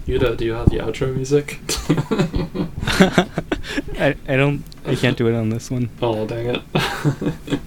Yuta, 0.06 0.36
do 0.36 0.44
you 0.44 0.52
have 0.54 0.68
the 0.70 0.78
outro 0.78 1.14
music? 1.14 1.60
I, 3.98 4.14
I 4.28 4.36
don't 4.36 4.62
I 4.84 4.94
can't 4.96 5.16
do 5.16 5.28
it 5.28 5.34
on 5.34 5.48
this 5.50 5.70
one. 5.70 5.88
Oh 6.02 6.26
dang 6.26 6.46
it. 6.54 6.62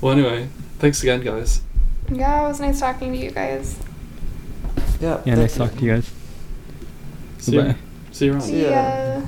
well, 0.00 0.12
anyway, 0.12 0.48
thanks 0.78 1.02
again, 1.02 1.20
guys. 1.20 1.60
Yeah, 2.10 2.44
it 2.44 2.48
was 2.48 2.60
nice 2.60 2.80
talking 2.80 3.12
to 3.12 3.18
you 3.18 3.30
guys. 3.30 3.76
Yeah. 5.00 5.20
Yeah, 5.26 5.34
nice 5.34 5.56
talking 5.56 5.78
to 5.78 5.84
you 5.84 5.92
guys. 5.94 6.10
See 7.38 7.54
you, 7.56 7.74
see 8.12 8.26
you 8.26 8.32
around. 8.32 8.42
See 8.42 8.62
ya. 8.62 8.70
ya. 8.70 9.22